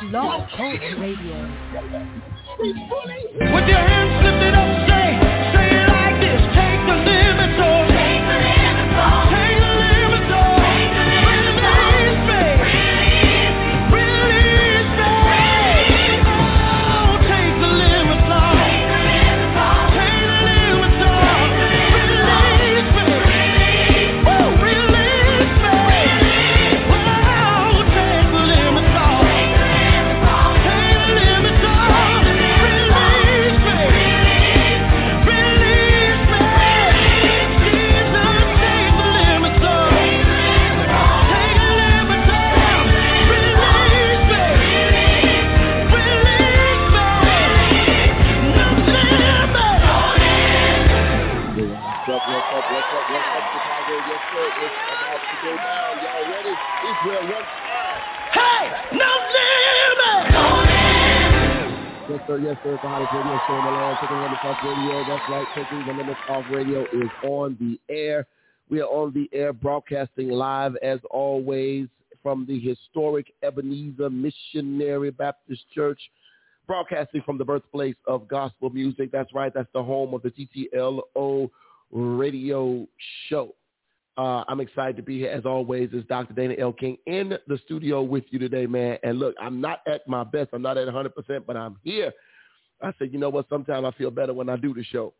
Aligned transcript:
Blog 0.00 0.48
Talk 0.50 0.80
Radio. 0.98 1.36
With 2.60 3.66
your 3.66 3.82
hands 3.82 4.24
lifted 4.24 4.54
up, 4.54 4.88
say, 4.88 5.27
Yes, 62.36 62.56
sir, 62.62 62.78
the 62.82 62.88
hottest 62.88 63.12
radio 63.12 63.40
show 63.46 63.58
in 63.58 63.64
the 63.64 63.70
land. 63.70 63.96
Taking 64.00 64.20
Limits 64.20 64.44
Off 64.44 64.56
Radio. 64.62 65.04
That's 65.08 65.28
right. 65.28 65.46
Taking 65.54 65.86
Limits 65.86 66.20
Off 66.28 66.44
Radio 66.50 66.82
is 66.92 67.10
on 67.22 67.56
the 67.58 67.80
air. 67.92 68.26
We 68.68 68.80
are 68.80 68.86
on 68.86 69.14
the 69.14 69.30
air 69.32 69.54
broadcasting 69.54 70.28
live 70.28 70.76
as 70.82 71.00
always 71.10 71.88
from 72.22 72.44
the 72.46 72.60
historic 72.60 73.32
Ebenezer 73.42 74.10
Missionary 74.10 75.10
Baptist 75.10 75.62
Church 75.74 76.00
broadcasting 76.66 77.22
from 77.22 77.38
the 77.38 77.44
birthplace 77.44 77.96
of 78.06 78.28
gospel 78.28 78.68
music. 78.68 79.10
That's 79.10 79.32
right. 79.32 79.52
That's 79.54 79.72
the 79.72 79.82
home 79.82 80.12
of 80.12 80.22
the 80.22 80.30
TTLO 80.30 81.48
radio 81.90 82.86
show. 83.28 83.54
Uh, 84.18 84.42
I'm 84.48 84.58
excited 84.58 84.96
to 84.96 85.02
be 85.02 85.16
here 85.16 85.30
as 85.30 85.46
always. 85.46 85.90
It's 85.92 86.06
Dr. 86.08 86.34
Dana 86.34 86.54
L. 86.58 86.72
King 86.72 86.98
in 87.06 87.38
the 87.46 87.56
studio 87.64 88.02
with 88.02 88.24
you 88.30 88.40
today, 88.40 88.66
man. 88.66 88.98
And 89.04 89.20
look, 89.20 89.36
I'm 89.40 89.60
not 89.60 89.80
at 89.86 90.08
my 90.08 90.24
best. 90.24 90.50
I'm 90.52 90.60
not 90.60 90.76
at 90.76 90.88
100%, 90.88 91.46
but 91.46 91.56
I'm 91.56 91.76
here. 91.84 92.12
I 92.82 92.92
said, 92.98 93.12
you 93.12 93.20
know 93.20 93.28
what? 93.28 93.48
Sometimes 93.48 93.86
I 93.86 93.96
feel 93.96 94.10
better 94.10 94.34
when 94.34 94.48
I 94.48 94.56
do 94.56 94.74
the 94.74 94.82
show. 94.82 95.14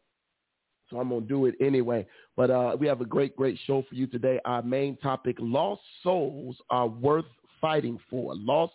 So 0.91 0.98
I'm 0.98 1.10
going 1.10 1.22
to 1.22 1.28
do 1.28 1.46
it 1.46 1.54
anyway. 1.60 2.08
But 2.36 2.50
uh, 2.50 2.76
we 2.78 2.88
have 2.88 3.00
a 3.00 3.04
great, 3.04 3.36
great 3.36 3.56
show 3.66 3.84
for 3.88 3.94
you 3.94 4.08
today. 4.08 4.41
Our 4.44 4.62
main 4.62 4.96
topic, 4.96 5.36
lost 5.38 5.82
souls 6.02 6.56
are 6.69 6.88
worth 6.88 7.26
fighting 7.60 8.00
for. 8.10 8.34
Lost 8.34 8.74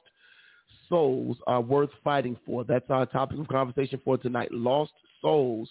souls 0.88 1.36
are 1.48 1.62
worth 1.62 1.90
fighting 2.02 2.38
for. 2.46 2.64
That's 2.64 2.90
our 2.90 3.06
topic 3.08 3.40
of 3.40 3.48
conversation 3.50 4.00
for 4.06 4.18
tonight. 4.18 4.54
Lost 4.54 4.94
souls 5.22 5.70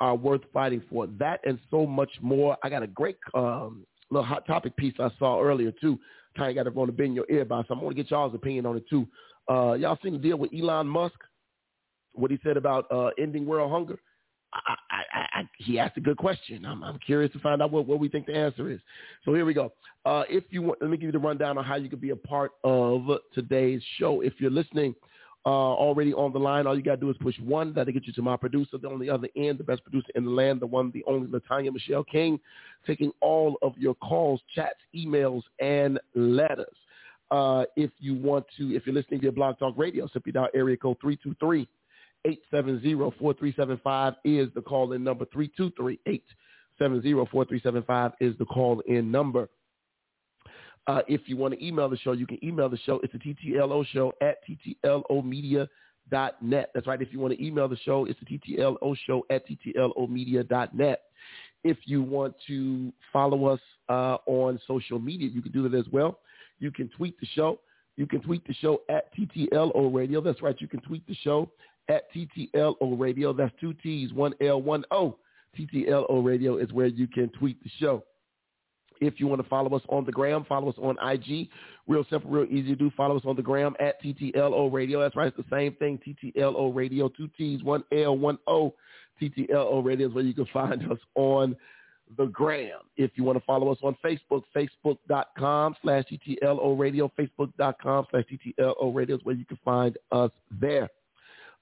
are 0.00 0.14
worth 0.14 0.42
fighting 0.52 0.82
for. 0.90 1.06
That 1.18 1.40
and 1.44 1.58
so 1.70 1.86
much 1.86 2.10
more. 2.20 2.56
I 2.62 2.68
got 2.68 2.82
a 2.82 2.86
great 2.86 3.16
um, 3.34 3.86
little 4.10 4.26
hot 4.26 4.46
topic 4.46 4.76
piece 4.76 4.94
I 4.98 5.10
saw 5.18 5.40
earlier 5.40 5.72
too. 5.80 5.98
Kind 6.36 6.50
of 6.50 6.56
got 6.56 6.66
everyone 6.66 6.88
to 6.88 6.92
bend 6.92 7.14
your 7.14 7.26
ear 7.30 7.44
by. 7.44 7.62
So 7.62 7.68
I'm 7.70 7.80
going 7.80 7.94
to 7.94 8.02
get 8.02 8.10
y'all's 8.10 8.34
opinion 8.34 8.66
on 8.66 8.76
it 8.76 8.84
too. 8.88 9.06
Uh, 9.48 9.72
y'all 9.74 9.98
seen 10.02 10.12
the 10.12 10.18
deal 10.18 10.36
with 10.36 10.52
Elon 10.52 10.86
Musk? 10.86 11.16
What 12.12 12.30
he 12.30 12.38
said 12.42 12.56
about 12.56 12.90
uh, 12.90 13.10
ending 13.18 13.46
world 13.46 13.70
hunger? 13.70 13.98
I, 14.52 14.74
I, 14.90 15.02
I, 15.12 15.40
I, 15.40 15.48
he 15.58 15.78
asked 15.78 15.96
a 15.96 16.00
good 16.00 16.16
question. 16.16 16.64
I'm, 16.64 16.82
I'm 16.82 16.98
curious 16.98 17.32
to 17.32 17.38
find 17.40 17.60
out 17.60 17.70
what, 17.70 17.86
what 17.86 17.98
we 17.98 18.08
think 18.08 18.26
the 18.26 18.34
answer 18.34 18.70
is. 18.70 18.80
So 19.24 19.34
here 19.34 19.44
we 19.44 19.52
go. 19.52 19.72
Uh, 20.04 20.22
if 20.28 20.44
you 20.50 20.62
want, 20.62 20.80
let 20.80 20.90
me 20.90 20.96
give 20.96 21.06
you 21.06 21.12
the 21.12 21.18
rundown 21.18 21.58
on 21.58 21.64
how 21.64 21.76
you 21.76 21.90
can 21.90 21.98
be 21.98 22.10
a 22.10 22.16
part 22.16 22.52
of 22.64 23.02
today's 23.34 23.82
show. 23.98 24.20
If 24.22 24.34
you're 24.38 24.50
listening 24.50 24.94
uh, 25.46 25.48
already 25.48 26.12
on 26.12 26.32
the 26.32 26.38
line, 26.38 26.66
all 26.66 26.76
you 26.76 26.82
got 26.82 26.96
to 26.96 27.00
do 27.00 27.10
is 27.10 27.16
push 27.20 27.38
one. 27.38 27.72
That'll 27.72 27.92
get 27.92 28.06
you 28.06 28.12
to 28.14 28.22
my 28.22 28.36
producer. 28.36 28.78
On 28.84 28.98
the 28.98 29.08
other 29.08 29.28
end, 29.36 29.58
the 29.58 29.64
best 29.64 29.82
producer 29.84 30.08
in 30.16 30.24
the 30.24 30.30
land, 30.30 30.60
the 30.60 30.66
one, 30.66 30.90
the 30.92 31.04
only, 31.06 31.28
Latanya 31.28 31.72
Michelle 31.72 32.04
King, 32.04 32.40
taking 32.86 33.12
all 33.20 33.56
of 33.62 33.72
your 33.78 33.94
calls, 33.94 34.40
chats, 34.54 34.80
emails, 34.94 35.42
and 35.60 36.00
letters. 36.16 36.74
Uh, 37.30 37.64
if 37.76 37.90
you 37.98 38.14
want 38.14 38.44
to, 38.58 38.74
if 38.74 38.86
you're 38.86 38.94
listening 38.94 39.20
via 39.20 39.32
Blog 39.32 39.58
Talk 39.58 39.74
Radio, 39.76 40.08
simply 40.12 40.32
dial 40.32 40.48
area 40.54 40.76
code 40.76 40.96
323 41.00 41.68
870-4375 42.52 44.16
is 44.24 44.48
the 44.54 44.62
call-in 44.62 45.04
number. 45.04 45.24
323-870-4375 46.80 48.12
is 48.20 48.36
the 48.38 48.44
call-in 48.46 49.10
number. 49.10 49.48
Uh, 50.86 51.02
if 51.08 51.22
you 51.26 51.36
want 51.36 51.52
to 51.54 51.64
email 51.66 51.88
the 51.88 51.96
show, 51.96 52.12
you 52.12 52.26
can 52.26 52.38
email 52.44 52.68
the 52.68 52.78
show. 52.78 53.00
It's 53.02 53.12
the 53.12 53.18
TTLO 53.18 53.84
show 53.86 54.12
at 54.20 54.36
TTLOmedia.net. 54.84 56.70
That's 56.74 56.86
right. 56.86 57.02
If 57.02 57.12
you 57.12 57.18
want 57.18 57.34
to 57.34 57.44
email 57.44 57.66
the 57.68 57.76
show, 57.78 58.04
it's 58.04 58.20
the 58.20 58.38
TTLO 58.38 58.96
show 59.06 59.26
at 59.30 59.42
TTLOmedia.net. 59.48 61.02
If 61.64 61.78
you 61.86 62.02
want 62.02 62.34
to 62.46 62.92
follow 63.12 63.46
us 63.46 63.60
uh, 63.88 64.18
on 64.26 64.60
social 64.66 65.00
media, 65.00 65.28
you 65.28 65.42
can 65.42 65.50
do 65.50 65.68
that 65.68 65.76
as 65.76 65.86
well. 65.90 66.20
You 66.60 66.70
can 66.70 66.88
tweet 66.90 67.18
the 67.18 67.26
show. 67.34 67.58
You 67.96 68.06
can 68.06 68.20
tweet 68.20 68.46
the 68.46 68.54
show 68.54 68.82
at 68.88 69.12
TTLO 69.16 69.92
Radio. 69.92 70.20
That's 70.20 70.40
right. 70.42 70.54
You 70.60 70.68
can 70.68 70.80
tweet 70.80 71.04
the 71.08 71.16
show 71.16 71.50
at 71.88 72.04
TTLO 72.14 72.98
Radio. 72.98 73.32
That's 73.32 73.52
two 73.60 73.74
T's, 73.74 74.12
one 74.12 74.34
L, 74.40 74.62
one 74.62 74.84
O. 74.90 75.16
TTLO 75.58 76.24
Radio 76.24 76.58
is 76.58 76.72
where 76.72 76.86
you 76.86 77.06
can 77.08 77.30
tweet 77.30 77.62
the 77.62 77.70
show. 77.80 78.04
If 79.00 79.20
you 79.20 79.26
want 79.26 79.42
to 79.42 79.48
follow 79.48 79.74
us 79.76 79.82
on 79.88 80.04
the 80.04 80.12
gram, 80.12 80.44
follow 80.48 80.68
us 80.68 80.76
on 80.78 80.96
IG. 81.08 81.48
Real 81.86 82.04
simple, 82.10 82.30
real 82.30 82.46
easy 82.46 82.68
to 82.70 82.76
do. 82.76 82.90
Follow 82.96 83.16
us 83.16 83.22
on 83.24 83.36
the 83.36 83.42
gram 83.42 83.74
at 83.80 84.02
TTLO 84.02 84.72
Radio. 84.72 85.00
That's 85.00 85.16
right. 85.16 85.28
It's 85.28 85.36
the 85.36 85.56
same 85.56 85.74
thing. 85.74 85.98
TTLO 86.06 86.74
Radio. 86.74 87.08
Two 87.08 87.28
T's, 87.36 87.62
one 87.62 87.84
L, 87.92 88.16
one 88.16 88.38
O. 88.46 88.74
TTLO 89.20 89.84
Radio 89.84 90.08
is 90.08 90.14
where 90.14 90.24
you 90.24 90.34
can 90.34 90.46
find 90.52 90.90
us 90.90 90.98
on 91.14 91.56
the 92.16 92.26
gram. 92.26 92.80
If 92.96 93.12
you 93.14 93.24
want 93.24 93.38
to 93.38 93.44
follow 93.44 93.70
us 93.72 93.78
on 93.82 93.96
Facebook, 94.04 94.42
facebook.com 94.54 95.76
slash 95.82 96.04
TTLO 96.10 96.78
Radio. 96.78 97.10
Facebook.com 97.18 98.06
slash 98.10 98.24
TTLO 98.30 98.94
Radio 98.94 99.16
is 99.16 99.24
where 99.24 99.34
you 99.34 99.44
can 99.44 99.58
find 99.64 99.96
us 100.12 100.30
there. 100.50 100.88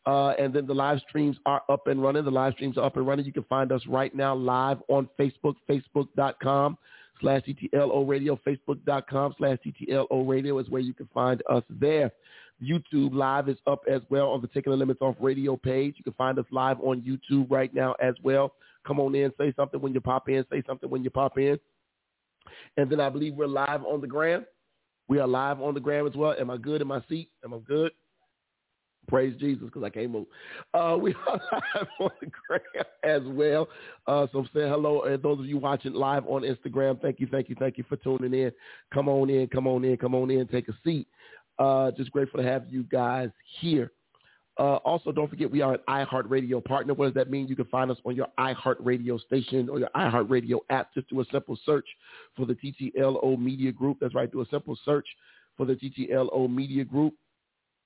Uh, 0.06 0.30
and 0.38 0.52
then 0.52 0.66
the 0.66 0.74
live 0.74 0.98
streams 1.08 1.36
are 1.46 1.62
up 1.70 1.86
and 1.86 2.02
running. 2.02 2.24
The 2.24 2.30
live 2.30 2.52
streams 2.54 2.76
are 2.76 2.84
up 2.84 2.96
and 2.96 3.06
running. 3.06 3.24
You 3.24 3.32
can 3.32 3.44
find 3.44 3.72
us 3.72 3.80
right 3.88 4.14
now 4.14 4.34
live 4.34 4.78
on 4.88 5.08
Facebook, 5.18 5.54
facebook.com 5.68 6.76
slash 7.20 7.42
TTLO 7.42 8.06
radio, 8.08 8.38
facebook.com 8.47 9.34
slash 9.38 9.58
TTLO 9.64 10.28
radio 10.28 10.58
is 10.58 10.69
where 10.69 10.80
you 10.80 10.94
can 10.94 11.08
find 11.12 11.42
us 11.50 11.62
there. 11.70 12.10
YouTube 12.62 13.14
live 13.14 13.48
is 13.48 13.58
up 13.66 13.82
as 13.91 14.00
well 14.10 14.28
on 14.28 14.41
the 14.41 14.48
Taking 14.48 14.70
the 14.70 14.76
Limits 14.76 15.00
Off 15.02 15.16
radio 15.20 15.56
page. 15.56 15.94
You 15.98 16.04
can 16.04 16.12
find 16.14 16.38
us 16.38 16.47
live 16.50 16.78
on 16.80 17.02
YouTube 17.02 17.50
right 17.50 17.72
now 17.75 17.94
as 18.02 18.14
well. 18.22 18.54
Come 18.86 19.00
on 19.00 19.14
in, 19.14 19.32
say 19.38 19.52
something 19.56 19.80
when 19.80 19.92
you 19.92 20.00
pop 20.00 20.28
in, 20.28 20.44
say 20.50 20.62
something 20.66 20.88
when 20.88 21.02
you 21.02 21.10
pop 21.10 21.38
in. 21.38 21.58
And 22.76 22.91
then 22.91 23.00
I 23.00 23.08
believe 23.08 23.34
we're 23.34 23.46
live 23.46 23.84
on 23.84 24.00
the 24.00 24.06
gram. 24.06 24.44
We 25.08 25.19
are 25.19 25.26
live 25.26 25.60
on 25.60 25.75
the 25.75 25.81
gram 25.81 26.06
as 26.06 26.14
well. 26.14 26.34
Am 26.38 26.50
I 26.50 26.56
good 26.56 26.81
in 26.81 26.86
my 26.86 27.02
seat? 27.08 27.28
Am 27.44 27.54
I 27.54 27.58
good? 27.58 27.92
Praise 29.06 29.34
Jesus, 29.38 29.65
because 29.65 29.82
I 29.82 29.91
can't 29.91 30.10
move. 30.10 30.26
Uh, 30.72 30.97
we 31.00 31.15
are 31.28 31.41
live 31.53 31.88
on 32.00 32.10
the 32.20 32.31
gram 32.48 32.84
as 33.04 33.22
well. 33.25 33.69
Uh, 34.06 34.26
so 34.32 34.44
say 34.54 34.69
hello, 34.69 35.03
and 35.03 35.22
those 35.22 35.38
of 35.38 35.47
you 35.47 35.59
watching 35.59 35.92
live 35.92 36.26
on 36.26 36.42
Instagram, 36.42 37.00
thank 37.00 37.20
you, 37.20 37.28
thank 37.31 37.48
you, 37.48 37.56
thank 37.59 37.78
you 37.78 37.84
for 37.88 37.97
tuning 37.97 38.32
in. 38.32 38.53
Come 38.93 39.09
on 39.09 39.31
in, 39.31 39.47
come 39.48 39.66
on 39.66 39.84
in, 39.84 39.97
come 39.97 40.14
on 40.14 40.31
in, 40.31 40.47
take 40.48 40.69
a 40.69 40.75
seat. 40.84 41.06
Uh, 41.59 41.91
just 41.93 42.10
grateful 42.10 42.43
to 42.43 42.48
have 42.48 42.64
you 42.70 42.82
guys 42.84 43.31
here. 43.61 43.93
Uh, 44.56 44.76
also, 44.84 45.11
don't 45.11 45.28
forget 45.28 45.50
we 45.50 45.62
are 45.62 45.75
an 45.75 45.81
iHeartRadio 45.88 46.64
partner. 46.64 46.94
What 46.94 47.06
does 47.06 47.14
that 47.14 47.31
mean? 47.31 47.49
You 47.49 47.56
can 47.56 47.64
find 47.67 47.90
us 47.90 47.99
on 48.05 48.14
your 48.14 48.28
iHeartRadio 48.38 49.20
station 49.20 49.69
or 49.69 49.81
your 49.81 49.90
iHeartRadio 49.96 50.58
app. 50.70 50.94
Just 50.94 51.08
do 51.08 51.20
a 51.20 51.25
simple 51.32 51.58
search 51.67 51.87
for 52.37 52.46
the 52.46 52.55
TTLO 52.55 53.38
Media 53.38 53.73
Group. 53.73 53.99
That's 54.00 54.14
right. 54.14 54.31
Do 54.31 54.43
a 54.43 54.46
simple 54.50 54.78
search 54.84 55.06
for 55.56 55.67
the 55.67 55.75
TTLO 55.75 56.49
Media 56.52 56.84
Group. 56.84 57.14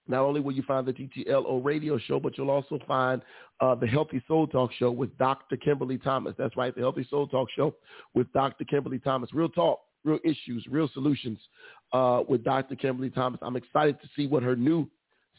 Not 0.08 0.22
only 0.22 0.40
will 0.40 0.52
you 0.52 0.62
find 0.62 0.86
the 0.86 0.92
TTLO 0.92 1.64
radio 1.64 1.98
show, 1.98 2.18
but 2.18 2.36
you'll 2.36 2.50
also 2.50 2.78
find 2.86 3.20
uh, 3.60 3.74
the 3.74 3.86
Healthy 3.86 4.22
Soul 4.26 4.46
Talk 4.46 4.72
show 4.78 4.90
with 4.90 5.16
Dr. 5.18 5.56
Kimberly 5.56 5.98
Thomas. 5.98 6.34
That's 6.38 6.56
right, 6.56 6.74
the 6.74 6.80
Healthy 6.80 7.06
Soul 7.10 7.28
Talk 7.28 7.48
show 7.54 7.74
with 8.14 8.32
Dr. 8.32 8.64
Kimberly 8.64 8.98
Thomas. 8.98 9.32
Real 9.34 9.48
talk, 9.50 9.80
real 10.04 10.18
issues, 10.24 10.64
real 10.70 10.88
solutions 10.94 11.38
uh, 11.92 12.22
with 12.26 12.42
Dr. 12.42 12.74
Kimberly 12.74 13.10
Thomas. 13.10 13.38
I'm 13.42 13.56
excited 13.56 14.00
to 14.00 14.08
see 14.16 14.26
what 14.26 14.42
her 14.42 14.56
new 14.56 14.88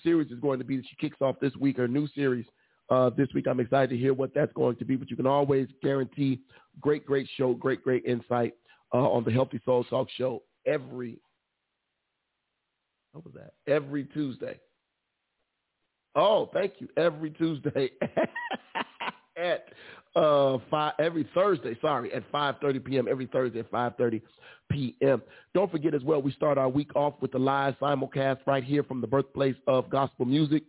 series 0.03 0.31
is 0.31 0.39
going 0.39 0.59
to 0.59 0.65
be 0.65 0.77
that 0.77 0.85
she 0.87 0.95
kicks 0.95 1.17
off 1.21 1.35
this 1.41 1.55
week, 1.55 1.77
her 1.77 1.87
new 1.87 2.07
series 2.09 2.45
uh, 2.89 3.09
this 3.17 3.27
week. 3.33 3.47
I'm 3.47 3.59
excited 3.59 3.89
to 3.89 3.97
hear 3.97 4.13
what 4.13 4.33
that's 4.33 4.53
going 4.53 4.75
to 4.77 4.85
be, 4.85 4.95
but 4.95 5.09
you 5.09 5.15
can 5.15 5.27
always 5.27 5.67
guarantee 5.81 6.39
great, 6.79 7.05
great 7.05 7.27
show, 7.37 7.53
great, 7.53 7.83
great 7.83 8.05
insight 8.05 8.53
uh, 8.93 8.97
on 8.97 9.23
the 9.23 9.31
Healthy 9.31 9.61
Soul 9.65 9.83
Talk 9.85 10.07
show 10.15 10.43
every 10.65 11.19
what 13.11 13.25
was 13.25 13.33
that? 13.33 13.53
Every 13.71 14.05
Tuesday. 14.05 14.59
Oh, 16.15 16.49
thank 16.53 16.73
you. 16.79 16.87
Every 16.97 17.31
Tuesday 17.31 17.91
at 19.37 19.65
uh 20.15 20.57
five 20.71 20.93
every 20.99 21.29
Thursday, 21.33 21.77
sorry, 21.81 22.11
at 22.13 22.23
five 22.31 22.55
thirty 22.61 22.79
PM, 22.79 23.07
every 23.07 23.27
Thursday 23.27 23.59
at 23.59 23.69
five 23.69 23.95
thirty 23.97 24.21
PM. 24.71 25.21
Don't 25.53 25.71
forget 25.71 25.93
as 25.93 26.03
well, 26.03 26.21
we 26.21 26.31
start 26.31 26.57
our 26.57 26.69
week 26.69 26.95
off 26.95 27.13
with 27.21 27.31
the 27.31 27.39
live 27.39 27.75
simulcast 27.81 28.39
right 28.45 28.63
here 28.63 28.83
from 28.83 29.01
the 29.01 29.07
birthplace 29.07 29.55
of 29.67 29.89
gospel 29.89 30.25
music. 30.25 30.63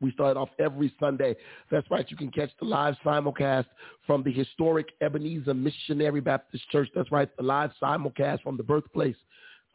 We 0.00 0.10
start 0.12 0.36
off 0.36 0.48
every 0.58 0.92
Sunday. 0.98 1.36
That's 1.70 1.88
right. 1.90 2.10
You 2.10 2.16
can 2.16 2.30
catch 2.30 2.50
the 2.58 2.66
live 2.66 2.94
simulcast 3.04 3.66
from 4.06 4.22
the 4.22 4.32
historic 4.32 4.88
Ebenezer 5.02 5.54
Missionary 5.54 6.20
Baptist 6.20 6.68
Church. 6.70 6.88
That's 6.94 7.12
right. 7.12 7.28
The 7.36 7.42
live 7.42 7.70
simulcast 7.82 8.42
from 8.42 8.56
the 8.56 8.62
birthplace 8.62 9.16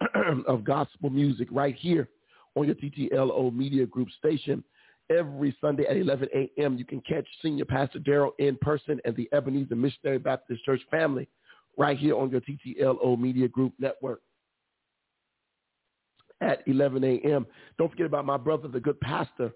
of 0.47 0.63
gospel 0.63 1.09
music 1.09 1.47
right 1.51 1.75
here 1.75 2.09
on 2.55 2.65
your 2.65 2.75
TTLO 2.75 3.53
Media 3.53 3.85
Group 3.85 4.09
station 4.17 4.63
every 5.09 5.55
Sunday 5.61 5.85
at 5.85 5.97
11 5.97 6.29
a.m. 6.33 6.77
You 6.77 6.85
can 6.85 7.01
catch 7.01 7.27
Senior 7.41 7.65
Pastor 7.65 7.99
Daryl 7.99 8.31
in 8.39 8.57
person 8.57 8.99
and 9.05 9.15
the 9.15 9.29
Ebenezer 9.33 9.75
Missionary 9.75 10.17
Baptist 10.17 10.63
Church 10.63 10.81
family 10.89 11.27
right 11.77 11.97
here 11.97 12.15
on 12.15 12.31
your 12.31 12.41
TTLO 12.41 13.19
Media 13.19 13.47
Group 13.47 13.73
network 13.79 14.21
at 16.41 16.63
11 16.67 17.03
a.m. 17.03 17.45
Don't 17.77 17.91
forget 17.91 18.05
about 18.05 18.25
my 18.25 18.37
brother, 18.37 18.67
the 18.67 18.79
good 18.79 18.99
pastor, 18.99 19.51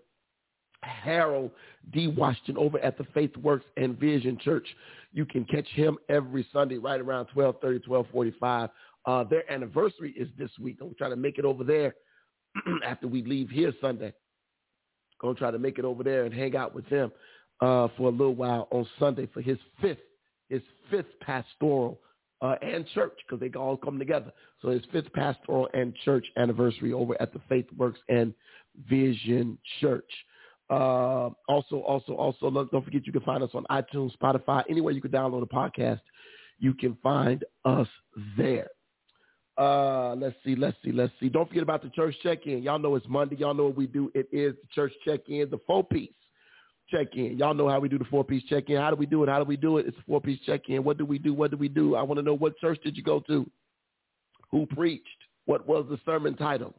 Harold 0.82 1.52
D. 1.92 2.08
Washington 2.08 2.58
over 2.58 2.80
at 2.80 2.98
the 2.98 3.04
Faith 3.14 3.36
Works 3.38 3.66
and 3.78 3.98
Vision 4.00 4.38
Church. 4.42 4.68
You 5.12 5.26
can 5.26 5.44
catch 5.46 5.68
him 5.70 5.98
every 6.08 6.48
Sunday 6.54 6.78
right 6.78 7.02
around 7.02 7.28
1230, 7.34 7.90
1245. 7.90 8.70
Uh, 9.06 9.24
their 9.24 9.50
anniversary 9.52 10.14
is 10.18 10.28
this 10.38 10.52
week. 10.60 10.78
I'm 10.82 10.88
trying 10.88 10.94
to 10.94 10.98
try 10.98 11.10
to 11.10 11.16
make 11.16 11.38
it 11.38 11.46
over 11.46 11.64
there 11.64 11.96
after 12.86 13.08
we 13.08 13.24
leave 13.24 13.50
here 13.50 13.74
Sunday. 13.82 14.14
Gonna 15.22 15.36
try 15.36 15.52
to 15.52 15.60
make 15.60 15.80
it 15.80 15.86
over 15.86 16.04
there 16.04 16.26
and 16.26 16.34
hang 16.34 16.56
out 16.56 16.74
with 16.74 16.88
them 16.90 17.12
uh, 17.62 17.90
for 17.98 18.08
a 18.08 18.12
little 18.12 18.36
while 18.36 18.68
on 18.72 18.88
Sunday 18.98 19.28
for 19.34 19.42
his 19.42 19.58
fifth, 19.82 20.00
his 20.50 20.62
fifth 20.90 21.20
pastoral 21.22 22.00
uh, 22.42 22.56
and 22.62 22.88
church 22.94 23.18
because 23.28 23.40
they 23.40 23.58
all 23.58 23.76
come 23.76 24.00
together. 24.00 24.32
So 24.62 24.70
his 24.70 24.82
fifth 24.92 25.12
pastoral 25.14 25.68
and 25.74 25.94
church 26.06 26.26
anniversary 26.38 26.94
over 26.94 27.22
at 27.22 27.34
the 27.34 27.42
Faith 27.50 27.66
Works 27.76 28.00
and 28.08 28.34
Vision 28.90 29.58
Church. 29.82 30.10
Uh, 30.70 31.32
also, 31.48 31.80
also, 31.80 32.14
also, 32.14 32.50
don't 32.50 32.86
forget 32.86 33.06
you 33.06 33.12
can 33.12 33.24
find 33.24 33.44
us 33.44 33.50
on 33.54 33.66
iTunes, 33.72 34.12
Spotify, 34.18 34.64
anywhere 34.70 34.94
you 34.94 35.02
can 35.02 35.12
download 35.12 35.42
a 35.42 35.48
podcast. 35.48 36.02
You 36.60 36.74
can 36.74 36.96
find 37.02 37.44
us 37.66 37.88
there. 38.38 38.68
Uh, 39.60 40.16
let's 40.16 40.38
see, 40.46 40.56
let's 40.56 40.78
see, 40.86 40.94
let's 40.94 41.12
see. 41.20 41.28
Don't 41.28 41.48
forget 41.50 41.64
about 41.64 41.84
the 41.84 41.90
church 41.90 42.16
check-in. 42.24 42.64
Y'all 42.64 42.80
know 42.80 42.96
it's 42.96 43.06
Monday. 43.10 43.36
Y'all 43.36 43.54
know 43.54 43.66
what 43.66 43.76
we 43.76 43.88
do. 43.88 44.10
It 44.16 44.30
is 44.32 44.54
the 44.54 44.68
church 44.74 44.94
check-in, 45.04 45.50
the 45.50 45.60
four-piece 45.68 46.10
check-in. 46.90 47.38
Y'all 47.38 47.54
know 47.54 47.68
how 47.68 47.78
we 47.82 47.90
do 47.90 48.00
the 48.00 48.06
four-piece 48.06 48.44
check-in. 48.46 48.78
How 48.78 48.90
do 48.90 48.96
we 48.96 49.06
do 49.06 49.22
it? 49.22 49.28
How 49.28 49.38
do 49.38 49.44
we 49.44 49.58
do 49.58 49.78
it? 49.78 49.86
It's 49.86 49.98
four-piece 50.08 50.40
check-in. 50.46 50.86
What 50.86 50.98
do 50.98 51.06
we 51.06 51.20
do? 51.20 51.34
What 51.34 51.52
do 51.52 51.58
we 51.58 51.68
do? 51.68 51.96
I 51.96 52.04
want 52.04 52.20
to 52.20 52.24
know 52.24 52.38
what 52.38 52.58
church 52.58 52.80
did 52.86 52.96
you 52.96 53.04
go 53.04 53.20
to? 53.28 53.50
Who 54.50 54.66
preached? 54.66 55.06
What 55.46 55.68
was 55.68 55.86
the 55.90 56.00
sermon 56.06 56.38
title? 56.38 56.74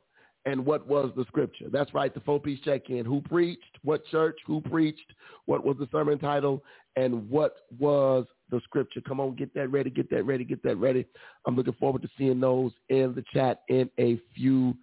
And 0.47 0.65
what 0.65 0.87
was 0.87 1.11
the 1.17 1.25
scripture? 1.27 1.67
That's 1.71 1.93
right, 1.93 2.13
the 2.15 2.21
four-piece 2.21 2.61
check-in. 2.61 3.05
Who 3.05 3.21
preached? 3.21 3.79
What 3.83 4.07
church? 4.07 4.39
Who 4.47 4.61
preached? 4.63 5.13
What 5.45 5.65
was 5.65 5.77
the 5.79 5.89
sermon 5.93 6.19
title? 6.19 6.65
And 6.97 7.29
what 7.29 7.57
was 7.79 8.27
the 8.51 8.61
scripture. 8.65 9.01
Come 9.01 9.21
on, 9.21 9.35
get 9.37 9.55
that 9.55 9.69
ready, 9.71 9.91
get 9.91 10.11
that 10.11 10.25
ready, 10.25 10.45
get 10.45 10.63
that 10.65 10.77
ready. 10.77 11.07
I'm 11.47 11.57
looking 11.57 11.75
forward 11.75 12.03
to 12.03 12.09
seeing 12.19 12.41
those 12.41 12.73
in 12.89 13.15
the 13.15 13.25
chat 13.33 13.63
in 13.69 13.89
a 13.99 14.21
few 14.35 14.75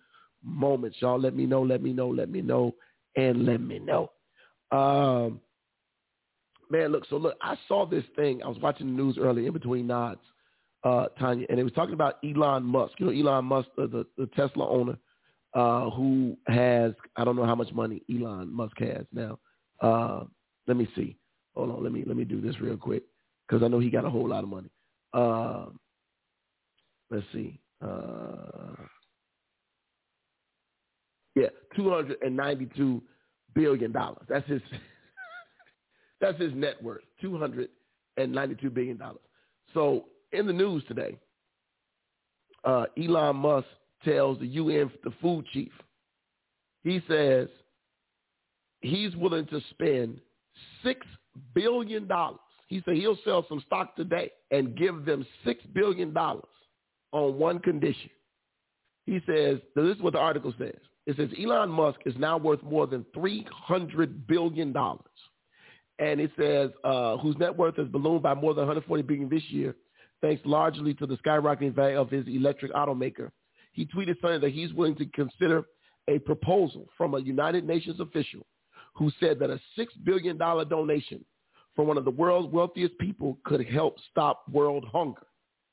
moments. 0.44 0.98
Y'all 1.02 1.20
let 1.20 1.36
me 1.36 1.46
know, 1.46 1.62
let 1.62 1.82
me 1.82 1.94
know, 1.94 2.08
let 2.08 2.30
me 2.30 2.42
know, 2.42 2.74
and 3.16 3.46
let 3.46 3.62
me 3.62 3.80
know. 3.80 4.12
Um, 4.72 5.40
man, 6.70 6.92
look, 6.92 7.06
so 7.10 7.18
look, 7.18 7.38
I 7.42 7.58
saw 7.68 7.86
this 7.86 8.04
thing. 8.16 8.42
I 8.44 8.48
was 8.48 8.58
watching 8.60 8.88
the 8.88 9.04
news 9.04 9.18
earlier 9.20 9.48
in 9.48 9.54
between 9.54 9.88
nods, 9.88 10.22
uh, 10.84 11.08
Tanya, 11.20 11.46
and 11.50 11.60
it 11.60 11.64
was 11.64 11.74
talking 11.74 11.94
about 11.94 12.18
Elon 12.24 12.64
Musk. 12.64 12.94
You 13.00 13.08
know, 13.08 13.32
Elon 13.32 13.46
Musk, 13.46 13.70
the, 13.76 13.88
the, 13.88 14.06
the 14.18 14.28
Tesla 14.28 14.70
owner, 14.70 14.98
uh, 15.58 15.90
who 15.90 16.38
has, 16.46 16.94
I 17.16 17.24
don't 17.24 17.36
know 17.36 17.46
how 17.46 17.56
much 17.56 17.74
money 17.74 18.04
Elon 18.14 18.54
Musk 18.54 18.78
has 18.80 19.06
now. 19.12 19.40
Uh, 19.82 20.26
let 20.68 20.78
me 20.78 20.88
see. 20.96 21.18
Hold 21.56 21.72
on, 21.72 21.84
let 21.84 21.92
me 21.92 22.04
let 22.06 22.16
me 22.16 22.24
do 22.24 22.40
this 22.40 22.60
real 22.62 22.78
quick 22.78 23.04
because 23.48 23.64
I 23.64 23.68
know 23.68 23.80
he 23.80 23.90
got 23.90 24.06
a 24.06 24.10
whole 24.10 24.30
lot 24.30 24.44
of 24.44 24.50
money. 24.50 24.70
Uh, 25.14 25.66
let's 27.10 27.26
see. 27.34 27.60
Uh, 27.84 28.76
yeah, 31.36 31.48
two 31.76 31.90
hundred 31.90 32.18
and 32.22 32.38
ninety-two 32.38 33.02
billion 33.56 33.92
dollars. 33.92 34.26
That's 34.30 34.48
his. 34.48 34.62
that's 36.22 36.40
his 36.40 36.54
net 36.54 36.82
worth. 36.84 37.02
Two 37.20 37.40
hundred 37.40 37.70
and 38.18 38.32
ninety-two 38.32 38.70
billion 38.70 38.98
dollars. 38.98 39.22
So 39.74 40.06
in 40.32 40.46
the 40.46 40.54
news 40.54 40.84
today, 40.88 41.18
uh, 42.64 42.86
Elon 42.96 43.38
Musk 43.38 43.66
tells 44.04 44.40
the 44.40 44.48
UN, 44.48 44.92
the 45.04 45.12
food 45.22 45.46
chief, 45.54 45.72
he 46.84 47.02
says 47.08 47.48
he's 48.82 49.16
willing 49.16 49.46
to 49.48 49.60
spend 49.72 50.20
six 50.84 51.06
billion 51.54 52.08
dollars 52.08 52.40
he 52.68 52.82
said 52.86 52.96
he'll 52.96 53.18
sell 53.24 53.46
some 53.48 53.62
stock 53.66 53.96
today 53.96 54.30
and 54.52 54.76
give 54.78 55.06
them 55.06 55.26
$6 55.46 55.56
billion 55.74 56.16
on 56.16 56.44
one 57.12 57.60
condition. 57.60 58.10
He 59.06 59.20
says, 59.26 59.60
this 59.76 59.96
is 59.96 60.02
what 60.02 60.14
the 60.14 60.20
article 60.20 60.54
says. 60.60 60.76
It 61.06 61.16
says 61.16 61.30
Elon 61.42 61.70
Musk 61.70 62.00
is 62.06 62.16
now 62.18 62.38
worth 62.38 62.62
more 62.64 62.86
than 62.86 63.06
$300 63.16 64.28
billion. 64.28 64.76
And 66.00 66.20
it 66.20 66.32
says, 66.38 66.72
uh, 66.84 67.16
whose 67.18 67.38
net 67.38 67.58
worth 67.58 67.78
has 67.78 67.88
ballooned 67.88 68.22
by 68.24 68.34
more 68.34 68.54
than 68.54 68.68
140 68.68 69.04
billion 69.04 69.30
this 69.30 69.44
year, 69.50 69.74
thanks 70.22 70.42
largely 70.46 70.94
to 70.96 71.06
the 71.06 71.16
skyrocketing 71.26 71.74
value 71.74 71.98
of 72.00 72.10
his 72.10 72.28
electric 72.28 72.74
automaker. 72.74 73.32
He 73.78 73.86
tweeted 73.86 74.16
saying 74.24 74.42
that 74.42 74.54
he's 74.54 74.74
willing 74.74 74.96
to 74.96 75.06
consider 75.06 75.64
a 76.08 76.18
proposal 76.18 76.88
from 76.98 77.14
a 77.14 77.20
United 77.20 77.64
Nations 77.64 78.00
official 78.00 78.44
who 78.96 79.12
said 79.20 79.38
that 79.38 79.52
a 79.52 79.60
$6 79.78 79.86
billion 80.04 80.36
donation 80.36 81.24
from 81.76 81.86
one 81.86 81.96
of 81.96 82.04
the 82.04 82.10
world's 82.10 82.52
wealthiest 82.52 82.98
people 82.98 83.38
could 83.46 83.64
help 83.68 83.98
stop 84.10 84.42
world 84.52 84.84
hunger. 84.92 85.28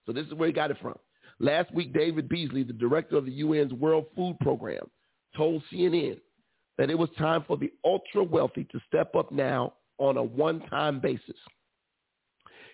So 0.04 0.12
this 0.12 0.26
is 0.26 0.34
where 0.34 0.48
he 0.48 0.52
got 0.52 0.70
it 0.70 0.76
from. 0.82 0.96
Last 1.40 1.72
week, 1.72 1.94
David 1.94 2.28
Beasley, 2.28 2.62
the 2.62 2.74
director 2.74 3.16
of 3.16 3.24
the 3.24 3.40
UN's 3.40 3.72
World 3.72 4.04
Food 4.14 4.36
Program, 4.42 4.84
told 5.34 5.62
CNN 5.72 6.20
that 6.76 6.90
it 6.90 6.98
was 6.98 7.08
time 7.16 7.42
for 7.46 7.56
the 7.56 7.72
ultra 7.86 8.22
wealthy 8.22 8.64
to 8.64 8.80
step 8.86 9.16
up 9.16 9.32
now 9.32 9.72
on 9.96 10.18
a 10.18 10.22
one-time 10.22 11.00
basis. 11.00 11.38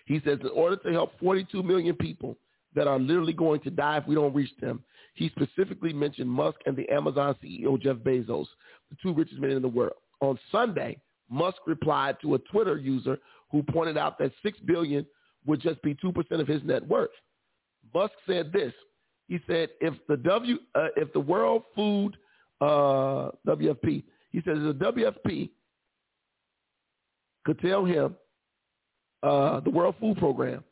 He 0.07 0.19
says 0.25 0.39
in 0.41 0.49
order 0.49 0.75
to 0.75 0.91
help 0.91 1.13
42 1.21 1.63
million 1.63 1.95
people 1.95 2.35
that 2.75 2.87
are 2.87 2.99
literally 2.99 3.33
going 3.33 3.59
to 3.61 3.69
die 3.69 3.97
if 3.97 4.07
we 4.07 4.15
don't 4.15 4.33
reach 4.33 4.55
them, 4.59 4.83
he 5.13 5.29
specifically 5.29 5.93
mentioned 5.93 6.29
Musk 6.29 6.57
and 6.65 6.75
the 6.75 6.87
Amazon 6.89 7.35
CEO 7.43 7.79
Jeff 7.79 7.97
Bezos, 7.97 8.47
the 8.89 8.97
two 9.01 9.13
richest 9.13 9.39
men 9.39 9.51
in 9.51 9.61
the 9.61 9.67
world. 9.67 9.95
On 10.21 10.39
Sunday, 10.51 10.97
Musk 11.29 11.57
replied 11.65 12.17
to 12.21 12.35
a 12.35 12.39
Twitter 12.39 12.77
user 12.77 13.17
who 13.51 13.63
pointed 13.63 13.97
out 13.97 14.17
that 14.19 14.31
six 14.43 14.59
billion 14.61 15.05
would 15.45 15.61
just 15.61 15.81
be 15.81 15.95
two 15.95 16.11
percent 16.11 16.41
of 16.41 16.47
his 16.47 16.63
net 16.63 16.87
worth. 16.87 17.09
Musk 17.93 18.13
said 18.25 18.51
this. 18.53 18.73
He 19.27 19.39
said, 19.47 19.69
if 19.79 19.93
the 20.07 20.17
W, 20.17 20.57
uh, 20.75 20.87
if 20.97 21.11
the 21.13 21.19
World 21.19 21.63
Food 21.73 22.17
uh, 22.59 23.31
WFP, 23.47 24.03
he 24.31 24.41
says 24.45 24.57
the 24.57 24.73
WFP 24.73 25.49
could 27.45 27.59
tell 27.59 27.85
him 27.85 28.15
uh, 29.23 29.61
the 29.61 29.69
World 29.69 29.95
Food 29.99 30.17
Program. 30.17 30.63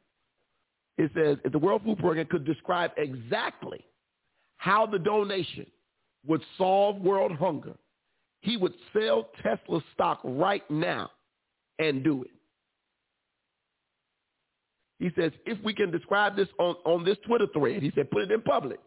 It 0.99 1.11
says 1.15 1.37
if 1.45 1.53
the 1.53 1.59
World 1.59 1.81
Food 1.85 1.97
Program 1.97 2.25
could 2.25 2.43
describe 2.43 2.91
exactly 2.97 3.85
how 4.57 4.85
the 4.85 4.99
donation 4.99 5.65
would 6.27 6.41
solve 6.57 6.97
world 6.97 7.31
hunger, 7.31 7.73
he 8.41 8.57
would 8.57 8.73
sell 8.91 9.29
Tesla 9.41 9.81
stock 9.93 10.19
right 10.25 10.69
now 10.69 11.09
and 11.79 12.03
do 12.03 12.23
it. 12.23 12.31
He 14.99 15.09
says, 15.17 15.31
if 15.45 15.57
we 15.63 15.73
can 15.73 15.89
describe 15.89 16.35
this 16.35 16.49
on, 16.59 16.75
on 16.83 17.05
this 17.05 17.17
Twitter 17.25 17.47
thread, 17.53 17.81
he 17.81 17.93
said, 17.95 18.11
put 18.11 18.23
it 18.23 18.31
in 18.31 18.41
public. 18.41 18.81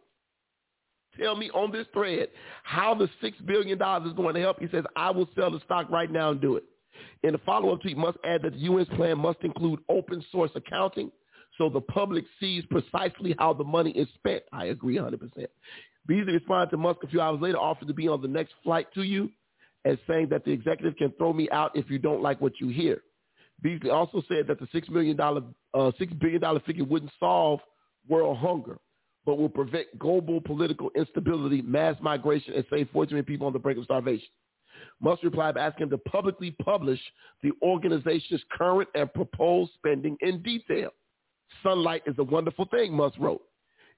Tell 1.18 1.34
me 1.34 1.50
on 1.54 1.72
this 1.72 1.86
thread 1.94 2.28
how 2.62 2.94
the 2.94 3.08
$6 3.22 3.46
billion 3.46 3.78
is 3.78 4.12
going 4.14 4.34
to 4.34 4.40
help. 4.40 4.60
He 4.60 4.68
says, 4.70 4.84
I 4.96 5.10
will 5.10 5.30
sell 5.34 5.50
the 5.50 5.60
stock 5.60 5.88
right 5.88 6.10
now 6.10 6.30
and 6.30 6.42
do 6.42 6.56
it. 6.56 6.64
In 7.22 7.32
the 7.32 7.38
follow-up 7.38 7.80
tweet, 7.80 7.96
Musk 7.96 8.18
add 8.22 8.42
that 8.42 8.52
the 8.52 8.66
UN's 8.66 8.88
plan 8.88 9.18
must 9.18 9.38
include 9.40 9.80
open 9.88 10.22
source 10.30 10.50
accounting 10.54 11.10
so 11.62 11.68
the 11.68 11.80
public 11.80 12.24
sees 12.40 12.64
precisely 12.66 13.36
how 13.38 13.52
the 13.52 13.62
money 13.62 13.92
is 13.92 14.08
spent. 14.16 14.42
I 14.52 14.66
agree 14.66 14.96
100%. 14.96 15.20
Beasley 16.08 16.32
responded 16.32 16.70
to 16.72 16.76
Musk 16.76 17.04
a 17.04 17.06
few 17.06 17.20
hours 17.20 17.40
later, 17.40 17.56
offered 17.56 17.86
to 17.86 17.94
be 17.94 18.08
on 18.08 18.20
the 18.20 18.26
next 18.26 18.54
flight 18.64 18.88
to 18.94 19.02
you 19.04 19.30
as 19.84 19.96
saying 20.08 20.26
that 20.30 20.44
the 20.44 20.50
executive 20.50 20.96
can 20.96 21.12
throw 21.12 21.32
me 21.32 21.48
out 21.50 21.70
if 21.76 21.88
you 21.88 22.00
don't 22.00 22.20
like 22.20 22.40
what 22.40 22.60
you 22.60 22.68
hear. 22.68 23.00
Beasley 23.62 23.90
also 23.90 24.24
said 24.26 24.48
that 24.48 24.58
the 24.58 24.66
$6 24.66 24.90
million, 24.90 25.20
uh, 25.20 25.38
$6 25.72 26.18
billion 26.18 26.60
figure 26.66 26.84
wouldn't 26.84 27.12
solve 27.20 27.60
world 28.08 28.38
hunger, 28.38 28.78
but 29.24 29.38
will 29.38 29.48
prevent 29.48 29.96
global 30.00 30.40
political 30.40 30.90
instability, 30.96 31.62
mass 31.62 31.94
migration, 32.02 32.54
and 32.54 32.64
save 32.70 32.88
40 32.92 33.12
million 33.12 33.24
people 33.24 33.46
on 33.46 33.52
the 33.52 33.60
brink 33.60 33.78
of 33.78 33.84
starvation. 33.84 34.26
Musk 35.00 35.22
replied 35.22 35.54
by 35.54 35.60
asking 35.60 35.84
him 35.84 35.90
to 35.90 35.98
publicly 35.98 36.50
publish 36.64 36.98
the 37.44 37.52
organization's 37.62 38.42
current 38.50 38.88
and 38.96 39.14
proposed 39.14 39.70
spending 39.78 40.16
in 40.22 40.42
detail. 40.42 40.90
Sunlight 41.62 42.02
is 42.06 42.14
a 42.18 42.24
wonderful 42.24 42.66
thing, 42.66 42.92
Musk 42.94 43.16
wrote. 43.18 43.42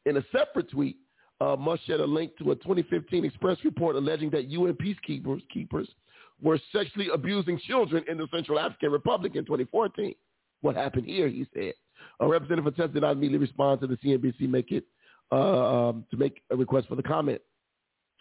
In 0.07 0.17
a 0.17 0.25
separate 0.33 0.71
tweet, 0.71 0.97
uh, 1.41 1.57
Musk 1.57 1.83
shared 1.87 2.01
a 2.01 2.07
link 2.07 2.37
to 2.39 2.53
a 2.53 2.57
2015 2.57 3.25
Express 3.25 3.59
report 3.65 3.97
alleging 3.97 4.31
that 4.31 4.49
UN 4.49 4.75
peacekeepers 4.75 5.43
keepers 5.53 5.89
were 6.43 6.59
sexually 6.73 7.09
abusing 7.13 7.59
children 7.67 8.05
in 8.09 8.19
the 8.19 8.27
Central 8.33 8.59
African 8.59 8.91
Republic 8.93 9.35
in 9.35 9.45
2014. 9.45 10.15
What 10.61 10.77
happened 10.77 11.07
here, 11.07 11.29
he 11.29 11.47
said. 11.55 11.75
A 12.21 12.29
representative 12.29 12.65
for 12.65 12.71
Tesla 12.77 12.93
did 12.93 13.03
not 13.03 13.13
immediately 13.13 13.39
respond 13.39 13.81
to 13.81 13.87
the 13.87 13.97
CNBC 13.97 14.49
make 14.49 14.71
it 14.71 14.85
uh, 15.33 15.89
um, 15.89 16.05
to 16.11 16.17
make 16.17 16.43
a 16.51 16.57
request 16.57 16.89
for 16.89 16.97
the 16.97 17.03
comment. 17.03 17.41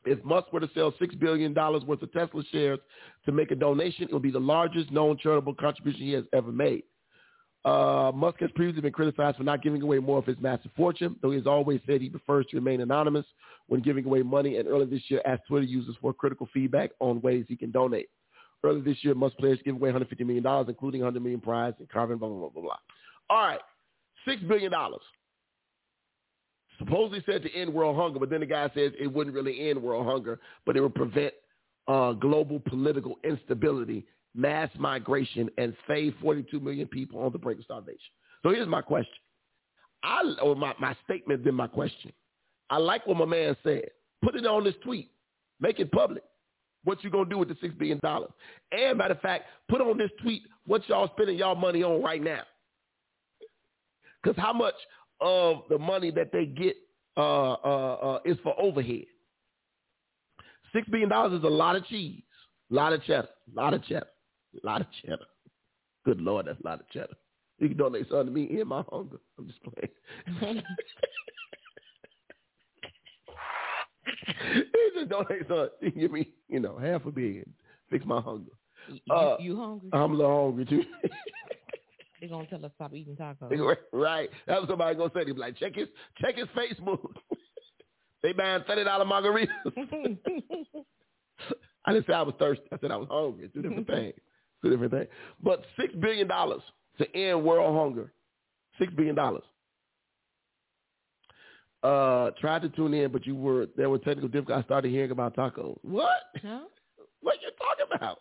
If 0.05 0.23
Musk 0.23 0.51
were 0.51 0.59
to 0.59 0.69
sell 0.73 0.91
$6 0.91 1.19
billion 1.19 1.53
worth 1.53 2.01
of 2.01 2.11
Tesla 2.11 2.43
shares 2.51 2.79
to 3.25 3.31
make 3.31 3.51
a 3.51 3.55
donation, 3.55 4.03
it 4.09 4.13
would 4.13 4.21
be 4.21 4.31
the 4.31 4.39
largest 4.39 4.91
known 4.91 5.17
charitable 5.17 5.55
contribution 5.55 6.01
he 6.01 6.11
has 6.11 6.25
ever 6.33 6.51
made. 6.51 6.83
Uh, 7.65 8.11
Musk 8.13 8.39
has 8.41 8.51
previously 8.55 8.81
been 8.81 8.91
criticized 8.91 9.37
for 9.37 9.43
not 9.43 9.63
giving 9.63 9.81
away 9.81 9.97
more 9.99 10.17
of 10.17 10.25
his 10.25 10.35
massive 10.41 10.71
fortune, 10.75 11.15
though 11.21 11.31
he 11.31 11.37
has 11.37 11.47
always 11.47 11.79
said 11.87 12.01
he 12.01 12.09
prefers 12.09 12.45
to 12.47 12.57
remain 12.57 12.81
anonymous 12.81 13.25
when 13.67 13.81
giving 13.81 14.05
away 14.05 14.21
money, 14.21 14.57
and 14.57 14.67
earlier 14.67 14.85
this 14.85 15.03
year 15.07 15.21
asked 15.25 15.43
Twitter 15.47 15.65
users 15.65 15.95
for 16.01 16.13
critical 16.13 16.47
feedback 16.53 16.91
on 16.99 17.21
ways 17.21 17.45
he 17.47 17.55
can 17.55 17.71
donate. 17.71 18.09
Earlier 18.65 18.83
this 18.83 18.97
year, 19.01 19.15
Musk 19.15 19.37
pledged 19.37 19.59
to 19.59 19.63
give 19.63 19.75
away 19.75 19.91
$150 19.91 20.19
million, 20.25 20.45
including 20.67 21.01
$100 21.01 21.21
million 21.21 21.39
prize 21.39 21.73
and 21.79 21.89
carbon, 21.89 22.17
blah, 22.17 22.27
blah, 22.27 22.37
blah, 22.37 22.49
blah, 22.49 22.61
blah. 22.61 22.77
All 23.29 23.45
right, 23.47 23.59
$6 24.27 24.47
billion. 24.47 24.71
Supposedly 26.79 27.23
said 27.25 27.43
to 27.43 27.53
end 27.53 27.73
world 27.73 27.95
hunger, 27.95 28.19
but 28.19 28.29
then 28.29 28.41
the 28.41 28.45
guy 28.45 28.69
says 28.73 28.91
it 28.99 29.07
wouldn't 29.07 29.35
really 29.35 29.69
end 29.69 29.81
world 29.81 30.05
hunger, 30.05 30.39
but 30.65 30.75
it 30.75 30.81
would 30.81 30.95
prevent 30.95 31.33
uh, 31.87 32.13
global 32.13 32.59
political 32.59 33.15
instability 33.23 34.05
mass 34.35 34.69
migration 34.77 35.49
and 35.57 35.75
save 35.87 36.13
42 36.21 36.59
million 36.59 36.87
people 36.87 37.19
on 37.19 37.31
the 37.31 37.37
brink 37.37 37.59
of 37.59 37.65
starvation. 37.65 37.99
So 38.41 38.49
here's 38.49 38.67
my 38.67 38.81
question. 38.81 39.13
I 40.03 40.21
or 40.41 40.55
my, 40.55 40.73
my 40.79 40.95
statement, 41.05 41.43
then 41.43 41.55
my 41.55 41.67
question. 41.67 42.11
I 42.69 42.77
like 42.77 43.05
what 43.07 43.17
my 43.17 43.25
man 43.25 43.55
said. 43.63 43.85
Put 44.23 44.35
it 44.35 44.45
on 44.45 44.63
this 44.63 44.75
tweet. 44.83 45.11
Make 45.59 45.79
it 45.79 45.91
public. 45.91 46.23
What 46.83 47.03
you 47.03 47.09
gonna 47.09 47.29
do 47.29 47.37
with 47.37 47.47
the 47.47 47.57
six 47.61 47.73
billion 47.75 47.99
dollars? 47.99 48.31
And 48.71 48.97
matter 48.97 49.13
of 49.13 49.21
fact, 49.21 49.45
put 49.69 49.79
on 49.79 49.97
this 49.97 50.11
tweet 50.21 50.43
what 50.65 50.87
y'all 50.89 51.09
spending 51.15 51.37
y'all 51.37 51.55
money 51.55 51.83
on 51.83 52.01
right 52.01 52.21
now. 52.21 52.41
Because 54.21 54.41
how 54.41 54.53
much 54.53 54.75
of 55.21 55.63
the 55.69 55.77
money 55.77 56.11
that 56.11 56.31
they 56.33 56.45
get 56.45 56.75
uh, 57.15 57.53
uh, 57.53 57.93
uh, 58.01 58.19
is 58.25 58.37
for 58.43 58.59
overhead? 58.59 59.05
Six 60.73 60.87
billion 60.89 61.09
dollars 61.09 61.39
is 61.39 61.43
a 61.43 61.49
lot 61.49 61.75
of 61.75 61.85
cheese, 61.87 62.23
a 62.71 62.73
lot 62.73 62.91
of 62.91 63.03
cheddar, 63.03 63.29
a 63.55 63.61
lot 63.61 63.73
of 63.73 63.85
cheddar. 63.85 64.07
A 64.61 64.65
lot 64.65 64.81
of 64.81 64.87
cheddar. 65.01 65.25
Good 66.05 66.21
Lord, 66.21 66.47
that's 66.47 66.59
a 66.59 66.65
lot 66.65 66.79
of 66.81 66.89
cheddar. 66.89 67.15
You 67.59 67.69
can 67.69 67.77
donate 67.77 68.07
something 68.09 68.27
to 68.27 68.31
me 68.31 68.59
in 68.59 68.67
my 68.67 68.83
hunger. 68.91 69.17
I'm 69.37 69.47
just 69.47 69.59
playing. 69.63 70.61
you 74.65 74.91
just 74.95 75.09
donate 75.09 75.47
something. 75.47 75.69
You 75.81 75.91
give 75.91 76.11
me, 76.11 76.29
you 76.49 76.59
know, 76.59 76.77
half 76.77 77.05
a 77.05 77.11
billion. 77.11 77.51
Fix 77.89 78.05
my 78.05 78.19
hunger. 78.21 78.51
You, 78.89 79.13
Uh, 79.13 79.37
you 79.39 79.55
hungry? 79.55 79.89
I'm 79.93 80.11
a 80.11 80.15
little 80.15 80.45
hungry 80.45 80.65
too. 80.65 80.83
They're 82.19 82.29
gonna 82.29 82.47
tell 82.47 82.65
us 82.65 82.71
stop 82.75 82.93
eating 82.93 83.15
tacos. 83.15 83.75
right. 83.93 84.29
That's 84.47 84.61
what 84.61 84.69
somebody 84.69 84.95
gonna 84.97 85.11
say. 85.13 85.25
They 85.25 85.31
be 85.31 85.39
like, 85.39 85.57
check 85.57 85.75
his 85.75 85.87
check 86.21 86.37
his 86.37 86.47
Facebook. 86.49 86.99
they 88.21 88.31
buying 88.33 88.63
thirty 88.65 88.83
dollar 88.85 89.05
margaritas. 89.05 89.49
I 91.85 91.91
didn't 91.93 92.07
say 92.07 92.13
I 92.13 92.21
was 92.21 92.35
thirsty. 92.39 92.63
I 92.71 92.77
said 92.79 92.91
I 92.91 92.95
was 92.95 93.09
hungry. 93.11 93.49
Two 93.53 93.61
different 93.61 93.87
things. 93.87 94.13
Two 94.63 94.69
different 94.69 94.93
things. 94.93 95.07
But 95.43 95.63
six 95.77 95.93
billion 95.95 96.27
dollars 96.27 96.61
to 96.97 97.15
end 97.15 97.43
world 97.43 97.75
hunger. 97.77 98.11
Six 98.79 98.91
billion 98.93 99.15
dollars. 99.15 99.43
Uh, 101.83 102.31
tried 102.39 102.61
to 102.61 102.69
tune 102.69 102.93
in, 102.93 103.11
but 103.11 103.27
you 103.27 103.35
were 103.35 103.67
there 103.75 103.89
were 103.89 103.97
technical 103.97 104.29
difficulties. 104.29 104.63
I 104.63 104.65
started 104.65 104.89
hearing 104.89 105.11
about 105.11 105.35
tacos. 105.35 105.77
What? 105.83 106.09
huh? 106.41 106.61
What 107.21 107.37
you 107.41 107.49
talking 107.57 107.95
about? 107.95 108.19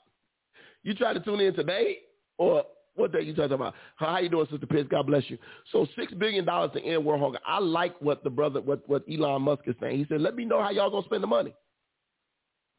You 0.84 0.94
tried 0.94 1.14
to 1.14 1.20
tune 1.20 1.40
in 1.40 1.54
today, 1.54 1.98
or 2.38 2.64
what 2.94 3.12
day 3.12 3.22
you 3.22 3.34
talking 3.34 3.52
about? 3.52 3.74
How, 3.96 4.06
how 4.12 4.18
you 4.18 4.28
doing, 4.28 4.46
Sister 4.48 4.66
Pitts? 4.66 4.88
God 4.88 5.08
bless 5.08 5.24
you. 5.28 5.38
So 5.72 5.88
six 5.96 6.12
billion 6.14 6.44
dollars 6.44 6.70
to 6.74 6.82
end 6.84 7.04
world 7.04 7.20
hunger. 7.20 7.38
I 7.46 7.58
like 7.58 8.00
what 8.00 8.22
the 8.22 8.30
brother, 8.30 8.60
what 8.60 8.88
what 8.88 9.04
Elon 9.10 9.42
Musk 9.42 9.62
is 9.66 9.74
saying. 9.80 9.98
He 9.98 10.06
said, 10.08 10.20
"Let 10.20 10.36
me 10.36 10.44
know 10.44 10.60
how 10.62 10.70
y'all 10.70 10.90
gonna 10.90 11.04
spend 11.06 11.22
the 11.22 11.28
money." 11.28 11.52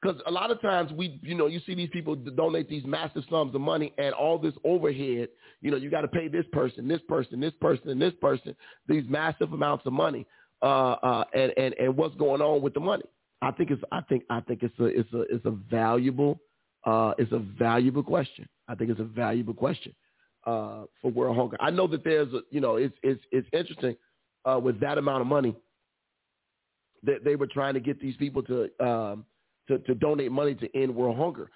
Because 0.03 0.22
a 0.27 0.31
lot 0.31 0.51
of 0.51 0.62
times 0.62 0.91
we, 0.91 1.19
you 1.24 1.33
know, 1.33 1.48
you 1.48 1.62
see 1.65 1.75
these 1.75 1.89
people 1.93 2.15
donate 2.15 2.67
these 2.67 2.83
massive 2.86 3.24
sums 3.29 3.55
of 3.55 3.62
money 3.62 3.93
and 3.98 4.13
all 4.13 4.38
this 4.38 4.53
overhead. 4.65 5.29
You 5.62 5.72
know, 5.72 5.77
you 5.77 5.89
got 5.89 6.01
to 6.01 6.10
pay 6.10 6.27
this 6.27 6.45
person, 6.51 6.89
this 6.89 7.00
person, 7.07 7.39
this 7.39 7.53
person, 7.62 7.89
and 7.89 8.01
this 8.01 8.13
person 8.19 8.53
these 8.88 9.05
massive 9.07 9.53
amounts 9.53 9.86
of 9.86 9.93
money. 9.93 10.25
Uh, 10.62 10.95
uh, 11.03 11.24
and 11.33 11.53
and 11.57 11.74
and 11.79 11.95
what's 11.95 12.15
going 12.15 12.41
on 12.41 12.62
with 12.62 12.74
the 12.74 12.79
money? 12.79 13.03
I 13.41 13.51
think 13.51 13.72
it's 13.72 13.81
I 13.91 14.01
think 14.01 14.24
I 14.29 14.41
think 14.41 14.63
it's 14.63 14.77
a 14.79 14.86
it's 14.86 15.13
a 15.13 15.22
it's 15.22 15.45
a 15.45 15.51
valuable 15.51 16.39
uh, 16.86 17.13
it's 17.17 17.31
a 17.31 17.39
valuable 17.39 18.03
question. 18.03 18.48
I 18.67 18.75
think 18.75 18.89
it's 18.89 19.00
a 19.00 19.05
valuable 19.05 19.53
question 19.53 19.93
uh, 20.45 20.83
for 21.01 21.12
world 21.12 21.38
hunger. 21.38 21.57
I 21.60 21.69
know 21.69 21.88
that 21.88 22.03
there's 22.03 22.33
a 22.33 22.41
you 22.50 22.60
know 22.62 22.75
it's 22.75 22.95
it's 23.03 23.22
it's 23.31 23.48
interesting 23.53 23.95
uh, 24.45 24.60
with 24.62 24.79
that 24.81 24.98
amount 24.98 25.22
of 25.22 25.27
money 25.27 25.55
that 27.03 27.24
they 27.24 27.36
were 27.36 27.48
trying 27.48 27.74
to 27.74 27.81
get 27.81 28.00
these 28.01 28.15
people 28.17 28.43
to 28.43 28.69
um, 28.86 29.25
to, 29.67 29.79
to 29.79 29.96
donate 29.96 30.32
money 30.32 30.55
to 30.55 30.77
end 30.77 30.93
world 30.96 31.17
hunger. 31.17 31.50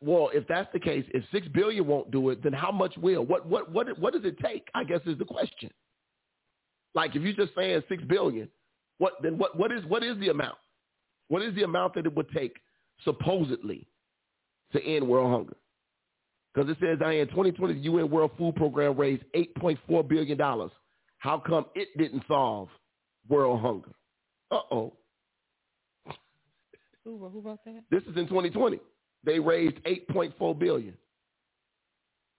Well, 0.00 0.30
if 0.32 0.46
that's 0.46 0.68
the 0.72 0.78
case, 0.78 1.04
if 1.12 1.24
six 1.32 1.48
billion 1.48 1.86
won't 1.86 2.10
do 2.10 2.30
it, 2.30 2.42
then 2.42 2.52
how 2.52 2.70
much 2.70 2.96
will? 2.96 3.24
What 3.24 3.46
what 3.46 3.72
what 3.72 3.98
what 3.98 4.12
does 4.12 4.24
it 4.24 4.38
take? 4.38 4.68
I 4.74 4.84
guess 4.84 5.00
is 5.06 5.18
the 5.18 5.24
question. 5.24 5.70
Like 6.94 7.16
if 7.16 7.22
you're 7.22 7.32
just 7.32 7.54
saying 7.56 7.82
six 7.88 8.02
billion, 8.04 8.48
what 8.98 9.14
then 9.22 9.36
what 9.38 9.58
what 9.58 9.72
is 9.72 9.84
what 9.86 10.04
is 10.04 10.18
the 10.18 10.28
amount? 10.28 10.58
What 11.28 11.42
is 11.42 11.54
the 11.54 11.62
amount 11.64 11.94
that 11.94 12.06
it 12.06 12.14
would 12.14 12.28
take 12.30 12.56
supposedly 13.04 13.88
to 14.72 14.84
end 14.84 15.08
world 15.08 15.30
hunger? 15.32 15.56
Because 16.54 16.70
it 16.70 16.76
says 16.80 16.98
in 17.00 17.26
2020, 17.28 17.74
the 17.74 17.80
UN 17.80 18.10
World 18.10 18.30
Food 18.38 18.54
Program 18.54 18.96
raised 18.96 19.24
8.4 19.34 20.08
billion 20.08 20.38
dollars. 20.38 20.70
How 21.18 21.38
come 21.38 21.66
it 21.74 21.88
didn't 21.98 22.22
solve 22.28 22.68
world 23.28 23.60
hunger? 23.60 23.90
Uh 24.50 24.60
oh. 24.70 24.92
Who, 27.04 27.18
who 27.28 27.40
wrote 27.40 27.60
that? 27.66 27.82
This 27.90 28.02
is 28.04 28.16
in 28.16 28.26
2020. 28.26 28.80
They 29.24 29.38
raised 29.38 29.76
8.4 29.84 30.58
billion. 30.58 30.94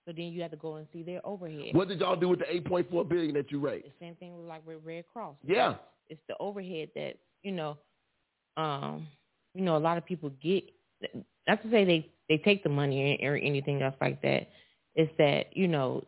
So 0.08 0.14
then 0.16 0.26
you 0.28 0.42
have 0.44 0.52
to 0.52 0.58
go 0.58 0.76
and 0.76 0.88
see 0.94 1.02
their 1.02 1.26
overhead. 1.26 1.74
What 1.74 1.88
did 1.88 2.00
y'all 2.00 2.16
do 2.16 2.30
with 2.30 2.40
the 2.40 2.46
8.4 2.46 3.10
billion 3.10 3.34
that 3.36 3.52
you 3.52 3.60
raised? 3.60 3.88
The 3.88 3.92
same 4.00 4.16
thing 4.16 4.38
with 4.38 4.46
like 4.48 4.66
with 4.66 4.78
Red 4.84 5.06
Cross. 5.12 5.36
Yeah. 5.46 5.76
It's 6.10 6.22
the 6.28 6.36
overhead 6.40 6.90
that 6.96 7.16
you 7.42 7.52
know, 7.52 7.78
um, 8.58 9.08
you 9.56 9.64
know, 9.64 9.78
a 9.78 9.80
lot 9.80 9.98
of 9.98 10.06
people 10.06 10.30
get. 10.42 10.64
Not 11.48 11.62
to 11.64 11.72
say 11.72 11.86
they 11.86 12.12
they 12.30 12.38
take 12.38 12.64
the 12.64 12.70
money 12.70 13.20
or 13.24 13.36
anything 13.36 13.82
else 13.82 13.96
like 14.00 14.22
that. 14.22 14.50
It's 14.96 15.12
that 15.18 15.56
you 15.58 15.68
know 15.68 16.04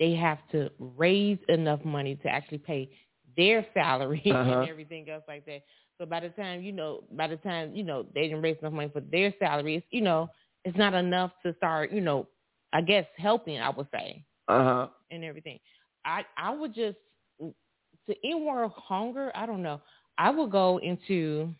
they 0.00 0.14
have 0.14 0.38
to 0.52 0.70
raise 0.78 1.38
enough 1.48 1.84
money 1.84 2.16
to 2.16 2.28
actually 2.28 2.58
pay 2.58 2.90
their 3.36 3.64
salary 3.74 4.22
Uh-huh. 4.26 4.60
and 4.60 4.68
everything 4.68 5.08
else 5.08 5.22
like 5.28 5.44
that. 5.46 5.62
So 6.00 6.06
by 6.06 6.20
the 6.20 6.30
time 6.30 6.62
you 6.62 6.72
know, 6.72 7.04
by 7.12 7.28
the 7.28 7.36
time 7.36 7.74
you 7.76 7.84
know 7.84 8.06
they 8.14 8.22
didn't 8.22 8.42
raise 8.42 8.56
enough 8.60 8.72
money 8.72 8.90
for 8.92 9.02
their 9.02 9.34
salaries, 9.38 9.82
you 9.90 10.00
know, 10.00 10.30
it's 10.64 10.78
not 10.78 10.94
enough 10.94 11.32
to 11.44 11.54
start, 11.58 11.92
you 11.92 12.00
know, 12.00 12.26
I 12.72 12.80
guess 12.80 13.06
helping. 13.18 13.60
I 13.60 13.68
would 13.70 13.88
say 13.92 14.24
Uh 14.48 14.64
huh. 14.64 14.88
and 15.10 15.24
everything. 15.24 15.58
I 16.04 16.22
I 16.38 16.54
would 16.54 16.74
just 16.74 16.96
to 17.40 18.14
end 18.24 18.44
world 18.46 18.72
hunger. 18.74 19.30
I 19.34 19.46
don't 19.46 19.62
know. 19.62 19.80
I 20.18 20.30
would 20.30 20.50
go 20.50 20.78
into 20.78 21.54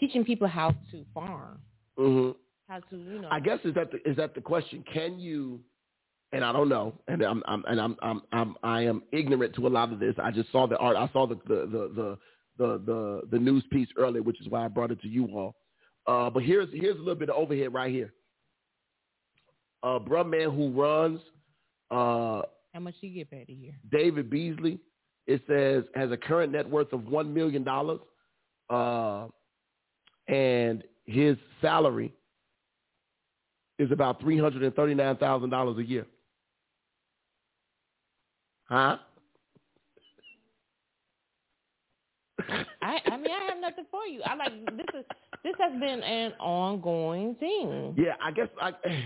teaching 0.00 0.24
people 0.24 0.48
how 0.48 0.74
to 0.90 1.04
farm, 1.14 1.60
hmm 1.98 2.30
how 2.68 2.80
to 2.80 2.96
you 2.96 3.20
know. 3.20 3.30
I 3.30 3.40
guess 3.40 3.58
is 3.64 3.74
that 3.74 3.90
the, 3.92 4.10
is 4.10 4.16
that 4.16 4.34
the 4.34 4.40
question? 4.40 4.84
Can 4.92 5.18
you? 5.18 5.60
And 6.32 6.44
I 6.44 6.52
don't 6.52 6.68
know, 6.68 6.94
and 7.08 7.22
I'm, 7.22 7.42
I'm 7.46 7.64
and 7.68 7.80
I'm, 7.80 7.96
I'm 8.02 8.22
I'm 8.32 8.56
I 8.62 8.82
am 8.82 9.02
ignorant 9.12 9.54
to 9.56 9.66
a 9.66 9.68
lot 9.68 9.92
of 9.92 10.00
this. 10.00 10.14
I 10.22 10.30
just 10.30 10.50
saw 10.50 10.66
the 10.66 10.76
art. 10.78 10.96
I 10.96 11.08
saw 11.12 11.26
the 11.26 11.36
the 11.46 11.66
the 11.66 11.92
the 11.94 12.18
the, 12.58 12.80
the, 12.84 13.22
the 13.30 13.38
news 13.38 13.64
piece 13.70 13.88
earlier, 13.96 14.22
which 14.22 14.40
is 14.40 14.48
why 14.48 14.64
I 14.64 14.68
brought 14.68 14.90
it 14.90 15.00
to 15.02 15.08
you 15.08 15.26
all. 15.34 15.56
Uh, 16.06 16.30
but 16.30 16.42
here's 16.42 16.68
here's 16.72 16.96
a 16.96 17.00
little 17.00 17.16
bit 17.16 17.30
of 17.30 17.36
overhead 17.36 17.74
right 17.74 17.90
here. 17.92 18.12
Uh, 19.82 19.98
bruh 19.98 20.28
man 20.28 20.50
who 20.50 20.70
runs 20.70 21.20
uh, 21.90 22.42
how 22.76 22.80
much 22.80 22.94
do 23.00 23.06
you 23.06 23.14
get 23.14 23.30
paid 23.30 23.48
a 23.48 23.52
year? 23.52 23.72
David 23.90 24.28
Beasley, 24.28 24.78
it 25.26 25.40
says 25.48 25.84
has 25.94 26.10
a 26.10 26.16
current 26.16 26.52
net 26.52 26.68
worth 26.68 26.92
of 26.92 27.06
one 27.06 27.32
million 27.32 27.64
dollars, 27.64 28.00
uh, 28.68 29.28
and 30.28 30.84
his 31.06 31.38
salary 31.62 32.12
is 33.78 33.90
about 33.90 34.20
three 34.20 34.38
hundred 34.38 34.62
and 34.62 34.74
thirty 34.74 34.94
nine 34.94 35.16
thousand 35.16 35.50
dollars 35.50 35.78
a 35.78 35.84
year. 35.84 36.06
Huh? 38.64 38.98
I 42.86 43.00
I 43.06 43.16
mean 43.16 43.30
I 43.30 43.48
have 43.50 43.60
nothing 43.60 43.86
for 43.90 44.06
you. 44.06 44.22
I 44.24 44.34
like 44.34 44.52
this 44.76 44.86
is 44.94 45.04
this 45.42 45.54
has 45.58 45.72
been 45.72 46.02
an 46.02 46.32
ongoing 46.40 47.34
thing. 47.36 47.94
Yeah, 47.96 48.14
I 48.22 48.30
guess 48.30 48.48
I. 48.60 48.72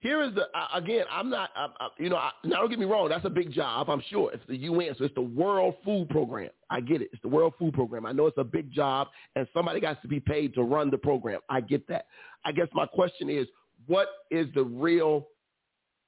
Here 0.00 0.20
is 0.24 0.34
the 0.34 0.48
I, 0.52 0.78
again. 0.78 1.04
I'm 1.12 1.30
not. 1.30 1.50
I, 1.54 1.68
I, 1.78 1.88
you 1.96 2.08
know, 2.08 2.16
I, 2.16 2.32
now 2.42 2.56
don't 2.56 2.70
get 2.70 2.78
me 2.80 2.86
wrong. 2.86 3.08
That's 3.08 3.24
a 3.24 3.30
big 3.30 3.52
job. 3.52 3.88
I'm 3.88 4.02
sure 4.10 4.32
it's 4.32 4.42
the 4.48 4.56
UN, 4.56 4.96
so 4.98 5.04
it's 5.04 5.14
the 5.14 5.20
World 5.20 5.76
Food 5.84 6.08
Program. 6.08 6.50
I 6.70 6.80
get 6.80 7.02
it. 7.02 7.10
It's 7.12 7.22
the 7.22 7.28
World 7.28 7.52
Food 7.56 7.72
Program. 7.72 8.04
I 8.04 8.10
know 8.10 8.26
it's 8.26 8.36
a 8.36 8.42
big 8.42 8.72
job, 8.72 9.06
and 9.36 9.46
somebody 9.54 9.78
got 9.78 10.02
to 10.02 10.08
be 10.08 10.18
paid 10.18 10.54
to 10.54 10.64
run 10.64 10.90
the 10.90 10.98
program. 10.98 11.38
I 11.48 11.60
get 11.60 11.86
that. 11.86 12.06
I 12.44 12.50
guess 12.50 12.66
my 12.74 12.84
question 12.84 13.30
is, 13.30 13.46
what 13.86 14.08
is 14.32 14.48
the 14.56 14.64
real 14.64 15.28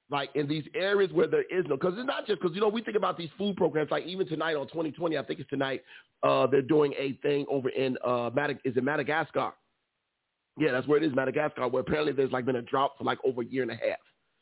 like 0.09 0.29
in 0.35 0.47
these 0.47 0.63
areas 0.75 1.11
where 1.11 1.27
there 1.27 1.43
is 1.43 1.65
no, 1.67 1.75
because 1.77 1.93
it's 1.97 2.05
not 2.05 2.27
just 2.27 2.39
because 2.41 2.53
you 2.55 2.61
know 2.61 2.67
we 2.69 2.81
think 2.83 2.95
about 2.97 3.17
these 3.17 3.29
food 3.37 3.55
programs. 3.57 3.89
Like 3.91 4.05
even 4.05 4.27
tonight 4.27 4.55
on 4.55 4.67
2020, 4.67 5.17
I 5.17 5.23
think 5.23 5.39
it's 5.39 5.49
tonight. 5.49 5.81
Uh, 6.23 6.45
they're 6.47 6.61
doing 6.61 6.93
a 6.97 7.13
thing 7.23 7.45
over 7.49 7.69
in 7.69 7.97
uh, 8.03 8.29
Madag- 8.29 8.59
is 8.63 8.77
it 8.77 8.83
Madagascar? 8.83 9.53
Yeah, 10.57 10.71
that's 10.71 10.87
where 10.87 10.97
it 10.97 11.03
is, 11.03 11.13
Madagascar, 11.15 11.67
where 11.67 11.81
apparently 11.81 12.13
there's 12.13 12.31
like 12.31 12.45
been 12.45 12.55
a 12.57 12.61
drought 12.61 12.91
for 12.97 13.03
like 13.03 13.17
over 13.25 13.41
a 13.41 13.45
year 13.45 13.63
and 13.63 13.71
a 13.71 13.75
half. 13.75 13.97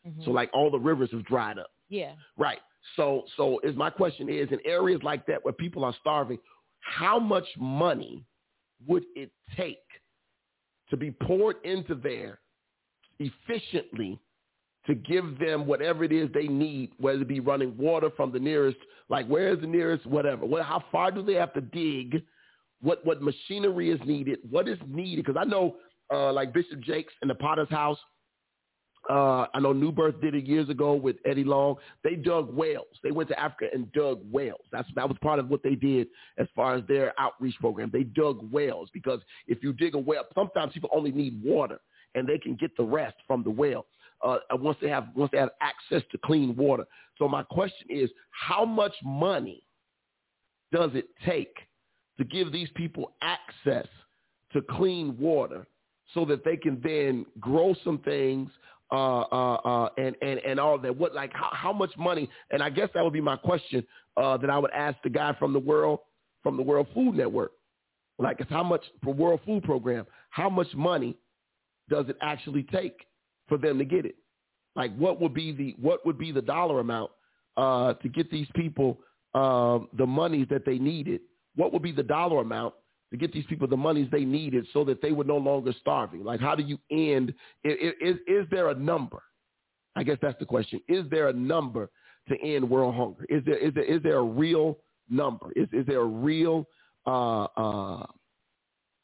Mhm. 0.07 0.25
So 0.25 0.31
like 0.31 0.49
all 0.53 0.69
the 0.69 0.79
rivers 0.79 1.09
have 1.11 1.23
dried 1.25 1.57
up. 1.57 1.71
yeah, 1.89 2.13
Right. 2.37 2.59
So 2.97 3.23
so 3.37 3.59
is 3.59 3.75
my 3.77 3.89
question 3.89 4.27
is 4.27 4.49
in 4.51 4.59
areas 4.65 5.01
like 5.03 5.25
that 5.27 5.43
where 5.45 5.53
people 5.53 5.85
are 5.85 5.93
starving, 6.01 6.37
how 6.81 7.17
much 7.17 7.47
money 7.57 8.25
would 8.85 9.05
it 9.15 9.31
take 9.55 9.77
to 10.89 10.97
be 10.97 11.09
poured 11.09 11.55
into 11.63 11.95
there 11.95 12.41
efficiently 13.19 14.19
to 14.85 14.95
give 14.95 15.39
them 15.39 15.65
whatever 15.65 16.03
it 16.03 16.11
is 16.11 16.29
they 16.33 16.47
need, 16.47 16.91
whether 16.99 17.21
it 17.21 17.27
be 17.27 17.39
running 17.39 17.75
water 17.77 18.09
from 18.15 18.31
the 18.31 18.39
nearest, 18.39 18.77
like 19.09 19.27
where 19.27 19.53
is 19.53 19.61
the 19.61 19.67
nearest 19.67 20.05
whatever. 20.05 20.45
What, 20.45 20.63
how 20.63 20.83
far 20.91 21.11
do 21.11 21.21
they 21.21 21.35
have 21.35 21.53
to 21.53 21.61
dig? 21.61 22.23
What 22.81 23.05
what 23.05 23.21
machinery 23.21 23.91
is 23.91 23.99
needed? 24.05 24.39
What 24.49 24.67
is 24.67 24.77
needed? 24.87 25.25
Because 25.25 25.39
I 25.39 25.45
know 25.45 25.77
uh, 26.13 26.33
like 26.33 26.53
Bishop 26.53 26.81
Jakes 26.81 27.13
in 27.21 27.29
the 27.29 27.35
Potter's 27.35 27.69
House, 27.69 27.97
uh, 29.09 29.45
I 29.53 29.59
know 29.59 29.73
New 29.73 29.91
Birth 29.91 30.21
did 30.21 30.33
it 30.33 30.45
years 30.45 30.69
ago 30.69 30.93
with 30.93 31.17
Eddie 31.25 31.43
Long. 31.43 31.75
They 32.03 32.15
dug 32.15 32.55
wells. 32.55 32.87
They 33.03 33.11
went 33.11 33.29
to 33.29 33.39
Africa 33.39 33.65
and 33.73 33.91
dug 33.91 34.21
wells. 34.31 34.61
That's 34.71 34.87
that 34.95 35.07
was 35.07 35.17
part 35.21 35.39
of 35.39 35.49
what 35.49 35.63
they 35.63 35.75
did 35.75 36.07
as 36.37 36.47
far 36.55 36.75
as 36.75 36.83
their 36.87 37.13
outreach 37.19 37.55
program. 37.59 37.89
They 37.91 38.03
dug 38.03 38.39
wells 38.51 38.89
because 38.93 39.19
if 39.47 39.61
you 39.61 39.73
dig 39.73 39.95
a 39.95 39.97
well, 39.97 40.25
sometimes 40.35 40.73
people 40.73 40.89
only 40.93 41.11
need 41.11 41.41
water 41.43 41.79
and 42.15 42.27
they 42.27 42.37
can 42.37 42.55
get 42.55 42.75
the 42.77 42.83
rest 42.83 43.15
from 43.27 43.43
the 43.43 43.49
well. 43.49 43.85
Uh, 44.23 44.37
once 44.53 44.77
they 44.81 44.89
have 44.89 45.07
once 45.15 45.29
they 45.31 45.37
have 45.37 45.51
access 45.61 46.01
to 46.11 46.17
clean 46.23 46.55
water. 46.55 46.85
So 47.17 47.27
my 47.27 47.43
question 47.43 47.87
is, 47.89 48.09
how 48.31 48.65
much 48.65 48.93
money 49.03 49.63
does 50.71 50.91
it 50.93 51.07
take 51.25 51.55
to 52.17 52.23
give 52.23 52.51
these 52.51 52.69
people 52.75 53.13
access 53.21 53.87
to 54.53 54.61
clean 54.61 55.17
water 55.19 55.67
so 56.13 56.25
that 56.25 56.43
they 56.45 56.57
can 56.57 56.79
then 56.83 57.25
grow 57.39 57.75
some 57.83 57.99
things 57.99 58.49
uh, 58.91 59.21
uh, 59.21 59.53
uh, 59.55 59.89
and, 59.97 60.15
and, 60.21 60.39
and 60.39 60.59
all 60.59 60.77
that. 60.77 60.95
What 60.95 61.15
like 61.15 61.31
how, 61.33 61.49
how 61.51 61.73
much 61.73 61.91
money? 61.97 62.29
And 62.51 62.61
I 62.61 62.69
guess 62.69 62.89
that 62.93 63.03
would 63.03 63.13
be 63.13 63.21
my 63.21 63.37
question 63.37 63.83
uh, 64.17 64.37
that 64.37 64.49
I 64.49 64.57
would 64.59 64.71
ask 64.71 64.97
the 65.03 65.09
guy 65.09 65.35
from 65.39 65.53
the 65.53 65.59
world 65.59 65.99
from 66.43 66.57
the 66.57 66.63
World 66.63 66.87
Food 66.93 67.15
Network. 67.15 67.53
Like, 68.19 68.39
it's 68.39 68.51
how 68.51 68.63
much 68.63 68.83
for 69.03 69.13
World 69.13 69.39
Food 69.45 69.63
Program? 69.63 70.05
How 70.29 70.49
much 70.49 70.67
money 70.75 71.17
does 71.89 72.05
it 72.09 72.17
actually 72.21 72.63
take 72.63 73.05
for 73.53 73.59
them 73.59 73.77
to 73.77 73.85
get 73.85 74.03
it? 74.03 74.15
Like, 74.75 74.95
what 74.95 75.21
would 75.21 75.33
be 75.35 75.51
the 75.51 75.75
what 75.79 76.03
would 76.07 76.17
be 76.17 76.31
the 76.31 76.41
dollar 76.41 76.79
amount 76.79 77.11
uh, 77.55 77.93
to 77.93 78.09
get 78.09 78.31
these 78.31 78.47
people 78.55 78.99
um, 79.35 79.89
the 79.95 80.07
monies 80.07 80.47
that 80.49 80.65
they 80.65 80.79
needed? 80.79 81.21
What 81.55 81.71
would 81.71 81.83
be 81.83 81.91
the 81.91 82.01
dollar 82.01 82.41
amount 82.41 82.73
to 83.11 83.17
get 83.17 83.31
these 83.31 83.45
people 83.45 83.67
the 83.67 83.77
monies 83.77 84.07
they 84.11 84.25
needed 84.25 84.65
so 84.73 84.83
that 84.85 85.03
they 85.03 85.11
were 85.11 85.23
no 85.23 85.37
longer 85.37 85.71
starving? 85.79 86.23
Like, 86.23 86.39
how 86.39 86.55
do 86.55 86.63
you 86.63 86.79
end? 86.89 87.31
Is, 87.63 88.15
is 88.25 88.47
there 88.49 88.69
a 88.69 88.75
number? 88.75 89.21
I 89.95 90.01
guess 90.01 90.17
that's 90.19 90.39
the 90.39 90.47
question. 90.47 90.81
Is 90.87 91.05
there 91.11 91.27
a 91.27 91.33
number 91.33 91.91
to 92.29 92.35
end 92.43 92.67
world 92.67 92.95
hunger? 92.95 93.25
Is 93.29 93.43
there 93.45 93.57
is 93.57 93.71
there 93.75 93.83
is 93.83 94.01
there 94.01 94.17
a 94.17 94.23
real 94.23 94.79
number? 95.11 95.51
Is 95.55 95.67
is 95.71 95.85
there 95.85 96.01
a 96.01 96.05
real 96.05 96.65
uh 97.05 97.43
uh 97.43 98.05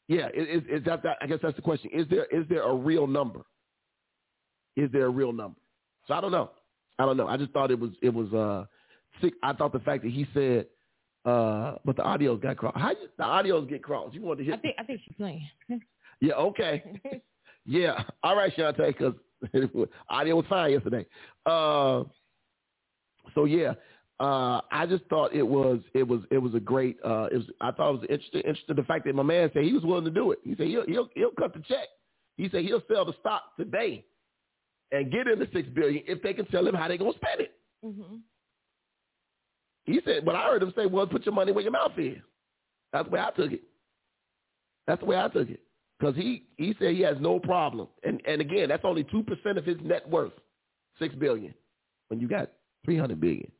yeah, 0.08 0.26
is, 0.34 0.64
is 0.68 0.84
that, 0.86 1.04
that 1.04 1.18
I 1.20 1.28
guess 1.28 1.38
that's 1.40 1.54
the 1.54 1.62
question. 1.62 1.88
Is 1.94 2.08
there 2.10 2.24
is 2.32 2.44
there 2.48 2.64
a 2.64 2.74
real 2.74 3.06
number? 3.06 3.42
Is 4.80 4.90
there 4.92 5.04
a 5.04 5.10
real 5.10 5.32
number? 5.32 5.58
So 6.08 6.14
I 6.14 6.20
don't 6.20 6.32
know. 6.32 6.50
I 6.98 7.04
don't 7.04 7.16
know. 7.16 7.26
I 7.28 7.36
just 7.36 7.52
thought 7.52 7.70
it 7.70 7.78
was 7.78 7.90
it 8.02 8.12
was 8.12 8.32
uh 8.32 8.64
sick. 9.20 9.34
I 9.42 9.52
thought 9.52 9.72
the 9.72 9.78
fact 9.80 10.02
that 10.04 10.12
he 10.12 10.26
said 10.32 10.66
uh 11.26 11.74
but 11.84 11.96
the 11.96 12.02
audios 12.02 12.40
got 12.40 12.56
crossed. 12.56 12.78
How 12.78 12.90
you, 12.90 13.08
the 13.18 13.24
audios 13.24 13.68
get 13.68 13.82
crossed? 13.82 14.14
You 14.14 14.22
want 14.22 14.38
to 14.38 14.44
I 14.44 14.50
hit 14.52 14.62
think 14.62 14.74
I 14.78 14.84
think 14.84 15.00
she's 15.04 15.16
playing. 15.16 15.48
Yeah, 16.22 16.34
okay. 16.34 16.82
Yeah. 17.66 18.02
All 18.22 18.34
right, 18.36 18.52
Shantae, 18.56 18.88
because 18.88 19.14
audio 20.08 20.36
was 20.36 20.44
fine 20.48 20.72
yesterday. 20.72 21.06
Uh, 21.46 22.04
so 23.34 23.44
yeah, 23.44 23.74
uh, 24.18 24.60
I 24.72 24.86
just 24.88 25.04
thought 25.04 25.34
it 25.34 25.46
was 25.46 25.80
it 25.94 26.06
was 26.06 26.20
it 26.30 26.38
was 26.38 26.54
a 26.54 26.60
great. 26.60 26.96
Uh, 27.04 27.28
it 27.30 27.36
was 27.36 27.46
I 27.60 27.70
thought 27.70 27.90
it 27.90 28.00
was 28.00 28.06
interesting. 28.10 28.40
Interesting 28.40 28.76
the 28.76 28.82
fact 28.84 29.04
that 29.04 29.14
my 29.14 29.22
man 29.22 29.50
said 29.52 29.62
he 29.64 29.72
was 29.72 29.84
willing 29.84 30.04
to 30.06 30.10
do 30.10 30.32
it. 30.32 30.40
He 30.42 30.56
said 30.56 30.66
he'll 30.66 30.86
he'll 30.86 31.08
he'll 31.14 31.30
cut 31.38 31.52
the 31.54 31.60
check. 31.68 31.88
He 32.36 32.48
said 32.50 32.64
he'll 32.64 32.82
sell 32.90 33.04
the 33.04 33.14
stock 33.20 33.56
today 33.56 34.04
and 34.92 35.10
get 35.12 35.26
in 35.28 35.38
the 35.38 35.48
six 35.52 35.68
billion 35.68 36.02
if 36.06 36.22
they 36.22 36.34
can 36.34 36.46
tell 36.46 36.66
him 36.66 36.74
how 36.74 36.88
they're 36.88 36.98
gonna 36.98 37.12
spend 37.14 37.40
it. 37.40 37.52
hmm 37.84 38.16
He 39.84 40.00
said, 40.04 40.24
but 40.24 40.34
I 40.36 40.44
heard 40.44 40.62
him 40.62 40.72
say, 40.76 40.86
"Well, 40.86 41.06
put 41.06 41.24
your 41.26 41.34
money 41.34 41.52
where 41.52 41.62
your 41.62 41.72
mouth 41.72 41.92
is." 41.98 42.18
That's 42.92 43.06
the 43.08 43.10
way 43.14 43.20
I 43.20 43.30
took 43.30 43.52
it. 43.52 43.62
That's 44.86 45.00
the 45.00 45.06
way 45.06 45.16
I 45.18 45.28
took 45.28 45.48
it. 45.48 45.60
Because 45.98 46.16
he, 46.16 46.46
he 46.56 46.74
said 46.78 46.94
he 46.94 47.00
has 47.02 47.16
no 47.20 47.38
problem. 47.38 47.88
And 48.04 48.20
and 48.26 48.40
again, 48.40 48.68
that's 48.68 48.84
only 48.84 49.04
two 49.04 49.22
percent 49.22 49.58
of 49.58 49.64
his 49.64 49.76
net 49.82 50.08
worth, 50.08 50.32
six 50.98 51.14
billion. 51.14 51.54
When 52.08 52.20
you 52.20 52.28
got 52.28 52.50
three 52.84 52.98
hundred 52.98 53.20
billion, 53.20 53.50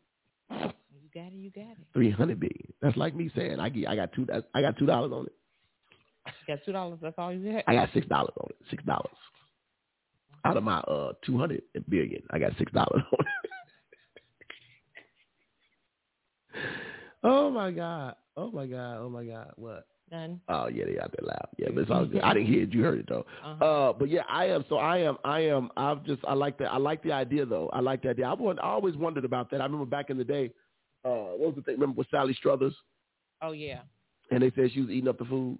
You 0.50 1.08
got 1.14 1.26
it. 1.28 1.34
You 1.34 1.50
got 1.50 1.72
it. 1.72 1.78
three 1.92 2.10
hundred 2.10 2.40
billion. 2.40 2.72
That's 2.82 2.96
like 2.96 3.14
me 3.14 3.30
saying 3.36 3.60
I 3.60 3.68
get 3.68 3.88
I 3.88 3.96
got 3.96 4.12
two 4.12 4.26
I 4.54 4.60
got 4.62 4.76
two 4.78 4.86
dollars 4.86 5.12
on 5.12 5.26
it. 5.26 5.32
You 6.26 6.56
got 6.56 6.64
two 6.64 6.72
dollars. 6.72 6.98
That's 7.02 7.14
all 7.18 7.32
you 7.32 7.52
got. 7.52 7.64
I 7.66 7.74
got 7.74 7.90
six 7.92 8.06
dollars 8.06 8.32
on 8.40 8.48
it. 8.50 8.56
Six 8.70 8.82
dollars 8.84 9.16
out 10.44 10.56
of 10.56 10.62
my 10.64 10.78
uh 10.80 11.12
two 11.24 11.38
hundred 11.38 11.62
billion. 11.88 12.22
I 12.30 12.38
got 12.38 12.52
six 12.58 12.72
dollars 12.72 13.02
on 13.12 13.26
it. 16.54 16.60
oh 17.24 17.50
my 17.50 17.70
god! 17.70 18.14
Oh 18.36 18.50
my 18.50 18.66
god! 18.66 18.98
Oh 18.98 19.08
my 19.08 19.24
god! 19.24 19.52
What? 19.56 19.86
None. 20.10 20.40
Oh 20.48 20.66
yeah, 20.68 20.84
they 20.86 20.98
out 20.98 21.14
there 21.16 21.26
loud. 21.26 21.48
Yeah, 21.56 21.68
but 21.72 21.82
it's 21.82 21.90
all 21.90 22.04
good. 22.06 22.22
I 22.22 22.34
didn't 22.34 22.48
hear 22.48 22.62
it. 22.62 22.72
You 22.74 22.82
heard 22.82 22.98
it 23.00 23.06
though. 23.08 23.24
Uh-huh. 23.44 23.64
Uh, 23.64 23.92
but 23.92 24.08
yeah, 24.08 24.22
I 24.28 24.46
am. 24.46 24.64
So 24.68 24.76
I 24.76 24.98
am. 24.98 25.18
I 25.24 25.40
am. 25.40 25.70
I've 25.76 26.04
just. 26.04 26.20
I 26.26 26.34
like 26.34 26.58
that. 26.58 26.72
I 26.72 26.78
like 26.78 27.02
the 27.02 27.12
idea 27.12 27.46
though. 27.46 27.68
I 27.72 27.80
like 27.80 28.02
that 28.02 28.10
idea. 28.10 28.26
I, 28.26 28.34
want, 28.34 28.58
I 28.58 28.64
always 28.64 28.96
wondered 28.96 29.24
about 29.24 29.50
that. 29.50 29.60
I 29.60 29.64
remember 29.64 29.86
back 29.86 30.10
in 30.10 30.18
the 30.18 30.24
day. 30.24 30.50
Uh, 31.04 31.32
what 31.38 31.54
was 31.54 31.54
the 31.56 31.62
thing? 31.62 31.74
Remember 31.74 31.96
with 31.96 32.08
Sally 32.10 32.34
Struthers? 32.34 32.74
oh 33.42 33.52
yeah. 33.52 33.80
And 34.30 34.42
they 34.42 34.52
said 34.54 34.70
she 34.72 34.80
was 34.80 34.90
eating 34.90 35.08
up 35.08 35.18
the 35.18 35.24
food. 35.24 35.58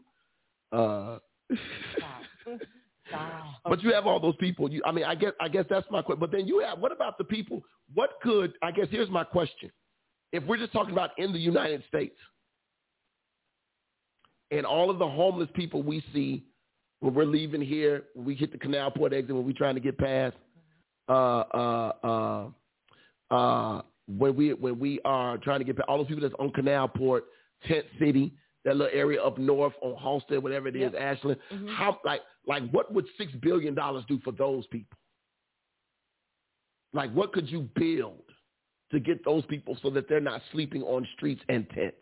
Uh. 0.73 1.19
But 3.65 3.83
you 3.83 3.93
have 3.93 4.07
all 4.07 4.21
those 4.21 4.37
people. 4.37 4.71
You, 4.71 4.83
I 4.85 4.93
mean, 4.93 5.05
I 5.05 5.15
guess. 5.15 5.33
I 5.41 5.49
guess 5.49 5.65
that's 5.69 5.87
my 5.91 6.03
question. 6.03 6.21
But 6.21 6.31
then 6.33 6.47
you 6.47 6.61
have. 6.61 6.79
What 6.79 6.93
about 6.93 7.19
the 7.19 7.25
people? 7.25 7.63
What 7.95 8.11
could? 8.23 8.55
I 8.63 8.71
guess 8.71 8.87
here's 8.91 9.11
my 9.11 9.25
question. 9.25 9.71
If 10.33 10.45
we're 10.45 10.57
just 10.59 10.73
talking 10.73 10.93
about 10.93 11.11
in 11.19 11.33
the 11.33 11.39
United 11.39 11.83
States, 11.89 12.17
and 14.51 14.67
all 14.67 14.91
of 14.91 14.99
the 14.99 15.09
homeless 15.09 15.49
people 15.55 15.83
we 15.83 16.05
see 16.13 16.45
when 17.01 17.15
we're 17.15 17.25
leaving 17.25 17.61
here, 17.61 18.05
when 18.15 18.27
we 18.27 18.35
hit 18.35 18.53
the 18.53 18.59
Canalport 18.59 19.13
exit, 19.13 19.35
when 19.35 19.45
we're 19.47 19.53
trying 19.53 19.75
to 19.75 19.81
get 19.81 19.97
past, 19.99 20.37
uh, 21.09 21.13
uh, 21.13 21.93
uh, 23.31 23.35
uh, 23.35 23.83
when 24.19 24.37
we 24.37 24.53
when 24.55 24.79
we 24.79 25.01
are 25.05 25.39
trying 25.39 25.61
to 25.61 25.65
get 25.65 25.77
past 25.77 25.89
all 25.89 25.99
those 25.99 26.07
people 26.09 26.23
that's 26.23 26.35
on 26.39 26.51
Canalport, 26.51 27.21
Tent 27.67 27.87
City, 27.99 28.33
that 28.65 28.77
little 28.77 28.93
area 28.97 29.23
up 29.23 29.39
north 29.39 29.73
on 29.83 29.95
Halsted, 29.97 30.43
whatever 30.43 30.69
it 30.69 30.77
is, 30.77 30.93
Yep. 30.93 31.01
Ashland. 31.01 31.37
Mhm. 31.53 31.75
How 31.75 31.99
like 32.05 32.21
like 32.51 32.69
what 32.73 32.93
would 32.93 33.07
six 33.17 33.31
billion 33.41 33.77
dollars 33.77 34.03
do 34.09 34.19
for 34.25 34.33
those 34.33 34.67
people? 34.67 34.99
Like 36.93 37.13
what 37.13 37.33
could 37.33 37.49
you 37.49 37.69
build 37.77 38.25
to 38.91 38.99
get 38.99 39.25
those 39.25 39.47
people 39.47 39.79
so 39.81 39.89
that 39.91 40.09
they're 40.09 40.19
not 40.19 40.43
sleeping 40.51 40.83
on 40.83 41.07
streets 41.15 41.41
and 41.49 41.65
tents? 41.71 41.95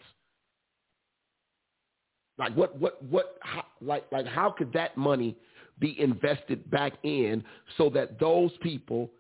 Like 2.39 2.57
what 2.57 2.81
what 2.81 3.05
what 3.05 3.37
how, 3.43 3.65
like 3.83 4.11
like 4.11 4.25
how 4.27 4.51
could 4.51 4.73
that 4.73 4.97
money 4.97 5.37
be 5.81 6.01
invested 6.01 6.71
back 6.71 6.95
in 7.03 7.45
so 7.77 7.91
that 7.91 8.19
those 8.19 8.51
people 8.63 9.11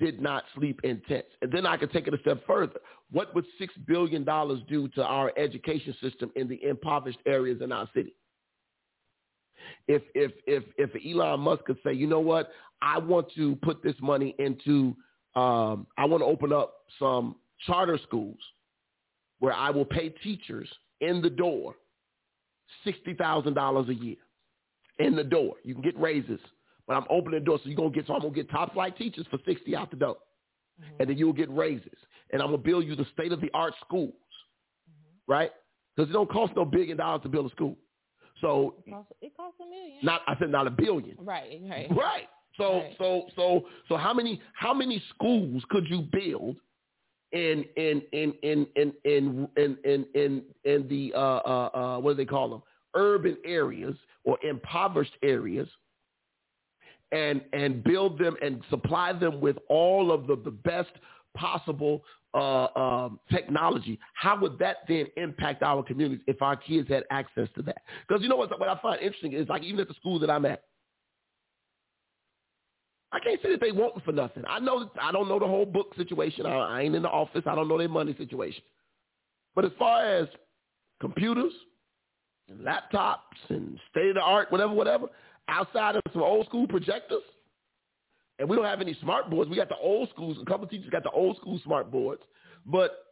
did 0.00 0.22
not 0.22 0.44
sleep 0.54 0.80
in 0.84 1.02
tents? 1.06 1.28
And 1.42 1.52
then 1.52 1.66
I 1.66 1.76
could 1.76 1.92
take 1.92 2.08
it 2.08 2.14
a 2.14 2.18
step 2.20 2.46
further. 2.46 2.80
What 3.10 3.34
would 3.34 3.44
six 3.58 3.74
billion 3.86 4.24
dollars 4.24 4.60
do 4.70 4.88
to 4.88 5.04
our 5.04 5.34
education 5.36 5.94
system 6.00 6.32
in 6.34 6.48
the 6.48 6.64
impoverished 6.64 7.20
areas 7.26 7.60
in 7.60 7.72
our 7.72 7.90
city? 7.94 8.14
If 9.88 10.02
if 10.14 10.32
if 10.46 10.64
if 10.76 10.90
Elon 11.04 11.40
Musk 11.40 11.64
could 11.64 11.78
say, 11.82 11.92
you 11.92 12.06
know 12.06 12.20
what, 12.20 12.50
I 12.82 12.98
want 12.98 13.32
to 13.36 13.56
put 13.56 13.82
this 13.82 13.94
money 14.00 14.34
into, 14.38 14.94
um, 15.34 15.86
I 15.96 16.04
want 16.04 16.20
to 16.20 16.26
open 16.26 16.52
up 16.52 16.74
some 16.98 17.36
charter 17.66 17.98
schools 18.02 18.38
where 19.38 19.54
I 19.54 19.70
will 19.70 19.84
pay 19.84 20.10
teachers 20.10 20.68
in 21.00 21.22
the 21.22 21.30
door 21.30 21.74
sixty 22.84 23.14
thousand 23.14 23.54
dollars 23.54 23.88
a 23.88 23.94
year, 23.94 24.16
in 24.98 25.16
the 25.16 25.24
door. 25.24 25.54
You 25.64 25.74
can 25.74 25.82
get 25.82 25.98
raises, 25.98 26.40
but 26.86 26.94
I'm 26.94 27.06
opening 27.08 27.40
the 27.40 27.46
door, 27.46 27.58
so 27.62 27.68
you're 27.68 27.76
gonna 27.76 27.90
get 27.90 28.06
so 28.06 28.14
I'm 28.14 28.20
gonna 28.20 28.34
get 28.34 28.50
top 28.50 28.74
flight 28.74 28.96
teachers 28.96 29.26
for 29.30 29.38
sixty 29.46 29.74
out 29.74 29.90
the 29.90 29.96
door, 29.96 30.18
and 31.00 31.08
then 31.08 31.16
you'll 31.16 31.32
get 31.32 31.50
raises, 31.50 31.96
and 32.30 32.42
I'm 32.42 32.48
gonna 32.48 32.58
build 32.58 32.84
you 32.84 32.94
the 32.94 33.06
state 33.14 33.32
of 33.32 33.40
the 33.40 33.50
art 33.54 33.74
schools, 33.84 34.12
right? 35.26 35.50
Because 35.96 36.10
it 36.10 36.12
don't 36.12 36.30
cost 36.30 36.52
no 36.54 36.64
billion 36.64 36.98
dollars 36.98 37.22
to 37.22 37.28
build 37.28 37.46
a 37.46 37.54
school. 37.54 37.76
So 38.40 38.74
It 38.86 38.90
costs, 38.90 39.12
it 39.20 39.36
costs 39.36 39.60
a 39.60 39.64
million. 39.64 39.98
not 40.02 40.22
I 40.26 40.36
said 40.38 40.50
not 40.50 40.66
a 40.66 40.70
billion. 40.70 41.16
right, 41.20 41.60
right. 41.68 41.90
Right. 41.96 42.28
So 42.56 42.78
Right. 42.78 42.94
so 42.98 43.26
so 43.36 43.66
so 43.88 43.96
how 43.96 44.12
many 44.12 44.40
how 44.54 44.74
many 44.74 45.02
schools 45.14 45.62
could 45.70 45.86
you 45.88 46.02
build 46.12 46.56
in 47.32 47.64
in 47.76 48.02
in 48.12 48.34
in 48.42 48.66
in 48.74 48.96
in 49.04 49.48
in 49.56 49.76
in 49.84 50.06
in, 50.14 50.42
in 50.64 50.88
the 50.88 51.12
uh, 51.14 51.18
uh 51.20 51.70
uh 51.74 51.98
what 52.00 52.12
do 52.12 52.16
they 52.16 52.24
call 52.24 52.50
them 52.50 52.62
urban 52.94 53.36
areas 53.44 53.96
or 54.24 54.38
impoverished 54.42 55.16
areas 55.22 55.68
and 57.12 57.42
and 57.52 57.84
build 57.84 58.18
them 58.18 58.36
and 58.42 58.62
supply 58.70 59.12
them 59.12 59.40
with 59.40 59.56
all 59.68 60.10
of 60.12 60.26
the, 60.26 60.36
the 60.36 60.50
best 60.50 60.90
possible 61.38 62.02
uh, 62.34 62.66
um, 62.76 63.20
technology, 63.30 63.98
how 64.14 64.38
would 64.40 64.58
that 64.58 64.78
then 64.88 65.06
impact 65.16 65.62
our 65.62 65.82
communities 65.82 66.24
if 66.26 66.42
our 66.42 66.56
kids 66.56 66.88
had 66.88 67.04
access 67.10 67.48
to 67.56 67.62
that? 67.62 67.82
Because 68.06 68.22
you 68.22 68.28
know 68.28 68.36
what, 68.36 68.58
what 68.58 68.68
I 68.68 68.78
find 68.80 69.00
interesting 69.00 69.32
is 69.32 69.48
like 69.48 69.62
even 69.62 69.80
at 69.80 69.88
the 69.88 69.94
school 69.94 70.18
that 70.18 70.30
I'm 70.30 70.44
at, 70.44 70.64
I 73.10 73.20
can't 73.20 73.40
say 73.42 73.50
that 73.52 73.60
they 73.60 73.72
want 73.72 74.04
for 74.04 74.12
nothing. 74.12 74.44
I 74.46 74.58
know 74.58 74.90
I 75.00 75.12
don't 75.12 75.28
know 75.28 75.38
the 75.38 75.46
whole 75.46 75.64
book 75.64 75.94
situation. 75.96 76.44
I, 76.44 76.50
I 76.50 76.80
ain't 76.82 76.94
in 76.94 77.02
the 77.02 77.08
office. 77.08 77.42
I 77.46 77.54
don't 77.54 77.68
know 77.68 77.78
their 77.78 77.88
money 77.88 78.14
situation. 78.18 78.62
But 79.54 79.64
as 79.64 79.72
far 79.78 80.04
as 80.04 80.28
computers, 81.00 81.52
and 82.48 82.60
laptops, 82.60 83.18
and 83.48 83.78
state 83.90 84.08
of 84.08 84.14
the 84.14 84.20
art, 84.20 84.50
whatever, 84.50 84.72
whatever, 84.72 85.06
outside 85.48 85.96
of 85.96 86.02
some 86.12 86.22
old 86.22 86.46
school 86.46 86.66
projectors, 86.66 87.22
and 88.38 88.48
we 88.48 88.56
don't 88.56 88.64
have 88.64 88.80
any 88.80 88.94
smart 89.00 89.30
boards. 89.30 89.50
We 89.50 89.56
got 89.56 89.68
the 89.68 89.76
old 89.76 90.08
schools. 90.10 90.36
A 90.40 90.44
couple 90.44 90.64
of 90.64 90.70
teachers 90.70 90.90
got 90.90 91.02
the 91.02 91.10
old 91.10 91.36
school 91.36 91.60
smart 91.64 91.90
boards, 91.90 92.22
but 92.66 93.04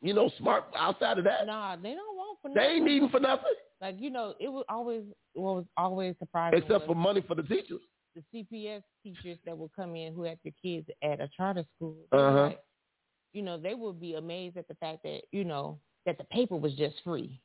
you 0.00 0.12
know, 0.14 0.30
smart 0.38 0.64
outside 0.76 1.18
of 1.18 1.24
that, 1.24 1.46
Nah, 1.46 1.76
they 1.76 1.90
don't 1.94 2.16
want 2.16 2.38
for 2.42 2.48
nothing. 2.48 2.62
they 2.62 2.74
ain't 2.76 2.84
needing 2.84 3.08
for 3.08 3.20
nothing 3.20 3.52
Like 3.80 3.96
you 4.00 4.10
know, 4.10 4.34
it 4.40 4.48
was 4.48 4.64
always 4.68 5.02
what 5.34 5.56
was 5.56 5.64
always 5.76 6.14
surprising 6.18 6.58
except 6.60 6.86
for 6.86 6.94
money 6.94 7.22
for 7.26 7.34
the 7.36 7.42
teachers. 7.44 7.80
the 8.14 8.22
CPS 8.34 8.82
teachers 9.02 9.38
that 9.46 9.56
would 9.56 9.70
come 9.74 9.94
in 9.96 10.12
who 10.14 10.24
had 10.24 10.38
their 10.44 10.52
kids 10.62 10.88
at 11.02 11.20
a 11.20 11.28
charter 11.36 11.64
school. 11.76 11.96
Uh-huh. 12.12 12.42
like, 12.48 12.60
you 13.32 13.42
know, 13.42 13.56
they 13.56 13.74
would 13.74 14.00
be 14.00 14.14
amazed 14.14 14.56
at 14.58 14.68
the 14.68 14.74
fact 14.74 15.02
that 15.04 15.22
you 15.30 15.44
know 15.44 15.78
that 16.04 16.18
the 16.18 16.24
paper 16.24 16.56
was 16.56 16.74
just 16.74 16.96
free. 17.04 17.40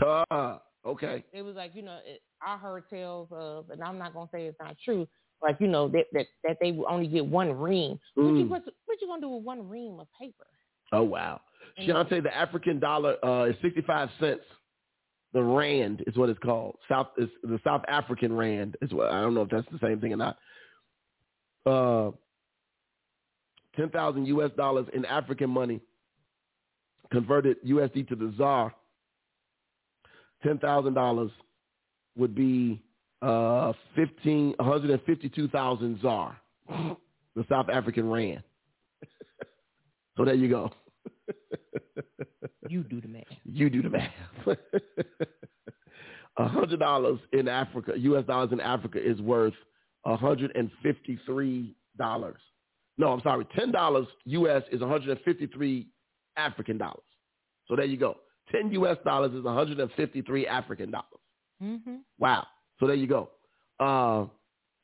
Duh. 0.00 0.58
Okay. 0.86 1.24
It 1.32 1.42
was 1.42 1.56
like 1.56 1.74
you 1.74 1.82
know, 1.82 1.98
it, 2.06 2.22
I 2.40 2.56
heard 2.56 2.88
tales 2.88 3.28
of, 3.30 3.68
and 3.70 3.82
I'm 3.82 3.98
not 3.98 4.14
gonna 4.14 4.28
say 4.32 4.46
it's 4.46 4.58
not 4.60 4.76
true. 4.84 5.06
Like 5.42 5.56
you 5.60 5.68
know 5.68 5.88
that 5.88 6.04
that, 6.12 6.26
that 6.44 6.56
they 6.60 6.72
would 6.72 6.86
only 6.86 7.06
get 7.06 7.24
one 7.24 7.52
ream. 7.52 7.98
What 8.14 8.24
you 8.24 8.44
Mm. 8.44 8.48
what, 8.48 8.64
what 8.86 9.00
you 9.00 9.06
gonna 9.06 9.20
do 9.20 9.28
with 9.28 9.44
one 9.44 9.68
ream 9.68 10.00
of 10.00 10.08
paper? 10.18 10.44
Oh 10.92 11.02
wow. 11.04 11.40
And- 11.76 11.88
Shante, 11.88 12.22
the 12.22 12.36
African 12.36 12.80
dollar 12.80 13.16
uh, 13.24 13.44
is 13.44 13.56
sixty 13.62 13.82
five 13.82 14.08
cents. 14.18 14.42
The 15.34 15.42
rand 15.42 16.02
is 16.06 16.16
what 16.16 16.30
it's 16.30 16.38
called. 16.38 16.78
South 16.88 17.08
is 17.18 17.28
the 17.42 17.60
South 17.62 17.82
African 17.86 18.32
rand 18.32 18.76
is 18.82 18.92
what 18.92 19.10
I 19.12 19.20
don't 19.20 19.34
know 19.34 19.42
if 19.42 19.50
that's 19.50 19.66
the 19.70 19.78
same 19.86 20.00
thing 20.00 20.12
or 20.12 20.16
not. 20.16 20.38
Uh, 21.66 22.10
ten 23.76 23.90
thousand 23.90 24.26
U.S. 24.26 24.50
dollars 24.56 24.86
in 24.94 25.04
African 25.04 25.50
money 25.50 25.80
converted 27.12 27.58
USD 27.64 28.08
to 28.08 28.16
the 28.16 28.32
ZAR. 28.36 28.74
Ten 30.42 30.58
thousand 30.58 30.94
dollars 30.94 31.30
would 32.16 32.34
be 32.34 32.82
uh, 33.22 33.72
fifteen 33.94 34.54
one 34.56 34.68
hundred 34.68 34.90
and 34.90 35.02
fifty 35.02 35.28
two 35.28 35.48
thousand 35.48 36.00
ZAR, 36.00 36.36
the 36.68 37.44
South 37.48 37.66
African 37.72 38.08
rand. 38.10 38.42
so 40.16 40.24
there 40.24 40.34
you 40.34 40.48
go. 40.48 40.70
You 42.68 42.82
do 42.82 43.00
the 43.00 43.08
math. 43.08 43.24
You 43.44 43.70
do 43.70 43.82
the 43.82 43.90
math. 43.90 44.12
A 46.38 46.46
hundred 46.46 46.78
dollars 46.78 47.18
in 47.32 47.48
Africa, 47.48 47.94
U.S. 47.96 48.24
dollars 48.26 48.50
in 48.52 48.60
Africa 48.60 48.98
is 49.04 49.20
worth 49.20 49.54
a 50.06 50.16
hundred 50.16 50.52
and 50.54 50.70
fifty-three 50.84 51.74
dollars. 51.96 52.36
No, 52.96 53.08
I'm 53.12 53.20
sorry, 53.22 53.44
ten 53.56 53.72
dollars 53.72 54.06
U.S. 54.26 54.62
is 54.70 54.80
one 54.80 54.88
hundred 54.90 55.10
and 55.10 55.20
fifty-three 55.24 55.88
African 56.36 56.78
dollars. 56.78 57.02
So 57.66 57.74
there 57.74 57.86
you 57.86 57.96
go. 57.96 58.18
Ten 58.52 58.70
U.S. 58.72 58.98
dollars 59.04 59.32
is 59.32 59.42
one 59.42 59.56
hundred 59.56 59.80
and 59.80 59.90
fifty-three 59.96 60.46
African 60.46 60.92
dollars. 60.92 61.06
Mm-hmm. 61.60 61.96
Wow. 62.18 62.46
So 62.80 62.86
there 62.86 62.96
you 62.96 63.06
go. 63.06 63.30
Uh, 63.80 64.26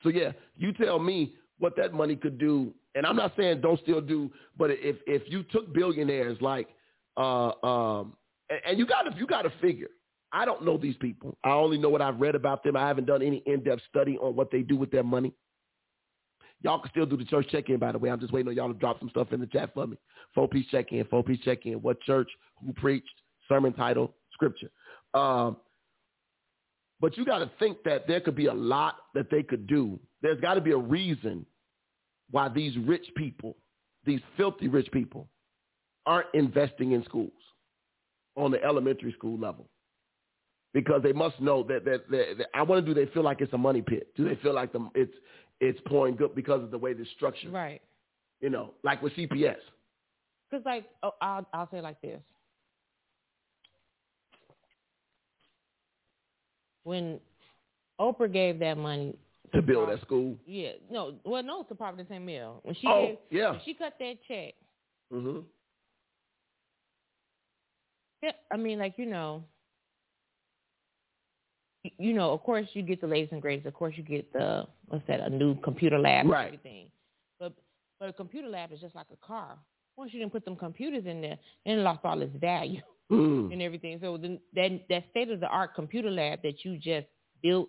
so 0.03 0.09
yeah, 0.09 0.33
you 0.57 0.73
tell 0.73 0.99
me 0.99 1.35
what 1.59 1.77
that 1.77 1.93
money 1.93 2.17
could 2.17 2.39
do. 2.39 2.73
And 2.95 3.07
I'm 3.07 3.17
not 3.17 3.33
saying 3.37 3.61
don't 3.61 3.81
still 3.81 4.01
do, 4.01 4.31
but 4.57 4.71
if 4.71 4.97
if 5.07 5.23
you 5.27 5.43
took 5.45 5.73
billionaires 5.73 6.39
like, 6.41 6.69
uh, 7.17 7.51
um, 7.67 8.15
and, 8.51 8.61
and 8.67 8.79
you 8.79 8.87
got 8.87 9.03
to 9.03 9.17
you 9.17 9.27
got 9.27 9.43
to 9.43 9.53
figure. 9.61 9.89
I 10.33 10.45
don't 10.45 10.65
know 10.65 10.77
these 10.77 10.97
people. 10.97 11.39
I 11.45 11.51
only 11.51 11.79
know 11.79 11.89
what 11.89 12.03
I've 12.03 12.21
read 12.21 12.35
about 12.35 12.65
them. 12.65 12.77
I 12.77 12.87
haven't 12.89 13.07
done 13.07 13.23
any 13.23 13.41
in-depth 13.47 13.83
study 13.89 14.19
on 14.19 14.35
what 14.35 14.51
they 14.51 14.63
do 14.63 14.77
with 14.77 14.91
their 14.91 15.05
money. 15.05 15.33
Y'all 16.63 16.81
can 16.81 16.91
still 16.91 17.07
do 17.07 17.17
the 17.17 17.25
church 17.25 17.47
check-in, 17.51 17.79
by 17.79 17.93
the 17.93 17.99
way. 17.99 18.11
I'm 18.11 18.19
just 18.19 18.33
waiting 18.33 18.49
on 18.49 18.57
y'all 18.57 18.73
to 18.73 18.75
drop 18.75 18.99
some 18.99 19.11
stuff 19.11 19.33
in 19.33 19.39
the 19.39 19.47
chat 19.47 19.73
for 19.75 19.87
me. 19.87 19.97
Four-piece 20.35 20.67
check-in, 20.73 21.05
four-piece 21.05 21.41
check-in. 21.45 21.75
What 21.75 22.01
church, 22.01 22.29
who 22.65 22.73
preached, 22.73 23.15
sermon 23.49 23.73
title, 23.75 24.13
scripture. 24.33 24.71
Um, 25.13 25.59
but 27.05 27.19
you 27.19 27.27
got 27.27 27.41
to 27.41 27.51
think 27.59 27.83
that 27.85 28.09
there 28.09 28.19
could 28.19 28.35
be 28.35 28.47
a 28.47 28.55
lot 28.55 28.97
that 29.13 29.31
they 29.31 29.43
could 29.43 29.67
do. 29.67 30.01
There's 30.23 30.41
got 30.41 30.55
to 30.55 30.63
be 30.63 30.71
a 30.71 30.79
reason 30.79 31.45
why 32.31 32.49
these 32.49 32.79
rich 32.79 33.05
people, 33.15 33.59
these 34.07 34.21
filthy 34.39 34.69
rich 34.69 34.91
people, 34.91 35.29
aren't 36.07 36.29
investing 36.33 36.93
in 36.93 37.05
schools 37.05 37.31
on 38.39 38.53
the 38.53 38.65
elementary 38.65 39.13
school 39.13 39.39
level. 39.39 39.69
Because 40.73 41.03
they 41.03 41.13
must 41.13 41.39
know 41.43 41.63
that, 41.65 41.85
that, 41.85 42.09
that, 42.09 42.25
that 42.39 42.47
I 42.55 42.63
want 42.63 42.87
to 42.87 42.95
do 42.95 42.99
they 42.99 43.13
feel 43.13 43.23
like 43.23 43.43
it's 43.43 43.53
a 43.53 43.59
money 43.59 43.83
pit? 43.83 44.09
Do 44.17 44.27
they 44.27 44.37
feel 44.37 44.55
like 44.55 44.73
the, 44.73 44.89
it's 44.95 45.13
it's 45.61 45.79
pouring 45.87 46.17
good 46.17 46.35
because 46.35 46.63
of 46.63 46.71
the 46.71 46.79
way 46.79 46.93
it's 46.93 47.11
structured? 47.17 47.53
Right. 47.53 47.83
You 48.41 48.49
know, 48.49 48.73
like 48.83 49.03
with 49.03 49.13
CPS. 49.13 49.57
Because 50.51 50.65
like 50.65 50.87
oh, 51.03 51.11
I'll 51.21 51.47
I'll 51.53 51.71
say 51.71 51.81
it 51.81 51.85
like 51.85 52.01
this. 52.01 52.23
When 56.85 57.19
Oprah 58.01 58.33
gave 58.33 58.59
that 58.61 58.77
money 58.79 59.17
To 59.53 59.63
build 59.63 59.89
that 59.89 60.01
school. 60.03 60.37
yeah, 60.47 60.73
no, 60.91 61.15
well, 61.25 61.43
no, 61.43 61.63
to 61.65 61.75
Providence 61.75 62.09
St. 62.11 62.23
Mel. 62.25 62.61
When 62.63 62.75
she 62.77 62.87
Oh, 62.87 63.07
gave, 63.07 63.17
yeah. 63.31 63.51
when 63.53 63.61
she 63.65 63.75
cut 63.75 63.95
that 63.99 64.15
check, 64.29 64.55
hmm 65.11 65.41
yeah, 68.23 68.33
I 68.51 68.57
mean, 68.57 68.79
like 68.79 68.95
you 68.97 69.05
know, 69.07 69.45
you 71.99 72.15
know, 72.15 72.33
of 72.33 72.43
course 72.43 72.67
you 72.73 72.81
get 72.83 73.01
the 73.03 73.07
latest 73.07 73.33
and 73.33 73.43
greatest. 73.43 73.67
Of 73.67 73.75
course 73.75 73.95
you 73.97 74.03
get 74.03 74.33
the 74.33 74.67
what's 74.89 75.07
that? 75.09 75.21
A 75.21 75.29
new 75.29 75.57
computer 75.61 75.99
lab 75.99 76.27
Right. 76.27 76.47
and 76.47 76.55
everything. 76.59 76.87
But 77.39 77.53
but 78.01 78.09
a 78.09 78.13
computer 78.15 78.49
lab 78.49 78.73
is 78.73 78.81
just 78.81 78.95
like 78.95 79.07
a 79.13 79.27
car. 79.27 79.59
Once 79.97 80.13
you 80.13 80.19
didn't 80.21 80.33
put 80.33 80.45
them 80.45 80.57
computers 80.57 81.05
in 81.07 81.21
there, 81.21 81.39
then 81.67 81.79
it 81.79 81.83
lost 81.83 82.01
all 82.05 82.21
its 82.23 82.35
value. 82.37 82.81
Mm. 83.13 83.53
and 83.53 83.61
everything. 83.63 83.99
So 84.01 84.17
then 84.17 84.41
that 84.55 84.81
that 84.89 85.05
state 85.11 85.31
of 85.31 85.41
the 85.41 85.47
art 85.49 85.75
computer 85.75 86.11
lab 86.11 86.41
that 86.43 86.65
you 86.65 86.79
just 86.79 87.07
built, 87.43 87.69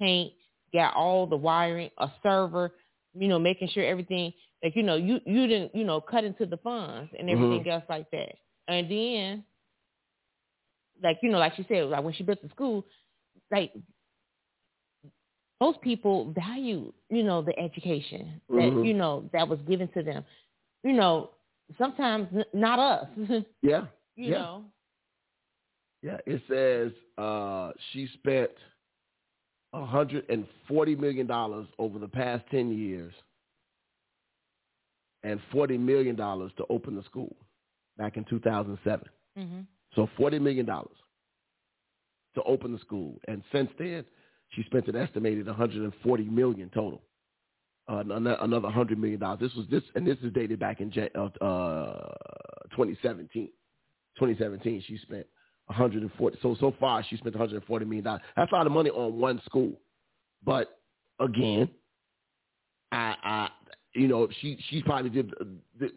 paint, 0.00 0.32
got 0.72 0.94
all 0.94 1.26
the 1.26 1.36
wiring, 1.36 1.90
a 1.98 2.10
server, 2.22 2.72
you 3.14 3.28
know, 3.28 3.38
making 3.38 3.68
sure 3.68 3.84
everything 3.84 4.32
like 4.62 4.74
you 4.74 4.82
know 4.82 4.96
you 4.96 5.20
you 5.26 5.46
didn't 5.46 5.74
you 5.74 5.84
know 5.84 6.00
cut 6.00 6.24
into 6.24 6.44
the 6.46 6.56
funds 6.58 7.10
and 7.18 7.30
everything 7.30 7.68
else 7.70 7.84
like 7.88 8.10
that. 8.10 8.32
And 8.66 8.90
then, 8.90 9.44
like 11.02 11.18
you 11.22 11.30
know, 11.30 11.38
like 11.38 11.54
she 11.54 11.64
said, 11.68 11.84
like 11.84 12.02
when 12.02 12.14
she 12.14 12.22
built 12.24 12.42
the 12.42 12.48
school, 12.48 12.84
like 13.50 13.72
most 15.60 15.80
people 15.82 16.32
value 16.32 16.92
you 17.10 17.22
know 17.22 17.42
the 17.42 17.58
education 17.58 18.40
that 18.48 18.72
Mhm. 18.72 18.84
you 18.86 18.94
know 18.94 19.28
that 19.32 19.46
was 19.48 19.60
given 19.68 19.88
to 19.88 20.02
them. 20.02 20.24
You 20.82 20.92
know, 20.94 21.30
sometimes 21.78 22.28
n- 22.34 22.44
not 22.52 22.78
us. 22.78 23.08
Yeah. 23.62 23.86
You 24.16 24.30
Yeah. 24.30 24.38
know. 24.38 24.64
Yeah, 26.02 26.18
it 26.26 26.42
says 26.48 26.92
uh, 27.16 27.72
she 27.92 28.06
spent 28.14 28.50
hundred 29.72 30.24
and 30.28 30.46
forty 30.68 30.94
million 30.94 31.26
dollars 31.26 31.66
over 31.78 31.98
the 31.98 32.06
past 32.08 32.44
ten 32.50 32.70
years, 32.76 33.12
and 35.22 35.40
forty 35.50 35.78
million 35.78 36.14
dollars 36.14 36.52
to 36.58 36.64
open 36.68 36.94
the 36.94 37.02
school 37.04 37.34
back 37.96 38.16
in 38.16 38.24
two 38.24 38.38
thousand 38.40 38.78
seven. 38.84 39.08
hmm 39.36 39.60
So 39.96 40.08
forty 40.16 40.38
million 40.38 40.66
dollars 40.66 40.96
to 42.34 42.42
open 42.42 42.72
the 42.72 42.78
school, 42.80 43.18
and 43.26 43.42
since 43.50 43.70
then 43.78 44.04
she 44.50 44.62
spent 44.64 44.86
an 44.88 44.96
estimated 44.96 45.46
one 45.46 45.56
hundred 45.56 45.82
and 45.82 45.92
forty 46.02 46.24
million 46.24 46.70
total. 46.74 47.02
Uh, 47.88 48.02
another 48.10 48.70
hundred 48.70 48.98
million 48.98 49.20
dollars. 49.20 49.40
This 49.40 49.54
was 49.54 49.66
this, 49.70 49.82
and 49.94 50.06
this 50.06 50.18
is 50.22 50.32
dated 50.32 50.58
back 50.58 50.80
in 50.80 50.90
uh, 51.14 51.44
uh, 51.44 52.14
2017. 52.70 53.48
2017, 54.18 54.84
she 54.86 54.98
spent 54.98 55.26
140. 55.66 56.38
So 56.42 56.56
so 56.60 56.74
far, 56.78 57.04
she 57.08 57.16
spent 57.16 57.34
140 57.34 57.84
million 57.84 58.04
dollars. 58.04 58.22
That's 58.36 58.52
a 58.52 58.54
lot 58.54 58.66
of 58.66 58.72
money 58.72 58.90
on 58.90 59.18
one 59.18 59.40
school. 59.44 59.72
But 60.44 60.80
again, 61.20 61.68
I, 62.92 63.14
I 63.22 63.48
you 63.94 64.08
know, 64.08 64.28
she 64.40 64.58
she 64.68 64.82
probably 64.82 65.10
did. 65.10 65.32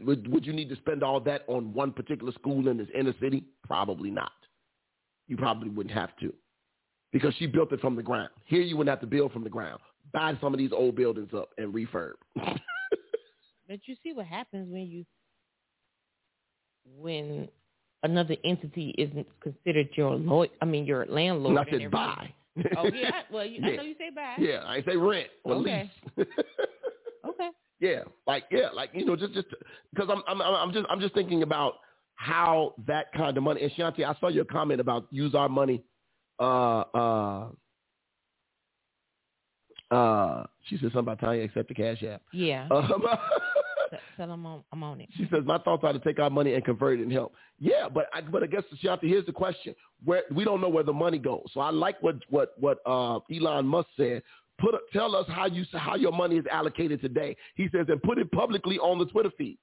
Would, 0.02 0.32
would 0.32 0.46
you 0.46 0.54
need 0.54 0.70
to 0.70 0.76
spend 0.78 1.04
all 1.04 1.20
that 1.22 1.44
on 1.48 1.74
one 1.74 1.92
particular 1.92 2.32
school 2.34 2.68
in 2.68 2.78
this 2.78 2.88
inner 2.98 3.14
city? 3.20 3.44
Probably 3.64 4.10
not. 4.10 4.32
You 5.28 5.38
probably 5.38 5.70
wouldn't 5.70 5.94
have 5.94 6.16
to, 6.22 6.34
because 7.12 7.34
she 7.38 7.48
built 7.48 7.74
it 7.74 7.82
from 7.82 7.98
the 7.98 8.04
ground. 8.04 8.30
Here, 8.46 8.62
you 8.62 8.78
wouldn't 8.78 8.92
have 8.92 9.02
to 9.02 9.08
build 9.08 9.34
from 9.34 9.44
the 9.44 9.50
ground. 9.50 9.80
Buy 10.14 10.38
some 10.40 10.54
of 10.54 10.58
these 10.58 10.72
old 10.72 10.96
buildings 10.96 11.30
up 11.34 11.50
and 11.58 11.74
refurb. 11.74 12.14
But 13.68 13.80
you 13.86 13.96
see 14.02 14.14
what 14.14 14.26
happens 14.26 14.72
when 14.72 14.88
you 14.88 15.06
when 16.98 17.50
another 18.04 18.36
entity 18.44 18.94
isn't 18.98 19.28
considered 19.42 19.90
your 19.96 20.16
law. 20.16 20.46
I 20.62 20.66
mean, 20.66 20.86
your 20.86 21.06
landlord. 21.08 21.58
And 21.58 21.68
I 21.68 21.72
said 21.72 21.92
buy. 21.92 22.34
Oh 22.78 22.86
yeah. 22.94 23.22
Well, 23.32 23.46
you, 23.46 23.62
I 23.64 23.76
know 23.76 23.84
you 23.84 23.96
say 23.98 24.10
buy. 24.14 24.36
Yeah, 24.40 24.64
I 24.66 24.82
say 24.84 24.96
rent 24.96 25.28
or 25.44 25.56
Okay. 25.56 25.92
lease. 26.18 26.28
Okay. 27.28 27.50
yeah, 27.82 28.04
like 28.26 28.46
yeah, 28.50 28.70
like 28.74 28.90
you 28.94 29.06
know, 29.06 29.16
just 29.18 29.34
just 29.34 29.48
because 29.94 30.10
I'm 30.10 30.24
I'm 30.28 30.42
I'm 30.42 30.72
just 30.72 30.86
I'm 30.90 31.02
just 31.02 31.14
thinking 31.14 31.44
about 31.44 31.74
how 32.16 32.74
that 32.88 33.12
kind 33.14 33.36
of 33.36 33.44
money. 33.44 33.62
And 33.62 33.72
Shanti, 33.74 34.06
I 34.06 34.16
saw 34.20 34.30
your 34.30 34.46
comment 34.46 34.80
about 34.80 35.08
use 35.12 35.36
our 35.36 35.50
money. 35.50 35.84
Uh, 36.40 36.84
uh, 36.94 37.48
uh, 39.92 40.46
she 40.66 40.76
said 40.78 40.84
something 40.94 41.00
about 41.00 41.20
Tanya 41.20 41.44
accept 41.44 41.68
the 41.70 41.76
cash 41.76 42.02
app. 42.04 42.22
Yeah. 42.32 42.68
Um, 42.72 43.04
Tell 44.18 44.28
them 44.28 44.46
I'm, 44.46 44.64
I'm 44.72 44.84
on 44.84 45.02
it. 45.02 45.10
she 45.16 45.28
says 45.32 45.42
my 45.46 45.58
thoughts 45.60 45.84
are 45.84 45.94
to 45.94 46.00
take 46.00 46.20
our 46.20 46.30
money 46.30 46.54
and 46.54 46.64
convert 46.64 47.00
it 47.00 47.04
and 47.04 47.12
help. 47.12 47.34
Yeah, 47.60 47.90
but 47.90 48.08
I, 48.14 48.22
but 48.22 48.44
I 48.44 48.48
guess 48.48 48.64
Shanti, 48.84 49.04
here's 49.04 49.26
the 49.26 49.32
question: 49.32 49.76
where 50.04 50.24
we 50.32 50.44
don't 50.44 50.62
know 50.62 50.70
where 50.70 50.84
the 50.84 50.94
money 50.94 51.18
goes. 51.18 51.46
So 51.54 51.60
I 51.60 51.70
like 51.72 52.02
what 52.02 52.16
what 52.30 52.54
what 52.60 52.80
uh, 52.86 53.20
Elon 53.34 53.66
Musk 53.66 53.90
said. 53.98 54.22
Put 54.60 54.74
a, 54.74 54.80
tell 54.92 55.16
us 55.16 55.26
how 55.30 55.46
you 55.46 55.66
how 55.74 55.96
your 55.96 56.12
money 56.12 56.38
is 56.38 56.46
allocated 56.52 57.02
today. 57.02 57.36
He 57.56 57.68
says 57.72 57.86
and 57.90 58.02
put 58.02 58.18
it 58.18 58.32
publicly 58.32 58.80
on 58.80 58.98
the 58.98 59.06
Twitter 59.06 59.32
feed, 59.38 59.60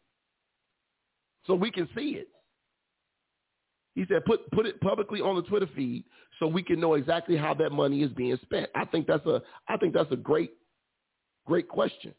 so 1.47 1.55
we 1.55 1.71
can 1.71 1.89
see 1.97 2.11
it. 2.11 2.29
He 3.95 4.05
said 4.09 4.25
put 4.25 4.51
put 4.53 4.67
it 4.67 4.81
publicly 4.81 5.21
on 5.21 5.37
the 5.37 5.43
Twitter 5.43 5.69
feed 5.75 6.05
so 6.39 6.47
we 6.47 6.63
can 6.63 6.81
know 6.81 6.95
exactly 6.95 7.37
how 7.37 7.55
that 7.55 7.71
money 7.71 8.03
is 8.03 8.11
being 8.13 8.37
spent. 8.43 8.69
I 8.75 8.85
think 8.85 9.07
that's 9.07 9.25
a 9.27 9.43
I 9.69 9.77
think 9.77 9.95
that's 9.95 10.11
a 10.13 10.17
great 10.17 10.53
great 11.47 11.69
question. 11.69 12.15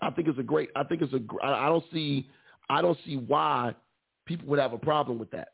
I 0.00 0.10
think 0.10 0.28
it's 0.28 0.38
a 0.38 0.42
great. 0.42 0.70
I 0.76 0.84
think 0.84 1.02
it's 1.02 1.12
a. 1.12 1.20
I 1.44 1.68
don't 1.68 1.84
see. 1.92 2.28
I 2.68 2.82
don't 2.82 2.98
see 3.04 3.16
why 3.16 3.74
people 4.26 4.48
would 4.48 4.58
have 4.58 4.72
a 4.72 4.78
problem 4.78 5.18
with 5.18 5.30
that. 5.30 5.48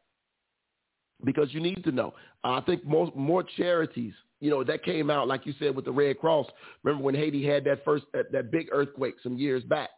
Because 1.24 1.52
you 1.52 1.61
need 1.61 1.85
to 1.85 1.92
know. 1.92 2.14
I 2.42 2.61
think 2.62 2.85
more 2.85 3.12
more 3.14 3.44
charities. 3.57 4.14
You 4.40 4.50
know 4.50 4.64
that 4.64 4.83
came 4.83 5.09
out 5.09 5.28
like 5.28 5.46
you 5.46 5.55
said 5.59 5.76
with 5.76 5.85
the 5.85 5.92
Red 5.92 6.18
Cross. 6.18 6.46
Remember 6.83 7.05
when 7.05 7.14
Haiti 7.14 7.46
had 7.46 7.64
that 7.64 7.85
first 7.85 8.05
that, 8.12 8.33
that 8.33 8.50
big 8.50 8.68
earthquake 8.72 9.14
some 9.22 9.37
years 9.37 9.62
back, 9.64 9.90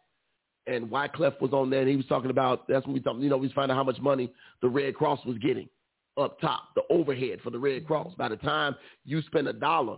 and 0.67 0.87
Wyclef 0.87 1.41
was 1.41 1.51
on 1.51 1.71
there 1.71 1.81
and 1.81 1.89
he 1.89 1.95
was 1.95 2.05
talking 2.05 2.29
about. 2.29 2.67
That's 2.67 2.85
when 2.85 2.93
we 2.93 2.99
talked. 2.99 3.19
You 3.19 3.29
know, 3.29 3.37
we 3.37 3.47
was 3.47 3.53
finding 3.53 3.75
out 3.75 3.79
how 3.79 3.83
much 3.83 3.99
money 3.99 4.31
the 4.61 4.69
Red 4.69 4.93
Cross 4.93 5.25
was 5.25 5.37
getting 5.39 5.67
up 6.17 6.39
top, 6.39 6.69
the 6.75 6.83
overhead 6.91 7.39
for 7.43 7.49
the 7.49 7.59
Red 7.59 7.87
Cross. 7.87 8.13
By 8.17 8.29
the 8.29 8.37
time 8.37 8.75
you 9.03 9.21
spend 9.23 9.47
a 9.47 9.53
dollar, 9.53 9.97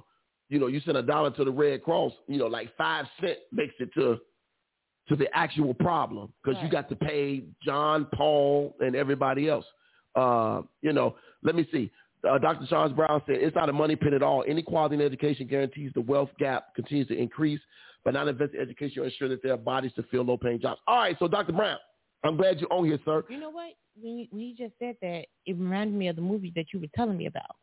you 0.50 0.60
know, 0.60 0.68
you 0.68 0.80
send 0.80 0.96
a 0.96 1.04
dollar 1.04 1.32
to 1.32 1.44
the 1.44 1.52
Red 1.52 1.84
Cross. 1.84 2.14
You 2.28 2.38
know, 2.38 2.48
like 2.48 2.76
five 2.78 3.06
cent 3.20 3.38
makes 3.52 3.76
it 3.80 3.94
to 3.96 4.18
to 5.10 5.16
the 5.16 5.28
actual 5.36 5.74
problem 5.74 6.32
because 6.44 6.62
you 6.62 6.70
got 6.70 6.90
to 6.90 6.96
pay 6.96 7.44
John, 7.64 8.08
Paul, 8.14 8.76
and 8.80 8.96
everybody 8.96 9.48
else. 9.50 9.66
Uh, 10.16 10.62
you 10.82 10.92
know, 10.94 11.16
let 11.44 11.56
me 11.56 11.68
see. 11.72 11.92
Uh, 12.28 12.38
Dr. 12.38 12.66
Charles 12.68 12.92
Brown 12.94 13.22
said, 13.26 13.36
it's 13.36 13.56
not 13.56 13.70
a 13.70 13.74
money 13.74 13.96
pit 13.96 14.14
at 14.14 14.24
all. 14.24 14.42
Inequality 14.44 14.96
in 14.96 15.02
education 15.02 15.48
guarantees 15.48 15.92
the 15.94 16.02
wealth 16.02 16.30
gap 16.40 16.74
continues 16.76 17.08
to 17.08 17.18
increase, 17.18 17.60
but 18.04 18.14
not 18.16 18.28
invest 18.28 18.54
in 18.54 18.60
education 18.62 19.04
or 19.04 19.06
ensure 19.06 19.30
that 19.30 19.44
there 19.44 19.54
are 19.54 19.58
bodies 19.58 19.92
to 19.96 20.04
fill 20.04 20.24
low-paying 20.24 20.60
jobs. 20.60 20.82
All 20.88 20.98
right, 20.98 21.16
so 21.20 21.28
Dr. 21.28 21.54
Brown, 21.54 21.78
I'm 22.24 22.36
glad 22.36 22.60
you're 22.60 22.74
on 22.74 22.86
here, 22.86 23.00
sir. 23.06 23.24
You 23.30 23.40
know 23.40 23.52
what? 23.52 23.74
When 24.02 24.18
you, 24.18 24.28
when 24.32 24.42
you 24.42 24.56
just 24.56 24.74
said 24.80 24.96
that, 25.02 25.26
it 25.46 25.58
reminded 25.58 25.96
me 25.96 26.08
of 26.08 26.16
the 26.16 26.22
movie 26.22 26.52
that 26.56 26.66
you 26.74 26.80
were 26.80 26.88
telling 26.96 27.18
me 27.18 27.28
about. 27.28 27.56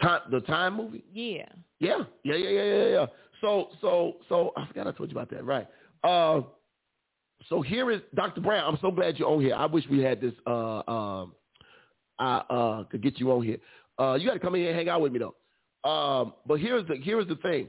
Time, 0.00 0.20
the 0.30 0.40
Time 0.40 0.76
movie? 0.76 1.04
Yeah. 1.12 1.46
Yeah, 1.80 1.98
yeah, 2.24 2.34
yeah, 2.34 2.48
yeah, 2.48 2.62
yeah, 2.62 2.88
yeah. 2.88 3.06
So, 3.44 3.68
so, 3.82 4.16
so 4.30 4.52
I 4.56 4.66
forgot 4.66 4.86
I 4.86 4.92
told 4.92 5.10
you 5.10 5.18
about 5.18 5.28
that, 5.28 5.44
right? 5.44 5.68
Uh, 6.02 6.40
so 7.50 7.60
here 7.60 7.90
is 7.90 8.00
Dr. 8.14 8.40
Brown. 8.40 8.72
I'm 8.72 8.78
so 8.80 8.90
glad 8.90 9.18
you're 9.18 9.28
on 9.28 9.42
here. 9.42 9.54
I 9.54 9.66
wish 9.66 9.84
we 9.90 10.02
had 10.02 10.18
this. 10.18 10.32
Uh, 10.46 10.80
um, 10.90 11.34
I 12.18 12.36
uh, 12.48 12.84
could 12.84 13.02
get 13.02 13.20
you 13.20 13.30
on 13.32 13.42
here. 13.42 13.58
Uh, 14.00 14.14
you 14.14 14.26
got 14.26 14.32
to 14.32 14.40
come 14.40 14.54
in 14.54 14.62
here 14.62 14.70
and 14.70 14.78
hang 14.78 14.88
out 14.88 15.02
with 15.02 15.12
me 15.12 15.18
though. 15.18 15.34
Um, 15.86 16.32
but 16.46 16.58
here's 16.58 16.88
the 16.88 16.96
here's 16.96 17.28
the 17.28 17.36
thing. 17.36 17.68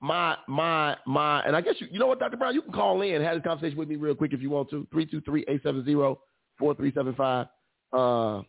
My 0.00 0.36
my 0.46 0.96
my, 1.08 1.42
and 1.42 1.56
I 1.56 1.60
guess 1.60 1.74
you 1.80 1.88
you 1.90 1.98
know 1.98 2.06
what, 2.06 2.20
Dr. 2.20 2.36
Brown, 2.36 2.54
you 2.54 2.62
can 2.62 2.72
call 2.72 3.02
in 3.02 3.16
and 3.16 3.24
have 3.24 3.34
this 3.34 3.44
conversation 3.44 3.76
with 3.76 3.88
me 3.88 3.96
real 3.96 4.14
quick 4.14 4.32
if 4.32 4.40
you 4.40 4.50
want 4.50 4.70
to. 4.70 4.86
Three 4.92 5.06
two 5.06 5.20
three 5.22 5.44
eight 5.48 5.60
seven 5.64 5.84
zero 5.84 6.20
four 6.56 6.76
three 6.76 6.92
seven 6.94 7.16
five. 7.16 7.48
Uh, 7.92 8.42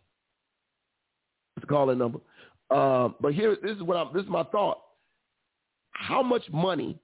it's 1.58 1.62
the 1.62 1.68
call 1.68 1.90
in 1.90 1.98
number. 1.98 2.20
Uh, 2.70 3.10
but 3.20 3.34
here, 3.34 3.58
this 3.64 3.76
is 3.76 3.82
what 3.82 3.98
I'm. 3.98 4.14
This 4.14 4.26
is 4.26 4.30
my 4.30 4.44
thought. 4.44 4.78
How 6.02 6.24
much 6.24 6.44
money? 6.52 7.00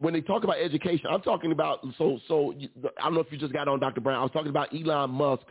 When 0.00 0.12
they 0.14 0.20
talk 0.20 0.44
about 0.44 0.58
education, 0.58 1.06
I'm 1.10 1.22
talking 1.22 1.52
about. 1.52 1.80
So, 1.98 2.18
so 2.28 2.54
I 2.98 3.04
don't 3.04 3.14
know 3.14 3.20
if 3.20 3.30
you 3.30 3.38
just 3.38 3.52
got 3.52 3.68
on 3.68 3.80
Dr. 3.80 4.00
Brown. 4.00 4.18
I 4.18 4.22
was 4.22 4.32
talking 4.32 4.50
about 4.50 4.68
Elon 4.74 5.10
Musk 5.10 5.42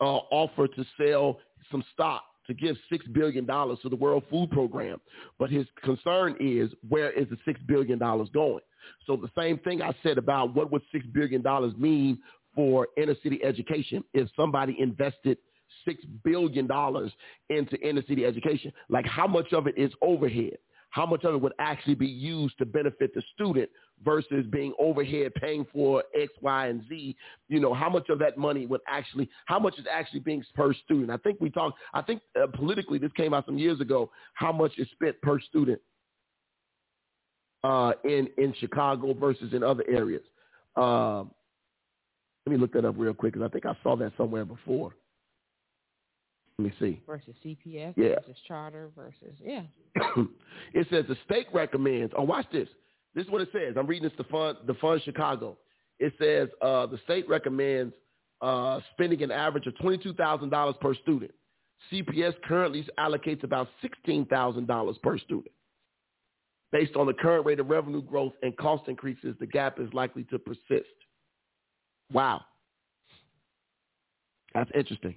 uh, 0.00 0.04
offer 0.04 0.68
to 0.68 0.84
sell 0.98 1.38
some 1.70 1.84
stock 1.92 2.22
to 2.46 2.54
give 2.54 2.76
six 2.90 3.06
billion 3.08 3.44
dollars 3.44 3.78
to 3.82 3.88
the 3.88 3.96
World 3.96 4.24
Food 4.30 4.50
Program, 4.50 5.00
but 5.38 5.50
his 5.50 5.66
concern 5.82 6.36
is 6.40 6.70
where 6.88 7.10
is 7.10 7.28
the 7.28 7.36
six 7.44 7.60
billion 7.66 7.98
dollars 7.98 8.28
going? 8.32 8.62
So 9.06 9.16
the 9.16 9.30
same 9.36 9.58
thing 9.58 9.82
I 9.82 9.94
said 10.02 10.16
about 10.16 10.54
what 10.54 10.70
would 10.72 10.82
six 10.92 11.04
billion 11.06 11.42
dollars 11.42 11.74
mean 11.76 12.18
for 12.54 12.88
inner 12.96 13.16
city 13.22 13.42
education 13.44 14.02
if 14.14 14.28
somebody 14.36 14.76
invested 14.78 15.38
six 15.84 16.02
billion 16.24 16.66
dollars 16.66 17.12
into 17.50 17.76
inner 17.80 18.02
city 18.08 18.24
education. 18.24 18.72
Like 18.88 19.06
how 19.06 19.26
much 19.26 19.52
of 19.52 19.66
it 19.66 19.76
is 19.76 19.92
overhead? 20.00 20.56
How 20.96 21.04
much 21.04 21.24
of 21.24 21.34
it 21.34 21.42
would 21.42 21.52
actually 21.58 21.94
be 21.94 22.06
used 22.06 22.56
to 22.56 22.64
benefit 22.64 23.12
the 23.14 23.22
student 23.34 23.68
versus 24.02 24.46
being 24.50 24.72
overhead 24.78 25.34
paying 25.34 25.66
for 25.70 26.02
X, 26.18 26.32
Y, 26.40 26.68
and 26.68 26.82
Z? 26.88 27.14
You 27.50 27.60
know, 27.60 27.74
how 27.74 27.90
much 27.90 28.08
of 28.08 28.18
that 28.20 28.38
money 28.38 28.64
would 28.64 28.80
actually, 28.88 29.28
how 29.44 29.58
much 29.58 29.78
is 29.78 29.84
actually 29.92 30.20
being 30.20 30.42
per 30.54 30.72
student? 30.72 31.10
I 31.10 31.18
think 31.18 31.38
we 31.38 31.50
talked, 31.50 31.78
I 31.92 32.00
think 32.00 32.22
uh, 32.42 32.46
politically 32.46 32.96
this 32.96 33.12
came 33.14 33.34
out 33.34 33.44
some 33.44 33.58
years 33.58 33.78
ago, 33.78 34.10
how 34.32 34.52
much 34.52 34.72
is 34.78 34.88
spent 34.92 35.20
per 35.20 35.38
student 35.38 35.82
uh, 37.62 37.92
in, 38.04 38.30
in 38.38 38.54
Chicago 38.58 39.12
versus 39.12 39.52
in 39.52 39.62
other 39.62 39.84
areas. 39.86 40.22
Um, 40.76 41.30
let 42.46 42.52
me 42.52 42.56
look 42.56 42.72
that 42.72 42.86
up 42.86 42.94
real 42.96 43.12
quick 43.12 43.34
because 43.34 43.46
I 43.46 43.52
think 43.52 43.66
I 43.66 43.76
saw 43.82 43.96
that 43.96 44.12
somewhere 44.16 44.46
before. 44.46 44.94
Let 46.58 46.64
me 46.64 46.72
see. 46.80 47.02
Versus 47.06 47.34
CPS 47.44 47.94
Yeah. 47.96 48.14
versus 48.20 48.36
charter 48.48 48.90
versus 48.96 49.36
yeah. 49.44 49.62
it 50.74 50.86
says 50.90 51.04
the 51.08 51.16
state 51.26 51.46
recommends. 51.52 52.14
Oh, 52.16 52.22
watch 52.22 52.46
this. 52.50 52.68
This 53.14 53.26
is 53.26 53.30
what 53.30 53.42
it 53.42 53.48
says. 53.52 53.74
I'm 53.76 53.86
reading 53.86 54.08
this 54.08 54.16
to 54.16 54.24
fund 54.24 54.58
the 54.66 54.74
fund 54.74 55.02
Chicago. 55.04 55.58
It 55.98 56.14
says 56.18 56.48
uh, 56.62 56.86
the 56.86 56.98
state 57.04 57.28
recommends 57.28 57.94
uh, 58.40 58.80
spending 58.92 59.22
an 59.22 59.30
average 59.30 59.66
of 59.66 59.76
twenty 59.78 59.98
two 59.98 60.14
thousand 60.14 60.50
dollars 60.50 60.76
per 60.80 60.94
student. 60.94 61.32
CPS 61.92 62.34
currently 62.44 62.86
allocates 62.98 63.42
about 63.44 63.68
sixteen 63.82 64.24
thousand 64.26 64.66
dollars 64.66 64.96
per 65.02 65.18
student. 65.18 65.52
Based 66.72 66.96
on 66.96 67.06
the 67.06 67.14
current 67.14 67.44
rate 67.46 67.60
of 67.60 67.68
revenue 67.68 68.02
growth 68.02 68.32
and 68.42 68.56
cost 68.56 68.88
increases, 68.88 69.36
the 69.40 69.46
gap 69.46 69.78
is 69.78 69.92
likely 69.92 70.24
to 70.24 70.38
persist. 70.38 70.88
Wow, 72.12 72.42
that's 74.54 74.70
interesting. 74.74 75.16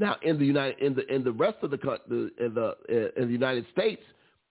Now, 0.00 0.16
in 0.22 0.38
the 0.38 0.46
United, 0.46 0.78
in 0.80 0.94
the 0.94 1.06
in 1.14 1.22
the 1.22 1.30
rest 1.32 1.58
of 1.62 1.70
the 1.70 2.30
in 2.40 2.54
the 2.54 3.12
in 3.18 3.26
the 3.26 3.32
United 3.32 3.66
States, 3.70 4.02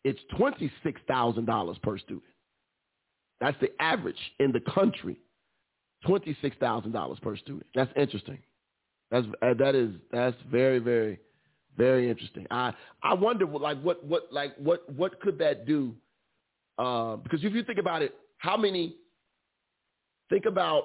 it's 0.03 0.19
twenty 0.37 0.71
six 0.83 1.01
thousand 1.07 1.45
dollars 1.45 1.77
per 1.81 1.97
student. 1.97 2.23
That's 3.41 3.57
the 3.59 3.69
average 3.81 4.19
in 4.39 4.51
the 4.51 4.59
country, 4.59 5.19
twenty 6.05 6.37
six 6.43 6.55
thousand 6.59 6.91
dollars 6.91 7.17
per 7.23 7.35
student. 7.35 7.65
That's 7.73 7.91
interesting. 7.97 8.37
That's 9.09 9.25
uh, 9.41 9.55
that 9.55 9.73
is 9.73 9.89
that's 10.11 10.37
very 10.51 10.77
very 10.77 11.19
very 11.75 12.11
interesting. 12.11 12.45
I 12.51 12.73
I 13.01 13.15
wonder 13.15 13.47
what, 13.47 13.63
like 13.63 13.81
what 13.81 14.05
what 14.05 14.31
like 14.31 14.55
what 14.57 14.87
what 14.93 15.19
could 15.19 15.39
that 15.39 15.65
do? 15.65 15.95
Uh, 16.77 17.15
because 17.15 17.43
if 17.43 17.53
you 17.53 17.63
think 17.63 17.79
about 17.79 18.03
it, 18.03 18.13
how 18.37 18.55
many? 18.55 18.97
Think 20.29 20.45
about 20.45 20.83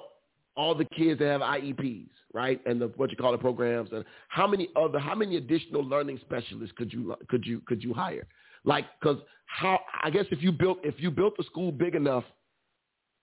all 0.55 0.73
the 0.75 0.85
kids 0.85 1.19
that 1.19 1.27
have 1.27 1.41
IEPs, 1.41 2.09
right, 2.33 2.61
and 2.65 2.81
the 2.81 2.87
what 2.95 3.11
you 3.11 3.17
call 3.17 3.31
the 3.31 3.37
programs, 3.37 3.89
and 3.91 4.05
how 4.29 4.47
many 4.47 4.69
other, 4.75 4.99
how 4.99 5.15
many 5.15 5.37
additional 5.37 5.83
learning 5.83 6.19
specialists 6.21 6.73
could 6.77 6.91
you 6.91 7.15
could 7.29 7.45
you 7.45 7.61
could 7.61 7.83
you 7.83 7.93
hire? 7.93 8.27
Like, 8.63 8.85
because 8.99 9.17
how 9.45 9.79
I 10.03 10.09
guess 10.09 10.25
if 10.31 10.41
you 10.41 10.51
built 10.51 10.79
if 10.83 10.95
you 10.97 11.11
built 11.11 11.33
a 11.39 11.43
school 11.43 11.71
big 11.71 11.95
enough 11.95 12.23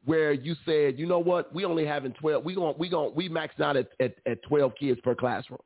where 0.05 0.33
you 0.33 0.55
said, 0.65 0.99
you 0.99 1.07
know 1.07 1.19
what, 1.19 1.55
we 1.55 1.65
only 1.65 1.87
having 1.87 2.13
twelve, 2.13 2.45
we 2.45 2.55
going 2.55 2.75
we 2.79 2.89
going 2.89 3.13
we 3.15 3.29
maxed 3.29 3.61
out 3.61 3.77
at, 3.77 3.89
at 4.01 4.15
at 4.27 4.43
twelve 4.45 4.73
kids 4.79 5.01
per 5.03 5.15
classroom. 5.15 5.61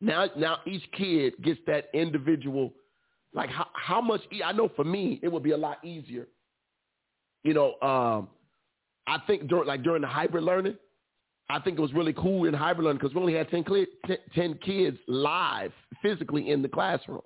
Now, 0.00 0.28
now 0.36 0.58
each 0.66 0.84
kid 0.92 1.34
gets 1.42 1.60
that 1.66 1.88
individual. 1.94 2.72
Like 3.32 3.50
how 3.50 3.66
how 3.74 4.00
much? 4.00 4.20
I 4.44 4.52
know 4.52 4.70
for 4.76 4.84
me, 4.84 5.18
it 5.22 5.28
would 5.28 5.42
be 5.42 5.52
a 5.52 5.56
lot 5.56 5.84
easier. 5.84 6.28
You 7.42 7.54
know, 7.54 7.74
um, 7.80 8.28
I 9.06 9.18
think 9.26 9.48
during 9.48 9.66
like 9.66 9.82
during 9.82 10.02
the 10.02 10.08
hybrid 10.08 10.44
learning, 10.44 10.76
I 11.50 11.60
think 11.60 11.78
it 11.78 11.82
was 11.82 11.92
really 11.92 12.14
cool 12.14 12.46
in 12.46 12.54
hybrid 12.54 12.86
learning 12.86 13.00
because 13.02 13.14
we 13.14 13.20
only 13.20 13.34
had 13.34 13.50
10, 13.50 13.64
cli- 13.64 13.86
10, 14.06 14.16
10 14.34 14.54
kids 14.64 14.96
live 15.06 15.72
physically 16.00 16.50
in 16.50 16.62
the 16.62 16.68
classroom. 16.68 17.20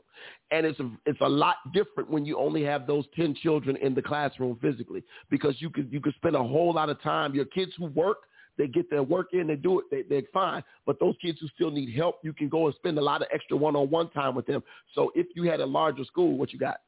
And 0.50 0.66
it's 0.66 0.80
a, 0.80 0.90
it's 1.06 1.20
a 1.20 1.28
lot 1.28 1.56
different 1.72 2.10
when 2.10 2.24
you 2.24 2.36
only 2.36 2.64
have 2.64 2.86
those 2.86 3.04
10 3.14 3.36
children 3.36 3.76
in 3.76 3.94
the 3.94 4.02
classroom 4.02 4.58
physically 4.60 5.04
because 5.30 5.54
you 5.60 5.70
could, 5.70 5.92
you 5.92 6.00
could 6.00 6.14
spend 6.14 6.34
a 6.34 6.42
whole 6.42 6.72
lot 6.72 6.90
of 6.90 7.00
time. 7.00 7.32
Your 7.32 7.44
kids 7.44 7.72
who 7.78 7.86
work, 7.86 8.18
they 8.56 8.66
get 8.66 8.90
their 8.90 9.04
work 9.04 9.28
in, 9.34 9.46
they 9.46 9.54
do 9.54 9.78
it, 9.78 9.84
they, 9.88 10.02
they're 10.02 10.28
fine. 10.32 10.64
But 10.84 10.98
those 10.98 11.14
kids 11.22 11.38
who 11.40 11.46
still 11.54 11.70
need 11.70 11.94
help, 11.94 12.16
you 12.24 12.32
can 12.32 12.48
go 12.48 12.66
and 12.66 12.74
spend 12.74 12.98
a 12.98 13.02
lot 13.02 13.22
of 13.22 13.28
extra 13.32 13.56
one-on-one 13.56 14.10
time 14.10 14.34
with 14.34 14.46
them. 14.46 14.64
So 14.96 15.12
if 15.14 15.28
you 15.36 15.44
had 15.48 15.60
a 15.60 15.66
larger 15.66 16.02
school, 16.04 16.36
what 16.36 16.52
you 16.52 16.58
got? 16.58 16.80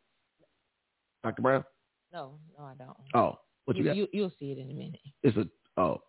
Dr. 1.22 1.42
Brown? 1.42 1.64
No, 2.12 2.32
no, 2.58 2.64
I 2.64 2.74
don't. 2.74 2.96
Oh, 3.14 3.38
what 3.64 3.76
you, 3.76 3.84
you, 3.84 3.88
got? 3.88 3.96
you 3.96 4.08
you'll 4.12 4.32
see 4.38 4.52
it 4.52 4.58
in 4.58 4.70
a 4.70 4.74
minute. 4.74 5.00
it's 5.22 5.36
a, 5.36 5.46
oh, 5.80 6.00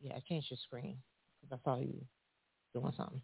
Yeah, 0.00 0.14
I 0.16 0.20
changed 0.28 0.50
your 0.50 0.58
screen 0.64 0.96
because 1.40 1.58
I 1.58 1.64
saw 1.68 1.78
you 1.78 1.94
doing 2.74 2.92
something. 2.96 3.20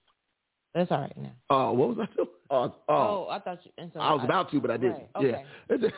It's 0.76 0.90
all 0.90 1.00
right 1.02 1.16
now. 1.16 1.32
oh, 1.50 1.72
what 1.72 1.90
was 1.90 1.98
I 2.00 2.16
doing? 2.16 2.28
Oh, 2.50 2.74
oh. 2.88 2.94
Oh, 2.94 3.28
I 3.30 3.38
thought 3.38 3.60
you. 3.64 3.70
So 3.94 4.00
I 4.00 4.12
was 4.12 4.24
about 4.24 4.50
to, 4.50 4.60
but 4.60 4.70
I 4.70 4.76
didn't. 4.76 5.04
Right, 5.14 5.46
Yeah. 5.70 5.78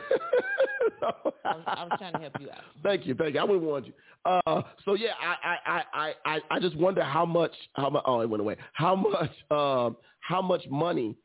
I 1.01 1.11
was, 1.23 1.63
I 1.67 1.83
was 1.83 1.91
trying 1.97 2.13
to 2.13 2.19
help 2.19 2.33
you 2.39 2.49
out. 2.49 2.61
Thank 2.83 3.05
you, 3.05 3.13
thank 3.15 3.33
you. 3.35 3.39
I 3.39 3.43
wouldn't 3.43 3.63
want 3.63 3.87
you. 3.87 3.93
Uh, 4.25 4.61
so 4.83 4.93
yeah, 4.95 5.11
I, 5.21 5.57
I, 5.65 5.83
I, 5.93 6.13
I, 6.25 6.39
I 6.51 6.59
just 6.59 6.75
wonder 6.77 7.03
how 7.03 7.25
much, 7.25 7.53
how 7.73 7.89
much. 7.89 8.03
Oh, 8.05 8.21
it 8.21 8.29
went 8.29 8.41
away. 8.41 8.57
How 8.73 8.95
much, 8.95 9.31
um, 9.51 9.97
how 10.19 10.41
much 10.41 10.63
money, 10.69 11.15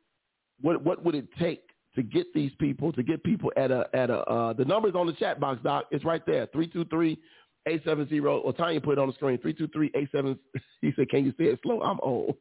what, 0.61 0.83
what 0.85 1.05
would 1.05 1.15
it 1.15 1.27
take 1.39 1.63
to 1.95 2.03
get 2.03 2.33
these 2.35 2.53
people, 2.59 2.93
to 2.93 3.03
get 3.03 3.23
people 3.23 3.53
at 3.57 3.71
a, 3.71 3.87
at 3.95 4.11
a, 4.11 4.21
uh, 4.21 4.53
the 4.55 4.65
numbers 4.65 4.95
on 4.95 5.07
the 5.07 5.13
chat 5.13 5.39
box, 5.41 5.61
Doc. 5.63 5.87
It's 5.91 6.05
right 6.05 6.25
there, 6.27 6.47
Three 6.53 6.67
two 6.67 6.85
three 6.87 7.19
eight 7.67 7.83
seven 7.85 8.09
zero. 8.09 8.39
or 8.39 8.53
Tanya 8.53 8.81
put 8.81 8.93
it 8.93 8.99
on 8.99 9.09
the 9.09 9.15
screen, 9.15 9.39
323-87. 9.39 10.39
He 10.81 10.93
said, 10.97 11.09
can 11.11 11.25
you 11.25 11.31
say 11.39 11.45
it 11.45 11.61
slow? 11.63 11.81
I'm 11.81 12.01
old. 12.03 12.37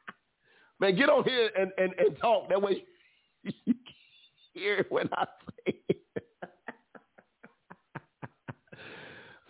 Man, 0.80 0.94
get 0.94 1.08
on 1.08 1.24
here 1.24 1.50
and, 1.58 1.72
and, 1.78 1.94
and 1.98 2.18
talk. 2.18 2.48
That 2.50 2.60
way 2.60 2.84
you 3.42 3.52
can 3.64 3.74
hear 4.52 4.84
when 4.90 5.08
I 5.14 5.24
say 5.66 5.74
it. 5.88 5.96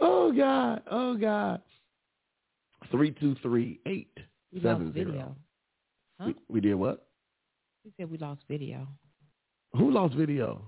oh, 0.00 0.32
God. 0.32 0.82
Oh, 0.90 1.16
God. 1.16 1.62
323-870. 2.92 4.06
We 4.52 4.60
lost 4.60 4.82
video. 4.94 5.36
Huh? 6.20 6.26
We, 6.26 6.34
we 6.48 6.60
did 6.60 6.74
what? 6.74 7.10
You 7.85 7.93
said 7.97 8.11
we 8.11 8.19
lost 8.19 8.43
video. 8.49 8.87
Who 9.75 9.90
lost 9.90 10.14
video? 10.14 10.62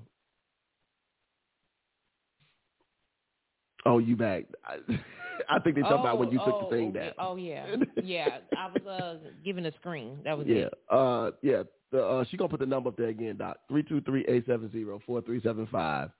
Oh, 3.84 3.98
you 3.98 4.16
back. 4.16 4.44
I, 4.64 4.76
I 5.50 5.58
think 5.58 5.76
they 5.76 5.82
talking 5.82 5.98
about 5.98 6.18
when 6.18 6.30
you 6.30 6.38
took 6.38 6.54
oh, 6.54 6.68
the 6.70 6.76
thing 6.76 6.88
okay. 6.90 6.98
down. 7.00 7.12
Oh 7.18 7.36
yeah, 7.36 7.66
yeah. 8.02 8.38
I 8.56 8.68
was 8.68 8.86
uh 8.86 9.16
giving 9.44 9.66
a 9.66 9.72
screen. 9.72 10.18
That 10.24 10.38
was 10.38 10.46
Yeah, 10.46 10.66
it. 10.66 10.74
uh, 10.90 11.32
yeah. 11.42 11.62
The, 11.90 12.02
uh, 12.04 12.24
she 12.30 12.36
gonna 12.36 12.48
put 12.48 12.60
the 12.60 12.66
number 12.66 12.88
up 12.88 12.96
there 12.96 13.08
again, 13.08 13.36
Doc. 13.36 13.58
Three 13.68 13.82
two 13.82 14.00
three 14.02 14.24
eight 14.28 14.46
seven 14.46 14.70
zero 14.70 15.00
four 15.04 15.20
three 15.20 15.42
seven 15.42 15.66
five. 15.70 16.10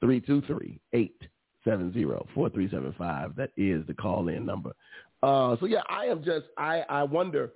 Three 0.00 0.20
two 0.20 0.42
three 0.42 0.80
eight 0.92 1.20
seven 1.64 1.92
zero 1.92 2.26
four 2.34 2.48
three 2.50 2.70
seven 2.70 2.94
five. 2.96 3.34
That 3.36 3.50
is 3.56 3.84
the 3.86 3.94
call 3.94 4.28
in 4.28 4.46
number. 4.46 4.72
Uh, 5.22 5.56
so 5.60 5.66
yeah, 5.66 5.82
I 5.88 6.04
am 6.06 6.22
just 6.22 6.46
I 6.56 6.82
I 6.88 7.02
wonder 7.02 7.52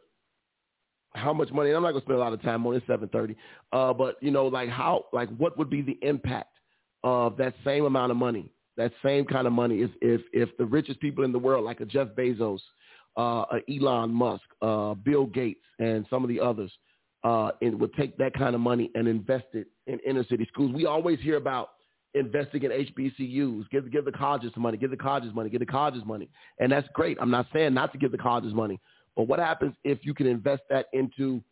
how 1.15 1.33
much 1.33 1.51
money. 1.53 1.71
And 1.71 1.77
I'm 1.77 1.83
not 1.83 1.93
gonna 1.93 2.05
spend 2.05 2.19
a 2.19 2.21
lot 2.21 2.33
of 2.33 2.43
time 2.43 2.67
on 2.67 2.75
it. 2.75 2.83
Seven 2.87 3.09
thirty. 3.09 3.37
Uh, 3.73 3.93
but 3.93 4.17
you 4.21 4.31
know, 4.31 4.47
like 4.47 4.69
how 4.69 5.07
like 5.13 5.29
what 5.37 5.57
would 5.59 5.71
be 5.71 5.83
the 5.83 5.99
impact 6.03 6.57
of 7.05 7.37
that 7.37 7.55
same 7.65 7.85
amount 7.85 8.11
of 8.11 8.17
money? 8.17 8.51
That 8.77 8.93
same 9.05 9.25
kind 9.25 9.47
of 9.47 9.53
money 9.53 9.83
if 9.83 9.91
if 10.01 10.21
if 10.33 10.57
the 10.57 10.65
richest 10.65 11.01
people 11.01 11.25
in 11.25 11.33
the 11.33 11.39
world, 11.39 11.65
like 11.65 11.81
a 11.81 11.85
Jeff 11.85 12.09
Bezos, 12.09 12.61
uh, 13.19 13.45
a 13.53 13.61
Elon 13.71 14.11
Musk, 14.13 14.45
uh, 14.63 14.95
Bill 14.95 15.27
Gates, 15.27 15.65
and 15.79 16.07
some 16.09 16.23
of 16.23 16.29
the 16.29 16.41
others, 16.41 16.73
uh, 17.25 17.51
and 17.61 17.79
would 17.79 17.95
take 17.95 18.17
that 18.19 18.33
kind 18.35 18.55
of 18.55 18.61
money 18.61 18.91
and 18.95 19.07
invest 19.07 19.47
it 19.53 19.67
in 19.87 19.99
inner 20.07 20.25
city 20.25 20.47
schools. 20.53 20.73
We 20.73 20.87
always 20.87 21.21
hear 21.21 21.37
about 21.37 21.71
investing 22.15 22.63
in 22.63 22.71
HBCUs, 22.71 23.69
give 23.71 23.91
give 23.91 24.05
the 24.05 24.13
colleges 24.13 24.53
money, 24.57 24.77
give 24.77 24.91
the 24.91 24.97
colleges 24.97 25.35
money, 25.35 25.51
give 25.51 25.61
the 25.61 25.67
colleges 25.67 26.03
money, 26.05 26.29
and 26.59 26.73
that's 26.73 26.89
great. 26.95 27.19
I'm 27.21 27.31
not 27.31 27.47
saying 27.53 27.75
not 27.75 27.93
to 27.93 27.99
give 27.99 28.13
the 28.13 28.19
colleges 28.19 28.55
money, 28.55 28.81
but 29.17 29.25
what 29.25 29.39
happens 29.39 29.75
if 29.85 30.05
you 30.05 30.15
can 30.15 30.27
invest 30.27 30.63
that 30.71 30.87
into 30.93 31.43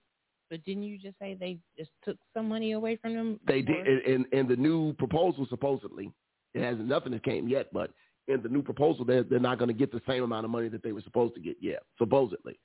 But 0.50 0.64
didn't 0.64 0.82
you 0.84 0.98
just 0.98 1.18
say 1.18 1.34
they 1.38 1.58
just 1.78 1.90
took 2.04 2.16
some 2.34 2.48
money 2.48 2.72
away 2.72 2.96
from 2.96 3.14
them? 3.14 3.40
they 3.46 3.62
before? 3.62 3.84
did 3.84 4.06
and, 4.06 4.26
and 4.32 4.48
the 4.48 4.56
new 4.56 4.92
proposal 4.94 5.46
supposedly 5.48 6.12
it 6.54 6.62
hasn't 6.62 6.88
nothing 6.88 7.12
that 7.12 7.22
came 7.22 7.46
yet, 7.48 7.72
but 7.72 7.92
in 8.28 8.42
the 8.42 8.48
new 8.48 8.62
proposal 8.62 9.04
they're 9.04 9.22
they're 9.22 9.38
not 9.40 9.58
going 9.58 9.68
to 9.68 9.74
get 9.74 9.92
the 9.92 10.00
same 10.08 10.22
amount 10.24 10.44
of 10.44 10.50
money 10.50 10.68
that 10.68 10.82
they 10.82 10.92
were 10.92 11.02
supposed 11.02 11.34
to 11.34 11.40
get 11.40 11.56
yet, 11.60 11.82
supposedly. 11.98 12.58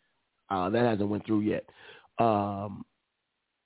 Uh, 0.50 0.70
that 0.70 0.84
hasn't 0.86 1.10
went 1.10 1.26
through 1.26 1.42
yet. 1.42 1.66
Um, 2.20 2.86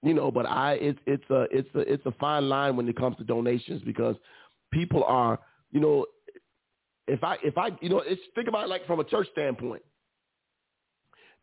you 0.01 0.13
know, 0.13 0.31
but 0.31 0.45
I 0.45 0.73
it's 0.73 0.99
it's 1.05 1.29
a 1.29 1.45
it's 1.51 1.69
a 1.75 1.79
it's 1.79 2.05
a 2.05 2.11
fine 2.19 2.47
line 2.49 2.75
when 2.77 2.87
it 2.89 2.97
comes 2.97 3.17
to 3.17 3.23
donations 3.23 3.81
because 3.85 4.15
people 4.71 5.03
are 5.03 5.39
you 5.71 5.79
know 5.81 6.05
if 7.07 7.23
I 7.23 7.37
if 7.43 7.57
I 7.57 7.69
you 7.81 7.89
know 7.89 7.99
it's 7.99 8.21
think 8.35 8.47
about 8.47 8.63
it 8.65 8.69
like 8.69 8.85
from 8.87 8.99
a 8.99 9.03
church 9.03 9.27
standpoint. 9.31 9.83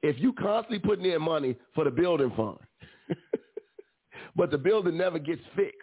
If 0.03 0.19
you 0.19 0.33
constantly 0.33 0.79
putting 0.79 1.05
in 1.05 1.23
money 1.23 1.57
for 1.75 1.85
the 1.85 1.91
building 1.91 2.33
fund, 2.37 2.59
but 4.37 4.51
the 4.51 4.59
building 4.59 4.97
never 4.97 5.19
gets 5.19 5.41
fixed, 5.55 5.79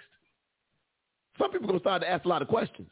some 1.37 1.51
people 1.51 1.65
are 1.65 1.71
gonna 1.73 1.79
start 1.79 2.01
to 2.03 2.09
ask 2.09 2.25
a 2.25 2.27
lot 2.27 2.41
of 2.41 2.47
questions. 2.47 2.89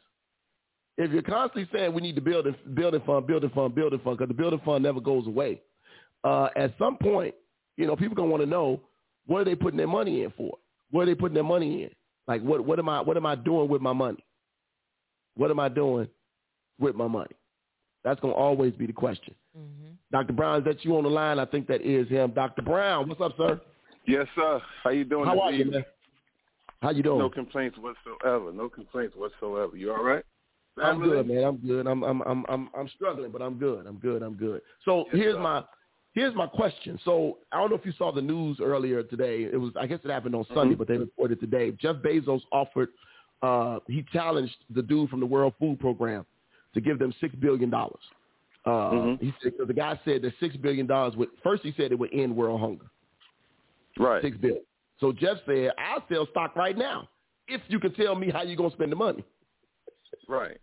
If 0.98 1.10
you're 1.10 1.22
constantly 1.22 1.68
saying 1.72 1.94
we 1.94 2.02
need 2.02 2.16
to 2.16 2.20
build 2.20 2.46
a 2.46 2.52
building 2.70 3.00
fund, 3.06 3.26
building 3.26 3.50
fund, 3.50 3.74
building 3.74 4.00
fund, 4.04 4.18
because 4.18 4.28
the 4.28 4.34
building 4.34 4.60
fund 4.64 4.82
never 4.82 5.00
goes 5.00 5.26
away, 5.26 5.60
uh, 6.24 6.48
at 6.56 6.74
some 6.78 6.96
point, 6.98 7.34
you 7.76 7.86
know, 7.86 7.96
people 7.96 8.14
gonna 8.14 8.28
want 8.30 8.42
to 8.42 8.48
know 8.48 8.80
what 9.26 9.40
are 9.40 9.44
they 9.44 9.54
putting 9.54 9.78
their 9.78 9.86
money 9.86 10.22
in 10.24 10.30
for? 10.36 10.58
What 10.90 11.02
are 11.02 11.06
they 11.06 11.14
putting 11.14 11.34
their 11.34 11.44
money 11.44 11.84
in? 11.84 11.90
Like 12.26 12.42
what 12.42 12.64
what 12.64 12.78
am 12.78 12.88
I 12.88 13.00
what 13.00 13.16
am 13.16 13.26
I 13.26 13.34
doing 13.34 13.68
with 13.68 13.80
my 13.80 13.92
money? 13.92 14.24
What 15.34 15.50
am 15.50 15.58
I 15.60 15.68
doing 15.68 16.08
with 16.78 16.94
my 16.94 17.06
money? 17.06 17.34
That's 18.04 18.20
gonna 18.20 18.34
always 18.34 18.72
be 18.74 18.86
the 18.86 18.92
question. 18.92 19.34
Mhm. 19.56 19.96
Dr. 20.10 20.32
Brown, 20.32 20.58
is 20.58 20.64
that 20.64 20.84
you 20.84 20.96
on 20.96 21.04
the 21.04 21.10
line? 21.10 21.38
I 21.38 21.44
think 21.44 21.66
that 21.68 21.82
is 21.82 22.08
him. 22.08 22.30
Dr. 22.32 22.62
Brown, 22.62 23.08
what's 23.08 23.20
up, 23.20 23.36
sir? 23.36 23.60
Yes, 24.06 24.26
sir. 24.34 24.60
How 24.82 24.90
you 24.90 25.04
doing? 25.04 25.26
How 25.26 25.38
are 25.40 25.52
you, 25.52 25.66
man? 25.70 25.84
How 26.80 26.90
you 26.90 27.02
doing? 27.02 27.18
No 27.18 27.30
complaints 27.30 27.76
whatsoever. 27.78 28.52
No 28.52 28.68
complaints 28.68 29.14
whatsoever. 29.16 29.76
You 29.76 29.92
all 29.92 30.02
right? 30.02 30.24
I'm 30.82 31.00
good, 31.02 31.28
man. 31.28 31.44
I'm 31.44 31.56
good. 31.58 31.86
I'm 31.86 32.02
I'm 32.02 32.22
I'm 32.22 32.44
I'm 32.48 32.70
I'm 32.76 32.88
struggling, 32.88 33.30
but 33.30 33.42
I'm 33.42 33.58
good. 33.58 33.86
I'm 33.86 33.98
good. 33.98 34.22
I'm 34.22 34.34
good. 34.34 34.62
So 34.84 35.04
Yes, 35.12 35.16
here's 35.22 35.34
sir. 35.34 35.40
my 35.40 35.64
here's 36.14 36.34
my 36.34 36.46
question. 36.46 36.98
So 37.04 37.38
I 37.52 37.58
don't 37.60 37.68
know 37.70 37.76
if 37.76 37.84
you 37.86 37.92
saw 37.92 38.10
the 38.10 38.22
news 38.22 38.58
earlier 38.60 39.02
today. 39.02 39.44
It 39.44 39.60
was 39.60 39.72
I 39.78 39.86
guess 39.86 40.00
it 40.02 40.10
happened 40.10 40.34
on 40.34 40.44
Sunday, 40.46 40.74
Mhm. 40.74 40.78
but 40.78 40.88
they 40.88 40.96
reported 40.96 41.40
today. 41.40 41.72
Jeff 41.72 41.96
Bezos 41.96 42.42
offered 42.50 42.88
uh 43.42 43.80
he 43.86 44.02
challenged 44.12 44.56
the 44.70 44.82
dude 44.82 45.10
from 45.10 45.20
the 45.20 45.26
World 45.26 45.54
Food 45.60 45.78
Program 45.78 46.24
to 46.74 46.80
give 46.80 46.98
them 46.98 47.12
six 47.20 47.34
billion 47.36 47.68
dollars. 47.70 48.02
Uh, 48.64 48.90
Mhm. 48.92 49.20
He 49.20 49.34
said 49.42 49.56
'cause 49.58 49.66
the 49.66 49.74
guy 49.74 49.98
said 50.04 50.22
that 50.22 50.34
six 50.38 50.56
billion 50.56 50.86
dollars 50.86 51.16
would 51.16 51.30
first 51.42 51.62
he 51.64 51.72
said 51.72 51.90
it 51.92 51.98
would 51.98 52.12
end 52.12 52.34
world 52.36 52.60
hunger. 52.60 52.86
Right. 53.98 54.22
Six 54.22 54.36
billion. 54.36 54.64
So 54.98 55.12
Jeff 55.12 55.38
said, 55.46 55.72
I'll 55.78 56.04
sell 56.08 56.26
stock 56.28 56.54
right 56.54 56.76
now 56.78 57.08
if 57.48 57.60
you 57.68 57.80
can 57.80 57.92
tell 57.94 58.14
me 58.14 58.30
how 58.30 58.42
you're 58.42 58.56
gonna 58.56 58.70
spend 58.70 58.92
the 58.92 58.96
money. 58.96 59.24
Right. 60.28 60.58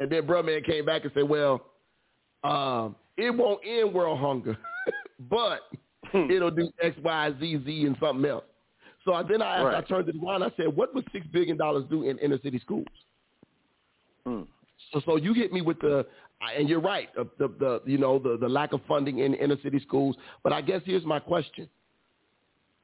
And 0.00 0.10
then 0.10 0.26
Brother 0.26 0.46
Man 0.50 0.62
came 0.64 0.84
back 0.84 1.04
and 1.04 1.12
said, 1.14 1.28
well, 1.28 1.64
um, 2.44 2.96
it 3.16 3.30
won't 3.30 3.60
end 3.64 3.94
world 3.94 4.18
hunger, 4.18 4.56
but 5.30 5.60
Hmm. 6.12 6.30
it'll 6.30 6.50
do 6.50 6.70
X, 6.80 6.96
Y, 7.02 7.32
Z, 7.40 7.62
Z, 7.64 7.86
and 7.86 7.96
something 7.98 8.28
else. 8.30 8.44
So 9.04 9.12
I, 9.14 9.22
then 9.22 9.40
I, 9.42 9.56
asked, 9.56 9.60
I 9.64 9.72
Right. 9.74 9.88
turned 9.88 10.08
it 10.08 10.16
around. 10.22 10.42
I 10.42 10.50
said, 10.56 10.68
what 10.74 10.94
would 10.94 11.04
$6 11.12 11.30
billion 11.32 11.56
do 11.88 12.02
in 12.04 12.18
inner 12.18 12.38
city 12.40 12.58
schools? 12.58 12.86
Hmm. 14.24 14.42
So, 14.92 15.00
so 15.06 15.16
you 15.16 15.32
hit 15.32 15.52
me 15.52 15.62
with 15.62 15.80
the, 15.80 16.06
and 16.56 16.68
you're 16.68 16.80
right, 16.80 17.08
the, 17.14 17.24
the, 17.38 17.48
the 17.58 17.80
you 17.86 17.98
know, 17.98 18.18
the, 18.18 18.36
the 18.38 18.48
lack 18.48 18.72
of 18.72 18.80
funding 18.86 19.18
in 19.20 19.34
inner 19.34 19.56
city 19.62 19.80
schools. 19.80 20.16
But 20.42 20.52
I 20.52 20.60
guess 20.60 20.82
here's 20.84 21.04
my 21.04 21.18
question. 21.18 21.68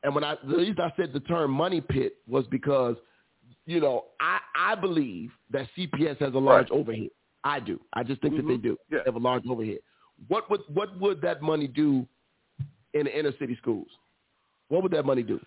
And 0.02 0.14
when 0.14 0.24
I, 0.24 0.36
the 0.48 0.56
reason 0.56 0.80
I 0.80 0.92
said 0.96 1.12
the 1.12 1.20
term 1.20 1.50
money 1.50 1.80
pit 1.80 2.16
was 2.26 2.44
because, 2.50 2.96
you 3.66 3.80
know, 3.80 4.06
I, 4.20 4.38
I 4.56 4.74
believe 4.74 5.30
that 5.50 5.68
CPS 5.76 6.18
has 6.18 6.34
a 6.34 6.38
large 6.38 6.70
Right. 6.70 6.78
overhead. 6.78 7.10
I 7.44 7.60
do. 7.60 7.80
I 7.92 8.02
just 8.02 8.20
think 8.22 8.36
that 8.36 8.46
they 8.46 8.54
Mhm. 8.56 8.62
do. 8.62 8.78
Yeah. 8.90 8.98
They 8.98 9.04
have 9.06 9.16
a 9.16 9.18
large 9.18 9.44
overhead. 9.48 9.78
What 10.28 10.48
would, 10.50 10.62
what 10.68 10.98
would 11.00 11.20
that 11.22 11.42
money 11.42 11.66
do 11.68 12.06
in 12.94 13.04
the 13.04 13.16
inner 13.18 13.32
city 13.38 13.56
schools? 13.60 13.88
What 14.68 14.82
would 14.82 14.92
that 14.92 15.04
money 15.04 15.22
do? 15.22 15.40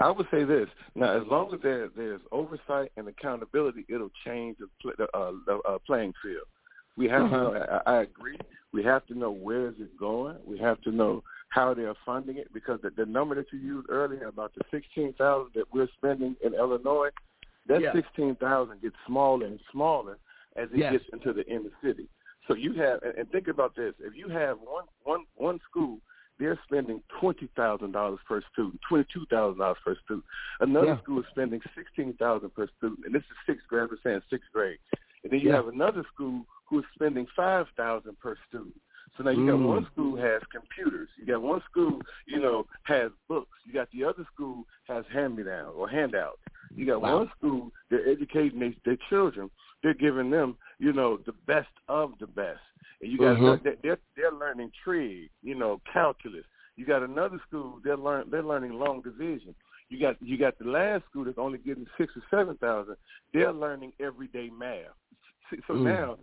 I 0.00 0.10
would 0.10 0.26
say 0.30 0.44
this. 0.44 0.68
Now, 0.94 1.20
as 1.20 1.26
long 1.26 1.52
as 1.52 1.60
there, 1.60 1.88
there's 1.96 2.20
oversight 2.30 2.92
and 2.96 3.08
accountability, 3.08 3.84
it'll 3.88 4.10
change 4.24 4.56
the, 4.58 4.92
the, 4.96 5.04
uh, 5.16 5.32
the 5.46 5.58
uh, 5.68 5.78
playing 5.86 6.12
field. 6.22 6.46
We 6.98 7.08
have 7.08 7.30
to 7.30 7.36
Uh-huh. 7.36 7.36
know. 7.52 7.80
I, 7.86 7.92
I 7.94 8.02
agree. 8.02 8.38
We 8.72 8.82
have 8.82 9.06
to 9.06 9.14
know 9.14 9.30
where 9.30 9.68
is 9.68 9.74
it 9.78 9.96
going. 9.96 10.36
We 10.44 10.58
have 10.58 10.80
to 10.82 10.90
know 10.90 11.22
how 11.48 11.72
they're 11.72 11.94
funding 12.04 12.36
it 12.36 12.52
because 12.52 12.78
the, 12.82 12.90
the 12.90 13.06
number 13.06 13.34
that 13.36 13.46
you 13.52 13.58
used 13.58 13.88
earlier 13.88 14.26
about 14.26 14.52
the 14.54 14.62
sixteen 14.70 15.14
thousand 15.14 15.52
that 15.54 15.72
we're 15.72 15.88
spending 15.96 16.36
in 16.44 16.52
Illinois, 16.54 17.08
that 17.68 17.80
Yeah. 17.80 17.92
sixteen 17.94 18.34
thousand 18.36 18.82
gets 18.82 18.96
smaller 19.06 19.46
and 19.46 19.58
smaller 19.72 20.18
as 20.56 20.68
it 20.72 20.78
Yes. 20.78 20.92
gets 20.92 21.04
into 21.14 21.32
the 21.32 21.46
inner 21.48 21.70
city. 21.82 22.08
So 22.46 22.54
you 22.54 22.72
have, 22.74 23.02
and, 23.02 23.14
and 23.18 23.30
think 23.30 23.48
about 23.48 23.74
this: 23.76 23.94
if 24.00 24.14
you 24.14 24.28
have 24.28 24.58
one 24.60 24.84
one 25.04 25.24
one 25.36 25.58
school, 25.70 25.98
they're 26.38 26.58
spending 26.66 27.00
twenty 27.20 27.48
thousand 27.56 27.92
dollars 27.92 28.18
per 28.28 28.42
student, 28.52 28.80
twenty 28.88 29.06
two 29.14 29.24
thousand 29.30 29.60
dollars 29.60 29.78
per 29.84 29.96
student. 30.04 30.24
Another 30.60 30.88
Yeah. 30.88 31.00
school 31.02 31.20
is 31.20 31.26
spending 31.30 31.60
sixteen 31.74 32.12
thousand 32.14 32.50
per 32.54 32.66
student, 32.76 33.00
and 33.06 33.14
this 33.14 33.22
is 33.22 33.36
sixth 33.46 33.66
grade. 33.68 33.88
We're 33.90 33.98
saying 34.02 34.20
sixth 34.28 34.50
grade, 34.52 34.78
and 35.22 35.32
then 35.32 35.40
you 35.40 35.48
Yeah. 35.50 35.56
have 35.56 35.68
another 35.68 36.04
school 36.12 36.44
who's 36.68 36.84
spending 36.94 37.26
five 37.34 37.66
thousand 37.76 38.18
per 38.20 38.36
student. 38.48 38.74
So 39.16 39.24
now 39.24 39.30
you 39.30 39.46
got 39.46 39.58
Mm. 39.58 39.66
one 39.66 39.86
school 39.86 40.16
has 40.16 40.42
computers. 40.52 41.08
You 41.16 41.26
got 41.26 41.42
one 41.42 41.62
school, 41.70 42.00
you 42.26 42.40
know, 42.40 42.66
has 42.84 43.10
books. 43.28 43.58
You 43.64 43.72
got 43.72 43.90
the 43.90 44.04
other 44.04 44.24
school 44.32 44.64
has 44.86 45.04
hand 45.12 45.36
me 45.36 45.42
down 45.44 45.72
or 45.74 45.88
handouts. 45.88 46.42
You 46.76 46.86
got 46.86 47.00
Wow. 47.00 47.18
one 47.18 47.30
school 47.36 47.72
they're 47.90 48.06
educating 48.08 48.60
their, 48.60 48.74
their 48.84 48.98
children. 49.08 49.50
They're 49.82 49.94
giving 49.94 50.30
them, 50.30 50.56
you 50.78 50.92
know, 50.92 51.16
the 51.24 51.32
best 51.46 51.70
of 51.88 52.12
the 52.20 52.26
best. 52.26 52.60
And 53.00 53.10
you 53.10 53.18
got 53.18 53.36
Mhm. 53.36 53.40
another, 53.40 53.76
they're 53.82 53.98
they're 54.16 54.32
learning 54.32 54.72
trig, 54.84 55.30
you 55.42 55.54
know, 55.54 55.80
calculus. 55.92 56.44
You 56.76 56.84
got 56.84 57.02
another 57.02 57.40
school 57.48 57.80
they're 57.82 57.96
learn 57.96 58.30
they're 58.30 58.42
learning 58.42 58.74
long 58.74 59.00
division. 59.00 59.54
You 59.88 59.98
got 59.98 60.20
you 60.20 60.36
got 60.36 60.58
the 60.58 60.66
last 60.66 61.04
school 61.06 61.24
that's 61.24 61.38
only 61.38 61.58
getting 61.58 61.86
six 61.96 62.12
or 62.14 62.22
seven 62.30 62.56
thousand. 62.58 62.96
They're 63.32 63.52
learning 63.52 63.94
everyday 63.98 64.50
math. 64.50 64.94
So 65.66 65.74
Mm. 65.74 65.84
now 65.84 66.18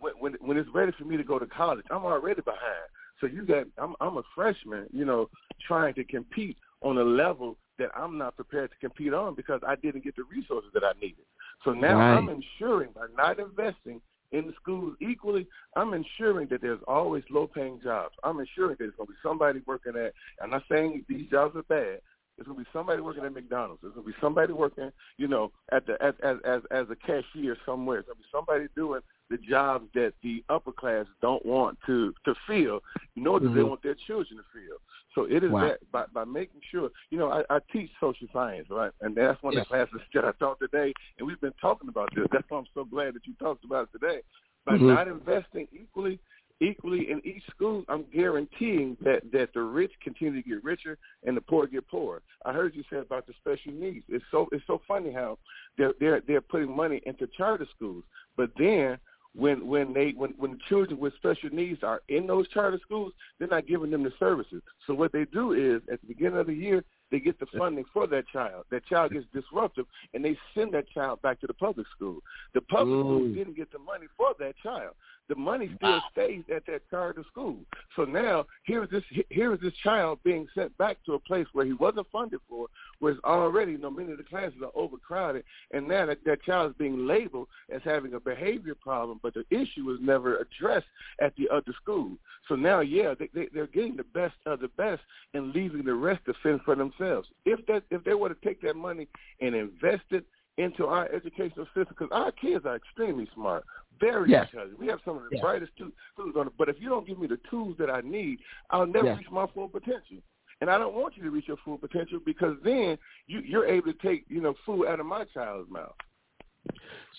when, 0.00 0.34
when 0.34 0.56
it's 0.56 0.68
ready 0.74 0.92
for 0.98 1.04
me 1.04 1.16
to 1.16 1.24
go 1.24 1.38
to 1.38 1.46
college, 1.46 1.84
I'm 1.90 2.04
already 2.04 2.40
behind. 2.42 2.88
So 3.20 3.26
you 3.26 3.44
got 3.44 3.66
I'm 3.78 3.94
I'm 4.00 4.16
a 4.16 4.22
freshman, 4.34 4.86
you 4.92 5.04
know, 5.04 5.30
trying 5.66 5.94
to 5.94 6.04
compete 6.04 6.56
on 6.82 6.98
a 6.98 7.04
level 7.04 7.56
that 7.78 7.90
I'm 7.96 8.18
not 8.18 8.36
prepared 8.36 8.70
to 8.70 8.76
compete 8.78 9.14
on 9.14 9.34
because 9.34 9.60
I 9.66 9.76
didn't 9.76 10.04
get 10.04 10.16
the 10.16 10.24
resources 10.24 10.70
that 10.74 10.84
I 10.84 10.92
needed. 11.00 11.24
So 11.64 11.72
now 11.72 11.96
Right. 11.96 12.18
I'm 12.18 12.28
ensuring 12.28 12.90
by 12.94 13.06
not 13.16 13.38
investing 13.38 14.00
in 14.32 14.46
the 14.48 14.52
schools 14.60 14.96
equally, 15.00 15.46
I'm 15.76 15.94
ensuring 15.94 16.48
that 16.48 16.60
there's 16.60 16.82
always 16.88 17.22
low 17.30 17.46
paying 17.46 17.80
jobs. 17.82 18.14
I'm 18.24 18.40
ensuring 18.40 18.70
that 18.72 18.78
there's 18.80 18.94
gonna 18.96 19.08
be 19.08 19.16
somebody 19.22 19.60
working 19.66 19.96
at 19.96 20.12
I'm 20.42 20.50
not 20.50 20.64
saying 20.70 21.04
these 21.08 21.30
jobs 21.30 21.56
are 21.56 21.62
bad. 21.62 22.00
There's 22.36 22.48
gonna 22.48 22.58
be 22.58 22.66
somebody 22.72 23.00
working 23.00 23.24
at 23.24 23.32
McDonald's. 23.32 23.80
There's 23.82 23.94
gonna 23.94 24.06
be 24.06 24.14
somebody 24.20 24.52
working, 24.52 24.90
you 25.18 25.28
know, 25.28 25.52
at 25.70 25.86
the 25.86 26.02
as 26.02 26.14
as 26.22 26.38
as, 26.44 26.62
as 26.70 26.86
a 26.90 26.96
cashier 26.96 27.56
somewhere. 27.64 27.98
There's 27.98 28.06
gonna 28.06 28.18
be 28.18 28.24
somebody 28.32 28.66
doing 28.74 29.00
the 29.34 29.46
jobs 29.48 29.88
that 29.94 30.12
the 30.22 30.44
upper 30.48 30.70
class 30.70 31.06
don't 31.20 31.44
want 31.44 31.76
to 31.86 32.14
to 32.24 32.34
feel, 32.46 32.80
nor 33.16 33.40
do 33.40 33.48
they 33.48 33.62
Mhm. 33.62 33.68
want 33.70 33.82
their 33.82 33.96
children 34.06 34.38
to 34.38 34.44
feel. 34.52 34.76
So 35.14 35.24
it 35.24 35.42
is 35.42 35.50
Wow. 35.50 35.62
that 35.62 35.90
by 35.90 36.04
by 36.12 36.24
making 36.24 36.60
sure, 36.70 36.90
you 37.10 37.18
know, 37.18 37.30
I, 37.30 37.42
I 37.50 37.58
teach 37.72 37.90
social 38.00 38.28
science, 38.32 38.68
right, 38.70 38.92
and 39.00 39.16
that's 39.16 39.42
one 39.42 39.54
Yes. 39.54 39.62
of 39.62 39.68
the 39.68 39.74
classes 39.74 40.00
that 40.14 40.24
I 40.24 40.32
taught 40.32 40.60
today, 40.60 40.92
and 41.18 41.26
we've 41.26 41.40
been 41.40 41.54
talking 41.60 41.88
about 41.88 42.10
this. 42.14 42.26
That's 42.30 42.48
why 42.48 42.58
I'm 42.58 42.66
so 42.74 42.84
glad 42.84 43.14
that 43.14 43.26
you 43.26 43.34
talked 43.40 43.64
about 43.64 43.88
it 43.88 43.98
today. 43.98 44.22
By 44.64 44.76
Mhm. 44.76 44.86
not 44.86 45.08
investing 45.08 45.66
equally 45.72 46.20
equally 46.60 47.10
in 47.10 47.20
each 47.26 47.44
school, 47.50 47.84
I'm 47.88 48.04
guaranteeing 48.14 48.96
that 49.02 49.22
that 49.32 49.52
the 49.54 49.62
rich 49.62 49.92
continue 50.00 50.40
to 50.40 50.48
get 50.48 50.62
richer 50.62 50.96
and 51.24 51.36
the 51.36 51.40
poor 51.40 51.66
get 51.66 51.86
poorer. 51.88 52.22
I 52.44 52.52
heard 52.52 52.74
you 52.76 52.84
say 52.90 52.98
about 52.98 53.26
the 53.26 53.34
special 53.34 53.72
needs. 53.72 54.04
It's 54.08 54.24
so 54.30 54.48
it's 54.52 54.66
so 54.66 54.80
funny 54.86 55.12
how 55.12 55.38
they're 55.76 55.94
they're 55.98 56.20
they're 56.26 56.40
putting 56.40 56.74
money 56.74 57.00
into 57.04 57.26
charter 57.36 57.66
schools, 57.74 58.04
but 58.36 58.50
then 58.56 58.98
when 59.34 59.66
when 59.66 59.92
they 59.92 60.12
when 60.16 60.30
when 60.38 60.58
children 60.68 60.98
with 60.98 61.14
special 61.16 61.50
needs 61.50 61.82
are 61.82 62.02
in 62.08 62.26
those 62.26 62.48
charter 62.48 62.78
schools, 62.82 63.12
they're 63.38 63.48
not 63.48 63.66
giving 63.66 63.90
them 63.90 64.04
the 64.04 64.12
services. 64.18 64.62
So 64.86 64.94
what 64.94 65.12
they 65.12 65.24
do 65.24 65.52
is 65.52 65.82
at 65.92 66.00
the 66.00 66.06
beginning 66.06 66.38
of 66.38 66.46
the 66.46 66.54
year 66.54 66.84
they 67.10 67.20
get 67.20 67.38
the 67.38 67.46
funding 67.58 67.84
for 67.92 68.06
that 68.08 68.26
child. 68.28 68.64
That 68.70 68.86
child 68.86 69.12
gets 69.12 69.26
disruptive, 69.32 69.86
and 70.14 70.24
they 70.24 70.36
send 70.54 70.72
that 70.74 70.88
child 70.90 71.22
back 71.22 71.40
to 71.40 71.46
the 71.46 71.54
public 71.54 71.86
school. 71.94 72.18
The 72.54 72.60
public 72.62 72.98
school 73.00 73.20
Mm. 73.20 73.34
didn't 73.34 73.56
get 73.56 73.70
the 73.70 73.78
money 73.78 74.06
for 74.16 74.34
that 74.38 74.56
child. 74.62 74.94
The 75.28 75.34
money 75.36 75.70
still 75.76 76.02
stays 76.12 76.44
at 76.54 76.66
that 76.66 76.82
charter 76.90 77.24
school. 77.30 77.56
So 77.96 78.04
now 78.04 78.44
here's 78.64 78.90
this 78.90 79.02
here 79.30 79.54
is 79.54 79.60
this 79.60 79.72
child 79.82 80.18
being 80.22 80.46
sent 80.54 80.76
back 80.76 80.98
to 81.06 81.14
a 81.14 81.18
place 81.18 81.46
where 81.54 81.64
he 81.64 81.72
wasn't 81.72 82.08
funded 82.12 82.40
for, 82.46 82.66
where 82.98 83.12
it's 83.12 83.24
already 83.24 83.72
you 83.72 83.78
know 83.78 83.90
many 83.90 84.12
of 84.12 84.18
the 84.18 84.24
classes 84.24 84.60
are 84.62 84.70
overcrowded, 84.74 85.44
and 85.72 85.88
now 85.88 86.04
that, 86.06 86.22
that 86.26 86.42
child 86.42 86.72
is 86.72 86.76
being 86.76 87.06
labeled 87.06 87.48
as 87.70 87.80
having 87.84 88.12
a 88.14 88.20
behavior 88.20 88.74
problem, 88.74 89.18
but 89.22 89.32
the 89.32 89.46
issue 89.50 89.84
was 89.84 89.98
never 90.02 90.36
addressed 90.36 90.86
at 91.20 91.34
the 91.36 91.48
other 91.48 91.72
school. 91.80 92.18
So 92.48 92.54
now, 92.54 92.80
yeah, 92.80 93.14
they, 93.18 93.30
they, 93.32 93.48
they're 93.54 93.66
getting 93.68 93.96
the 93.96 94.04
best 94.04 94.34
of 94.44 94.60
the 94.60 94.68
best 94.68 95.00
and 95.32 95.54
leaving 95.54 95.84
the 95.84 95.94
rest 95.94 96.26
to 96.26 96.34
fend 96.42 96.60
for 96.62 96.74
themselves. 96.74 96.93
If 96.98 97.64
that 97.66 97.84
if 97.90 98.04
they 98.04 98.14
were 98.14 98.28
to 98.28 98.36
take 98.44 98.60
that 98.62 98.76
money 98.76 99.08
and 99.40 99.54
invest 99.54 100.04
it 100.10 100.24
into 100.56 100.86
our 100.86 101.10
educational 101.10 101.66
system, 101.66 101.86
because 101.88 102.08
our 102.12 102.30
kids 102.30 102.64
are 102.64 102.76
extremely 102.76 103.28
smart, 103.34 103.64
very 103.98 104.30
Yes. 104.30 104.48
intelligent. 104.52 104.78
We 104.78 104.86
have 104.86 105.00
some 105.04 105.16
of 105.16 105.24
the 105.24 105.30
Yes. 105.32 105.40
brightest 105.40 105.72
stu- 105.74 105.92
students 106.12 106.38
on 106.38 106.46
it. 106.46 106.52
But 106.56 106.68
if 106.68 106.80
you 106.80 106.88
don't 106.88 107.06
give 107.06 107.18
me 107.18 107.26
the 107.26 107.40
tools 107.50 107.76
that 107.78 107.90
I 107.90 108.00
need, 108.02 108.38
I'll 108.70 108.86
never 108.86 109.06
Yes. 109.06 109.18
reach 109.18 109.30
my 109.30 109.46
full 109.48 109.68
potential. 109.68 110.18
And 110.60 110.70
I 110.70 110.78
don't 110.78 110.94
want 110.94 111.16
you 111.16 111.24
to 111.24 111.30
reach 111.30 111.48
your 111.48 111.56
full 111.58 111.76
potential 111.78 112.20
because 112.24 112.56
then 112.62 112.96
you, 113.26 113.40
you're 113.40 113.66
able 113.66 113.92
to 113.92 113.98
take 113.98 114.24
you 114.28 114.40
know 114.40 114.54
food 114.64 114.86
out 114.86 115.00
of 115.00 115.06
my 115.06 115.24
child's 115.24 115.68
mouth. 115.70 115.94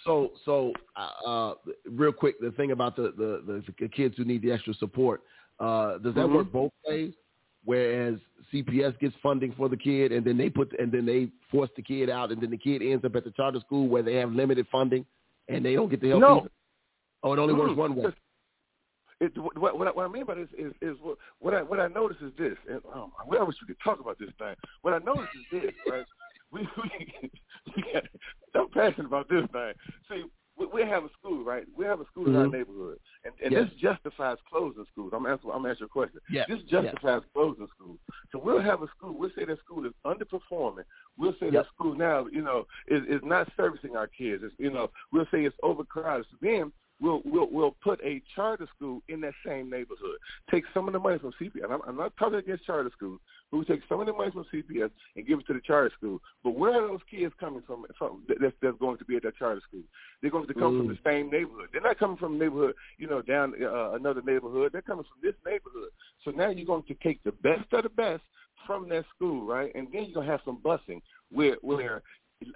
So, 0.05 0.31
so 0.45 0.71
uh, 0.95 1.27
uh, 1.27 1.53
real 1.89 2.11
quick, 2.13 2.39
the 2.39 2.51
thing 2.51 2.71
about 2.71 2.95
the, 2.95 3.13
the, 3.17 3.63
the 3.79 3.87
kids 3.89 4.15
who 4.17 4.23
need 4.23 4.41
the 4.41 4.51
extra 4.51 4.73
support, 4.75 5.21
uh, 5.59 5.97
does 5.97 6.13
that 6.15 6.25
Mhm. 6.27 6.33
work 6.35 6.51
both 6.51 6.71
ways? 6.87 7.13
Whereas 7.65 8.15
CPS 8.53 8.97
gets 8.99 9.15
funding 9.21 9.53
for 9.57 9.67
the 9.67 9.77
kid, 9.77 10.11
and 10.11 10.23
then 10.23 10.37
they 10.37 10.49
put, 10.49 10.71
and 10.79 10.91
then 10.91 11.05
they 11.05 11.29
force 11.51 11.69
the 11.75 11.81
kid 11.81 12.09
out, 12.09 12.31
and 12.31 12.41
then 12.41 12.51
the 12.51 12.57
kid 12.57 12.81
ends 12.81 13.03
up 13.03 13.15
at 13.15 13.23
the 13.23 13.31
charter 13.31 13.59
school 13.59 13.87
where 13.87 14.03
they 14.03 14.15
have 14.15 14.31
limited 14.31 14.67
funding, 14.71 15.05
and 15.49 15.65
they 15.65 15.73
don't 15.73 15.89
get 15.89 15.99
the 15.99 16.09
help. 16.09 16.21
No. 16.21 16.39
either? 16.39 16.49
Oh, 17.23 17.33
it 17.33 17.39
only 17.39 17.55
works 17.55 17.71
Mm, 17.71 17.77
one 17.77 17.95
way. 17.95 18.05
It, 19.21 19.31
what, 19.37 19.77
what, 19.77 19.87
I, 19.87 19.91
what 19.91 20.05
I 20.05 20.09
mean 20.09 20.25
by 20.25 20.35
this 20.35 20.49
is, 20.57 20.73
is 20.81 20.97
what, 21.01 21.17
what 21.39 21.53
I 21.53 21.63
what 21.63 21.79
I 21.79 21.87
notice 21.87 22.17
is 22.21 22.33
this. 22.37 22.57
And, 22.69 22.81
um, 22.93 23.13
I 23.19 23.43
wish 23.43 23.55
we 23.61 23.67
could 23.67 23.81
talk 23.83 23.99
about 23.99 24.19
this 24.19 24.29
thing. 24.37 24.53
What 24.81 24.93
I 24.93 24.99
notice 24.99 25.29
is 25.35 25.61
this, 25.61 25.71
right? 25.89 26.05
We, 26.51 26.61
we, 26.61 27.31
we 27.75 27.83
got, 27.91 28.03
I'm 28.53 28.69
passionate 28.69 29.07
about 29.07 29.27
this 29.27 29.41
thing. 29.51 29.73
See, 30.09 30.23
we, 30.57 30.65
we 30.67 30.81
have 30.83 31.03
a 31.03 31.09
school, 31.19 31.43
right? 31.43 31.65
We 31.75 31.85
have 31.85 31.99
a 31.99 32.05
school 32.05 32.27
in 32.27 32.35
our 32.35 32.45
Mhm. 32.45 32.53
neighborhood, 32.53 32.99
and, 33.25 33.33
and 33.43 33.51
Yes. 33.51 33.65
this 33.69 33.73
justifies 33.79 34.37
closing 34.49 34.85
schools. 34.91 35.11
I'm 35.13 35.25
asking, 35.25 35.51
I'm 35.51 35.65
asking 35.65 35.81
your 35.85 35.89
question. 35.89 36.19
Yeah. 36.29 36.45
This 36.47 36.61
justifies 36.63 37.21
closing 37.33 37.67
schools. 37.75 37.99
So 38.31 38.39
we'll 38.39 38.61
have 38.61 38.81
a 38.81 38.87
school. 38.89 39.13
We'll 39.17 39.31
say 39.37 39.45
that 39.45 39.59
school 39.59 39.85
is 39.85 39.93
underperforming. 40.05 40.85
We'll 41.17 41.33
say 41.39 41.45
Yep. 41.47 41.53
that 41.53 41.65
school 41.73 41.95
now, 41.95 42.27
you 42.27 42.41
know, 42.41 42.67
is 42.87 43.03
is 43.07 43.21
not 43.23 43.51
servicing 43.57 43.95
our 43.95 44.07
kids. 44.07 44.43
It's, 44.43 44.55
you 44.57 44.71
know, 44.71 44.89
we'll 45.11 45.27
say 45.31 45.45
it's 45.45 45.57
overcrowded. 45.63 46.25
So 46.31 46.37
then 46.41 46.71
we'll 47.01 47.21
we'll 47.25 47.47
we'll 47.51 47.75
put 47.83 47.99
a 48.03 48.21
charter 48.35 48.67
school 48.75 49.01
in 49.09 49.21
that 49.21 49.33
same 49.45 49.69
neighborhood. 49.69 50.17
Take 50.51 50.63
some 50.73 50.87
of 50.87 50.93
the 50.93 50.99
money 50.99 51.17
from 51.19 51.33
CPS. 51.41 51.69
I'm, 51.69 51.81
I'm 51.87 51.97
not 51.97 52.15
talking 52.17 52.39
against 52.39 52.65
charter 52.65 52.91
schools. 52.95 53.19
We'll 53.51 53.63
take 53.65 53.81
some 53.87 53.99
of 53.99 54.07
the 54.07 54.13
money 54.13 54.31
from 54.31 54.45
CPS 54.53 54.89
and 55.15 55.27
give 55.27 55.39
it 55.39 55.47
to 55.47 55.53
the 55.53 55.61
charter 55.61 55.91
school. 55.97 56.19
But 56.43 56.51
where 56.55 56.73
are 56.83 56.87
those 56.87 56.99
kids 57.09 57.33
coming 57.39 57.63
from? 57.65 57.85
from 57.97 58.23
that's, 58.27 58.53
that's 58.61 58.77
going 58.79 58.97
to 58.97 59.05
be 59.05 59.15
at 59.15 59.23
that 59.23 59.37
charter 59.37 59.61
school. 59.67 59.83
They're 60.21 60.31
going 60.31 60.47
to 60.47 60.53
come 60.53 60.77
from 60.77 60.87
Mm. 60.87 60.89
the 60.89 61.09
same 61.09 61.29
neighborhood. 61.29 61.69
They're 61.71 61.81
not 61.81 61.99
coming 61.99 62.17
from 62.17 62.35
a 62.35 62.37
neighborhood, 62.37 62.75
you 62.97 63.07
know, 63.07 63.21
down 63.21 63.53
uh, 63.61 63.91
another 63.91 64.21
neighborhood. 64.21 64.71
They're 64.73 64.81
coming 64.81 65.05
from 65.05 65.19
this 65.21 65.35
neighborhood. 65.45 65.89
So 66.23 66.31
now 66.31 66.49
you're 66.49 66.65
going 66.65 66.83
to 66.83 66.93
take 66.95 67.23
the 67.23 67.31
best 67.31 67.71
of 67.73 67.83
the 67.83 67.89
best 67.89 68.23
from 68.65 68.89
that 68.89 69.05
school, 69.15 69.45
right? 69.45 69.71
And 69.75 69.87
then 69.91 70.05
you're 70.05 70.13
going 70.15 70.25
to 70.25 70.31
have 70.31 70.41
some 70.45 70.57
busing 70.57 71.01
where 71.31 71.57
where 71.61 72.01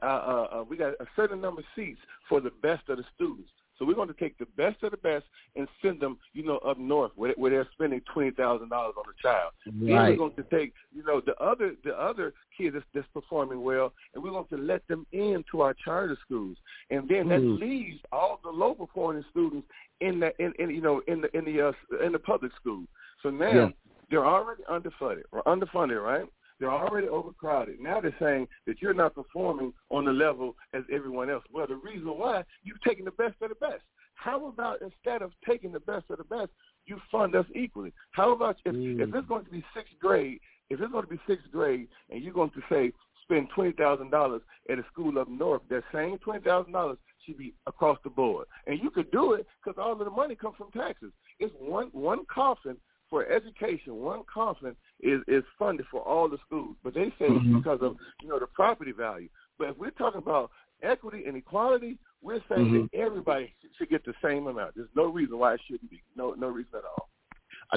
uh, 0.01 0.05
uh, 0.05 0.47
uh, 0.51 0.63
we 0.67 0.75
got 0.77 0.93
a 0.99 1.07
certain 1.15 1.39
number 1.39 1.61
of 1.61 1.67
seats 1.75 1.99
for 2.27 2.41
the 2.41 2.51
best 2.61 2.89
of 2.89 2.97
the 2.97 3.03
students. 3.15 3.49
So 3.79 3.85
we're 3.85 3.95
going 3.95 4.09
to 4.09 4.13
take 4.13 4.37
the 4.37 4.45
best 4.57 4.83
of 4.83 4.91
the 4.91 4.97
best 4.97 5.23
and 5.55 5.67
send 5.81 6.01
them, 6.01 6.19
you 6.33 6.43
know, 6.45 6.57
up 6.57 6.77
north 6.77 7.13
where, 7.15 7.33
where 7.37 7.49
they're 7.49 7.67
spending 7.71 8.01
twenty 8.13 8.31
thousand 8.31 8.69
dollars 8.69 8.95
on 8.97 9.05
a 9.07 9.21
child. 9.21 9.53
Right. 9.65 9.87
Then 9.87 10.09
we're 10.11 10.17
going 10.17 10.35
to 10.35 10.43
take, 10.55 10.73
you 10.93 11.03
know, 11.03 11.21
the 11.25 11.35
other 11.37 11.75
the 11.85 11.93
other 11.99 12.33
kids 12.57 12.73
that's, 12.75 12.85
that's 12.93 13.07
performing 13.13 13.63
well, 13.63 13.93
and 14.13 14.21
we're 14.21 14.31
going 14.31 14.45
to 14.49 14.57
let 14.57 14.85
them 14.89 15.07
into 15.13 15.61
our 15.61 15.73
charter 15.83 16.17
schools, 16.25 16.57
and 16.91 17.07
then 17.09 17.29
that 17.29 17.39
Mm. 17.39 17.59
leaves 17.59 17.99
all 18.11 18.39
the 18.43 18.49
low 18.49 18.73
performing 18.73 19.23
students 19.31 19.65
in 20.01 20.19
the 20.19 20.33
in, 20.43 20.51
in 20.59 20.69
you 20.71 20.81
know 20.81 21.01
in 21.07 21.21
the 21.21 21.37
in 21.37 21.45
the 21.45 21.69
uh, 21.69 22.05
in 22.05 22.11
the 22.11 22.19
public 22.19 22.51
school. 22.59 22.83
So 23.23 23.29
now 23.29 23.53
Yeah. 23.53 23.69
they're 24.11 24.25
already 24.25 24.63
underfunded 24.63 25.23
or 25.31 25.41
underfunded, 25.43 26.03
right? 26.03 26.27
They're 26.59 26.71
already 26.71 27.07
overcrowded. 27.07 27.79
Now 27.79 28.01
they're 28.01 28.15
saying 28.19 28.47
that 28.67 28.81
you're 28.81 28.93
not 28.93 29.15
performing 29.15 29.73
on 29.89 30.05
the 30.05 30.11
level 30.11 30.55
as 30.73 30.83
everyone 30.91 31.29
else. 31.29 31.43
Well, 31.51 31.67
the 31.67 31.75
reason 31.75 32.07
why 32.07 32.43
you've 32.63 32.81
taken 32.81 33.05
the 33.05 33.11
best 33.11 33.35
of 33.41 33.49
the 33.49 33.55
best. 33.55 33.81
How 34.15 34.47
about 34.47 34.81
instead 34.81 35.21
of 35.21 35.31
taking 35.47 35.71
the 35.71 35.79
best 35.79 36.05
of 36.09 36.17
the 36.17 36.25
best, 36.25 36.49
you 36.85 36.99
fund 37.09 37.35
us 37.35 37.45
equally? 37.55 37.93
How 38.11 38.33
about 38.33 38.57
if, 38.65 38.73
Mm. 38.75 38.99
if 38.99 39.15
it's 39.15 39.27
going 39.27 39.45
to 39.45 39.51
be 39.51 39.63
sixth 39.73 39.93
grade, 40.01 40.39
if 40.69 40.81
it's 40.81 40.91
going 40.91 41.05
to 41.05 41.09
be 41.09 41.19
sixth 41.25 41.49
grade, 41.51 41.87
and 42.09 42.21
you're 42.21 42.33
going 42.33 42.49
to 42.51 42.61
say 42.69 42.91
spend 43.23 43.47
twenty 43.55 43.71
thousand 43.71 44.09
dollars 44.09 44.41
at 44.69 44.79
a 44.79 44.83
school 44.91 45.17
up 45.19 45.29
north, 45.29 45.61
that 45.69 45.83
same 45.93 46.17
twenty 46.17 46.41
thousand 46.43 46.73
dollars 46.73 46.97
should 47.25 47.37
be 47.37 47.53
across 47.67 47.97
the 48.03 48.09
board, 48.09 48.47
and 48.67 48.79
you 48.83 48.89
could 48.89 49.09
do 49.11 49.33
it 49.33 49.47
because 49.63 49.77
all 49.81 49.93
of 49.93 49.99
the 49.99 50.09
money 50.09 50.35
comes 50.35 50.55
from 50.57 50.71
taxes. 50.71 51.13
It's 51.39 51.53
one 51.57 51.87
one 51.93 52.25
coffin 52.25 52.75
for 53.09 53.25
education, 53.27 53.95
one 53.95 54.23
coffin 54.31 54.75
is 55.01 55.21
is 55.27 55.43
funded 55.57 55.85
for 55.91 56.01
all 56.01 56.27
the 56.29 56.37
schools, 56.45 56.75
but 56.83 56.93
they 56.93 57.09
say 57.19 57.29
Mhm. 57.29 57.37
it's 57.45 57.55
because 57.57 57.81
of 57.81 57.97
you 58.21 58.27
know 58.27 58.39
the 58.39 58.47
property 58.47 58.91
value. 58.91 59.29
But 59.57 59.69
if 59.69 59.77
we're 59.77 59.91
talking 59.91 60.19
about 60.19 60.51
equity 60.81 61.25
and 61.25 61.35
equality, 61.37 61.97
we're 62.21 62.41
saying 62.49 62.67
Mhm. 62.71 62.89
that 62.91 62.97
everybody 62.97 63.53
should 63.77 63.89
get 63.89 64.03
the 64.05 64.13
same 64.21 64.47
amount. 64.47 64.75
There's 64.75 64.93
no 64.95 65.05
reason 65.05 65.37
why 65.37 65.53
it 65.55 65.61
shouldn't 65.67 65.89
be. 65.89 66.01
No, 66.15 66.33
no 66.33 66.47
reason 66.47 66.75
at 66.75 66.83
all. 66.85 67.09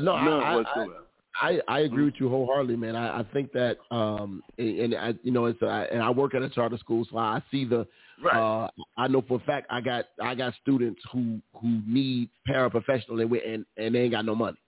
No, 0.00 0.14
I- 0.14 0.24
None 0.24 0.42
I, 0.42 0.52
I, 0.52 0.56
whatsoever. 0.56 1.04
I, 1.40 1.60
I 1.66 1.78
agree 1.80 2.04
with 2.04 2.20
you 2.20 2.28
wholeheartedly, 2.28 2.76
man. 2.76 2.94
I, 2.94 3.20
I 3.20 3.22
think 3.32 3.52
that, 3.52 3.78
um, 3.90 4.42
and, 4.58 4.78
and 4.80 4.94
I, 4.94 5.14
you 5.22 5.32
know, 5.32 5.46
it's 5.46 5.62
I, 5.62 5.84
and 5.84 6.02
I 6.02 6.10
work 6.10 6.34
at 6.34 6.42
a 6.42 6.48
charter 6.50 6.76
school, 6.76 7.06
so 7.10 7.16
I 7.16 7.42
see 7.50 7.64
the. 7.64 7.86
right. 8.22 8.36
Uh, 8.36 8.68
I 8.98 9.08
know 9.08 9.22
for 9.22 9.38
a 9.38 9.44
fact 9.44 9.66
I 9.70 9.80
got 9.80 10.06
I 10.20 10.34
got 10.34 10.52
students 10.60 11.00
who 11.10 11.40
who 11.54 11.80
need 11.86 12.28
paraprofessional 12.48 13.20
and 13.22 13.30
we, 13.30 13.42
and 13.42 13.64
and 13.78 13.94
they 13.94 14.00
ain't 14.02 14.12
got 14.12 14.26
no 14.26 14.34
money. 14.34 14.58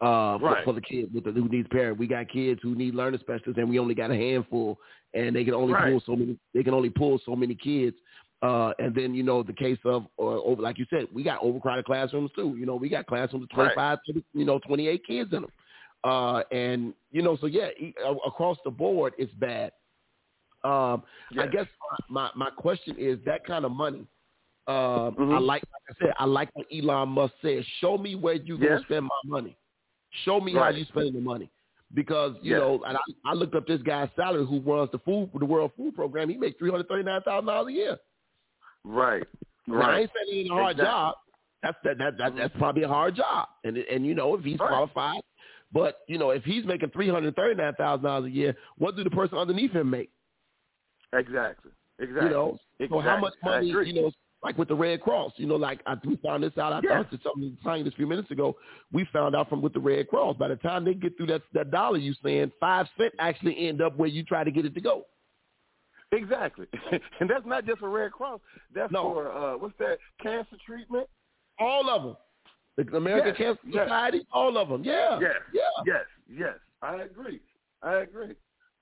Uh, 0.00 0.38
for, 0.38 0.44
Right. 0.44 0.64
for 0.64 0.72
the 0.74 0.80
kid 0.82 1.12
with 1.14 1.24
the 1.24 1.32
who 1.32 1.48
needs 1.48 1.66
parent. 1.68 1.98
We 1.98 2.06
got 2.06 2.28
kids 2.28 2.60
who 2.62 2.74
need 2.74 2.94
learning 2.94 3.20
specialists, 3.20 3.58
and 3.58 3.68
we 3.70 3.78
only 3.78 3.94
got 3.94 4.10
a 4.10 4.14
handful, 4.14 4.78
and 5.14 5.34
they 5.34 5.42
can 5.42 5.54
only 5.54 5.72
Right. 5.72 5.90
pull 5.90 6.00
so 6.04 6.14
many. 6.14 6.38
They 6.52 6.62
can 6.62 6.74
only 6.74 6.90
pull 6.90 7.18
so 7.24 7.34
many 7.34 7.54
kids. 7.54 7.96
Uh, 8.42 8.74
and 8.78 8.94
then 8.94 9.14
you 9.14 9.22
know 9.22 9.42
the 9.42 9.54
case 9.54 9.78
of, 9.86 10.06
or 10.18 10.34
over, 10.44 10.60
like 10.60 10.78
you 10.78 10.84
said, 10.90 11.06
we 11.14 11.22
got 11.22 11.42
overcrowded 11.42 11.86
classrooms 11.86 12.30
too. 12.36 12.56
You 12.58 12.66
know, 12.66 12.76
we 12.76 12.90
got 12.90 13.06
classrooms 13.06 13.44
with 13.50 13.58
Right. 13.58 13.72
25, 13.74 13.98
30, 14.06 14.24
you 14.34 14.44
know, 14.44 14.58
28 14.58 15.06
kids 15.06 15.32
in 15.32 15.40
them. 15.42 15.50
Uh, 16.04 16.42
and 16.52 16.92
you 17.10 17.22
know, 17.22 17.36
so 17.38 17.46
yeah, 17.46 17.68
across 18.26 18.58
the 18.64 18.70
board, 18.70 19.14
it's 19.16 19.32
bad. 19.34 19.72
Um, 20.62 21.04
I 21.38 21.46
guess 21.46 21.66
my 22.10 22.30
my 22.36 22.50
question 22.50 22.96
is 22.98 23.18
that 23.24 23.46
kind 23.46 23.64
of 23.64 23.72
money. 23.72 24.06
Um, 24.66 25.14
Mhm. 25.16 25.36
I 25.36 25.38
like, 25.38 25.62
like 25.62 25.82
I 25.96 26.04
said, 26.04 26.14
I 26.18 26.24
like 26.26 26.50
what 26.54 26.66
Elon 26.70 27.08
Musk 27.08 27.32
said. 27.40 27.64
Show 27.80 27.96
me 27.96 28.14
where 28.14 28.34
you 28.34 28.58
gonna 28.58 28.80
spend 28.82 29.06
my 29.06 29.20
money. 29.24 29.56
Show 30.24 30.40
me 30.40 30.52
how 30.54 30.60
Right. 30.60 30.74
you 30.76 30.84
spending 30.86 31.14
the 31.14 31.20
money. 31.20 31.50
Because 31.94 32.34
you 32.42 32.50
Yes. 32.52 32.60
know, 32.60 32.82
and 32.84 32.96
I, 32.96 33.00
I 33.24 33.34
looked 33.34 33.54
up 33.54 33.66
this 33.66 33.80
guy's 33.82 34.08
salary 34.16 34.44
who 34.44 34.60
runs 34.60 34.90
the 34.90 34.98
food 34.98 35.30
the 35.34 35.44
World 35.44 35.70
Food 35.76 35.94
Program. 35.94 36.28
He 36.28 36.36
makes 36.36 36.58
three 36.58 36.70
hundred 36.70 36.88
thirty 36.88 37.04
nine 37.04 37.22
thousand 37.22 37.46
dollars 37.46 37.68
a 37.68 37.72
year. 37.72 37.98
right. 38.84 39.22
Now, 39.68 39.74
I 39.74 39.78
Right. 39.78 40.00
ain't 40.02 40.10
saying 40.14 40.38
it 40.38 40.40
ain't 40.42 40.50
a 40.50 40.54
hard 40.54 40.70
Exactly. 40.72 40.86
job. 40.86 41.14
That's 41.62 41.76
that, 41.84 41.98
that, 41.98 42.18
that 42.18 42.36
that's 42.36 42.54
probably 42.58 42.82
a 42.82 42.88
hard 42.88 43.14
job. 43.14 43.48
And 43.64 43.76
and 43.76 44.04
you 44.04 44.14
know 44.14 44.34
if 44.34 44.44
he's 44.44 44.58
Right. 44.58 44.68
qualified, 44.68 45.20
but 45.72 46.00
you 46.08 46.18
know 46.18 46.30
if 46.30 46.44
he's 46.44 46.64
making 46.64 46.90
three 46.90 47.08
hundred 47.08 47.36
thirty 47.36 47.54
nine 47.54 47.74
thousand 47.74 48.04
dollars 48.04 48.26
a 48.26 48.30
year, 48.30 48.56
what 48.78 48.96
do 48.96 49.04
the 49.04 49.10
person 49.10 49.38
underneath 49.38 49.72
him 49.72 49.88
make? 49.90 50.10
Exactly. 51.12 51.70
Exactly. 51.98 52.26
You 52.28 52.30
know, 52.34 52.58
exactly. 52.78 52.88
so 52.88 53.00
how 53.00 53.16
much 53.18 53.34
money? 53.42 53.68
You 53.68 53.92
know, 53.92 54.10
like 54.42 54.56
with 54.58 54.68
the 54.68 54.74
Red 54.74 55.00
Cross. 55.00 55.32
You 55.36 55.46
know, 55.46 55.56
like 55.56 55.80
I, 55.86 55.94
we 56.04 56.16
found 56.16 56.42
this 56.44 56.56
out. 56.58 56.72
I 56.72 56.80
Yeah. 56.84 56.96
talked 56.98 57.10
to 57.12 57.18
something 57.22 57.56
saying 57.64 57.84
this 57.84 57.94
a 57.94 57.96
few 57.96 58.06
minutes 58.06 58.30
ago. 58.30 58.56
We 58.92 59.06
found 59.12 59.34
out 59.34 59.48
from 59.48 59.62
with 59.62 59.72
the 59.72 59.80
Red 59.80 60.08
Cross. 60.08 60.36
By 60.36 60.48
the 60.48 60.56
time 60.56 60.84
they 60.84 60.94
get 60.94 61.16
through 61.16 61.26
that 61.28 61.42
that 61.54 61.70
dollar 61.70 61.98
you 61.98 62.14
saying, 62.22 62.52
five 62.60 62.86
cent 62.98 63.14
actually 63.18 63.68
end 63.68 63.80
up 63.82 63.96
where 63.96 64.08
you 64.08 64.22
try 64.24 64.44
to 64.44 64.50
get 64.50 64.64
it 64.66 64.74
to 64.74 64.80
go. 64.80 65.06
Exactly. 66.12 66.66
and 67.20 67.28
that's 67.28 67.44
not 67.46 67.64
just 67.66 67.80
for 67.80 67.90
Red 67.90 68.12
Cross. 68.12 68.40
That's 68.74 68.92
No. 68.92 69.12
for 69.12 69.32
uh 69.32 69.56
what's 69.56 69.76
that? 69.78 69.98
Cancer 70.22 70.56
treatment? 70.64 71.08
All 71.58 71.88
of 71.90 72.02
them. 72.04 72.16
The 72.76 72.96
American 72.96 73.28
Yes, 73.28 73.36
Cancer 73.38 73.60
yes. 73.66 73.86
Society, 73.86 74.26
all 74.32 74.56
of 74.58 74.68
them. 74.68 74.84
Yeah. 74.84 75.18
Yes. 75.18 75.32
Yeah. 75.52 75.62
Yes, 75.86 76.04
yes. 76.30 76.54
I 76.82 76.96
agree. 77.02 77.40
I 77.82 77.94
agree. 77.96 78.34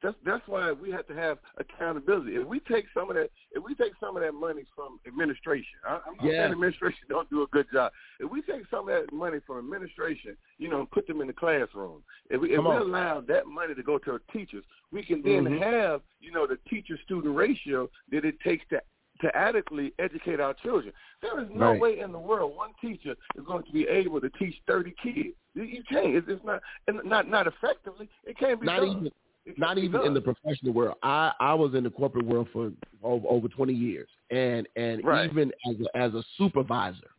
That's 0.04 0.16
that's 0.24 0.46
why 0.46 0.70
we 0.70 0.90
have 0.90 1.06
to 1.08 1.14
have 1.14 1.38
accountability. 1.56 2.36
If 2.36 2.46
we 2.46 2.60
take 2.60 2.84
some 2.92 3.08
of 3.08 3.16
that, 3.16 3.30
if 3.52 3.64
we 3.64 3.74
take 3.74 3.92
some 3.98 4.16
of 4.16 4.22
that 4.22 4.32
money 4.34 4.64
from 4.76 5.00
administration, 5.06 5.78
I, 5.88 5.94
I'm 6.06 6.16
not 6.16 6.26
saying 6.26 6.52
administration 6.52 7.00
don't 7.08 7.28
do 7.30 7.42
a 7.42 7.46
good 7.48 7.66
job. 7.72 7.90
If 8.20 8.30
we 8.30 8.42
take 8.42 8.62
some 8.70 8.80
of 8.88 8.94
that 8.94 9.12
money 9.14 9.38
from 9.46 9.58
administration, 9.58 10.36
you 10.58 10.68
know, 10.68 10.80
and 10.80 10.90
put 10.90 11.06
them 11.06 11.22
in 11.22 11.26
the 11.26 11.32
classroom, 11.32 12.02
if 12.28 12.38
we, 12.40 12.50
if 12.50 12.56
Come 12.56 12.66
we 12.66 12.72
on. 12.72 12.82
allow 12.82 13.20
that 13.22 13.46
money 13.46 13.74
to 13.74 13.82
go 13.82 13.96
to 13.96 14.10
our 14.12 14.20
teachers, 14.30 14.62
we 14.92 15.02
can 15.02 15.22
then 15.22 15.44
Mhm. 15.46 15.58
have, 15.62 16.02
you 16.20 16.30
know, 16.32 16.46
the 16.46 16.58
teacher-student 16.68 17.34
ratio 17.34 17.88
that 18.12 18.24
it 18.26 18.38
takes 18.40 18.64
to 18.68 18.82
to 19.20 19.34
adequately 19.36 19.92
educate 20.00 20.40
our 20.40 20.52
children. 20.54 20.92
There 21.22 21.40
is 21.40 21.48
no 21.54 21.70
Right. 21.70 21.80
way 21.80 21.98
in 22.00 22.10
the 22.10 22.18
world 22.18 22.56
one 22.56 22.72
teacher 22.80 23.14
is 23.36 23.44
going 23.44 23.62
to 23.62 23.72
be 23.72 23.86
able 23.86 24.20
to 24.20 24.28
teach 24.30 24.60
30 24.66 24.90
kids. 25.02 25.36
You- 25.54 25.62
You 25.62 25.84
can't. 25.84 26.16
It's, 26.16 26.28
it's 26.28 26.44
not, 26.44 26.60
and 26.88 27.02
not 27.04 27.28
not 27.28 27.46
effectively. 27.46 28.08
It 28.24 28.36
can't 28.36 28.60
be 28.60 28.66
Not 28.66 28.80
done. 28.80 28.88
even 28.90 29.12
not 29.56 29.78
even 29.78 30.02
in 30.02 30.14
the 30.14 30.20
professional 30.20 30.72
world. 30.72 30.96
I 31.02 31.32
I 31.40 31.54
was 31.54 31.74
in 31.74 31.84
the 31.84 31.90
corporate 31.90 32.26
world 32.26 32.48
for 32.52 32.72
over, 33.02 33.26
over 33.28 33.48
20 33.48 33.72
years, 33.72 34.08
and 34.30 34.66
and 34.76 35.04
Right. 35.04 35.30
even 35.30 35.52
as 35.70 35.76
a, 35.80 35.96
as 35.96 36.14
a 36.14 36.22
supervisor 36.38 37.10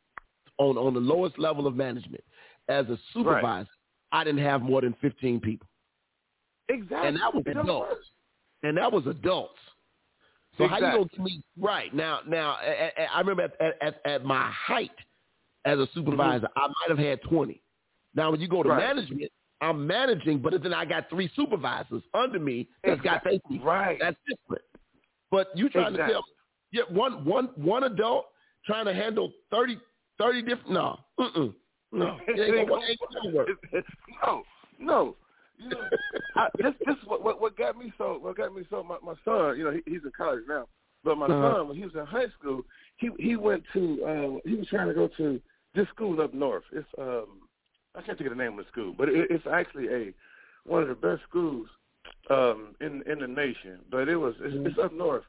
on 0.58 0.78
on 0.78 0.94
the 0.94 1.00
lowest 1.00 1.38
level 1.40 1.68
of 1.68 1.76
management, 1.76 2.24
as 2.70 2.88
a 2.90 2.98
supervisor, 3.14 3.70
I 4.12 4.24
didn't 4.24 4.44
have 4.44 4.62
more 4.62 4.82
than 4.82 4.96
15 5.02 5.40
people, 5.40 5.68
exactly. 6.70 7.08
and 7.08 7.18
that 7.18 7.34
was 7.34 7.44
It 7.46 7.58
adults, 7.58 8.06
and 8.64 8.78
that 8.78 8.92
was 8.92 9.06
adults. 9.08 9.60
So 10.58 10.68
how 10.68 10.78
you 10.78 10.84
Exactly. 10.86 11.00
gonna 11.00 11.10
give 11.10 11.20
me 11.22 11.44
right 11.60 11.94
now? 11.94 12.20
Now 12.28 12.52
I, 12.62 12.92
I- 12.98 13.04
I 13.16 13.20
remember 13.20 13.44
at, 13.44 13.82
at- 13.82 14.02
at 14.06 14.26
my 14.26 14.50
height 14.52 14.92
as 15.66 15.78
a 15.80 15.88
supervisor, 15.94 16.48
I 16.56 16.68
might 16.68 16.90
have 16.90 16.98
had 16.98 17.22
20. 17.24 17.62
Now 18.16 18.32
when 18.32 18.40
you 18.40 18.48
go 18.48 18.64
to 18.64 18.70
Mm-hmm. 18.70 18.80
Right. 18.80 18.96
management, 18.96 19.32
I'm 19.62 19.88
managing, 19.88 20.40
but 20.40 20.62
then 20.62 20.74
I 20.74 20.86
got 20.86 21.10
three 21.10 21.30
supervisors 21.36 22.04
under 22.14 22.40
me 22.40 22.68
that's 22.84 23.02
got 23.02 23.24
their 23.24 23.34
Exactly. 23.34 23.60
Right. 23.60 23.98
that's 24.00 24.18
different. 24.28 24.64
But 25.32 25.48
you 25.56 25.70
trying 25.70 25.94
Exactly. 25.94 26.14
to 26.14 26.14
tell 26.14 26.26
yeah, 26.72 26.84
one 26.90 27.24
one 27.26 27.50
one 27.56 27.84
adult 27.84 28.26
trying 28.66 28.86
to 28.86 28.94
handle 28.94 29.32
30, 29.52 29.80
30 30.18 30.42
different 30.42 30.72
no. 30.72 31.00
Mm-mm. 31.20 31.54
No. 31.92 32.18
It 32.28 32.54
ain't 32.54 32.68
gonna, 32.68 32.82
ain't 32.86 33.00
gonna 33.24 33.36
work. 33.36 33.50
no, 34.26 34.44
no. 34.80 35.16
You 35.58 35.70
know, 35.70 35.90
I, 36.36 36.50
this 36.58 36.74
this 36.86 36.96
is 37.02 37.08
what, 37.08 37.24
what 37.24 37.40
what 37.40 37.58
got 37.58 37.78
me 37.78 37.94
so 37.98 38.18
what 38.22 38.36
got 38.36 38.54
me 38.54 38.64
so 38.70 38.84
my, 38.84 38.98
my 39.04 39.14
son, 39.24 39.58
you 39.58 39.64
know, 39.64 39.72
he, 39.72 39.82
he's 39.86 40.04
in 40.04 40.12
college 40.18 40.44
now. 40.48 40.68
But 41.04 41.18
my 41.18 41.28
Uh-huh. 41.28 41.56
son, 41.60 41.68
when 41.70 41.78
he 41.78 41.84
was 41.84 41.94
in 41.96 42.06
high 42.06 42.28
school, 42.38 42.64
he 42.98 43.10
he 43.20 43.38
went 43.38 43.64
to 43.74 44.04
uh, 44.04 44.50
he 44.50 44.56
was 44.56 44.68
trying 44.68 44.88
to 44.90 44.94
go 44.94 45.08
to 45.16 45.40
this 45.74 45.88
school 45.90 46.20
up 46.22 46.34
north. 46.34 46.64
It's 46.74 46.88
um 46.98 47.45
I 47.98 48.02
can't 48.02 48.18
think 48.18 48.30
of 48.30 48.38
the 48.38 48.44
name 48.44 48.58
of 48.58 48.66
the 48.66 48.72
school, 48.72 48.94
but 48.98 49.10
it, 49.10 49.28
it's 49.30 49.46
actually 49.52 49.88
a 49.88 50.14
one 50.66 50.82
of 50.82 50.88
the 50.90 50.96
best 50.96 51.22
schools 51.30 51.68
um 52.30 52.76
in 52.82 53.04
in 53.12 53.20
the 53.20 53.28
nation. 53.28 53.80
But 53.92 54.10
it 54.10 54.16
was 54.18 54.36
it's, 54.40 54.56
it's 54.70 54.80
up 54.80 54.94
north. 54.94 55.24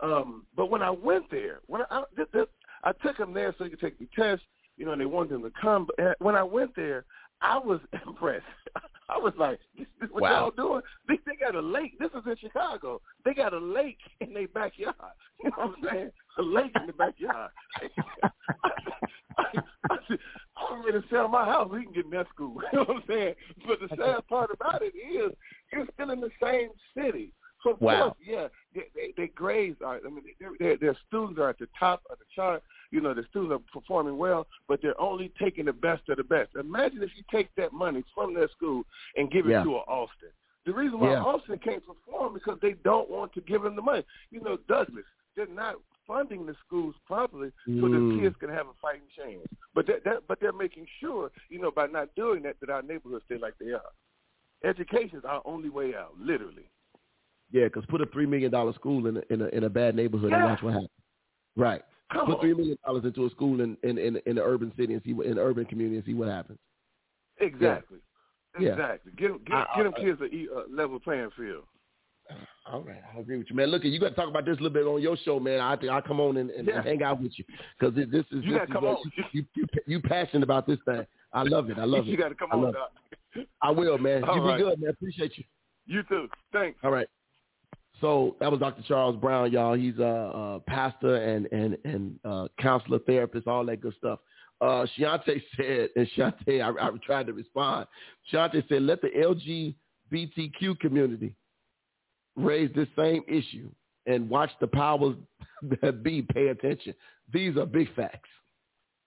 Um, 0.00 0.46
but 0.56 0.70
when 0.70 0.82
I 0.82 0.90
went 0.90 1.30
there, 1.30 1.60
when 1.66 1.82
I 1.82 1.86
I, 1.90 2.02
this, 2.16 2.46
I 2.84 2.92
took 3.04 3.16
him 3.16 3.32
there 3.32 3.54
so 3.56 3.64
he 3.64 3.70
could 3.70 3.80
take 3.80 3.98
the 3.98 4.08
test, 4.16 4.42
you 4.76 4.84
know, 4.84 4.92
and 4.92 5.00
they 5.00 5.06
wanted 5.06 5.32
him 5.34 5.42
to 5.42 5.52
come. 5.60 5.86
But 5.96 6.20
when 6.20 6.34
I 6.34 6.42
went 6.42 6.74
there, 6.74 7.04
I 7.40 7.58
was 7.58 7.80
impressed. 8.06 8.44
I 9.08 9.18
was 9.18 9.34
like, 9.38 9.58
this, 9.76 9.86
this 10.00 10.10
what 10.10 10.22
Wow. 10.22 10.50
y'all 10.56 10.68
doing? 10.68 10.82
They, 11.08 11.18
they 11.26 11.36
got 11.36 11.54
a 11.54 11.60
lake. 11.60 11.98
This 11.98 12.10
is 12.12 12.22
in 12.26 12.36
Chicago. 12.36 13.00
They 13.24 13.34
got 13.34 13.52
a 13.52 13.58
lake 13.58 13.98
in 14.20 14.32
their 14.32 14.48
backyard. 14.48 14.94
You 15.42 15.50
know 15.50 15.66
what 15.66 15.76
I'm 15.78 15.84
saying? 15.92 16.10
A 16.38 16.42
lake 16.42 16.70
in 16.76 16.86
the 16.86 16.92
backyard. 16.92 17.50
I 19.90 19.96
said, 20.08 20.18
I'm 20.70 20.84
ready 20.84 21.00
to 21.00 21.04
sell 21.08 21.28
my 21.28 21.44
house. 21.44 21.68
We 21.70 21.84
can 21.84 21.92
get 21.92 22.04
in 22.04 22.10
that 22.12 22.28
school. 22.34 22.60
You 22.72 22.78
know 22.78 22.84
what 22.84 22.96
I'm 22.96 23.02
saying? 23.08 23.34
But 23.66 23.78
the 23.80 23.88
sad 23.96 24.26
part 24.28 24.50
about 24.52 24.82
it 24.82 24.94
is, 24.96 25.32
you're 25.72 25.86
still 25.94 26.10
in 26.10 26.20
the 26.20 26.30
same 26.42 26.70
city. 26.96 27.32
So 27.62 27.72
of 27.72 27.80
Wow. 27.80 28.02
course, 28.02 28.14
yeah, 28.24 28.48
they, 28.74 28.82
they, 28.94 29.14
their 29.16 29.28
grades 29.34 29.80
are. 29.84 29.96
I 30.04 30.08
mean, 30.10 30.24
their, 30.40 30.50
their, 30.58 30.76
their 30.76 30.96
students 31.08 31.38
are 31.38 31.48
at 31.50 31.58
the 31.58 31.68
top 31.78 32.02
of 32.10 32.18
the 32.18 32.24
chart. 32.34 32.62
You 32.90 33.00
know, 33.00 33.14
the 33.14 33.24
students 33.30 33.54
are 33.54 33.80
performing 33.80 34.18
well, 34.18 34.46
but 34.68 34.80
they're 34.82 35.00
only 35.00 35.32
taking 35.40 35.66
the 35.66 35.72
best 35.72 36.02
of 36.08 36.16
the 36.16 36.24
best. 36.24 36.50
Imagine 36.58 37.02
if 37.02 37.10
you 37.16 37.22
take 37.30 37.48
that 37.56 37.72
money 37.72 38.02
from 38.14 38.34
their 38.34 38.48
school 38.48 38.82
and 39.16 39.30
give 39.30 39.46
it 39.46 39.50
Yeah. 39.50 39.62
to 39.64 39.76
an 39.76 39.82
Austin. 39.88 40.28
The 40.66 40.72
reason 40.72 41.00
why 41.00 41.12
Yeah. 41.12 41.22
Austin 41.22 41.58
can't 41.58 41.82
perform 41.86 42.36
is 42.36 42.42
because 42.44 42.60
they 42.60 42.72
don't 42.84 43.08
want 43.08 43.32
to 43.34 43.40
give 43.42 43.62
them 43.62 43.76
the 43.76 43.82
money. 43.82 44.04
You 44.30 44.40
know, 44.40 44.56
Douglas, 44.68 45.04
they're 45.36 45.46
not 45.46 45.76
funding 46.06 46.46
the 46.46 46.54
schools 46.66 46.94
properly 47.06 47.50
so 47.66 47.70
Mm. 47.72 48.16
the 48.16 48.20
kids 48.22 48.36
can 48.40 48.48
have 48.50 48.66
a 48.66 48.72
fighting 48.80 49.08
chance. 49.16 49.46
But 49.74 49.86
that, 49.86 50.04
that 50.04 50.26
but 50.28 50.40
they're 50.40 50.52
making 50.52 50.86
sure, 51.00 51.30
you 51.48 51.58
know, 51.60 51.70
by 51.70 51.86
not 51.86 52.14
doing 52.16 52.42
that, 52.42 52.56
that 52.60 52.70
our 52.70 52.82
neighborhoods 52.82 53.24
stay 53.26 53.38
like 53.38 53.54
they 53.58 53.72
are. 53.72 53.82
Education 54.64 55.18
is 55.18 55.24
our 55.24 55.42
only 55.44 55.68
way 55.70 55.94
out, 55.94 56.14
literally. 56.18 56.68
Yeah, 57.50 57.64
because 57.64 57.84
put 57.86 58.00
a 58.00 58.06
three 58.06 58.26
million 58.26 58.50
dollar 58.50 58.72
school 58.74 59.06
in 59.06 59.16
a, 59.18 59.22
in 59.30 59.42
a 59.42 59.46
in 59.48 59.64
a 59.64 59.70
bad 59.70 59.94
neighborhood 59.94 60.32
and 60.32 60.40
Yeah. 60.42 60.46
watch 60.50 60.62
what 60.62 60.72
happens. 60.74 60.90
Right. 61.56 61.82
Come 62.12 62.26
put 62.26 62.34
on. 62.36 62.40
three 62.40 62.54
million 62.54 62.76
dollars 62.84 63.04
into 63.04 63.26
a 63.26 63.30
school 63.30 63.60
in 63.60 63.76
in 63.82 63.98
in, 63.98 64.16
in 64.26 64.36
the 64.36 64.42
urban 64.42 64.72
city 64.76 64.94
and 64.94 65.02
see 65.04 65.12
what 65.12 65.26
in 65.26 65.36
the 65.36 65.42
urban 65.42 65.64
community 65.66 65.96
and 65.96 66.04
see 66.06 66.14
what 66.14 66.28
happens. 66.28 66.58
Exactly. 67.38 67.98
Yeah. 68.58 68.70
Exactly. 68.72 69.12
Get, 69.16 69.30
'em- 69.30 69.40
get, 69.44 69.54
I- 69.56 69.66
get 69.76 69.82
them 69.84 69.94
I- 69.96 70.00
kids 70.00 70.20
a 70.20 70.24
uh, 70.54 70.62
level 70.70 71.00
playing 71.00 71.30
field. 71.36 71.64
All 72.72 72.80
right, 72.82 73.02
I 73.14 73.18
agree 73.20 73.36
with 73.38 73.50
you, 73.50 73.56
man. 73.56 73.68
Look, 73.68 73.84
you 73.84 73.98
got 73.98 74.10
to 74.10 74.14
talk 74.14 74.28
about 74.28 74.44
this 74.46 74.54
a 74.58 74.62
little 74.62 74.70
bit 74.70 74.86
on 74.86 75.02
your 75.02 75.16
show, 75.24 75.40
man. 75.40 75.60
I 75.60 75.76
think 75.76 75.90
I'll 75.90 76.00
come 76.02 76.20
on 76.20 76.36
and, 76.36 76.50
and, 76.50 76.68
Yeah. 76.68 76.76
and 76.76 76.84
hang 76.86 77.02
out 77.02 77.20
with 77.20 77.32
you 77.38 77.44
because 77.78 77.94
this 77.94 78.06
is 78.06 78.44
You 78.44 78.52
this 78.54 78.62
is 78.62 78.72
come 78.72 78.84
what 78.84 78.98
on. 78.98 79.12
You, 79.16 79.24
you, 79.32 79.44
you 79.56 79.66
you 79.86 80.00
passionate 80.00 80.42
about 80.44 80.66
this 80.66 80.78
thing. 80.84 81.04
I 81.32 81.42
love 81.42 81.70
it. 81.70 81.78
I 81.78 81.84
love 81.84 82.06
you 82.06 82.12
it. 82.12 82.16
You 82.16 82.22
got 82.22 82.28
to 82.28 82.34
come 82.34 82.50
I 82.52 82.56
on, 82.56 82.72
Doc. 82.72 82.92
it. 83.34 83.48
I 83.60 83.70
will, 83.70 83.98
man. 83.98 84.22
All 84.28 84.36
you 84.36 84.42
right. 84.42 84.56
be 84.58 84.62
good, 84.62 84.80
man. 84.80 84.90
Appreciate 84.90 85.36
you. 85.36 85.44
You 85.86 86.02
too. 86.04 86.28
Thanks. 86.52 86.78
All 86.84 86.90
right. 86.92 87.08
So 88.00 88.36
that 88.40 88.50
was 88.50 88.60
Dr. 88.60 88.82
Charles 88.86 89.16
Brown, 89.16 89.50
y'all. 89.52 89.74
He's 89.74 89.98
a, 89.98 90.02
a 90.02 90.60
pastor 90.66 91.16
and 91.16 91.46
and 91.52 91.76
and 91.84 92.18
uh, 92.24 92.48
counselor, 92.60 92.98
therapist, 93.00 93.46
all 93.48 93.64
that 93.66 93.80
good 93.80 93.94
stuff. 93.98 94.20
uh, 94.60 94.86
Shante 94.98 95.42
said, 95.56 95.88
and 95.96 96.08
Shante, 96.16 96.60
I, 96.62 96.68
I 96.86 96.90
tried 97.04 97.26
to 97.26 97.32
respond. 97.32 97.86
Shante 98.32 98.66
said, 98.68 98.82
let 98.82 99.00
the 99.02 99.08
LGBTQ 100.12 100.78
community 100.80 101.34
raise 102.36 102.70
this 102.74 102.88
same 102.96 103.22
issue 103.28 103.70
and 104.06 104.28
watch 104.28 104.50
the 104.60 104.66
powers 104.66 105.16
that 105.82 106.02
be 106.02 106.22
pay 106.22 106.48
attention. 106.48 106.94
These 107.32 107.56
are 107.56 107.66
big 107.66 107.94
facts. 107.94 108.28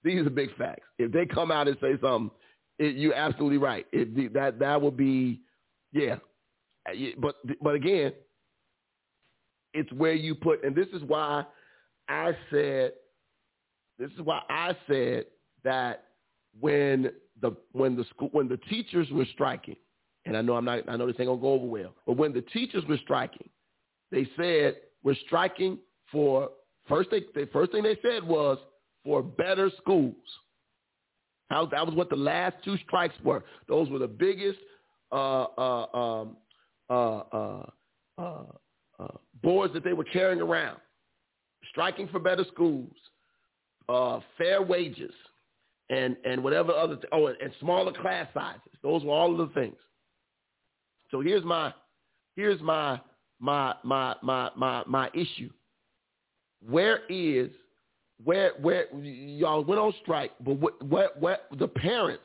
These 0.04 0.26
are 0.26 0.30
big 0.30 0.56
facts. 0.56 0.84
If 1.00 1.12
they 1.12 1.26
come 1.26 1.52
out 1.52 1.68
and 1.68 1.78
say 1.82 1.94
something, 2.02 2.32
it, 2.78 2.96
you're 2.96 3.16
absolutely 3.16 3.58
right. 3.58 3.86
It, 3.92 4.34
that 4.34 4.60
that 4.60 4.82
would 4.82 4.98
be, 4.98 5.42
uh, 5.96 6.00
yeah. 6.00 6.16
But 7.18 7.36
but 7.62 7.76
again, 7.76 8.14
it's 9.74 9.92
where 9.94 10.14
you 10.14 10.36
put, 10.36 10.64
and 10.64 10.76
this 10.76 10.88
is 10.94 11.02
why 11.04 11.46
I 12.08 12.34
said, 12.52 12.94
this 13.98 14.12
is 14.12 14.22
why 14.24 14.42
I 14.50 14.76
said 14.88 15.26
that 15.64 16.06
when 16.60 17.12
the 17.42 17.56
when 17.72 17.96
the 17.96 18.06
school 18.06 18.30
when 18.32 18.48
the 18.48 18.58
teachers 18.70 19.08
were 19.12 19.26
striking, 19.34 19.76
and 20.26 20.36
I 20.36 20.42
know 20.42 20.56
I'm 20.56 20.66
not 20.66 20.88
I 20.88 20.96
know 20.96 21.08
this 21.08 21.16
ain't 21.20 21.28
gonna 21.28 21.42
go 21.42 21.54
over 21.54 21.66
well, 21.66 21.94
but 22.06 22.18
when 22.18 22.34
the 22.34 22.42
teachers 22.42 22.84
were 22.88 22.98
striking, 22.98 23.50
they 24.12 24.28
said 24.38 24.78
we're 25.04 25.16
striking 25.26 25.78
for 26.12 26.50
first 26.88 27.10
they 27.12 27.22
the 27.34 27.48
first 27.54 27.72
thing 27.72 27.84
they 27.84 27.98
said 28.02 28.24
was 28.24 28.58
for 29.04 29.22
better 29.22 29.72
schools. 29.78 30.16
How 31.50 31.68
that 31.68 31.86
was 31.86 31.96
what 31.96 32.10
the 32.10 32.16
last 32.16 32.56
two 32.64 32.76
strikes 32.88 33.16
were. 33.24 33.44
Those 33.68 33.90
were 33.90 34.00
the 34.00 34.08
biggest 34.08 34.58
uh, 35.12 35.44
uh, 35.44 35.98
um, 35.98 36.38
uh, 36.90 36.94
uh, 36.94 37.66
uh, 38.18 38.44
uh 39.00 39.08
boards 39.44 39.74
that 39.74 39.84
they 39.84 39.94
were 39.94 40.06
carrying 40.06 40.42
around. 40.42 40.80
Striking 41.70 42.08
for 42.08 42.20
better 42.20 42.46
schools, 42.52 42.94
fair 44.38 44.62
wages, 44.62 45.14
and 45.90 46.16
and 46.26 46.44
whatever 46.44 46.72
other 46.72 46.96
th- 46.96 47.08
oh, 47.12 47.28
and, 47.28 47.38
and 47.42 47.52
smaller 47.60 47.92
class 47.92 48.28
sizes. 48.34 48.62
Those 48.82 49.04
were 49.04 49.14
all 49.14 49.40
of 49.40 49.48
the 49.50 49.54
things. 49.54 49.76
So 51.12 51.22
here's 51.22 51.44
my 51.44 51.74
here's 52.36 52.62
my 52.62 53.00
my 53.40 53.76
my 53.84 54.16
my 54.22 54.50
my 54.56 54.84
my 54.88 55.10
issue. 55.14 55.50
Where 56.68 57.02
is 57.10 57.50
where 58.24 58.54
where 58.62 58.94
y'all 58.96 59.64
went 59.64 59.80
on 59.80 59.94
strike, 60.02 60.32
but 60.44 60.54
what 60.54 60.82
what 60.84 61.20
what 61.20 61.48
the 61.58 61.68
parents, 61.68 62.24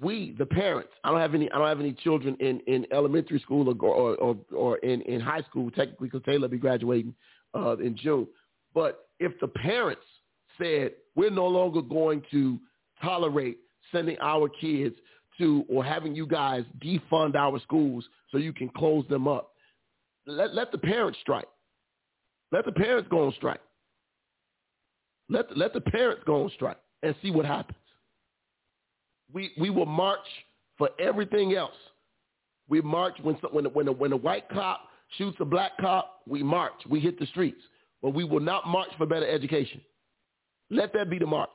we 0.00 0.34
the 0.38 0.46
parents. 0.46 0.90
I 1.04 1.10
don't 1.10 1.20
have 1.20 1.34
any 1.34 1.50
I 1.52 1.58
don't 1.58 1.68
have 1.68 1.80
any 1.80 1.92
children 1.92 2.36
in 2.40 2.60
in 2.66 2.86
elementary 2.92 3.38
school 3.40 3.68
or 3.68 3.74
or 3.86 4.16
or, 4.16 4.36
or 4.54 4.76
in 4.78 5.02
in 5.02 5.20
high 5.20 5.42
school 5.42 5.70
technically 5.70 6.08
because 6.08 6.24
Taylor 6.24 6.48
be 6.48 6.58
graduating 6.58 7.14
uh, 7.54 7.76
in 7.78 7.96
June. 7.96 8.26
But 8.74 9.06
if 9.18 9.32
the 9.40 9.48
parents 9.48 10.02
said 10.60 10.92
we're 11.14 11.30
no 11.30 11.46
longer 11.46 11.82
going 11.82 12.22
to 12.30 12.58
tolerate 13.02 13.58
sending 13.92 14.16
our 14.20 14.48
kids 14.48 14.96
to 15.40 15.64
or 15.68 15.84
having 15.84 16.14
you 16.14 16.26
guys 16.26 16.64
defund 16.82 17.34
our 17.34 17.60
schools 17.60 18.04
so 18.30 18.38
you 18.38 18.52
can 18.52 18.68
close 18.70 19.04
them 19.08 19.26
up. 19.26 19.52
Let 20.26 20.54
let 20.54 20.70
the 20.72 20.78
parents 20.78 21.18
strike. 21.20 21.48
Let 22.52 22.64
the 22.64 22.72
parents 22.72 23.08
go 23.10 23.26
on 23.26 23.32
strike. 23.36 23.60
Let 25.28 25.56
let 25.56 25.72
the 25.72 25.80
parents 25.80 26.22
go 26.26 26.44
on 26.44 26.50
strike 26.54 26.78
and 27.02 27.14
see 27.22 27.30
what 27.30 27.46
happens. 27.46 27.78
We 29.32 29.52
we 29.58 29.70
will 29.70 29.86
march 29.86 30.26
for 30.78 30.90
everything 30.98 31.54
else. 31.54 31.74
We 32.68 32.80
march 32.80 33.14
when 33.22 33.34
when 33.52 33.64
when 33.66 33.88
a, 33.88 33.92
when 33.92 34.12
a 34.12 34.16
white 34.16 34.48
cop 34.48 34.82
shoots 35.18 35.36
a 35.40 35.44
black 35.44 35.72
cop. 35.80 36.20
We 36.26 36.42
march. 36.42 36.74
We 36.88 37.00
hit 37.00 37.18
the 37.18 37.26
streets, 37.26 37.62
but 38.02 38.10
we 38.14 38.24
will 38.24 38.40
not 38.40 38.66
march 38.66 38.90
for 38.96 39.06
better 39.06 39.28
education. 39.28 39.80
Let 40.70 40.92
that 40.92 41.10
be 41.10 41.18
the 41.18 41.26
march. 41.26 41.50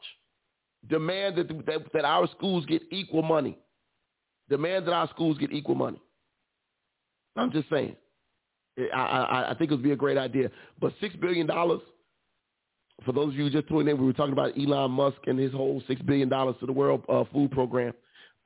Demand 0.87 1.37
that, 1.37 1.47
that, 1.65 1.93
that 1.93 2.05
our 2.05 2.27
schools 2.37 2.65
get 2.65 2.81
equal 2.91 3.23
money. 3.23 3.57
Demand 4.49 4.87
that 4.87 4.93
our 4.93 5.09
schools 5.09 5.37
get 5.37 5.51
equal 5.51 5.75
money. 5.75 6.01
I'm 7.35 7.51
just 7.51 7.69
saying. 7.69 7.95
I, 8.93 8.99
I, 8.99 9.51
I 9.51 9.55
think 9.55 9.71
it 9.71 9.75
would 9.75 9.83
be 9.83 9.91
a 9.91 9.95
great 9.95 10.17
idea. 10.17 10.51
But 10.79 10.93
$6 11.01 11.19
billion, 11.19 11.47
for 11.47 11.81
those 13.13 13.29
of 13.29 13.35
you 13.35 13.49
just 13.49 13.67
tuning 13.67 13.87
in, 13.87 13.99
we 13.99 14.05
were 14.05 14.13
talking 14.13 14.33
about 14.33 14.57
Elon 14.57 14.91
Musk 14.91 15.17
and 15.27 15.39
his 15.39 15.51
whole 15.51 15.81
$6 15.89 16.05
billion 16.05 16.29
to 16.29 16.65
the 16.65 16.71
World 16.71 17.03
uh, 17.09 17.23
Food 17.33 17.51
Program. 17.51 17.93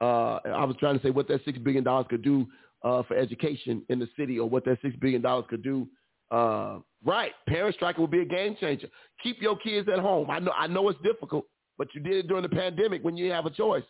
Uh, 0.01 0.39
I 0.45 0.63
was 0.63 0.75
trying 0.79 0.97
to 0.97 1.03
say 1.03 1.09
what 1.09 1.27
that 1.27 1.45
$6 1.45 1.63
billion 1.63 1.83
could 2.05 2.21
do 2.21 2.47
uh, 2.83 3.03
for 3.03 3.17
education 3.17 3.83
in 3.89 3.99
the 3.99 4.07
city 4.17 4.39
or 4.39 4.49
what 4.49 4.65
that 4.65 4.81
$6 4.81 4.99
billion 4.99 5.23
could 5.49 5.63
do 5.63 5.87
uh, 6.31 6.79
right. 7.03 7.31
Parent 7.47 7.75
striking 7.75 8.01
will 8.01 8.07
be 8.07 8.21
a 8.21 8.25
game 8.25 8.55
changer. 8.59 8.87
Keep 9.23 9.41
your 9.41 9.57
kids 9.57 9.87
at 9.91 9.99
home. 9.99 10.29
I 10.29 10.39
know, 10.39 10.51
I 10.55 10.67
know 10.67 10.89
it's 10.89 11.01
difficult, 11.01 11.45
but 11.77 11.87
you 11.93 12.01
did 12.01 12.13
it 12.13 12.27
during 12.27 12.43
the 12.43 12.49
pandemic 12.49 13.03
when 13.03 13.17
you 13.17 13.31
have 13.31 13.45
a 13.45 13.49
choice. 13.49 13.83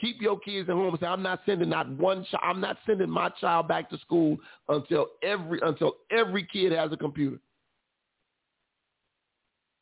Keep 0.00 0.20
your 0.20 0.38
kids 0.40 0.68
at 0.68 0.74
home 0.74 0.96
say, 1.00 1.06
I'm 1.06 1.22
not 1.22 1.40
sending 1.46 1.68
not 1.68 1.88
one 1.88 2.24
child, 2.30 2.42
I'm 2.42 2.60
not 2.60 2.78
sending 2.86 3.08
my 3.08 3.28
child 3.40 3.68
back 3.68 3.88
to 3.90 3.98
school 3.98 4.36
until 4.68 5.06
every, 5.22 5.60
until 5.62 5.96
every 6.10 6.46
kid 6.52 6.72
has 6.72 6.92
a 6.92 6.96
computer. 6.96 7.38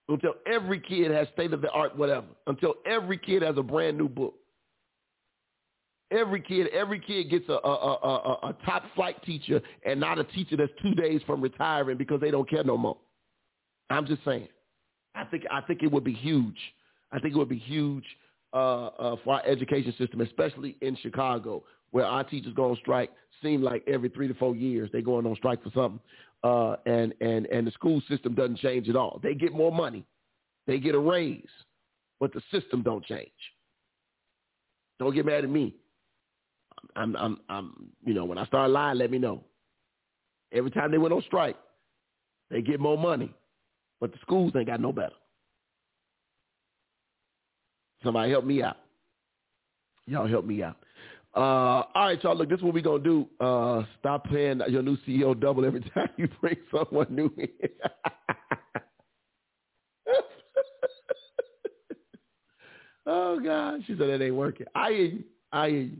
Until 0.08 0.34
every 0.46 0.80
kid 0.80 1.10
has 1.10 1.28
state 1.32 1.54
of 1.54 1.62
the 1.62 1.70
art 1.70 1.96
whatever. 1.96 2.26
Until 2.46 2.74
every 2.84 3.16
kid 3.16 3.42
has 3.42 3.56
a 3.56 3.62
brand 3.62 3.96
new 3.96 4.08
book. 4.08 4.34
Every 6.10 6.42
kid, 6.42 6.66
every 6.68 7.00
kid 7.00 7.30
gets 7.30 7.48
a, 7.48 7.54
a, 7.54 7.56
a, 7.56 8.48
a, 8.48 8.56
top 8.66 8.82
flight 8.94 9.16
teacher 9.24 9.62
and 9.86 9.98
not 9.98 10.18
a 10.18 10.24
teacher 10.24 10.58
that's 10.58 10.72
two 10.82 10.94
days 10.94 11.22
from 11.26 11.40
retiring 11.40 11.96
because 11.96 12.20
they 12.20 12.30
don't 12.30 12.48
care 12.50 12.64
no 12.64 12.76
more. 12.76 12.98
I'm 13.88 14.06
just 14.06 14.22
saying. 14.22 14.48
I 15.14 15.24
think 15.24 15.44
I 15.50 15.62
think 15.62 15.82
it 15.82 15.90
would 15.90 16.04
be 16.04 16.12
huge. 16.12 16.58
I 17.12 17.18
think 17.18 17.34
it 17.34 17.38
would 17.38 17.48
be 17.48 17.58
huge 17.58 18.04
uh, 18.52 18.86
uh, 18.86 19.16
for 19.24 19.34
our 19.34 19.46
education 19.46 19.94
system, 19.98 20.20
especially 20.20 20.76
in 20.80 20.96
Chicago, 20.96 21.64
where 21.90 22.06
our 22.06 22.24
teachers 22.24 22.52
go 22.54 22.70
on 22.70 22.76
strike. 22.76 23.10
Seem 23.42 23.62
like 23.62 23.82
every 23.86 24.08
three 24.08 24.28
to 24.28 24.34
four 24.34 24.54
years 24.54 24.90
they 24.92 25.02
going 25.02 25.26
on 25.26 25.34
strike 25.36 25.62
for 25.62 25.70
something, 25.74 26.00
uh, 26.44 26.76
and 26.86 27.12
and 27.20 27.46
and 27.46 27.66
the 27.66 27.70
school 27.72 28.00
system 28.08 28.34
doesn't 28.34 28.58
change 28.58 28.88
at 28.88 28.96
all. 28.96 29.20
They 29.22 29.34
get 29.34 29.52
more 29.52 29.72
money, 29.72 30.04
they 30.66 30.78
get 30.78 30.94
a 30.94 30.98
raise, 30.98 31.48
but 32.20 32.32
the 32.32 32.42
system 32.52 32.82
don't 32.82 33.04
change. 33.04 33.30
Don't 34.98 35.14
get 35.14 35.26
mad 35.26 35.42
at 35.42 35.50
me. 35.50 35.74
I'm, 36.94 37.16
I'm, 37.16 37.40
I'm, 37.48 37.88
you 38.04 38.14
know, 38.14 38.24
when 38.24 38.38
I 38.38 38.46
start 38.46 38.70
lying, 38.70 38.98
let 38.98 39.10
me 39.10 39.18
know. 39.18 39.42
Every 40.52 40.70
time 40.70 40.90
they 40.90 40.98
went 40.98 41.14
on 41.14 41.22
strike, 41.22 41.56
they 42.50 42.60
get 42.60 42.78
more 42.78 42.98
money, 42.98 43.34
but 44.00 44.12
the 44.12 44.18
schools 44.20 44.52
ain't 44.56 44.66
got 44.66 44.80
no 44.80 44.92
better. 44.92 45.14
Somebody 48.02 48.30
help 48.30 48.44
me 48.44 48.62
out. 48.62 48.76
Y'all 50.06 50.26
help 50.26 50.44
me 50.44 50.62
out. 50.62 50.76
Uh, 51.34 51.84
all 51.94 52.06
right, 52.06 52.22
y'all. 52.22 52.36
Look, 52.36 52.50
this 52.50 52.58
is 52.58 52.62
what 52.62 52.74
we're 52.74 52.82
gonna 52.82 53.02
do. 53.02 53.26
Uh, 53.40 53.84
stop 53.98 54.28
paying 54.28 54.60
your 54.68 54.82
new 54.82 54.98
CEO 55.06 55.38
double 55.38 55.64
every 55.64 55.80
time 55.94 56.10
you 56.16 56.28
bring 56.40 56.56
someone 56.70 57.06
new 57.08 57.32
in. 57.38 57.48
oh 63.06 63.40
God, 63.40 63.80
she 63.86 63.92
said 63.96 64.08
that 64.08 64.22
ain't 64.22 64.34
working. 64.34 64.66
I 64.74 64.90
hear 64.90 65.04
you. 65.04 65.24
I 65.52 65.68
hear 65.70 65.80
you. 65.80 65.98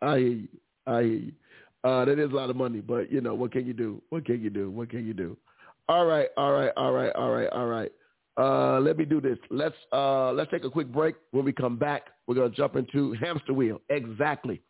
I 0.00 0.18
hear 0.18 0.28
you. 0.28 0.48
I 0.86 1.02
hear 1.02 1.12
you. 1.12 1.32
Uh, 1.84 2.04
that 2.04 2.18
is 2.18 2.30
a 2.30 2.34
lot 2.34 2.50
of 2.50 2.56
money, 2.56 2.80
but 2.80 3.12
you 3.12 3.20
know 3.20 3.34
what 3.34 3.52
can 3.52 3.66
you 3.66 3.74
do? 3.74 4.02
What 4.08 4.24
can 4.24 4.40
you 4.42 4.50
do? 4.50 4.70
What 4.70 4.90
can 4.90 5.06
you 5.06 5.14
do? 5.14 5.36
All 5.88 6.06
right, 6.06 6.28
all 6.36 6.52
right, 6.52 6.72
all 6.76 6.92
right, 6.92 7.12
all 7.14 7.30
right, 7.30 7.48
all 7.50 7.66
right. 7.66 7.92
Uh, 8.38 8.78
let 8.80 8.96
me 8.96 9.04
do 9.04 9.20
this. 9.20 9.38
Let's 9.50 9.74
uh, 9.92 10.30
let's 10.32 10.50
take 10.50 10.64
a 10.64 10.70
quick 10.70 10.92
break. 10.92 11.16
When 11.32 11.44
we 11.44 11.52
come 11.52 11.76
back, 11.76 12.02
we're 12.26 12.36
gonna 12.36 12.50
jump 12.50 12.76
into 12.76 13.12
hamster 13.14 13.52
wheel. 13.52 13.80
Exactly. 13.90 14.62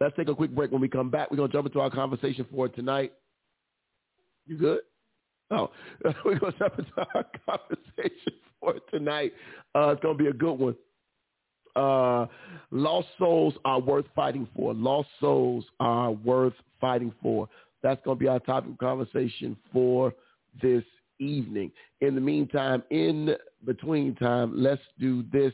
Let's 0.00 0.14
take 0.14 0.28
a 0.28 0.34
quick 0.34 0.54
break. 0.54 0.70
When 0.70 0.80
we 0.82 0.88
come 0.88 1.10
back, 1.10 1.30
we're 1.30 1.38
gonna 1.38 1.52
jump 1.52 1.66
into 1.66 1.80
our 1.80 1.90
conversation 1.90 2.46
for 2.54 2.68
tonight. 2.68 3.14
You 4.46 4.58
good? 4.58 4.80
Oh, 5.50 5.70
we're 6.24 6.38
gonna 6.38 6.52
jump 6.58 6.78
into 6.78 6.92
our 7.14 7.24
conversation 7.48 8.32
for 8.60 8.74
tonight. 8.92 9.32
Uh, 9.74 9.88
it's 9.88 10.02
gonna 10.02 10.18
be 10.18 10.26
a 10.26 10.32
good 10.32 10.54
one. 10.58 10.76
Uh, 11.76 12.26
lost 12.70 13.08
souls 13.18 13.54
are 13.64 13.80
worth 13.80 14.06
fighting 14.14 14.46
for. 14.54 14.74
Lost 14.74 15.08
souls 15.18 15.64
are 15.80 16.12
worth 16.12 16.54
fighting 16.78 17.14
for. 17.22 17.48
That's 17.82 18.02
to 18.04 18.14
be 18.14 18.28
our 18.28 18.40
topic 18.40 18.72
of 18.72 18.78
conversation 18.78 19.56
for 19.72 20.12
this 20.60 20.82
evening. 21.18 21.70
In 22.00 22.14
the 22.14 22.20
meantime, 22.20 22.82
in 22.90 23.34
between 23.64 24.14
time, 24.16 24.52
let's 24.56 24.82
do 24.98 25.24
this. 25.32 25.52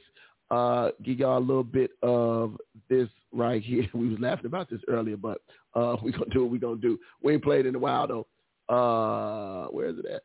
Uh, 0.51 0.91
give 1.03 1.19
y'all 1.19 1.39
a 1.39 1.41
little 1.41 1.65
bit 1.65 1.93
of 2.03 2.57
this 2.89 3.09
right 3.33 3.63
here. 3.63 3.87
We 3.95 4.09
was 4.09 4.21
laughing 4.21 4.47
about 4.47 4.71
this 4.71 4.81
earlier, 4.89 5.17
but 5.17 5.39
uh, 5.75 5.97
we're 6.03 6.13
going 6.13 6.31
to 6.31 6.35
do 6.35 6.43
what 6.43 6.53
we're 6.53 6.59
going 6.59 6.81
to 6.81 6.89
do. 6.89 6.99
We 7.23 7.35
ain't 7.35 7.43
played 7.43 7.67
in 7.67 7.75
a 7.75 7.79
while, 7.79 8.07
though. 8.07 8.27
Uh, 8.69 9.69
where 9.69 9.89
is 9.89 9.99
it 9.99 10.07
at? 10.07 10.23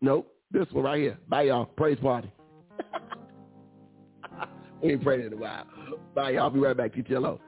Nope. 0.00 0.30
This 0.50 0.66
one 0.70 0.84
right 0.84 1.00
here. 1.00 1.18
Bye, 1.28 1.42
y'all. 1.42 1.64
Praise 1.64 1.98
party. 1.98 2.30
we 4.82 4.92
ain't 4.92 5.02
praying 5.02 5.26
in 5.26 5.32
a 5.32 5.36
while. 5.36 5.66
Bye, 6.14 6.30
y'all. 6.30 6.44
I'll 6.44 6.50
be 6.50 6.60
right 6.60 6.76
back. 6.76 6.94
TTLO. 6.94 7.40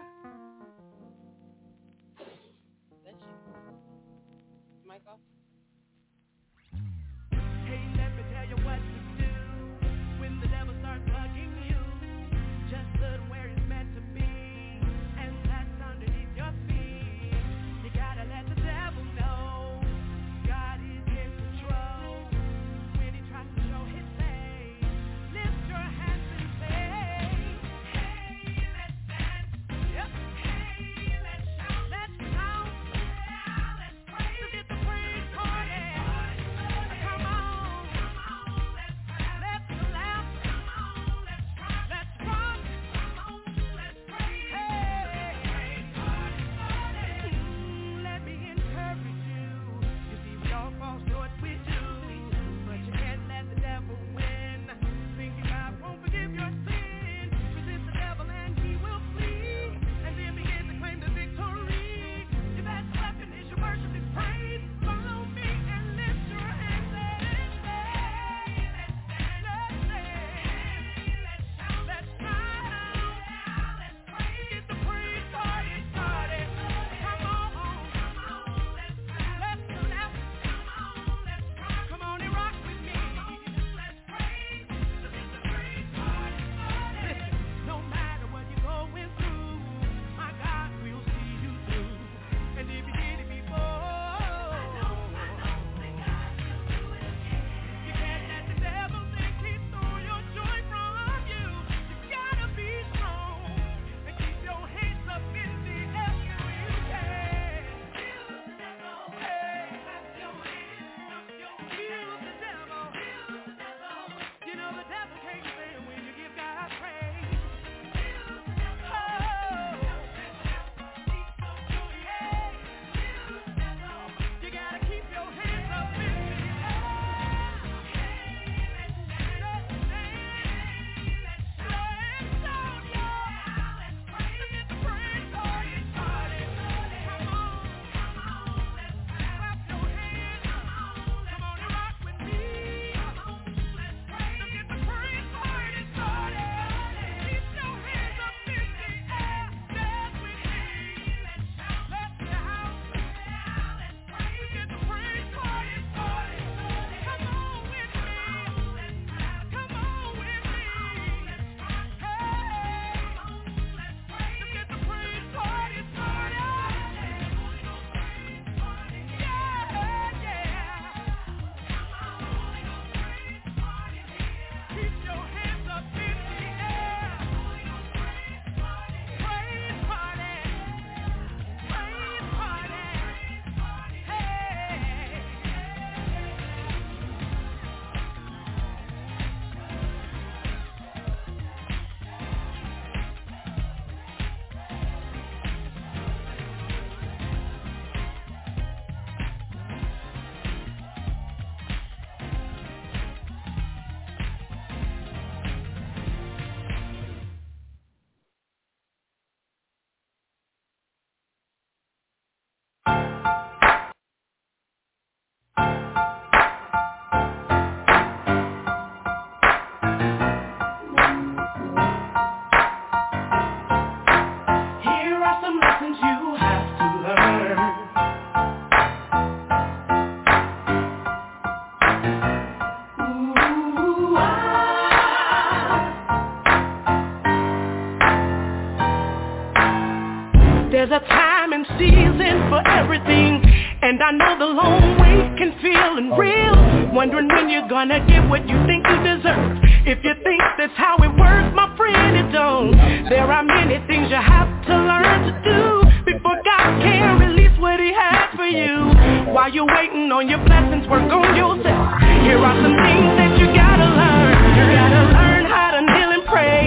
And 243.86 244.02
I 244.02 244.10
know 244.10 244.34
the 244.34 244.50
long 244.50 244.98
wait 244.98 245.38
can 245.38 245.54
feel 245.62 245.94
unreal 245.94 246.90
Wondering 246.90 247.28
when 247.28 247.48
you're 247.48 247.68
gonna 247.68 248.02
get 248.10 248.26
what 248.26 248.42
you 248.48 248.58
think 248.66 248.82
you 248.82 248.98
deserve. 248.98 249.62
If 249.86 250.02
you 250.02 250.10
think 250.26 250.42
that's 250.58 250.74
how 250.74 250.98
it 251.06 251.14
works, 251.14 251.54
my 251.54 251.70
friend, 251.76 252.18
it 252.18 252.32
don't. 252.32 252.74
There 253.06 253.30
are 253.30 253.44
many 253.44 253.78
things 253.86 254.10
you 254.10 254.18
have 254.18 254.50
to 254.66 254.74
learn 254.74 255.30
to 255.30 255.32
do 255.46 255.62
Before 256.02 256.34
God 256.34 256.82
can 256.82 257.20
release 257.30 257.54
what 257.62 257.78
he 257.78 257.94
has 257.94 258.34
for 258.34 258.50
you. 258.50 258.90
While 259.30 259.54
you're 259.54 259.70
waiting 259.70 260.10
on 260.10 260.26
your 260.26 260.42
blessings, 260.42 260.82
work 260.90 261.06
on 261.06 261.38
yourself. 261.38 261.86
Here 262.26 262.42
are 262.42 262.58
some 262.58 262.74
things 262.82 263.10
that 263.22 263.38
you 263.38 263.46
gotta 263.54 263.86
learn. 263.86 264.34
You 264.58 264.64
gotta 264.74 265.02
learn 265.14 265.42
how 265.46 265.78
to 265.78 265.80
kneel 265.94 266.10
and 266.10 266.26
pray. 266.26 266.66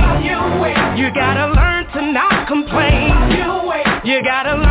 You 0.96 1.12
gotta 1.12 1.52
learn 1.52 1.84
to 2.00 2.00
not 2.16 2.48
complain. 2.48 3.12
You 4.06 4.24
gotta 4.24 4.56
learn 4.56 4.69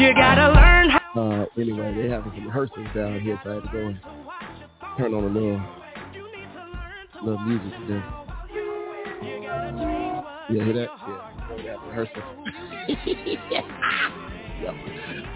You 0.00 0.14
gotta 0.14 0.48
learn 0.54 0.88
how 0.88 1.20
Uh, 1.20 1.44
anyway, 1.60 1.94
they 1.94 2.08
having 2.08 2.32
some 2.32 2.46
rehearsals 2.46 2.86
down 2.94 3.20
here, 3.20 3.38
so 3.44 3.50
I 3.50 3.54
had 3.56 3.64
to 3.64 3.68
go 3.70 3.86
and 3.88 4.00
turn 4.96 5.12
on 5.12 5.24
a 5.24 5.26
little, 5.26 5.60
little 7.22 7.38
music 7.40 7.70
for 7.78 7.86
them. 7.86 8.02
Yeah, 10.48 10.64
hear 10.64 10.72
that? 10.72 10.88
Yeah, 11.06 11.54
they 11.54 11.64
have 11.68 11.82
rehearsal. 11.82 12.22
yep. 13.50 14.74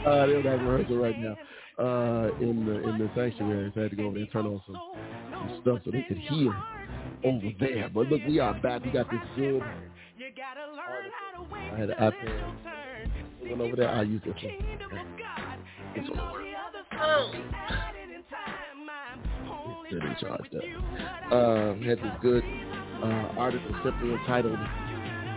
Uh, 0.07 0.27
they're 0.27 0.43
having 0.43 0.67
rehearsal 0.67 0.97
right 0.97 1.19
now 1.19 1.37
uh, 1.79 2.31
in 2.41 2.65
the 2.65 2.89
in 2.89 2.99
the 2.99 3.11
sanctuary. 3.15 3.71
So 3.75 3.81
I 3.81 3.83
had 3.83 3.91
to 3.91 3.97
go 3.97 4.05
over 4.05 4.15
there 4.15 4.23
and 4.23 4.33
turn 4.33 4.47
on 4.47 4.63
some, 4.65 4.77
some 5.31 5.59
stuff 5.61 5.79
so 5.85 5.91
they 5.91 6.07
could 6.09 6.17
hear 6.17 6.57
over 7.23 7.51
there. 7.61 7.91
But 7.93 8.09
look, 8.09 8.23
we 8.27 8.39
are 8.39 8.55
back. 8.61 8.83
We 8.83 8.93
got 8.93 9.11
this 9.11 9.21
good. 9.37 9.63
I 11.53 11.77
had 11.77 11.91
an 11.91 11.97
iPad. 11.99 12.84
Went 13.49 13.61
over 13.61 13.77
there. 13.77 13.89
I 13.91 14.03
use 14.03 14.23
this 14.25 14.35
one. 14.35 14.55
It's 15.95 16.09
on 16.11 16.17
the 16.17 16.23
work. 16.33 16.45
They're 19.91 20.07
in 20.07 20.17
charge 20.21 20.51
though. 20.51 21.37
Uh, 21.37 21.75
we 21.79 21.87
had 21.87 21.99
this 21.99 22.13
good 22.23 22.43
uh, 23.03 23.39
article 23.39 23.75
simply 23.85 24.13
entitled 24.13 24.59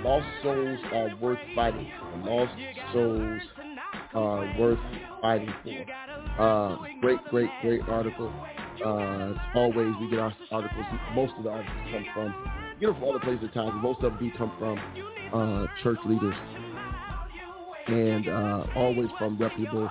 "Lost 0.04 0.26
Souls 0.42 0.80
Are 0.94 1.16
Worth 1.22 1.40
Fighting." 1.54 1.92
Lost 2.24 2.54
souls 2.94 3.42
are 4.14 4.60
worth 4.60 4.80
fighting 5.22 5.54
for. 5.64 5.86
Uh, 6.42 6.78
great, 7.02 7.20
great, 7.30 7.50
great 7.62 7.82
article. 7.90 8.34
Uh, 8.84 9.34
always, 9.56 9.94
we 10.00 10.10
get 10.10 10.20
our 10.20 10.34
articles. 10.52 10.86
Most 11.14 11.34
of 11.38 11.44
the 11.44 11.50
articles 11.50 11.78
come 11.92 12.06
from, 12.14 12.52
you 12.80 12.88
know, 12.88 12.94
from 12.94 13.04
other 13.10 13.20
places 13.20 13.46
at 13.50 13.54
times. 13.54 13.74
Most 13.82 14.02
of 14.04 14.14
them 14.14 14.20
do 14.20 14.32
come 14.38 14.52
from 14.60 14.80
uh, 15.34 15.68
church 15.84 16.00
leaders, 16.06 16.36
and 17.88 18.28
uh, 18.28 18.66
always 18.76 19.08
from 19.18 19.38
reputable, 19.38 19.90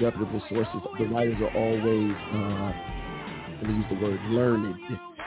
reputable 0.00 0.42
sources. 0.48 0.80
The 0.98 1.06
writers 1.06 1.36
are 1.40 1.56
always, 1.56 2.14
uh, 2.34 2.72
let 3.62 3.70
me 3.70 3.76
use 3.76 3.86
the 3.90 4.04
word, 4.04 4.20
learned. 4.30 4.76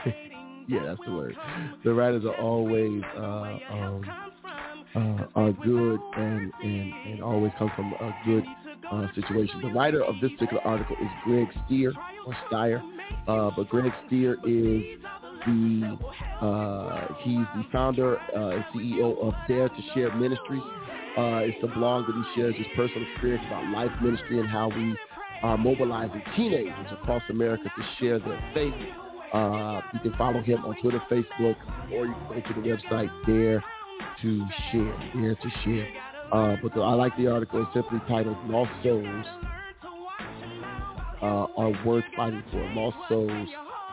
yeah, 0.68 0.84
that's 0.86 1.00
the 1.06 1.12
word. 1.12 1.36
The 1.84 1.92
writers 1.92 2.24
are 2.24 2.36
always 2.36 3.02
uh, 3.16 3.58
um, 3.72 4.04
uh, 4.94 5.26
are 5.36 5.52
good 5.52 6.00
and, 6.16 6.52
and, 6.62 6.92
and 7.06 7.22
always 7.22 7.52
come 7.58 7.70
from 7.76 7.92
a 7.92 8.14
good 8.24 8.44
uh, 8.90 9.06
situation. 9.14 9.60
The 9.62 9.70
writer 9.70 10.04
of 10.04 10.16
this 10.20 10.30
particular 10.32 10.62
article 10.62 10.96
is 11.00 11.08
Greg 11.24 11.46
Stier 11.66 11.92
or 12.26 12.36
Steyer, 12.50 12.82
uh, 13.28 13.50
but 13.56 13.68
Greg 13.68 13.92
Stier 14.06 14.34
is 14.46 15.00
the 15.46 15.98
uh, 16.42 17.06
he's 17.22 17.46
the 17.56 17.64
founder 17.72 18.18
uh, 18.18 18.50
and 18.50 18.64
CEO 18.74 19.18
of 19.22 19.34
Dare 19.48 19.68
to 19.68 19.82
Share 19.94 20.14
Ministries. 20.14 20.62
Uh, 21.16 21.42
it's 21.42 21.60
the 21.60 21.68
blog 21.68 22.06
that 22.06 22.14
he 22.14 22.40
shares 22.40 22.54
his 22.56 22.66
personal 22.76 23.06
experience 23.12 23.44
about 23.46 23.64
life 23.72 23.90
ministry 24.00 24.38
and 24.38 24.48
how 24.48 24.68
we 24.68 24.96
are 25.42 25.58
mobilizing 25.58 26.22
teenagers 26.36 26.86
across 26.92 27.22
America 27.30 27.64
to 27.64 27.84
share 27.98 28.18
their 28.18 28.42
faith. 28.54 28.74
Uh, 29.32 29.80
you 29.94 30.00
can 30.00 30.14
follow 30.16 30.40
him 30.40 30.64
on 30.64 30.76
Twitter, 30.80 31.02
Facebook, 31.10 31.56
or 31.92 32.06
you 32.06 32.14
can 32.14 32.28
go 32.28 32.48
to 32.48 32.60
the 32.60 32.68
website 32.68 33.10
Dare 33.26 33.62
to 34.22 34.46
Share. 34.70 35.12
Dare 35.14 35.34
to 35.34 35.50
Share. 35.64 35.88
Uh, 36.32 36.56
but 36.62 36.74
the, 36.74 36.80
I 36.80 36.94
like 36.94 37.16
the 37.16 37.26
article. 37.26 37.62
It's 37.62 37.74
simply 37.74 38.00
titled 38.08 38.36
"Lost 38.48 38.70
Souls 38.82 39.26
uh, 41.22 41.46
Are 41.56 41.84
Worth 41.84 42.04
Fighting 42.16 42.42
For." 42.50 42.62
Lost 42.74 42.96
souls 43.08 43.48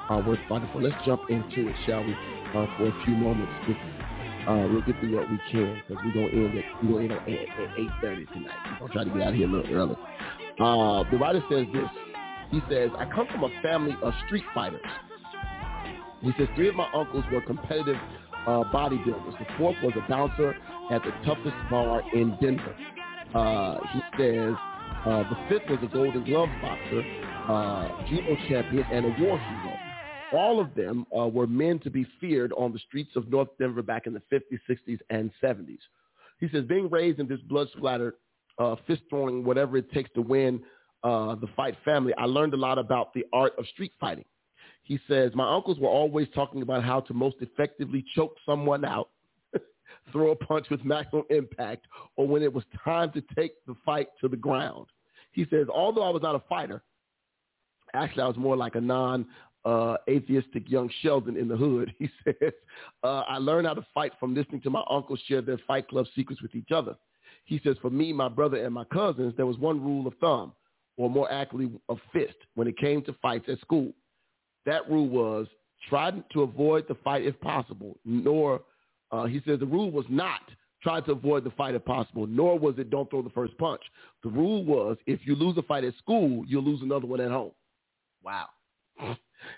are 0.09 0.21
worth 0.21 0.39
fighting 0.47 0.69
for. 0.71 0.81
Let's 0.81 1.03
jump 1.05 1.21
into 1.29 1.67
it, 1.67 1.75
shall 1.85 2.03
we? 2.03 2.13
Uh, 2.13 2.65
for 2.77 2.87
a 2.87 3.03
few 3.05 3.15
moments. 3.15 3.51
Uh, 4.47 4.67
we'll 4.71 4.81
get 4.81 4.97
through 4.99 5.15
what 5.15 5.29
we 5.29 5.37
can 5.51 5.81
because 5.87 6.03
we're 6.05 6.13
gonna 6.13 6.27
end 6.27 6.57
at 6.57 6.83
we 6.83 6.93
gonna 6.93 7.03
end 7.03 7.11
at, 7.11 7.19
at 7.27 7.77
eight 7.77 7.89
thirty 8.01 8.25
tonight. 8.27 8.79
We're 8.79 8.87
gonna 8.87 8.93
try 8.93 9.03
to 9.03 9.09
get 9.09 9.21
out 9.21 9.29
of 9.29 9.35
here 9.35 9.47
a 9.47 9.51
little 9.51 9.75
early. 9.75 9.95
Uh, 10.59 11.03
the 11.11 11.17
writer 11.17 11.43
says 11.51 11.65
this. 11.73 11.89
He 12.51 12.61
says, 12.69 12.89
"I 12.97 13.05
come 13.13 13.27
from 13.27 13.43
a 13.43 13.61
family 13.61 13.95
of 14.01 14.13
street 14.25 14.45
fighters." 14.53 14.81
He 16.21 16.31
says 16.37 16.47
three 16.55 16.69
of 16.69 16.75
my 16.75 16.89
uncles 16.93 17.25
were 17.31 17.41
competitive 17.41 17.97
uh, 18.47 18.63
bodybuilders. 18.73 19.37
The 19.37 19.45
fourth 19.57 19.75
was 19.83 19.93
a 19.95 20.09
bouncer 20.09 20.55
at 20.91 21.03
the 21.03 21.11
toughest 21.25 21.55
bar 21.69 22.01
in 22.13 22.37
Denver. 22.41 22.75
Uh, 23.35 23.77
he 23.93 23.99
says 24.17 24.55
uh, 25.05 25.23
the 25.29 25.37
fifth 25.49 25.69
was 25.69 25.79
a 25.83 25.93
Golden 25.93 26.23
Glove 26.23 26.49
boxer, 26.61 27.03
uh, 27.49 28.07
judo 28.09 28.35
champion, 28.47 28.85
and 28.91 29.05
a 29.05 29.09
war 29.09 29.37
hero. 29.37 29.76
All 30.33 30.59
of 30.59 30.73
them 30.75 31.05
uh, 31.17 31.27
were 31.27 31.47
men 31.47 31.79
to 31.79 31.89
be 31.89 32.05
feared 32.19 32.51
on 32.53 32.73
the 32.73 32.79
streets 32.79 33.11
of 33.15 33.29
North 33.29 33.49
Denver 33.59 33.81
back 33.81 34.07
in 34.07 34.13
the 34.13 34.21
50s, 34.31 34.59
60s, 34.69 34.99
and 35.09 35.31
70s. 35.41 35.79
He 36.39 36.49
says, 36.49 36.65
being 36.65 36.89
raised 36.89 37.19
in 37.19 37.27
this 37.27 37.39
blood-splattered, 37.41 38.13
uh, 38.59 38.75
fist-throwing, 38.85 39.43
whatever 39.43 39.77
it 39.77 39.91
takes 39.91 40.11
to 40.13 40.21
win 40.21 40.61
uh, 41.03 41.35
the 41.35 41.47
fight 41.55 41.75
family, 41.85 42.13
I 42.17 42.25
learned 42.25 42.53
a 42.53 42.57
lot 42.57 42.77
about 42.77 43.13
the 43.13 43.25
art 43.33 43.53
of 43.57 43.65
street 43.67 43.91
fighting. 43.99 44.25
He 44.83 44.99
says, 45.07 45.31
my 45.35 45.53
uncles 45.53 45.79
were 45.79 45.89
always 45.89 46.27
talking 46.33 46.61
about 46.61 46.83
how 46.83 47.01
to 47.01 47.13
most 47.13 47.37
effectively 47.41 48.05
choke 48.15 48.35
someone 48.45 48.85
out, 48.85 49.09
throw 50.11 50.31
a 50.31 50.35
punch 50.35 50.67
with 50.69 50.83
maximum 50.83 51.23
impact, 51.29 51.85
or 52.15 52.27
when 52.27 52.41
it 52.41 52.53
was 52.53 52.63
time 52.83 53.11
to 53.11 53.21
take 53.35 53.53
the 53.65 53.75
fight 53.85 54.07
to 54.21 54.27
the 54.27 54.37
ground. 54.37 54.87
He 55.31 55.45
says, 55.49 55.67
although 55.73 56.03
I 56.03 56.09
was 56.09 56.21
not 56.21 56.35
a 56.35 56.41
fighter, 56.47 56.83
actually 57.93 58.23
I 58.23 58.27
was 58.27 58.37
more 58.37 58.55
like 58.55 58.75
a 58.75 58.81
non 58.81 59.25
uh, 59.67 59.97
atheistic 60.09 60.69
young 60.69 60.89
Sheldon 61.01 61.35
in 61.35 61.47
the 61.49 61.57
hood. 61.57 61.93
He 61.99 62.09
says, 62.23 62.53
uh, 63.03 63.23
I 63.27 63.37
learned 63.37 63.67
how 63.67 63.73
to 63.73 63.85
fight 63.93 64.13
from 64.19 64.33
listening 64.33 64.61
to 64.61 64.69
my 64.69 64.81
uncles 64.89 65.19
share 65.27 65.41
their 65.41 65.59
fight 65.67 65.89
club 65.89 66.05
secrets 66.15 66.41
with 66.41 66.55
each 66.55 66.71
other. 66.71 66.95
He 67.43 67.59
says, 67.63 67.75
for 67.81 67.89
me, 67.89 68.13
my 68.13 68.29
brother, 68.29 68.63
and 68.63 68.73
my 68.73 68.85
cousins, 68.85 69.33
there 69.35 69.45
was 69.45 69.57
one 69.57 69.83
rule 69.83 70.07
of 70.07 70.13
thumb, 70.21 70.53
or 70.95 71.09
more 71.09 71.29
accurately, 71.31 71.77
a 71.89 71.95
fist, 72.13 72.37
when 72.55 72.67
it 72.67 72.77
came 72.77 73.01
to 73.03 73.13
fights 73.21 73.45
at 73.49 73.59
school. 73.59 73.91
That 74.65 74.89
rule 74.89 75.09
was 75.09 75.47
try 75.89 76.11
to 76.11 76.41
avoid 76.43 76.87
the 76.87 76.95
fight 77.03 77.25
if 77.25 77.39
possible, 77.41 77.97
nor, 78.05 78.61
uh, 79.11 79.25
he 79.25 79.41
says, 79.45 79.59
the 79.59 79.65
rule 79.65 79.91
was 79.91 80.05
not 80.09 80.41
try 80.81 81.01
to 81.01 81.11
avoid 81.11 81.43
the 81.43 81.51
fight 81.51 81.75
if 81.75 81.83
possible, 81.83 82.25
nor 82.25 82.57
was 82.57 82.75
it 82.77 82.89
don't 82.89 83.09
throw 83.09 83.21
the 83.21 83.29
first 83.31 83.57
punch. 83.57 83.81
The 84.23 84.29
rule 84.29 84.63
was 84.63 84.95
if 85.07 85.19
you 85.25 85.35
lose 85.35 85.57
a 85.57 85.63
fight 85.63 85.83
at 85.83 85.95
school, 85.97 86.45
you'll 86.47 86.63
lose 86.63 86.81
another 86.81 87.07
one 87.07 87.19
at 87.19 87.31
home. 87.31 87.51
Wow. 88.23 88.47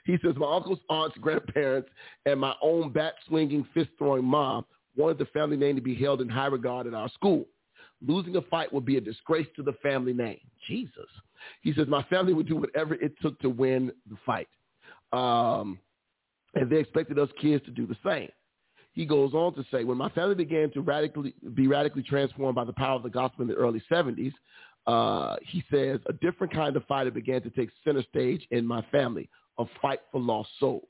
He 0.06 0.18
says, 0.24 0.34
my 0.38 0.56
uncles, 0.56 0.80
aunts, 0.90 1.18
grandparents, 1.18 1.90
and 2.26 2.40
my 2.40 2.54
own 2.62 2.92
bat-swinging, 2.92 3.68
fist-throwing 3.74 4.26
mom 4.26 4.66
wanted 4.96 5.18
the 5.18 5.26
family 5.26 5.58
name 5.58 5.76
to 5.76 5.82
be 5.82 5.96
held 5.96 6.22
in 6.22 6.30
high 6.30 6.48
regard 6.48 6.88
at 6.88 6.94
our 6.94 7.10
school. 7.10 7.46
Losing 8.06 8.36
a 8.36 8.42
fight 8.44 8.72
would 8.74 8.86
be 8.86 8.98
a 8.98 9.02
disgrace 9.02 9.48
to 9.56 9.64
the 9.64 9.74
family 9.82 10.14
name. 10.14 10.40
Jesus. 10.68 11.08
He 11.62 11.74
says, 11.74 11.88
my 11.88 12.04
family 12.04 12.34
would 12.34 12.48
do 12.48 12.56
whatever 12.58 12.96
it 12.96 13.14
took 13.22 13.40
to 13.40 13.50
win 13.50 13.92
the 14.10 14.18
fight. 14.26 14.48
Um, 15.12 15.80
and 16.56 16.70
they 16.70 16.78
expected 16.78 17.20
us 17.20 17.30
kids 17.42 17.64
to 17.66 17.72
do 17.72 17.86
the 17.86 17.98
same. 18.06 18.30
He 18.94 19.06
goes 19.06 19.34
on 19.34 19.54
to 19.56 19.64
say, 19.72 19.84
when 19.84 19.98
my 19.98 20.10
family 20.10 20.36
began 20.36 20.72
to 20.72 20.82
radically 20.82 21.34
be 21.54 21.68
radically 21.68 22.04
transformed 22.04 22.56
by 22.56 22.66
the 22.66 22.74
power 22.74 22.96
of 22.96 23.04
the 23.04 23.10
gospel 23.10 23.44
in 23.44 23.48
the 23.48 23.54
early 23.54 23.82
70s, 23.92 24.34
uh, 24.88 25.36
he 25.46 25.64
says, 25.72 26.00
a 26.08 26.14
different 26.14 26.54
kind 26.54 26.76
of 26.76 26.84
fighter 26.86 27.12
began 27.12 27.42
to 27.44 27.50
take 27.52 27.70
center 27.84 28.04
stage 28.10 28.46
in 28.52 28.66
my 28.66 28.82
family, 28.92 29.30
a 29.60 29.66
fight 29.82 29.99
for 30.12 30.20
lost 30.20 30.49
souls. 30.60 30.84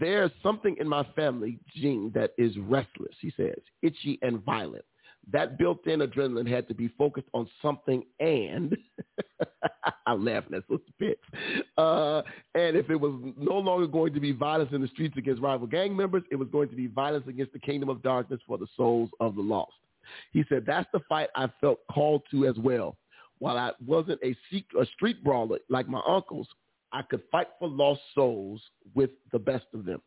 There's 0.00 0.30
something 0.42 0.76
in 0.80 0.88
my 0.88 1.04
family 1.14 1.58
gene 1.74 2.10
that 2.14 2.32
is 2.38 2.56
restless, 2.58 3.14
he 3.20 3.32
says, 3.36 3.58
itchy 3.82 4.18
and 4.22 4.42
violent. 4.42 4.84
That 5.30 5.56
built-in 5.56 6.00
adrenaline 6.00 6.50
had 6.50 6.66
to 6.68 6.74
be 6.74 6.88
focused 6.98 7.28
on 7.32 7.48
something 7.60 8.02
and 8.18 8.76
I'm 10.06 10.24
laughing 10.24 10.54
at 10.54 10.62
Sister 10.68 10.92
Pitts. 10.98 11.20
Uh, 11.78 12.22
and 12.54 12.76
if 12.76 12.90
it 12.90 12.96
was 12.96 13.12
no 13.36 13.58
longer 13.58 13.86
going 13.86 14.14
to 14.14 14.20
be 14.20 14.32
violence 14.32 14.70
in 14.72 14.80
the 14.80 14.88
streets 14.88 15.16
against 15.16 15.40
rival 15.40 15.66
gang 15.66 15.94
members, 15.96 16.24
it 16.32 16.36
was 16.36 16.48
going 16.50 16.68
to 16.70 16.74
be 16.74 16.88
violence 16.88 17.26
against 17.28 17.52
the 17.52 17.60
kingdom 17.60 17.88
of 17.88 18.02
darkness 18.02 18.40
for 18.46 18.58
the 18.58 18.66
souls 18.76 19.10
of 19.20 19.36
the 19.36 19.42
lost. 19.42 19.72
He 20.32 20.42
said, 20.48 20.64
that's 20.66 20.88
the 20.92 21.00
fight 21.08 21.28
I 21.36 21.48
felt 21.60 21.78
called 21.92 22.22
to 22.32 22.46
as 22.46 22.56
well. 22.58 22.96
While 23.38 23.58
I 23.58 23.72
wasn't 23.84 24.20
a 24.24 24.36
street 24.94 25.24
brawler 25.24 25.58
like 25.68 25.88
my 25.88 26.00
uncles, 26.06 26.48
I 26.92 27.02
could 27.02 27.22
fight 27.30 27.48
for 27.58 27.68
lost 27.68 28.00
souls 28.14 28.62
with 28.94 29.10
the 29.32 29.38
best 29.38 29.66
of 29.74 29.84
them. 29.84 30.00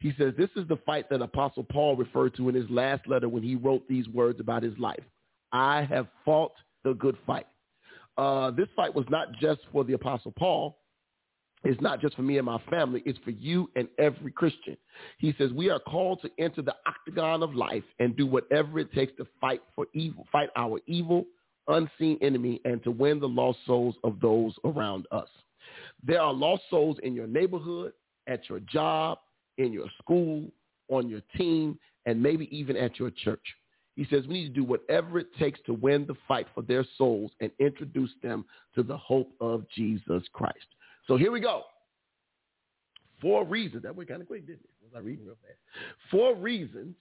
He 0.00 0.12
says, 0.18 0.34
this 0.36 0.50
is 0.56 0.68
the 0.68 0.78
fight 0.84 1.08
that 1.10 1.22
Apostle 1.22 1.64
Paul 1.64 1.96
referred 1.96 2.34
to 2.36 2.48
in 2.48 2.54
his 2.54 2.68
last 2.68 3.06
letter 3.06 3.28
when 3.28 3.42
he 3.42 3.54
wrote 3.54 3.86
these 3.88 4.08
words 4.08 4.40
about 4.40 4.62
his 4.62 4.78
life. 4.78 5.02
I 5.52 5.82
have 5.84 6.08
fought 6.24 6.52
the 6.84 6.94
good 6.94 7.16
fight. 7.26 7.46
Uh, 8.18 8.50
this 8.50 8.68
fight 8.76 8.94
was 8.94 9.06
not 9.08 9.28
just 9.40 9.60
for 9.72 9.84
the 9.84 9.94
Apostle 9.94 10.32
Paul. 10.38 10.78
It's 11.64 11.80
not 11.80 12.00
just 12.00 12.16
for 12.16 12.22
me 12.22 12.38
and 12.38 12.46
my 12.46 12.60
family. 12.70 13.02
It's 13.06 13.18
for 13.20 13.30
you 13.30 13.70
and 13.76 13.88
every 13.98 14.32
Christian. 14.32 14.76
He 15.18 15.32
says 15.38 15.52
we 15.52 15.70
are 15.70 15.78
called 15.78 16.20
to 16.22 16.30
enter 16.38 16.60
the 16.60 16.74
octagon 16.86 17.42
of 17.42 17.54
life 17.54 17.84
and 18.00 18.16
do 18.16 18.26
whatever 18.26 18.80
it 18.80 18.92
takes 18.92 19.16
to 19.18 19.26
fight 19.40 19.62
for 19.74 19.86
evil, 19.94 20.26
fight 20.32 20.50
our 20.56 20.80
evil, 20.86 21.24
unseen 21.68 22.18
enemy, 22.20 22.60
and 22.64 22.82
to 22.82 22.90
win 22.90 23.20
the 23.20 23.28
lost 23.28 23.58
souls 23.64 23.94
of 24.02 24.18
those 24.20 24.54
around 24.64 25.06
us. 25.12 25.28
There 26.04 26.20
are 26.20 26.32
lost 26.32 26.62
souls 26.70 26.96
in 27.02 27.14
your 27.14 27.26
neighborhood, 27.26 27.92
at 28.26 28.48
your 28.48 28.60
job, 28.60 29.18
in 29.58 29.72
your 29.72 29.86
school, 30.00 30.50
on 30.88 31.08
your 31.08 31.22
team, 31.36 31.78
and 32.06 32.22
maybe 32.22 32.48
even 32.56 32.76
at 32.76 32.98
your 32.98 33.10
church. 33.10 33.44
He 33.96 34.06
says 34.10 34.26
we 34.26 34.34
need 34.34 34.54
to 34.54 34.60
do 34.60 34.64
whatever 34.64 35.18
it 35.18 35.34
takes 35.38 35.60
to 35.66 35.74
win 35.74 36.06
the 36.06 36.14
fight 36.26 36.46
for 36.54 36.62
their 36.62 36.84
souls 36.96 37.30
and 37.40 37.50
introduce 37.58 38.10
them 38.22 38.44
to 38.74 38.82
the 38.82 38.96
hope 38.96 39.32
of 39.40 39.64
Jesus 39.74 40.22
Christ. 40.32 40.66
So 41.06 41.16
here 41.16 41.30
we 41.30 41.40
go. 41.40 41.64
Four 43.20 43.44
reasons. 43.44 43.82
That 43.82 43.94
went 43.94 44.08
kind 44.08 44.22
of 44.22 44.26
quick, 44.26 44.46
didn't 44.46 44.64
it? 44.64 44.70
Was 44.82 44.92
I 44.96 45.00
reading 45.00 45.26
real 45.26 45.36
fast? 45.42 45.58
Four 46.10 46.34
reasons 46.34 46.94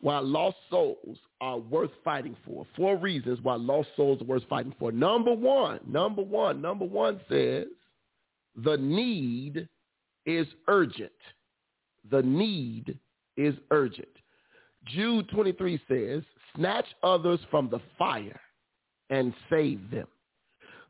why 0.00 0.18
lost 0.18 0.56
souls 0.68 1.18
are 1.40 1.58
worth 1.58 1.90
fighting 2.04 2.36
for. 2.44 2.66
Four 2.76 2.96
reasons 2.98 3.38
why 3.42 3.54
lost 3.54 3.88
souls 3.96 4.20
are 4.20 4.24
worth 4.24 4.42
fighting 4.48 4.74
for. 4.78 4.92
Number 4.92 5.32
one, 5.32 5.80
number 5.86 6.22
one, 6.22 6.60
number 6.60 6.84
one 6.84 7.20
says 7.28 7.66
the 8.56 8.76
need 8.76 9.68
is 10.26 10.46
urgent. 10.68 11.10
The 12.10 12.22
need 12.22 12.98
is 13.36 13.54
urgent. 13.70 14.08
Jude 14.86 15.28
23 15.30 15.80
says, 15.88 16.22
snatch 16.54 16.86
others 17.02 17.40
from 17.50 17.68
the 17.70 17.80
fire 17.98 18.40
and 19.10 19.32
save 19.50 19.90
them. 19.90 20.06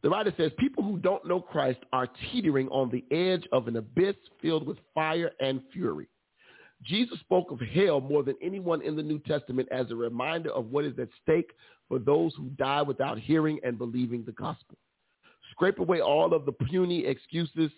The 0.03 0.11
writer 0.11 0.35
says, 0.37 0.53
people 0.59 0.85
who 0.85 0.99
don't 0.99 1.27
know 1.27 1.41
Christ 1.41 1.79
are 1.93 2.09
teetering 2.31 2.69
on 2.69 2.91
the 2.91 3.05
edge 3.15 3.47
of 3.53 3.69
an 3.69 3.77
abyss 3.77 4.17
filled 4.43 4.67
with 4.67 4.77
fire 4.93 5.31
and 5.41 5.63
fury. 5.73 6.09
Jesus 6.83 7.19
spoke 7.21 7.51
of 7.51 7.61
hell 7.61 8.01
more 8.01 8.23
than 8.23 8.37
anyone 8.43 8.83
in 8.83 8.97
the 8.97 9.03
New 9.03 9.19
Testament 9.21 9.69
as 9.71 9.91
a 9.91 9.97
reminder 9.97 10.51
of 10.51 10.71
what 10.71 10.85
is 10.85 10.99
at 10.99 11.09
stake 11.23 11.53
for 11.89 11.99
those 11.99 12.35
who 12.37 12.51
die 12.59 12.83
without 12.83 13.19
hearing 13.19 13.59
and 13.65 13.79
believing 13.79 14.25
the 14.25 14.33
gospel. 14.33 14.77
Scrape 15.55 15.79
away 15.79 16.01
all 16.01 16.35
of 16.35 16.45
the 16.45 16.53
puny 16.53 17.07
excuses 17.07 17.71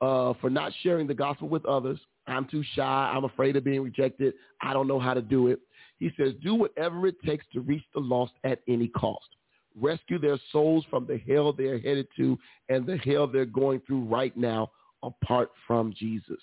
uh, 0.00 0.34
for 0.40 0.50
not 0.50 0.72
sharing 0.82 1.06
the 1.06 1.14
gospel 1.14 1.48
with 1.48 1.64
others 1.66 1.98
I'm 2.26 2.46
too 2.46 2.62
shy. 2.74 3.12
I'm 3.14 3.24
afraid 3.24 3.56
of 3.56 3.64
being 3.64 3.82
rejected. 3.82 4.34
I 4.62 4.72
don't 4.72 4.88
know 4.88 4.98
how 4.98 5.14
to 5.14 5.22
do 5.22 5.48
it. 5.48 5.60
He 5.98 6.10
says, 6.18 6.32
do 6.42 6.54
whatever 6.54 7.06
it 7.06 7.16
takes 7.24 7.44
to 7.52 7.60
reach 7.60 7.84
the 7.94 8.00
lost 8.00 8.32
at 8.44 8.60
any 8.68 8.88
cost. 8.88 9.26
Rescue 9.78 10.18
their 10.18 10.38
souls 10.52 10.84
from 10.88 11.06
the 11.06 11.18
hell 11.28 11.52
they're 11.52 11.78
headed 11.78 12.06
to 12.16 12.38
and 12.68 12.86
the 12.86 12.96
hell 12.98 13.26
they're 13.26 13.44
going 13.44 13.80
through 13.86 14.04
right 14.04 14.36
now 14.36 14.70
apart 15.02 15.50
from 15.66 15.92
Jesus. 15.96 16.40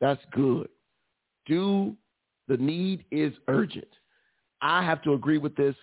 That's 0.00 0.20
good. 0.32 0.68
Do 1.46 1.96
the 2.48 2.56
need 2.58 3.04
is 3.10 3.32
urgent. 3.48 3.88
I 4.60 4.84
have 4.84 5.02
to 5.02 5.14
agree 5.14 5.38
with 5.38 5.56
this 5.56 5.74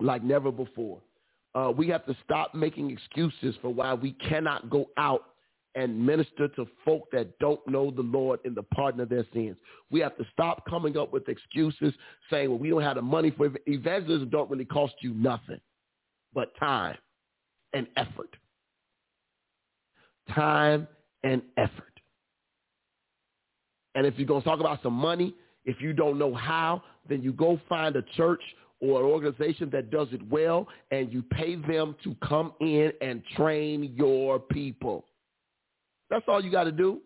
like 0.00 0.22
never 0.22 0.52
before. 0.52 1.00
Uh, 1.54 1.72
we 1.76 1.88
have 1.88 2.04
to 2.06 2.16
stop 2.24 2.54
making 2.54 2.90
excuses 2.90 3.54
for 3.62 3.72
why 3.72 3.94
we 3.94 4.12
cannot 4.12 4.68
go 4.70 4.86
out 4.96 5.22
and 5.76 6.04
minister 6.04 6.48
to 6.48 6.66
folk 6.84 7.08
that 7.12 7.36
don't 7.38 7.60
know 7.66 7.90
the 7.90 8.02
Lord 8.02 8.40
in 8.44 8.54
the 8.54 8.62
pardon 8.62 9.00
of 9.00 9.08
their 9.08 9.24
sins. 9.32 9.56
We 9.90 10.00
have 10.00 10.16
to 10.18 10.24
stop 10.32 10.64
coming 10.68 10.96
up 10.96 11.12
with 11.12 11.28
excuses 11.28 11.92
saying, 12.30 12.48
well, 12.48 12.58
we 12.58 12.70
don't 12.70 12.82
have 12.82 12.96
the 12.96 13.02
money 13.02 13.30
for 13.30 13.46
it. 13.46 13.62
evangelism 13.66 14.28
don't 14.30 14.50
really 14.50 14.64
cost 14.64 14.94
you 15.00 15.14
nothing 15.14 15.60
but 16.32 16.52
time 16.58 16.96
and 17.72 17.86
effort. 17.96 18.36
Time 20.34 20.86
and 21.22 21.42
effort. 21.56 21.94
And 23.94 24.06
if 24.06 24.14
you're 24.16 24.26
going 24.26 24.42
to 24.42 24.48
talk 24.48 24.60
about 24.60 24.82
some 24.82 24.94
money, 24.94 25.34
if 25.64 25.80
you 25.80 25.92
don't 25.92 26.18
know 26.18 26.34
how, 26.34 26.82
then 27.08 27.22
you 27.22 27.32
go 27.32 27.60
find 27.68 27.96
a 27.96 28.02
church 28.16 28.42
or 28.84 29.00
an 29.00 29.06
organization 29.06 29.70
that 29.70 29.90
does 29.90 30.08
it 30.12 30.20
well 30.28 30.68
and 30.90 31.12
you 31.12 31.22
pay 31.22 31.56
them 31.56 31.96
to 32.04 32.14
come 32.26 32.52
in 32.60 32.92
and 33.00 33.22
train 33.36 33.94
your 33.96 34.38
people. 34.38 35.04
That's 36.10 36.24
all 36.28 36.44
you 36.44 36.50
got 36.50 36.64
to 36.64 36.72
do. 36.72 37.00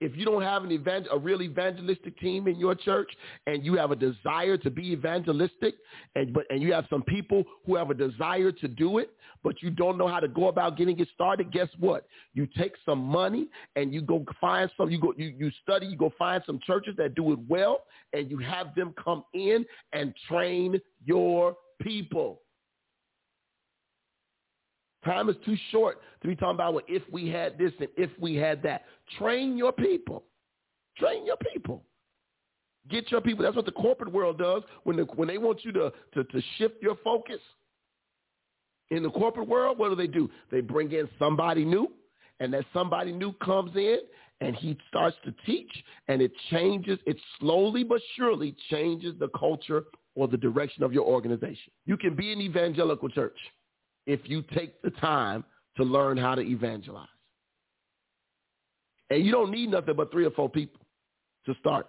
If 0.00 0.16
you 0.16 0.24
don't 0.24 0.42
have 0.42 0.64
an 0.64 0.72
event, 0.72 1.06
a 1.10 1.18
real 1.18 1.42
evangelistic 1.42 2.18
team 2.18 2.48
in 2.48 2.56
your 2.56 2.74
church, 2.74 3.10
and 3.46 3.64
you 3.64 3.76
have 3.76 3.90
a 3.90 3.96
desire 3.96 4.56
to 4.58 4.70
be 4.70 4.92
evangelistic, 4.92 5.74
and 6.14 6.32
but 6.32 6.44
and 6.50 6.62
you 6.62 6.72
have 6.72 6.86
some 6.90 7.02
people 7.02 7.44
who 7.66 7.76
have 7.76 7.90
a 7.90 7.94
desire 7.94 8.52
to 8.52 8.68
do 8.68 8.98
it, 8.98 9.10
but 9.42 9.62
you 9.62 9.70
don't 9.70 9.98
know 9.98 10.08
how 10.08 10.20
to 10.20 10.28
go 10.28 10.48
about 10.48 10.76
getting 10.76 10.98
it 10.98 11.08
started, 11.14 11.52
guess 11.52 11.68
what? 11.78 12.06
You 12.34 12.46
take 12.58 12.74
some 12.84 12.98
money 12.98 13.48
and 13.76 13.92
you 13.92 14.02
go 14.02 14.24
find 14.40 14.70
some. 14.76 14.90
You 14.90 15.00
go 15.00 15.14
you 15.16 15.34
you 15.38 15.50
study. 15.62 15.86
You 15.86 15.96
go 15.96 16.12
find 16.18 16.42
some 16.46 16.60
churches 16.66 16.94
that 16.98 17.14
do 17.14 17.32
it 17.32 17.38
well, 17.48 17.84
and 18.12 18.30
you 18.30 18.38
have 18.38 18.74
them 18.74 18.94
come 19.02 19.24
in 19.34 19.64
and 19.92 20.14
train 20.28 20.80
your 21.04 21.56
people. 21.80 22.40
Time 25.04 25.28
is 25.28 25.36
too 25.44 25.56
short 25.70 25.98
to 26.22 26.28
be 26.28 26.36
talking 26.36 26.56
about 26.56 26.74
well, 26.74 26.84
if 26.88 27.02
we 27.10 27.28
had 27.28 27.56
this 27.56 27.72
and 27.80 27.88
if 27.96 28.10
we 28.20 28.36
had 28.36 28.62
that. 28.62 28.84
Train 29.18 29.56
your 29.56 29.72
people. 29.72 30.24
Train 30.98 31.24
your 31.24 31.38
people. 31.52 31.82
Get 32.90 33.10
your 33.10 33.20
people. 33.20 33.44
That's 33.44 33.56
what 33.56 33.64
the 33.64 33.72
corporate 33.72 34.12
world 34.12 34.38
does 34.38 34.62
when 34.84 34.96
the, 34.96 35.04
when 35.16 35.28
they 35.28 35.38
want 35.38 35.64
you 35.64 35.72
to, 35.72 35.92
to, 36.14 36.24
to 36.24 36.42
shift 36.58 36.82
your 36.82 36.96
focus. 37.02 37.40
In 38.90 39.02
the 39.02 39.10
corporate 39.10 39.48
world, 39.48 39.78
what 39.78 39.88
do 39.88 39.94
they 39.94 40.08
do? 40.08 40.28
They 40.50 40.60
bring 40.60 40.90
in 40.92 41.08
somebody 41.18 41.64
new, 41.64 41.92
and 42.40 42.52
that 42.52 42.64
somebody 42.72 43.12
new 43.12 43.32
comes 43.34 43.74
in, 43.76 43.98
and 44.40 44.56
he 44.56 44.76
starts 44.88 45.16
to 45.24 45.32
teach, 45.46 45.70
and 46.08 46.20
it 46.20 46.32
changes. 46.50 46.98
It 47.06 47.16
slowly 47.38 47.84
but 47.84 48.00
surely 48.16 48.56
changes 48.68 49.14
the 49.18 49.28
culture 49.28 49.84
or 50.16 50.26
the 50.26 50.36
direction 50.36 50.82
of 50.82 50.92
your 50.92 51.04
organization. 51.04 51.72
You 51.86 51.96
can 51.96 52.16
be 52.16 52.32
an 52.32 52.40
evangelical 52.40 53.08
church 53.08 53.36
if 54.06 54.20
you 54.24 54.42
take 54.54 54.80
the 54.82 54.90
time 54.90 55.44
to 55.76 55.84
learn 55.84 56.16
how 56.16 56.34
to 56.34 56.42
evangelize. 56.42 57.08
And 59.10 59.24
you 59.24 59.32
don't 59.32 59.50
need 59.50 59.70
nothing 59.70 59.96
but 59.96 60.12
three 60.12 60.24
or 60.24 60.30
four 60.30 60.48
people 60.48 60.80
to 61.46 61.54
start. 61.60 61.86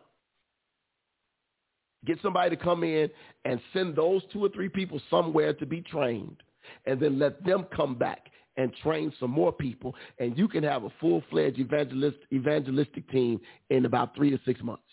Get 2.05 2.20
somebody 2.24 2.55
to 2.55 2.62
come 2.62 2.84
in 2.84 3.09
and 3.45 3.59
send 3.74 3.95
those 3.95 4.24
two 4.34 4.43
or 4.43 4.49
three 4.49 4.70
people 4.70 4.99
somewhere 5.09 5.53
to 5.53 5.66
be 5.66 5.82
trained 5.82 6.38
and 6.86 6.99
then 6.99 7.20
let 7.20 7.43
them 7.45 7.66
come 7.76 7.95
back 7.95 8.28
and 8.57 8.74
train 8.84 9.14
some 9.20 9.30
more 9.30 9.51
people 9.51 9.95
and 10.20 10.38
you 10.38 10.47
can 10.47 10.64
have 10.64 10.84
a 10.84 10.89
full-fledged 10.99 11.59
evangelist, 11.59 12.18
evangelistic 12.34 13.09
team 13.12 13.39
in 13.70 13.86
about 13.86 14.16
three 14.16 14.32
to 14.32 14.39
six 14.45 14.62
months. 14.62 14.84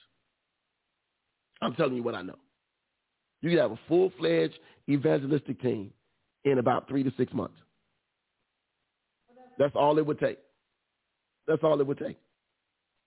I'm 1.62 1.75
telling 1.75 1.97
you 1.97 2.03
what 2.03 2.14
I 2.14 2.23
know. 2.23 2.39
You 3.41 3.51
can 3.51 3.59
have 3.59 3.73
a 3.73 3.81
full-fledged 3.89 4.59
evangelistic 4.89 5.61
team 5.62 5.93
in 6.51 6.59
about 6.59 6.88
three 6.88 7.03
to 7.03 7.12
six 7.16 7.32
months. 7.32 7.57
That's 9.59 9.74
all 9.74 9.99
it 9.99 10.07
would 10.07 10.18
take. 10.18 10.38
That's 11.46 11.62
all 11.62 11.80
it 11.80 11.86
would 11.86 11.99
take. 11.99 12.18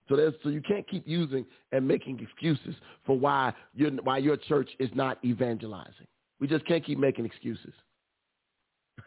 So 0.08 0.16
there's, 0.16 0.34
so 0.42 0.48
you 0.48 0.60
can't 0.60 0.86
keep 0.88 1.06
using 1.06 1.46
and 1.70 1.86
making 1.86 2.20
excuses 2.20 2.74
for 3.06 3.18
why 3.18 3.54
your 3.74 3.90
why 4.02 4.18
your 4.18 4.36
church 4.36 4.68
is 4.78 4.90
not 4.94 5.18
evangelizing. 5.24 6.06
We 6.40 6.48
just 6.48 6.66
can't 6.66 6.84
keep 6.84 6.98
making 6.98 7.24
excuses. 7.24 7.72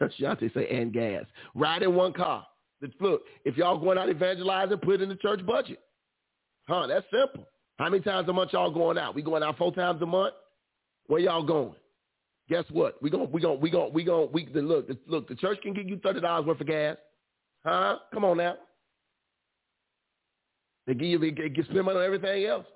Shante 0.00 0.52
say 0.54 0.68
and 0.68 0.92
gas. 0.92 1.24
Ride 1.54 1.82
in 1.82 1.94
one 1.94 2.12
car. 2.12 2.46
Look, 3.00 3.22
if 3.44 3.56
y'all 3.56 3.78
going 3.78 3.98
out 3.98 4.08
evangelizing, 4.08 4.78
put 4.78 4.96
it 4.96 5.02
in 5.02 5.08
the 5.08 5.16
church 5.16 5.44
budget. 5.46 5.80
Huh? 6.68 6.86
That's 6.86 7.06
simple. 7.10 7.46
How 7.78 7.88
many 7.90 8.02
times 8.02 8.28
a 8.28 8.32
month 8.32 8.52
y'all 8.52 8.70
going 8.70 8.98
out? 8.98 9.14
We 9.14 9.22
going 9.22 9.42
out 9.42 9.58
four 9.58 9.72
times 9.72 10.00
a 10.02 10.06
month? 10.06 10.34
Where 11.06 11.20
y'all 11.20 11.42
going? 11.42 11.76
Guess 12.48 12.64
what? 12.70 13.02
We 13.02 13.10
going 13.10 13.30
we 13.32 13.40
going 13.40 13.60
we 13.60 13.70
going 13.70 13.92
we 13.92 14.04
going 14.04 14.28
we 14.32 14.46
look 14.54 14.88
look 15.06 15.28
the 15.28 15.34
church 15.34 15.58
can 15.62 15.74
give 15.74 15.88
you 15.88 15.98
thirty 15.98 16.20
dollars 16.20 16.46
worth 16.46 16.60
of 16.60 16.66
gas, 16.66 16.96
huh? 17.64 17.96
Come 18.14 18.24
on 18.24 18.36
now. 18.36 18.54
They 20.86 20.94
give 20.94 21.08
you 21.08 21.18
they 21.18 21.30
get 21.30 21.64
spend 21.64 21.84
money 21.84 21.98
on 21.98 22.04
everything 22.04 22.44
else. 22.44 22.66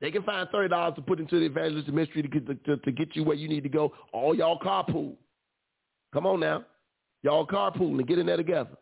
They 0.00 0.12
can 0.12 0.22
find 0.22 0.48
thirty 0.50 0.68
dollars 0.68 0.94
to 0.96 1.02
put 1.02 1.18
into 1.18 1.40
the 1.40 1.46
evangelistic 1.46 1.92
ministry 1.92 2.22
to 2.22 2.28
get 2.28 2.64
to, 2.64 2.76
to 2.76 2.92
get 2.92 3.16
you 3.16 3.24
where 3.24 3.36
you 3.36 3.48
need 3.48 3.64
to 3.64 3.68
go. 3.68 3.92
All 4.12 4.36
y'all 4.36 4.58
carpool. 4.58 5.16
Come 6.12 6.26
on 6.26 6.38
now, 6.38 6.64
y'all 7.22 7.46
carpool 7.46 7.98
and 7.98 8.06
get 8.06 8.20
in 8.20 8.26
there 8.26 8.36
together. 8.36 8.76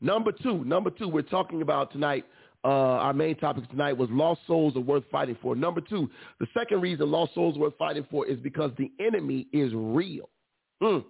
Number 0.00 0.32
two, 0.32 0.64
number 0.64 0.88
two, 0.88 1.08
we're 1.08 1.20
talking 1.20 1.60
about 1.60 1.92
tonight 1.92 2.24
uh, 2.64 2.68
our 2.68 3.12
main 3.12 3.36
topic 3.36 3.68
tonight 3.70 3.94
was 3.94 4.08
lost 4.10 4.40
souls 4.46 4.76
are 4.76 4.80
worth 4.80 5.04
fighting 5.10 5.36
for. 5.40 5.54
Number 5.54 5.80
two, 5.80 6.10
the 6.38 6.46
second 6.52 6.80
reason 6.80 7.10
lost 7.10 7.34
souls 7.34 7.56
are 7.56 7.60
worth 7.60 7.78
fighting 7.78 8.06
for 8.10 8.26
is 8.26 8.38
because 8.38 8.70
the 8.78 8.90
enemy 9.00 9.46
is 9.52 9.72
real. 9.74 10.28
Mm. 10.82 11.04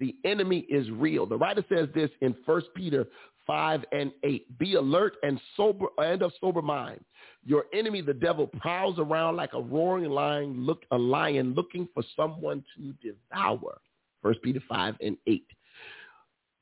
The 0.00 0.16
enemy 0.24 0.66
is 0.68 0.90
real. 0.90 1.26
The 1.26 1.36
writer 1.36 1.64
says 1.68 1.88
this 1.94 2.10
in 2.22 2.34
1 2.44 2.62
Peter 2.74 3.06
5 3.46 3.84
and 3.92 4.12
8. 4.24 4.58
Be 4.58 4.74
alert 4.74 5.14
and 5.22 5.40
sober 5.56 5.86
and 5.98 6.22
of 6.22 6.32
sober 6.40 6.62
mind. 6.62 7.04
Your 7.44 7.66
enemy, 7.74 8.00
the 8.00 8.14
devil, 8.14 8.46
prowls 8.46 8.98
around 8.98 9.36
like 9.36 9.52
a 9.52 9.60
roaring 9.60 10.10
lion, 10.10 10.64
look 10.64 10.82
a 10.90 10.98
lion 10.98 11.54
looking 11.54 11.88
for 11.92 12.02
someone 12.16 12.64
to 12.76 12.94
devour. 13.02 13.80
1 14.22 14.34
Peter 14.42 14.62
5 14.68 14.96
and 15.00 15.16
8. 15.26 15.46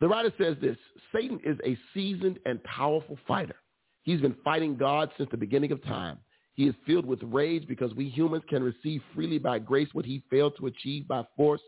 The 0.01 0.09
writer 0.09 0.33
says 0.39 0.57
this 0.61 0.79
Satan 1.15 1.41
is 1.45 1.59
a 1.65 1.79
seasoned 1.95 2.39
and 2.47 2.63
powerful 2.65 3.19
fighter. 3.29 3.57
He's 4.03 4.21
been 4.21 4.37
fighting 4.43 4.77
God 4.77 5.11
since 5.17 5.31
the 5.31 5.37
beginning 5.37 5.73
of 5.73 5.83
time. 5.85 6.19
He 6.55 6.67
is 6.67 6.75
filled 6.87 7.07
with 7.07 7.23
rage 7.23 7.67
because 7.69 7.95
we 7.95 8.09
humans 8.09 8.45
can 8.49 8.63
receive 8.63 9.03
freely 9.15 9.39
by 9.39 9.59
grace 9.59 9.89
what 9.93 10.05
he 10.05 10.23
failed 10.31 10.55
to 10.59 10.67
achieve 10.67 11.07
by 11.09 11.25
force, 11.37 11.63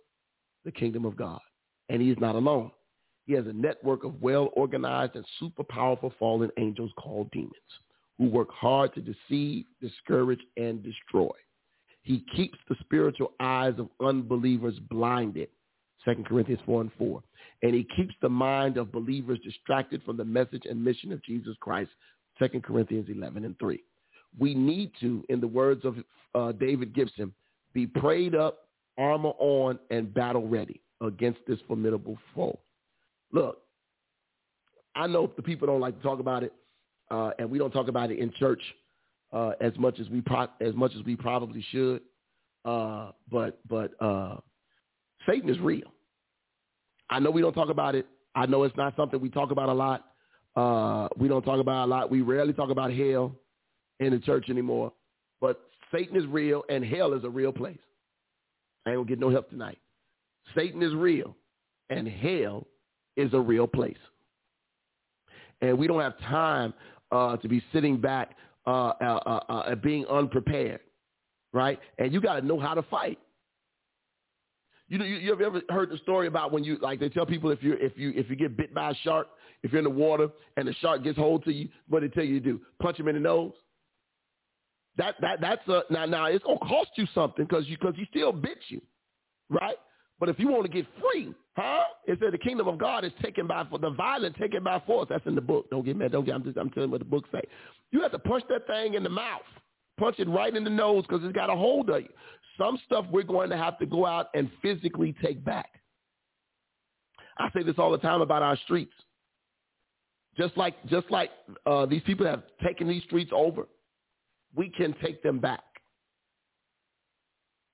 the 0.64 0.72
kingdom 0.72 1.04
of 1.04 1.16
God. 1.16 1.40
And 1.88 2.02
he 2.02 2.10
is 2.10 2.18
not 2.20 2.34
alone. 2.34 2.70
He 3.26 3.34
has 3.34 3.46
a 3.46 3.52
network 3.52 4.04
of 4.04 4.20
well-organized 4.20 5.14
and 5.14 5.24
super 5.38 5.62
powerful 5.62 6.12
fallen 6.18 6.50
angels 6.58 6.90
called 6.96 7.30
demons 7.30 7.52
who 8.18 8.26
work 8.28 8.50
hard 8.50 8.92
to 8.94 9.00
deceive, 9.00 9.64
discourage, 9.80 10.40
and 10.56 10.82
destroy. 10.82 11.30
He 12.02 12.24
keeps 12.34 12.58
the 12.68 12.76
spiritual 12.80 13.32
eyes 13.40 13.74
of 13.78 13.88
unbelievers 14.04 14.78
blinded. 14.90 15.48
2 16.04 16.24
Corinthians 16.26 16.60
4 16.66 16.80
and 16.82 16.90
4. 16.98 17.22
And 17.62 17.74
he 17.74 17.86
keeps 17.96 18.14
the 18.20 18.28
mind 18.28 18.76
of 18.76 18.90
believers 18.90 19.38
distracted 19.44 20.02
from 20.02 20.16
the 20.16 20.24
message 20.24 20.64
and 20.68 20.82
mission 20.82 21.12
of 21.12 21.22
Jesus 21.24 21.56
Christ. 21.60 21.90
2 22.50 22.60
Corinthians 22.60 23.08
11 23.08 23.44
and 23.44 23.58
3. 23.58 23.82
We 24.38 24.54
need 24.54 24.92
to, 25.00 25.24
in 25.28 25.40
the 25.40 25.46
words 25.46 25.84
of 25.84 25.96
uh, 26.34 26.52
David 26.52 26.94
Gibson, 26.94 27.32
be 27.74 27.86
prayed 27.86 28.34
up, 28.34 28.68
armor 28.98 29.32
on, 29.38 29.78
and 29.90 30.12
battle 30.12 30.48
ready 30.48 30.80
against 31.00 31.40
this 31.46 31.58
formidable 31.66 32.18
foe. 32.34 32.58
Look, 33.32 33.58
I 34.94 35.06
know 35.06 35.32
the 35.36 35.42
people 35.42 35.66
don't 35.66 35.80
like 35.80 35.96
to 35.96 36.02
talk 36.02 36.20
about 36.20 36.42
it, 36.42 36.52
uh, 37.10 37.30
and 37.38 37.50
we 37.50 37.58
don't 37.58 37.70
talk 37.70 37.88
about 37.88 38.10
it 38.10 38.18
in 38.18 38.32
church 38.38 38.62
uh, 39.32 39.52
as 39.60 39.72
much 39.78 39.98
as 40.00 40.08
we 40.10 40.20
pro- 40.20 40.48
as 40.60 40.74
much 40.74 40.92
as 40.98 41.04
we 41.04 41.16
probably 41.16 41.64
should. 41.70 42.02
Uh, 42.64 43.10
but 43.30 43.58
but 43.68 43.92
uh, 44.02 44.36
Satan 45.26 45.48
is 45.48 45.58
real. 45.60 45.92
I 47.10 47.18
know 47.18 47.30
we 47.30 47.40
don't 47.42 47.54
talk 47.54 47.70
about 47.70 47.94
it. 47.94 48.06
I 48.34 48.46
know 48.46 48.62
it's 48.64 48.76
not 48.76 48.94
something 48.96 49.20
we 49.20 49.28
talk 49.28 49.50
about 49.50 49.68
a 49.68 49.74
lot. 49.74 50.11
Uh, 50.54 51.08
we 51.16 51.28
don't 51.28 51.42
talk 51.42 51.60
about 51.60 51.86
a 51.86 51.88
lot. 51.88 52.10
We 52.10 52.20
rarely 52.20 52.52
talk 52.52 52.70
about 52.70 52.92
hell 52.92 53.32
in 54.00 54.10
the 54.12 54.18
church 54.18 54.50
anymore. 54.50 54.92
But 55.40 55.60
Satan 55.92 56.16
is 56.16 56.26
real, 56.26 56.62
and 56.68 56.84
hell 56.84 57.12
is 57.14 57.24
a 57.24 57.30
real 57.30 57.52
place. 57.52 57.78
I 58.86 58.90
ain't 58.90 58.98
gonna 58.98 59.08
get 59.08 59.18
no 59.18 59.30
help 59.30 59.48
tonight. 59.50 59.78
Satan 60.54 60.82
is 60.82 60.94
real, 60.94 61.36
and 61.90 62.06
hell 62.06 62.66
is 63.16 63.32
a 63.32 63.40
real 63.40 63.66
place. 63.66 63.96
And 65.60 65.78
we 65.78 65.86
don't 65.86 66.00
have 66.00 66.18
time 66.18 66.74
uh, 67.12 67.36
to 67.36 67.48
be 67.48 67.62
sitting 67.72 68.00
back 68.00 68.36
uh, 68.66 68.92
uh, 69.00 69.20
uh, 69.26 69.52
uh 69.52 69.74
being 69.76 70.06
unprepared, 70.06 70.80
right? 71.52 71.78
And 71.98 72.12
you 72.12 72.20
got 72.20 72.40
to 72.40 72.46
know 72.46 72.58
how 72.58 72.74
to 72.74 72.82
fight. 72.82 73.18
You 74.92 74.98
know, 74.98 75.06
you, 75.06 75.16
you 75.16 75.32
ever 75.32 75.62
heard 75.70 75.88
the 75.88 75.96
story 75.96 76.26
about 76.26 76.52
when 76.52 76.64
you 76.64 76.76
like 76.82 77.00
they 77.00 77.08
tell 77.08 77.24
people 77.24 77.50
if 77.50 77.62
you 77.62 77.78
if 77.80 77.96
you 77.96 78.12
if 78.14 78.28
you 78.28 78.36
get 78.36 78.58
bit 78.58 78.74
by 78.74 78.90
a 78.90 78.94
shark, 78.96 79.26
if 79.62 79.72
you're 79.72 79.78
in 79.78 79.84
the 79.84 79.90
water 79.90 80.28
and 80.58 80.68
the 80.68 80.74
shark 80.82 81.02
gets 81.02 81.16
hold 81.16 81.44
to 81.44 81.50
you, 81.50 81.70
what 81.88 82.00
they 82.00 82.08
tell 82.08 82.22
you 82.24 82.38
to 82.38 82.44
do? 82.44 82.60
Punch 82.78 83.00
him 83.00 83.08
in 83.08 83.14
the 83.14 83.20
nose. 83.22 83.54
That 84.98 85.14
that 85.22 85.40
that's 85.40 85.66
a 85.66 85.84
now 85.88 86.04
now 86.04 86.26
it's 86.26 86.44
gonna 86.44 86.58
cost 86.58 86.90
you 86.96 87.06
something 87.14 87.46
because 87.46 87.66
you 87.68 87.78
because 87.78 87.94
he 87.96 88.04
still 88.10 88.32
bit 88.32 88.58
you, 88.68 88.82
right? 89.48 89.76
But 90.20 90.28
if 90.28 90.38
you 90.38 90.48
want 90.48 90.66
to 90.66 90.70
get 90.70 90.84
free, 91.00 91.34
huh? 91.56 91.84
It 92.06 92.18
said 92.20 92.34
the 92.34 92.38
kingdom 92.38 92.68
of 92.68 92.76
God 92.76 93.02
is 93.06 93.12
taken 93.22 93.46
by 93.46 93.64
for 93.70 93.78
the 93.78 93.88
violent 93.88 94.36
taken 94.36 94.62
by 94.62 94.82
force. 94.86 95.06
That's 95.08 95.24
in 95.24 95.34
the 95.34 95.40
book. 95.40 95.70
Don't 95.70 95.86
get 95.86 95.96
mad. 95.96 96.12
Don't 96.12 96.26
get. 96.26 96.34
I'm 96.34 96.44
just. 96.44 96.58
I'm 96.58 96.68
telling 96.68 96.90
you 96.90 96.92
what 96.92 96.98
the 96.98 97.06
book 97.06 97.24
say. 97.32 97.40
You 97.92 98.02
have 98.02 98.12
to 98.12 98.18
punch 98.18 98.44
that 98.50 98.66
thing 98.66 98.92
in 98.92 99.04
the 99.04 99.08
mouth. 99.08 99.40
Punch 100.02 100.18
it 100.18 100.28
right 100.28 100.56
in 100.56 100.64
the 100.64 100.70
nose 100.70 101.04
because 101.08 101.24
it's 101.24 101.32
got 101.32 101.48
a 101.48 101.54
hold 101.54 101.88
of 101.88 102.02
you. 102.02 102.08
Some 102.58 102.76
stuff 102.86 103.04
we're 103.12 103.22
going 103.22 103.50
to 103.50 103.56
have 103.56 103.78
to 103.78 103.86
go 103.86 104.04
out 104.04 104.30
and 104.34 104.50
physically 104.60 105.14
take 105.22 105.44
back. 105.44 105.80
I 107.38 107.48
say 107.54 107.62
this 107.62 107.76
all 107.78 107.92
the 107.92 107.98
time 107.98 108.20
about 108.20 108.42
our 108.42 108.56
streets. 108.64 108.92
Just 110.36 110.56
like 110.56 110.74
just 110.86 111.08
like 111.12 111.30
uh, 111.66 111.86
these 111.86 112.02
people 112.02 112.26
have 112.26 112.42
taken 112.66 112.88
these 112.88 113.04
streets 113.04 113.30
over, 113.32 113.68
we 114.56 114.70
can 114.70 114.92
take 115.00 115.22
them 115.22 115.38
back. 115.38 115.62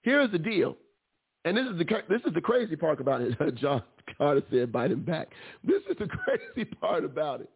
Here's 0.02 0.30
the 0.30 0.38
deal. 0.38 0.76
And 1.46 1.56
this 1.56 1.64
is 1.64 1.78
the 1.78 1.86
this 2.10 2.20
is 2.26 2.34
the 2.34 2.42
crazy 2.42 2.76
part 2.76 3.00
about 3.00 3.22
it. 3.22 3.54
John 3.54 3.82
Carter 4.18 4.42
said, 4.50 4.70
"Bite 4.70 4.90
him 4.90 5.02
back." 5.02 5.28
This 5.64 5.80
is 5.88 5.96
the 5.98 6.08
crazy 6.54 6.66
part 6.66 7.06
about 7.06 7.40
it. 7.40 7.48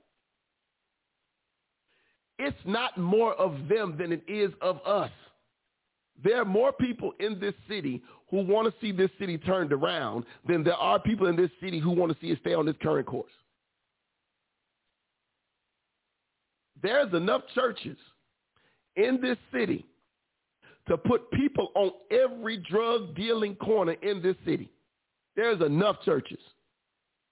It's 2.38 2.56
not 2.64 2.98
more 2.98 3.34
of 3.34 3.68
them 3.68 3.96
than 3.98 4.12
it 4.12 4.22
is 4.26 4.52
of 4.60 4.80
us. 4.86 5.10
There 6.22 6.40
are 6.40 6.44
more 6.44 6.72
people 6.72 7.12
in 7.20 7.38
this 7.40 7.54
city 7.68 8.02
who 8.30 8.44
want 8.44 8.72
to 8.72 8.80
see 8.80 8.92
this 8.92 9.10
city 9.18 9.38
turned 9.38 9.72
around 9.72 10.24
than 10.46 10.64
there 10.64 10.74
are 10.74 10.98
people 10.98 11.26
in 11.26 11.36
this 11.36 11.50
city 11.60 11.78
who 11.78 11.90
want 11.90 12.12
to 12.12 12.18
see 12.20 12.30
it 12.30 12.38
stay 12.40 12.54
on 12.54 12.66
this 12.66 12.76
current 12.82 13.06
course. 13.06 13.32
There's 16.82 17.12
enough 17.12 17.42
churches 17.54 17.96
in 18.96 19.20
this 19.20 19.36
city 19.52 19.86
to 20.88 20.96
put 20.96 21.30
people 21.30 21.70
on 21.74 21.92
every 22.10 22.56
drug 22.58 23.14
dealing 23.14 23.54
corner 23.56 23.92
in 24.02 24.20
this 24.20 24.36
city. 24.44 24.70
There's 25.36 25.60
enough 25.60 25.96
churches 26.04 26.40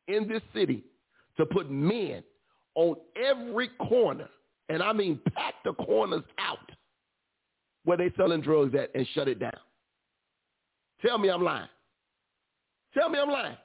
in 0.09 0.29
this 0.29 0.43
city 0.55 0.85
to 1.37 1.47
put 1.47 1.71
men 1.71 2.23
on 2.75 2.97
every 3.17 3.69
corner, 3.89 4.29
and 4.71 4.83
I 4.83 4.93
mean 4.93 5.21
pack 5.35 5.55
the 5.65 5.73
corners 5.75 6.23
out 6.39 6.59
where 7.85 7.97
they 7.99 8.13
selling 8.17 8.41
drugs 8.41 8.75
at 8.75 8.95
and 8.95 9.07
shut 9.15 9.27
it 9.27 9.41
down. 9.41 9.53
Tell 11.05 11.19
me 11.19 11.29
I'm 11.29 11.43
lying. 11.43 11.69
Tell 12.95 13.09
me 13.09 13.19
I'm 13.19 13.29
lying. 13.29 13.57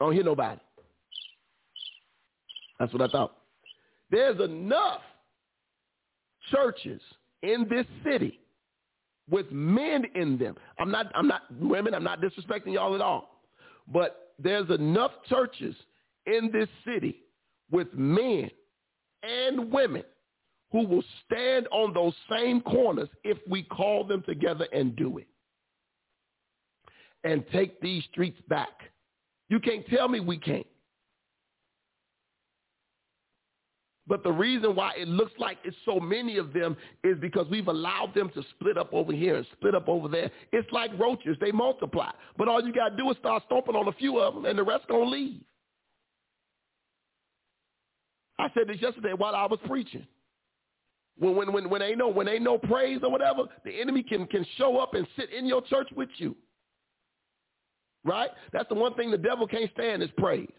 I 0.00 0.04
don't 0.04 0.12
hear 0.12 0.24
nobody. 0.24 0.60
That's 2.80 2.92
what 2.92 3.02
I 3.02 3.08
thought. 3.08 3.36
There's 4.10 4.40
enough 4.40 5.02
churches 6.50 7.00
in 7.42 7.66
this 7.70 7.86
city 8.04 8.40
with 9.30 9.52
men 9.52 10.04
in 10.16 10.36
them. 10.36 10.56
I'm 10.80 10.90
not, 10.90 11.06
I'm 11.14 11.28
not 11.28 11.42
women. 11.60 11.94
I'm 11.94 12.02
not 12.02 12.20
disrespecting 12.20 12.72
y'all 12.72 12.94
at 12.96 13.00
all. 13.00 13.40
But 13.86 14.32
there's 14.38 14.68
enough 14.70 15.12
churches 15.28 15.76
in 16.26 16.50
this 16.52 16.68
city 16.84 17.18
with 17.70 17.92
men 17.94 18.50
and 19.22 19.70
women 19.72 20.04
who 20.70 20.86
will 20.86 21.04
stand 21.26 21.68
on 21.70 21.92
those 21.92 22.14
same 22.30 22.60
corners 22.62 23.08
if 23.24 23.38
we 23.48 23.62
call 23.62 24.04
them 24.04 24.22
together 24.26 24.66
and 24.72 24.96
do 24.96 25.18
it 25.18 25.28
and 27.24 27.44
take 27.52 27.80
these 27.80 28.02
streets 28.10 28.40
back. 28.48 28.68
You 29.48 29.60
can't 29.60 29.86
tell 29.86 30.08
me 30.08 30.20
we 30.20 30.38
can't. 30.38 30.66
But 34.08 34.24
the 34.24 34.32
reason 34.32 34.74
why 34.74 34.92
it 34.96 35.06
looks 35.06 35.32
like 35.38 35.58
it's 35.64 35.76
so 35.84 36.00
many 36.00 36.36
of 36.36 36.52
them 36.52 36.76
is 37.04 37.16
because 37.20 37.46
we've 37.48 37.68
allowed 37.68 38.12
them 38.14 38.30
to 38.34 38.42
split 38.50 38.76
up 38.76 38.92
over 38.92 39.12
here 39.12 39.36
and 39.36 39.46
split 39.52 39.74
up 39.74 39.88
over 39.88 40.08
there. 40.08 40.30
It's 40.52 40.70
like 40.72 40.90
roaches. 40.98 41.36
They 41.40 41.52
multiply. 41.52 42.10
But 42.36 42.48
all 42.48 42.62
you 42.66 42.72
got 42.72 42.90
to 42.90 42.96
do 42.96 43.10
is 43.10 43.16
start 43.18 43.44
stomping 43.46 43.76
on 43.76 43.86
a 43.88 43.92
few 43.92 44.18
of 44.18 44.34
them 44.34 44.44
and 44.44 44.58
the 44.58 44.64
rest 44.64 44.88
going 44.88 45.04
to 45.04 45.10
leave. 45.10 45.40
I 48.42 48.50
said 48.54 48.66
this 48.66 48.80
yesterday 48.80 49.12
while 49.16 49.36
I 49.36 49.46
was 49.46 49.60
preaching. 49.66 50.04
When, 51.16 51.36
when, 51.36 51.52
when, 51.52 51.70
when 51.70 51.80
they 51.80 51.94
know 51.94 52.08
when 52.08 52.26
they 52.26 52.40
know 52.40 52.58
praise 52.58 52.98
or 53.04 53.10
whatever, 53.10 53.42
the 53.64 53.80
enemy 53.80 54.02
can, 54.02 54.26
can 54.26 54.44
show 54.58 54.78
up 54.78 54.94
and 54.94 55.06
sit 55.16 55.32
in 55.32 55.46
your 55.46 55.62
church 55.62 55.88
with 55.94 56.08
you. 56.16 56.34
Right? 58.04 58.30
That's 58.52 58.68
the 58.68 58.74
one 58.74 58.94
thing 58.94 59.12
the 59.12 59.18
devil 59.18 59.46
can't 59.46 59.70
stand 59.74 60.02
is 60.02 60.08
praise. 60.16 60.50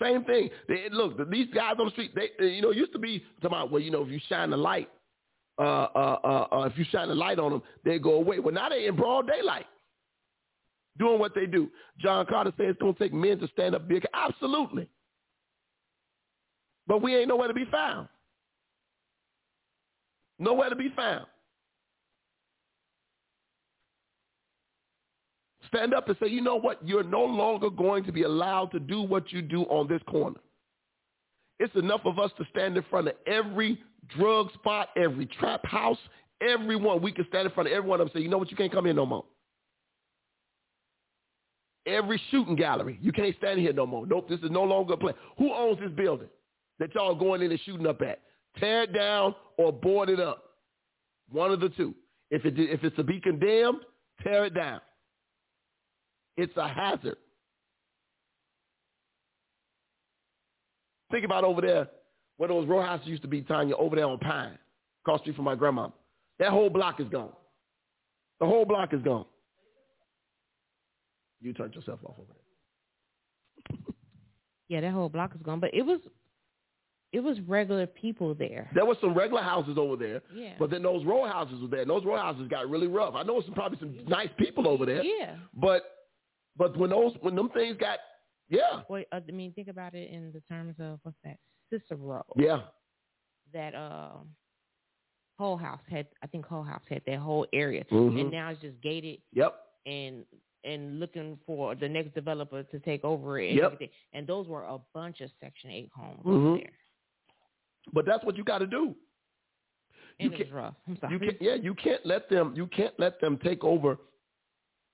Same 0.00 0.24
thing. 0.24 0.48
They, 0.68 0.86
look, 0.90 1.30
these 1.30 1.48
guys 1.52 1.74
on 1.78 1.86
the 1.86 1.90
street, 1.90 2.12
they 2.14 2.46
you 2.46 2.62
know, 2.62 2.70
used 2.70 2.92
to 2.92 2.98
be 2.98 3.22
about 3.42 3.70
well, 3.70 3.82
you 3.82 3.90
know, 3.90 4.02
if 4.04 4.10
you 4.10 4.20
shine 4.26 4.48
the 4.48 4.56
light, 4.56 4.88
uh, 5.58 5.88
uh, 5.94 6.18
uh, 6.24 6.46
uh, 6.54 6.62
if 6.62 6.78
you 6.78 6.86
shine 6.90 7.08
the 7.08 7.14
light 7.14 7.38
on 7.38 7.52
them, 7.52 7.62
they 7.84 7.98
go 7.98 8.14
away. 8.14 8.38
Well, 8.38 8.54
now 8.54 8.70
they 8.70 8.86
in 8.86 8.96
broad 8.96 9.28
daylight 9.28 9.66
doing 10.98 11.18
what 11.18 11.34
they 11.34 11.44
do. 11.44 11.68
John 11.98 12.24
Carter 12.24 12.52
says 12.56 12.68
it's 12.70 12.80
going 12.80 12.94
to 12.94 12.98
take 12.98 13.12
men 13.12 13.38
to 13.40 13.48
stand 13.48 13.74
up 13.74 13.86
big. 13.86 14.06
Absolutely. 14.14 14.88
But 16.88 17.02
we 17.02 17.14
ain't 17.14 17.28
nowhere 17.28 17.48
to 17.48 17.54
be 17.54 17.66
found. 17.66 18.08
Nowhere 20.38 20.70
to 20.70 20.76
be 20.76 20.90
found. 20.96 21.26
Stand 25.68 25.92
up 25.92 26.08
and 26.08 26.16
say, 26.18 26.28
you 26.28 26.40
know 26.40 26.56
what? 26.56 26.78
You're 26.86 27.04
no 27.04 27.22
longer 27.24 27.68
going 27.68 28.04
to 28.04 28.12
be 28.12 28.22
allowed 28.22 28.70
to 28.72 28.80
do 28.80 29.02
what 29.02 29.30
you 29.32 29.42
do 29.42 29.64
on 29.64 29.86
this 29.86 30.00
corner. 30.08 30.40
It's 31.58 31.74
enough 31.74 32.00
of 32.06 32.18
us 32.18 32.30
to 32.38 32.44
stand 32.50 32.78
in 32.78 32.84
front 32.88 33.08
of 33.08 33.14
every 33.26 33.78
drug 34.16 34.50
spot, 34.54 34.88
every 34.96 35.26
trap 35.26 35.66
house, 35.66 35.98
everyone. 36.40 37.02
We 37.02 37.12
can 37.12 37.26
stand 37.28 37.46
in 37.46 37.52
front 37.52 37.68
of 37.68 37.74
everyone 37.74 38.00
and 38.00 38.10
say, 38.14 38.20
you 38.20 38.28
know 38.28 38.38
what, 38.38 38.50
you 38.50 38.56
can't 38.56 38.72
come 38.72 38.86
here 38.86 38.94
no 38.94 39.04
more. 39.04 39.24
Every 41.84 42.20
shooting 42.30 42.56
gallery, 42.56 42.98
you 43.02 43.12
can't 43.12 43.36
stand 43.36 43.60
here 43.60 43.72
no 43.72 43.84
more. 43.84 44.06
Nope, 44.06 44.28
this 44.28 44.40
is 44.40 44.50
no 44.50 44.62
longer 44.62 44.94
a 44.94 44.96
place. 44.96 45.16
Who 45.36 45.52
owns 45.52 45.80
this 45.80 45.90
building 45.90 46.28
that 46.78 46.94
y'all 46.94 47.14
going 47.14 47.42
in 47.42 47.50
and 47.50 47.60
shooting 47.60 47.86
up 47.86 48.02
at? 48.02 48.20
Tear 48.58 48.84
it 48.84 48.92
down 48.92 49.34
or 49.56 49.72
board 49.72 50.08
it 50.08 50.20
up. 50.20 50.44
One 51.30 51.52
of 51.52 51.60
the 51.60 51.68
two. 51.70 51.94
If 52.30 52.44
it 52.44 52.54
if 52.58 52.82
it's 52.84 52.96
to 52.96 53.04
be 53.04 53.20
condemned, 53.20 53.80
tear 54.22 54.44
it 54.46 54.54
down. 54.54 54.80
It's 56.36 56.56
a 56.56 56.68
hazard. 56.68 57.16
Think 61.10 61.24
about 61.24 61.44
over 61.44 61.60
there 61.60 61.88
where 62.36 62.48
those 62.48 62.68
row 62.68 62.82
houses 62.82 63.06
used 63.06 63.22
to 63.22 63.28
be, 63.28 63.42
Tanya, 63.42 63.74
over 63.76 63.96
there 63.96 64.06
on 64.06 64.18
Pine, 64.18 64.58
across 65.02 65.20
street 65.20 65.36
from 65.36 65.46
my 65.46 65.54
grandma. 65.54 65.88
That 66.38 66.50
whole 66.50 66.70
block 66.70 67.00
is 67.00 67.08
gone. 67.08 67.32
The 68.40 68.46
whole 68.46 68.64
block 68.64 68.94
is 68.94 69.02
gone. 69.02 69.24
You 71.40 71.52
turned 71.52 71.74
yourself 71.74 72.00
off 72.04 72.14
over 72.18 72.32
there. 72.32 73.78
Yeah, 74.70 74.82
that 74.82 74.92
whole 74.92 75.08
block 75.08 75.34
is 75.34 75.40
gone. 75.42 75.60
But 75.60 75.72
it 75.72 75.80
was 75.80 75.98
it 77.12 77.20
was 77.20 77.40
regular 77.46 77.86
people 77.86 78.34
there. 78.34 78.70
There 78.74 78.84
were 78.84 78.96
some 79.00 79.14
regular 79.14 79.42
houses 79.42 79.78
over 79.78 79.96
there, 79.96 80.20
Yeah. 80.34 80.54
but 80.58 80.70
then 80.70 80.82
those 80.82 81.04
row 81.04 81.24
houses 81.24 81.60
were 81.62 81.68
there, 81.68 81.80
and 81.80 81.90
those 81.90 82.04
row 82.04 82.16
houses 82.16 82.48
got 82.48 82.68
really 82.68 82.86
rough. 82.86 83.14
I 83.14 83.22
know 83.22 83.40
some 83.42 83.54
probably 83.54 83.78
some 83.78 84.04
nice 84.06 84.28
people 84.38 84.68
over 84.68 84.84
there, 84.84 85.02
Yeah. 85.02 85.36
but 85.54 85.82
but 86.56 86.76
when 86.76 86.90
those 86.90 87.12
when 87.20 87.34
them 87.34 87.48
things 87.50 87.76
got 87.78 87.98
yeah 88.50 88.82
Well, 88.88 89.04
uh, 89.12 89.20
I 89.26 89.30
mean, 89.30 89.52
think 89.52 89.68
about 89.68 89.94
it 89.94 90.10
in 90.10 90.32
the 90.32 90.40
terms 90.42 90.74
of 90.80 90.98
what's 91.02 91.16
that? 91.24 91.38
Cicero. 91.70 92.24
yeah 92.36 92.62
That 93.52 93.74
um, 93.74 94.34
Whole 95.38 95.56
House 95.56 95.80
had. 95.88 96.08
I 96.22 96.26
think 96.26 96.44
Whole 96.46 96.62
House 96.64 96.82
had 96.88 97.02
that 97.06 97.18
whole 97.18 97.46
area, 97.52 97.84
Mhm. 97.90 98.20
and 98.20 98.30
now 98.30 98.50
it's 98.50 98.60
just 98.60 98.80
gated 98.82 99.20
yep 99.32 99.54
and 99.86 100.24
and 100.64 100.98
looking 100.98 101.38
for 101.46 101.74
the 101.76 101.88
next 101.88 102.12
developer 102.14 102.64
to 102.64 102.80
take 102.80 103.04
over 103.04 103.38
it. 103.38 103.50
And, 103.50 103.56
Yep. 103.58 103.64
everything. 103.72 103.90
and 104.12 104.26
those 104.26 104.48
were 104.48 104.64
a 104.64 104.78
bunch 104.92 105.20
of 105.20 105.30
Section 105.40 105.70
Eight 105.70 105.88
homes 105.94 106.20
Mhm. 106.24 106.46
over 106.46 106.56
there. 106.58 106.72
But 107.92 108.06
that's 108.06 108.24
what 108.24 108.36
you 108.36 108.44
got 108.44 108.58
to 108.58 108.66
do. 108.66 108.94
You 110.18 110.32
it 110.32 110.52
rough. 110.52 110.74
I'm 110.88 110.98
sorry. 111.00 111.12
You 111.14 111.18
can't, 111.20 111.36
yeah, 111.40 111.54
you 111.54 111.74
can't 111.74 112.04
let 112.04 112.28
them. 112.28 112.52
You 112.56 112.66
can't 112.66 112.94
let 112.98 113.20
them 113.20 113.38
take 113.42 113.62
over. 113.62 113.98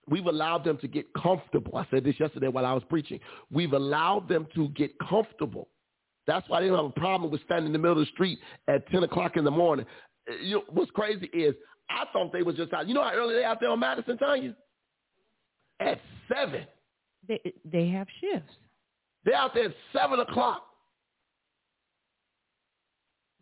We've 0.07 0.27
allowed 0.27 0.65
them 0.65 0.77
to 0.79 0.89
get 0.89 1.07
comfortable. 1.15 1.79
I 1.79 1.87
said 1.91 2.05
this 2.05 2.21
yesterday 2.21 2.49
while 2.49 2.67
I 2.67 2.75
was 2.75 2.83
preaching. 2.91 3.21
We've 3.51 3.73
allowed 3.73 4.29
them 4.29 4.47
to 4.55 4.69
get 4.71 4.93
comfortable. 4.99 5.69
That's 6.27 6.47
why 6.49 6.61
they 6.61 6.69
don't 6.69 6.77
have 6.77 6.93
a 6.97 7.01
problem 7.01 7.31
with 7.31 7.43
standing 7.45 7.67
in 7.67 7.73
the 7.73 7.79
middle 7.79 7.99
of 8.01 8.07
the 8.07 8.13
street 8.13 8.39
at 8.69 8.87
ten 8.91 9.03
o'clock 9.03 9.37
in 9.37 9.45
the 9.45 9.51
morning. 9.51 9.87
You 10.43 10.57
know, 10.57 10.65
what's 10.71 10.91
crazy 10.91 11.27
is 11.27 11.55
I 11.89 12.05
thought 12.13 12.33
they 12.33 12.43
was 12.43 12.57
just 12.57 12.73
out. 12.73 12.87
You 12.87 12.95
know 12.95 13.03
how 13.03 13.15
early 13.15 13.35
they 13.35 13.45
out 13.45 13.61
there 13.61 13.71
on 13.71 13.81
Madison, 13.81 14.19
Tanya? 14.19 14.55
At 15.81 16.01
seven. 16.33 16.67
They 17.27 17.41
they 17.65 17.89
have 17.89 18.07
shifts. 18.21 18.53
They're 19.25 19.35
out 19.35 19.55
there 19.55 19.67
at 19.67 19.75
seven 19.93 20.21
o'clock. 20.21 20.67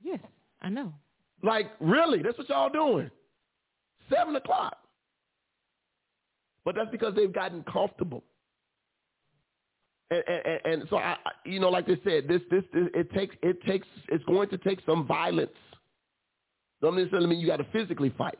Yes, 0.03 0.21
I 0.61 0.69
know. 0.69 0.93
Like, 1.43 1.71
really? 1.81 2.23
That's 2.23 2.39
what 2.39 2.49
y'all 2.49 2.71
doing? 2.71 3.11
Seven 4.11 4.37
o'clock. 4.37 4.77
But 6.65 6.77
that's 6.77 6.91
because 6.91 7.15
they've 7.15 7.33
gotten 7.33 7.65
comfortable. 7.65 8.23
And, 10.11 10.23
and, 10.29 10.61
and 10.65 10.89
so 10.91 10.97
I, 10.99 11.17
you 11.45 11.59
know, 11.59 11.71
like 11.71 11.87
they 11.87 11.99
said, 12.05 12.29
this, 12.29 12.43
this, 12.51 12.63
this, 12.73 12.85
it 12.95 13.13
takes, 13.13 13.35
it 13.43 13.63
takes, 13.65 13.89
it's 14.09 14.25
going 14.25 14.49
to 14.51 14.59
take 14.59 14.81
some 14.85 15.07
violence. 15.07 15.51
Don't 16.83 16.97
necessarily 16.97 17.29
mean 17.29 17.41
you 17.41 17.47
got 17.47 17.57
to 17.57 17.67
physically 17.73 18.13
fight, 18.19 18.39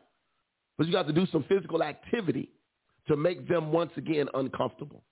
but 0.77 0.87
you 0.87 0.93
got 0.93 1.07
to 1.07 1.13
do 1.13 1.27
some 1.33 1.45
physical 1.49 1.83
activity 1.83 2.51
to 3.09 3.17
make 3.17 3.49
them 3.49 3.73
once 3.73 3.93
again 3.97 4.27
uncomfortable. 4.35 5.03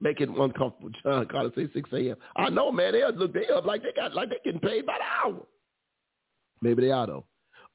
Make 0.00 0.20
it 0.20 0.28
uncomfortable. 0.28 0.90
John 1.02 1.26
Carter 1.26 1.50
say 1.56 1.68
6 1.74 1.90
a.m. 1.92 2.16
I 2.36 2.50
know, 2.50 2.70
man. 2.70 2.92
They 2.92 3.02
look, 3.14 3.34
they 3.34 3.48
up 3.48 3.66
like 3.66 3.82
they 3.82 3.92
got, 3.94 4.14
like 4.14 4.30
they 4.30 4.36
getting 4.44 4.60
paid 4.60 4.86
by 4.86 4.96
the 4.98 5.28
hour. 5.28 5.46
Maybe 6.62 6.82
they 6.82 6.88
though. 6.88 7.24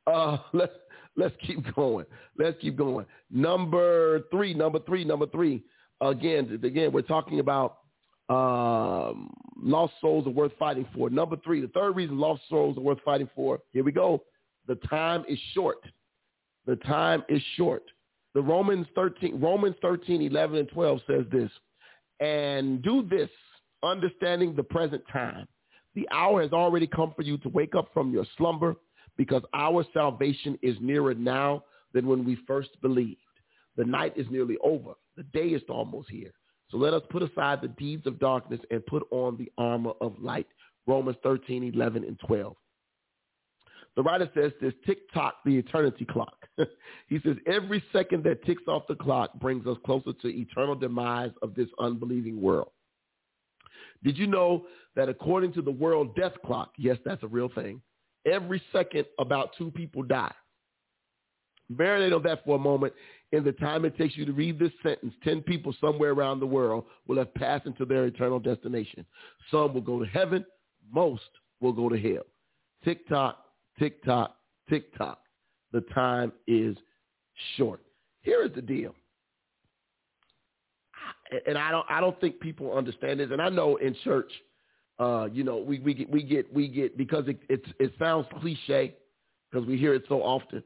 Uh, 0.07 0.37
let's 0.53 0.73
let's 1.15 1.35
keep 1.45 1.73
going. 1.75 2.05
Let's 2.37 2.57
keep 2.61 2.77
going. 2.77 3.05
Number 3.31 4.21
three, 4.31 4.53
number 4.53 4.79
three, 4.79 5.03
number 5.03 5.27
three. 5.27 5.63
Again, 6.01 6.59
again, 6.63 6.91
we're 6.91 7.01
talking 7.01 7.39
about 7.39 7.77
um, 8.27 9.29
lost 9.61 9.93
souls 10.01 10.27
are 10.27 10.31
worth 10.31 10.51
fighting 10.59 10.87
for. 10.93 11.09
Number 11.09 11.37
three, 11.43 11.61
the 11.61 11.67
third 11.69 11.95
reason 11.95 12.19
lost 12.19 12.41
souls 12.49 12.77
are 12.77 12.81
worth 12.81 12.99
fighting 13.05 13.29
for. 13.35 13.59
Here 13.71 13.83
we 13.83 13.91
go. 13.91 14.23
The 14.67 14.75
time 14.75 15.23
is 15.29 15.39
short. 15.53 15.77
The 16.65 16.75
time 16.77 17.23
is 17.29 17.41
short. 17.55 17.83
The 18.33 18.41
Romans 18.41 18.87
13, 18.95 19.39
Romans 19.39 19.75
13, 19.81 20.21
11, 20.21 20.57
and 20.57 20.69
12 20.69 20.99
says 21.07 21.23
this, 21.31 21.49
and 22.19 22.81
do 22.81 23.07
this, 23.09 23.29
understanding 23.83 24.55
the 24.55 24.63
present 24.63 25.03
time. 25.11 25.47
The 25.95 26.07
hour 26.11 26.41
has 26.41 26.51
already 26.51 26.87
come 26.87 27.13
for 27.15 27.21
you 27.21 27.37
to 27.39 27.49
wake 27.49 27.73
up 27.75 27.89
from 27.93 28.11
your 28.11 28.25
slumber 28.37 28.75
because 29.17 29.43
our 29.53 29.85
salvation 29.93 30.59
is 30.61 30.75
nearer 30.81 31.13
now 31.13 31.63
than 31.93 32.07
when 32.07 32.25
we 32.25 32.37
first 32.45 32.69
believed. 32.81 33.19
The 33.77 33.85
night 33.85 34.13
is 34.17 34.27
nearly 34.29 34.57
over. 34.63 34.93
The 35.15 35.23
day 35.23 35.47
is 35.49 35.61
almost 35.69 36.09
here. 36.09 36.31
So 36.69 36.77
let 36.77 36.93
us 36.93 37.01
put 37.09 37.23
aside 37.23 37.61
the 37.61 37.69
deeds 37.69 38.05
of 38.07 38.19
darkness 38.19 38.59
and 38.71 38.85
put 38.85 39.03
on 39.11 39.37
the 39.37 39.51
armor 39.57 39.93
of 40.01 40.15
light. 40.19 40.47
Romans 40.87 41.17
13, 41.23 41.71
11, 41.73 42.03
and 42.03 42.19
12. 42.27 42.55
The 43.95 44.03
writer 44.03 44.29
says 44.35 44.51
this, 44.59 44.73
tick-tock, 44.85 45.35
the 45.45 45.57
eternity 45.57 46.05
clock. 46.05 46.35
he 47.07 47.19
says, 47.23 47.37
every 47.47 47.81
second 47.93 48.23
that 48.25 48.43
ticks 48.45 48.63
off 48.67 48.83
the 48.87 48.95
clock 48.95 49.33
brings 49.39 49.65
us 49.65 49.77
closer 49.85 50.11
to 50.11 50.27
eternal 50.27 50.75
demise 50.75 51.31
of 51.41 51.55
this 51.55 51.69
unbelieving 51.79 52.41
world. 52.41 52.71
Did 54.05 54.17
you 54.17 54.27
know 54.27 54.67
that 54.95 55.09
according 55.09 55.51
to 55.53 55.61
the 55.63 55.71
world 55.71 56.15
death 56.15 56.33
clock, 56.45 56.73
yes, 56.77 56.97
that's 57.03 57.23
a 57.23 57.27
real 57.27 57.49
thing, 57.49 57.81
every 58.25 58.61
second 58.71 59.05
about 59.19 59.49
two 59.57 59.71
people 59.71 60.03
die. 60.03 60.33
Marinate 61.73 62.15
on 62.15 62.21
that 62.23 62.45
for 62.45 62.55
a 62.55 62.59
moment. 62.59 62.93
In 63.31 63.43
the 63.43 63.51
time 63.53 63.83
it 63.83 63.97
takes 63.97 64.15
you 64.15 64.23
to 64.25 64.31
read 64.31 64.59
this 64.59 64.71
sentence, 64.83 65.13
10 65.23 65.41
people 65.41 65.75
somewhere 65.81 66.11
around 66.11 66.39
the 66.39 66.45
world 66.45 66.85
will 67.07 67.17
have 67.17 67.33
passed 67.33 67.65
into 67.65 67.83
their 67.83 68.05
eternal 68.05 68.39
destination. 68.39 69.03
Some 69.49 69.73
will 69.73 69.81
go 69.81 69.99
to 69.99 70.05
heaven. 70.05 70.45
Most 70.93 71.23
will 71.59 71.73
go 71.73 71.89
to 71.89 71.99
hell. 71.99 72.23
Tick 72.83 73.07
tock, 73.09 73.43
tick 73.79 74.03
tock, 74.03 74.37
tick 74.69 74.95
tock. 74.95 75.19
The 75.73 75.81
time 75.93 76.31
is 76.47 76.77
short. 77.57 77.81
Here 78.21 78.43
is 78.43 78.51
the 78.53 78.61
deal. 78.61 78.93
And 81.47 81.57
I 81.57 81.71
don't 81.71 81.85
I 81.89 81.99
don't 81.99 82.19
think 82.21 82.39
people 82.39 82.75
understand 82.77 83.19
this. 83.19 83.29
And 83.31 83.41
I 83.41 83.49
know 83.49 83.77
in 83.77 83.95
church, 84.03 84.31
uh, 84.99 85.27
you 85.31 85.43
know, 85.43 85.57
we, 85.57 85.79
we 85.79 85.93
get 85.93 86.09
we 86.09 86.23
get 86.23 86.53
we 86.53 86.67
get 86.67 86.97
because 86.97 87.27
it 87.27 87.39
it's 87.49 87.67
it 87.79 87.93
sounds 87.97 88.27
cliche 88.39 88.95
because 89.49 89.67
we 89.67 89.77
hear 89.77 89.93
it 89.93 90.03
so 90.07 90.21
often. 90.21 90.63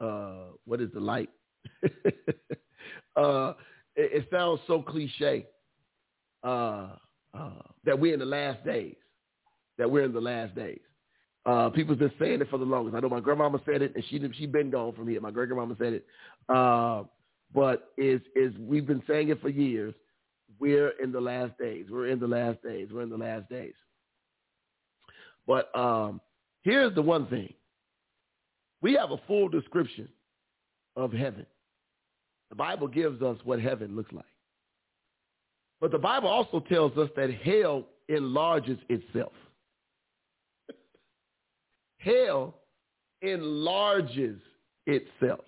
Uh, 0.00 0.52
what 0.64 0.80
is 0.80 0.90
the 0.92 1.00
light? 1.00 1.30
uh, 3.16 3.52
it, 3.96 4.22
it 4.22 4.28
sounds 4.30 4.60
so 4.66 4.82
cliche 4.82 5.46
uh, 6.42 6.88
uh, 7.34 7.50
that 7.84 7.98
we're 7.98 8.14
in 8.14 8.20
the 8.20 8.26
last 8.26 8.64
days. 8.64 8.96
That 9.78 9.90
we're 9.90 10.04
in 10.04 10.12
the 10.12 10.20
last 10.20 10.54
days. 10.54 10.80
Uh, 11.46 11.70
people's 11.70 11.98
been 11.98 12.12
saying 12.18 12.40
it 12.40 12.50
for 12.50 12.58
the 12.58 12.64
longest. 12.64 12.96
I 12.96 13.00
know 13.00 13.08
my 13.08 13.20
grandmama 13.20 13.60
said 13.64 13.80
it, 13.80 13.94
and 13.94 14.04
she 14.10 14.20
she 14.38 14.46
been 14.46 14.70
gone 14.70 14.92
from 14.92 15.08
here. 15.08 15.20
My 15.20 15.30
great 15.30 15.48
grandmama 15.48 15.76
said 15.78 15.94
it, 15.94 16.06
uh, 16.48 17.04
but 17.54 17.92
is 17.96 18.20
is 18.34 18.52
we've 18.58 18.86
been 18.86 19.02
saying 19.08 19.30
it 19.30 19.40
for 19.40 19.48
years. 19.48 19.94
We're 20.58 20.90
in 21.02 21.12
the 21.12 21.20
last 21.20 21.56
days. 21.58 21.86
We're 21.90 22.08
in 22.08 22.18
the 22.18 22.26
last 22.26 22.62
days. 22.62 22.88
We're 22.92 23.02
in 23.02 23.10
the 23.10 23.16
last 23.16 23.48
days. 23.48 23.74
But 25.46 25.74
um, 25.78 26.20
here's 26.62 26.94
the 26.94 27.02
one 27.02 27.26
thing: 27.26 27.52
we 28.82 28.94
have 28.94 29.10
a 29.10 29.20
full 29.26 29.48
description 29.48 30.08
of 30.96 31.12
heaven. 31.12 31.46
The 32.50 32.56
Bible 32.56 32.88
gives 32.88 33.22
us 33.22 33.36
what 33.44 33.60
heaven 33.60 33.94
looks 33.94 34.12
like. 34.12 34.24
But 35.80 35.92
the 35.92 35.98
Bible 35.98 36.28
also 36.28 36.60
tells 36.60 36.96
us 36.96 37.08
that 37.16 37.32
hell 37.34 37.84
enlarges 38.08 38.78
itself. 38.88 39.32
hell 41.98 42.54
enlarges 43.22 44.38
itself. 44.86 45.40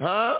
Huh? 0.00 0.38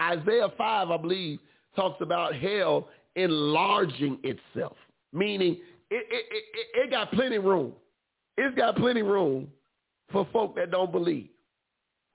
Isaiah 0.00 0.48
5, 0.56 0.90
I 0.90 0.96
believe, 0.96 1.38
talks 1.74 2.00
about 2.00 2.34
hell 2.34 2.88
enlarging 3.16 4.18
itself, 4.22 4.76
meaning 5.12 5.58
it, 5.90 6.06
it, 6.10 6.26
it, 6.30 6.84
it 6.84 6.90
got 6.90 7.10
plenty 7.12 7.38
room. 7.38 7.72
It's 8.36 8.56
got 8.56 8.76
plenty 8.76 9.02
room 9.02 9.48
for 10.12 10.26
folk 10.32 10.54
that 10.56 10.70
don't 10.70 10.92
believe. 10.92 11.28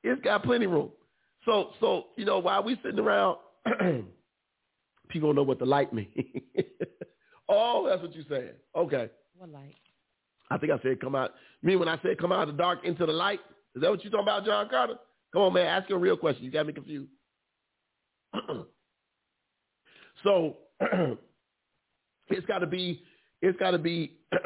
It's 0.04 0.22
got 0.22 0.44
plenty 0.44 0.68
room. 0.68 0.92
So, 1.46 1.72
so 1.80 2.06
you 2.16 2.26
know, 2.26 2.40
while 2.40 2.64
we 2.64 2.78
sitting 2.84 3.00
around, 3.00 3.38
people 5.10 5.30
don't 5.30 5.36
know 5.36 5.44
what 5.44 5.60
the 5.60 5.66
light 5.66 5.94
means. 5.94 6.08
Oh, 7.50 7.86
that's 7.88 8.02
what 8.02 8.16
you 8.16 8.24
said. 8.30 8.56
Okay. 8.76 9.10
What 9.38 9.50
light? 9.50 9.76
I 10.50 10.58
think 10.58 10.72
I 10.72 10.82
said 10.82 11.00
come 11.02 11.16
out. 11.16 11.32
You 11.62 11.68
mean 11.68 11.80
when 11.80 11.90
I 11.90 12.00
said 12.02 12.18
come 12.18 12.32
out 12.32 12.48
of 12.48 12.56
the 12.56 12.62
dark 12.62 12.86
into 12.86 13.06
the 13.06 13.12
light? 13.12 13.40
Is 13.76 13.82
that 13.82 13.90
what 13.90 14.04
you 14.04 14.10
talking 14.10 14.24
about, 14.24 14.46
John 14.46 14.70
Carter? 14.70 14.96
Come 15.34 15.42
on, 15.42 15.54
man. 15.54 15.66
Ask 15.66 15.90
a 15.90 15.98
real 15.98 16.16
question. 16.16 16.44
You 16.46 16.52
got 16.52 16.68
me 16.68 16.74
confused. 16.74 17.10
so 20.24 20.58
it's 22.30 22.46
got 22.48 22.60
to 22.60 22.68
be. 22.68 23.02
It's 23.42 23.58
got 23.60 23.72
to 23.72 23.80
be. 23.80 24.18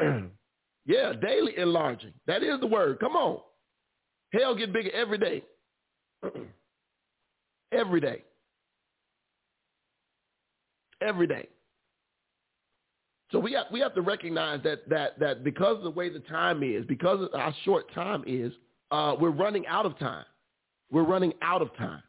yeah, 0.86 1.12
daily 1.20 1.58
enlarging. 1.58 2.14
That 2.26 2.42
is 2.42 2.58
the 2.60 2.66
word. 2.66 2.98
Come 3.00 3.16
on. 3.16 3.40
Hell 4.32 4.54
get 4.56 4.72
bigger 4.72 4.90
every 4.92 5.18
day. 5.18 5.42
every 7.72 8.00
day. 8.00 8.24
Every 11.00 11.26
day. 11.26 11.48
So 13.30 13.38
we 13.38 13.52
have 13.52 13.66
we 13.70 13.80
have 13.80 13.94
to 13.94 14.00
recognize 14.00 14.62
that 14.64 14.88
that 14.88 15.18
that 15.18 15.44
because 15.44 15.76
of 15.76 15.82
the 15.82 15.90
way 15.90 16.08
the 16.08 16.20
time 16.20 16.62
is, 16.62 16.86
because 16.86 17.20
of 17.20 17.28
our 17.34 17.54
short 17.64 17.92
time 17.94 18.24
is, 18.26 18.52
uh, 18.90 19.14
we're 19.20 19.30
running 19.30 19.66
out 19.66 19.84
of 19.84 19.98
time. 19.98 20.24
We're 20.90 21.04
running 21.04 21.32
out 21.42 21.62
of 21.62 21.74
time, 21.76 22.02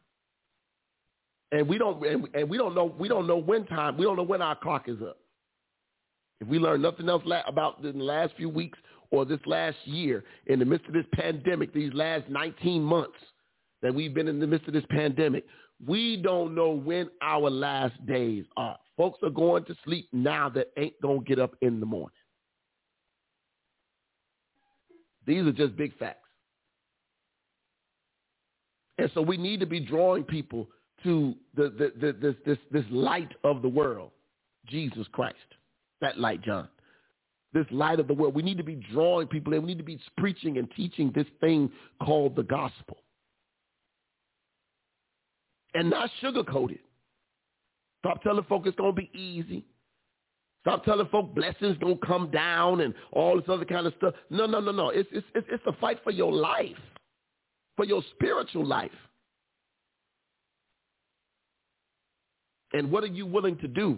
and 1.51 1.67
we 1.67 1.77
don't 1.77 2.05
and, 2.05 2.27
and 2.33 2.49
we 2.49 2.57
don't 2.57 2.75
know 2.75 2.93
we 2.97 3.07
don't 3.07 3.27
know 3.27 3.37
when 3.37 3.65
time 3.65 3.97
we 3.97 4.05
don't 4.05 4.15
know 4.15 4.23
when 4.23 4.41
our 4.41 4.55
clock 4.55 4.87
is 4.87 5.01
up. 5.01 5.17
If 6.41 6.47
we 6.47 6.59
learn 6.59 6.81
nothing 6.81 7.09
else 7.09 7.23
la- 7.25 7.43
about 7.47 7.83
in 7.83 7.97
the 7.97 8.03
last 8.03 8.33
few 8.37 8.49
weeks 8.49 8.79
or 9.11 9.25
this 9.25 9.39
last 9.45 9.77
year, 9.85 10.23
in 10.47 10.59
the 10.59 10.65
midst 10.65 10.87
of 10.87 10.93
this 10.93 11.05
pandemic, 11.13 11.73
these 11.73 11.93
last 11.93 12.29
19 12.29 12.81
months 12.81 13.17
that 13.81 13.93
we've 13.93 14.13
been 14.13 14.27
in 14.27 14.39
the 14.39 14.47
midst 14.47 14.67
of 14.67 14.73
this 14.73 14.85
pandemic, 14.89 15.45
we 15.85 16.17
don't 16.17 16.53
know 16.55 16.71
when 16.71 17.09
our 17.21 17.49
last 17.49 17.93
days 18.05 18.45
are. 18.57 18.77
Folks 18.97 19.19
are 19.23 19.29
going 19.29 19.63
to 19.65 19.75
sleep 19.85 20.07
now 20.11 20.49
that 20.49 20.67
ain't 20.77 20.99
going 21.01 21.19
to 21.19 21.25
get 21.25 21.39
up 21.39 21.55
in 21.61 21.79
the 21.79 21.85
morning. 21.85 22.15
These 25.25 25.45
are 25.45 25.51
just 25.51 25.75
big 25.77 25.97
facts. 25.97 26.18
And 28.99 29.09
so 29.13 29.21
we 29.21 29.37
need 29.37 29.61
to 29.61 29.65
be 29.65 29.79
drawing 29.79 30.25
people 30.25 30.67
to 31.05 31.33
the, 31.55 31.69
the, 31.69 31.93
the, 31.99 32.13
this, 32.21 32.35
this, 32.45 32.57
this 32.69 32.83
light 32.91 33.31
of 33.45 33.61
the 33.61 33.69
world, 33.69 34.11
Jesus 34.67 35.07
Christ. 35.13 35.37
That 36.01 36.19
light, 36.19 36.41
John. 36.41 36.67
This 37.53 37.65
light 37.71 38.01
of 38.01 38.09
the 38.09 38.13
world. 38.13 38.35
We 38.35 38.43
need 38.43 38.57
to 38.57 38.63
be 38.63 38.75
drawing 38.91 39.27
people 39.27 39.53
in. 39.53 39.61
We 39.61 39.69
need 39.69 39.77
to 39.77 39.85
be 39.85 40.01
preaching 40.17 40.57
and 40.57 40.69
teaching 40.75 41.13
this 41.15 41.25
thing 41.39 41.71
called 42.03 42.35
the 42.35 42.43
gospel. 42.43 42.97
And 45.73 45.89
not 45.89 46.09
sugarcoat 46.21 46.71
it. 46.71 46.81
Stop 47.99 48.21
telling 48.21 48.43
folk 48.49 48.63
it's 48.65 48.75
going 48.75 48.95
to 48.95 49.01
be 49.01 49.09
easy. 49.17 49.65
Stop 50.61 50.83
telling 50.83 51.07
folk 51.07 51.33
blessings 51.33 51.77
going 51.77 51.97
to 51.99 52.05
come 52.05 52.29
down 52.31 52.81
and 52.81 52.93
all 53.13 53.37
this 53.37 53.45
other 53.47 53.65
kind 53.65 53.87
of 53.87 53.93
stuff. 53.97 54.13
No, 54.29 54.45
no, 54.45 54.59
no, 54.59 54.73
no. 54.73 54.89
It's, 54.89 55.07
it's, 55.13 55.25
it's 55.33 55.63
a 55.67 55.73
fight 55.79 55.99
for 56.03 56.11
your 56.11 56.33
life 56.33 56.75
for 57.79 57.85
your 57.85 58.03
spiritual 58.13 58.65
life. 58.65 58.91
And 62.73 62.91
what 62.91 63.05
are 63.05 63.07
you 63.07 63.25
willing 63.25 63.55
to 63.59 63.69
do? 63.69 63.97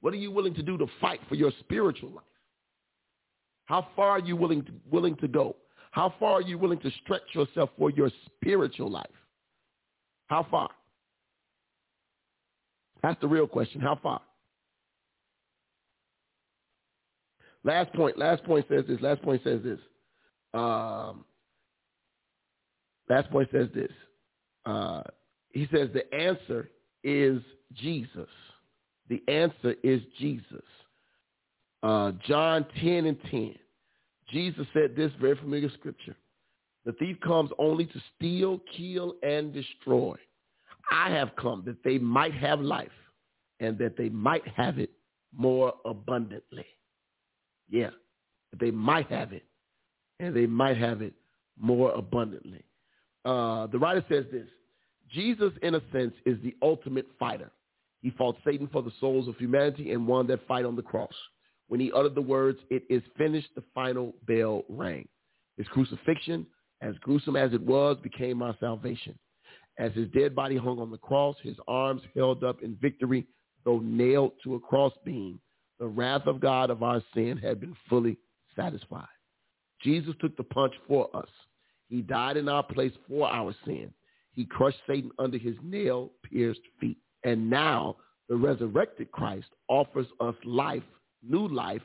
What 0.00 0.12
are 0.12 0.16
you 0.16 0.32
willing 0.32 0.52
to 0.54 0.62
do 0.64 0.76
to 0.78 0.86
fight 1.00 1.20
for 1.28 1.36
your 1.36 1.52
spiritual 1.60 2.10
life? 2.10 2.24
How 3.66 3.86
far 3.94 4.08
are 4.10 4.18
you 4.18 4.34
willing 4.34 4.64
to, 4.64 4.72
willing 4.90 5.14
to 5.18 5.28
go? 5.28 5.54
How 5.92 6.12
far 6.18 6.32
are 6.32 6.42
you 6.42 6.58
willing 6.58 6.80
to 6.80 6.90
stretch 7.04 7.22
yourself 7.34 7.70
for 7.78 7.88
your 7.90 8.10
spiritual 8.26 8.90
life? 8.90 9.06
How 10.26 10.44
far? 10.50 10.70
That's 13.00 13.20
the 13.20 13.28
real 13.28 13.46
question. 13.46 13.80
How 13.80 13.96
far? 14.02 14.20
Last 17.62 17.92
point. 17.92 18.18
Last 18.18 18.42
point 18.42 18.66
says 18.68 18.82
this. 18.88 19.00
Last 19.00 19.22
point 19.22 19.40
says 19.44 19.60
this. 19.62 19.78
Um, 20.52 21.24
Last 23.08 23.30
point 23.30 23.48
says 23.52 23.68
this. 23.74 23.90
Uh, 24.66 25.02
he 25.52 25.66
says 25.72 25.88
the 25.92 26.12
answer 26.14 26.70
is 27.02 27.40
Jesus. 27.74 28.28
The 29.08 29.22
answer 29.28 29.74
is 29.82 30.02
Jesus. 30.18 30.62
Uh, 31.82 32.12
John 32.26 32.66
10 32.80 33.06
and 33.06 33.16
10. 33.30 33.54
Jesus 34.30 34.66
said 34.74 34.94
this 34.94 35.10
very 35.20 35.36
familiar 35.36 35.70
scripture. 35.70 36.16
The 36.84 36.92
thief 36.92 37.18
comes 37.20 37.50
only 37.58 37.86
to 37.86 38.02
steal, 38.16 38.60
kill, 38.76 39.14
and 39.22 39.52
destroy. 39.52 40.16
I 40.90 41.10
have 41.10 41.30
come 41.36 41.62
that 41.66 41.82
they 41.84 41.98
might 41.98 42.34
have 42.34 42.60
life 42.60 42.88
and 43.60 43.78
that 43.78 43.96
they 43.96 44.08
might 44.08 44.46
have 44.48 44.78
it 44.78 44.90
more 45.36 45.74
abundantly. 45.84 46.66
Yeah, 47.68 47.90
they 48.58 48.70
might 48.70 49.10
have 49.10 49.32
it 49.32 49.44
and 50.20 50.34
they 50.34 50.46
might 50.46 50.78
have 50.78 51.02
it 51.02 51.14
more 51.58 51.92
abundantly. 51.92 52.64
Uh, 53.28 53.66
the 53.66 53.78
writer 53.78 54.02
says 54.10 54.24
this, 54.32 54.46
Jesus, 55.12 55.52
in 55.62 55.74
a 55.74 55.82
sense, 55.92 56.14
is 56.24 56.38
the 56.42 56.56
ultimate 56.62 57.06
fighter. 57.18 57.50
He 58.00 58.10
fought 58.12 58.36
Satan 58.42 58.70
for 58.72 58.82
the 58.82 58.92
souls 59.00 59.28
of 59.28 59.36
humanity 59.36 59.92
and 59.92 60.06
won 60.06 60.26
that 60.28 60.46
fight 60.48 60.64
on 60.64 60.76
the 60.76 60.82
cross. 60.82 61.12
When 61.68 61.78
he 61.78 61.92
uttered 61.92 62.14
the 62.14 62.22
words, 62.22 62.58
it 62.70 62.84
is 62.88 63.02
finished, 63.18 63.48
the 63.54 63.62
final 63.74 64.14
bell 64.26 64.64
rang. 64.70 65.06
His 65.58 65.68
crucifixion, 65.68 66.46
as 66.80 66.94
gruesome 67.00 67.36
as 67.36 67.52
it 67.52 67.60
was, 67.60 67.98
became 68.02 68.40
our 68.40 68.56
salvation. 68.60 69.18
As 69.78 69.92
his 69.92 70.08
dead 70.16 70.34
body 70.34 70.56
hung 70.56 70.78
on 70.78 70.90
the 70.90 70.96
cross, 70.96 71.36
his 71.42 71.56
arms 71.68 72.00
held 72.16 72.42
up 72.44 72.62
in 72.62 72.78
victory, 72.80 73.26
though 73.62 73.80
nailed 73.80 74.32
to 74.44 74.54
a 74.54 74.60
crossbeam, 74.60 75.38
the 75.78 75.86
wrath 75.86 76.26
of 76.26 76.40
God 76.40 76.70
of 76.70 76.82
our 76.82 77.02
sin 77.14 77.36
had 77.36 77.60
been 77.60 77.76
fully 77.90 78.16
satisfied. 78.56 79.06
Jesus 79.82 80.14
took 80.18 80.34
the 80.38 80.44
punch 80.44 80.72
for 80.88 81.14
us. 81.14 81.28
He 81.88 82.02
died 82.02 82.36
in 82.36 82.48
our 82.48 82.62
place 82.62 82.92
for 83.08 83.28
our 83.28 83.54
sin. 83.64 83.90
He 84.34 84.44
crushed 84.44 84.78
Satan 84.86 85.10
under 85.18 85.38
his 85.38 85.56
nail-pierced 85.62 86.60
feet. 86.80 86.98
And 87.24 87.48
now 87.50 87.96
the 88.28 88.36
resurrected 88.36 89.10
Christ 89.10 89.48
offers 89.68 90.06
us 90.20 90.34
life, 90.44 90.82
new 91.22 91.48
life, 91.48 91.82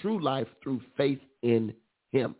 true 0.00 0.22
life 0.22 0.48
through 0.62 0.80
faith 0.96 1.20
in 1.42 1.72
him. 2.10 2.34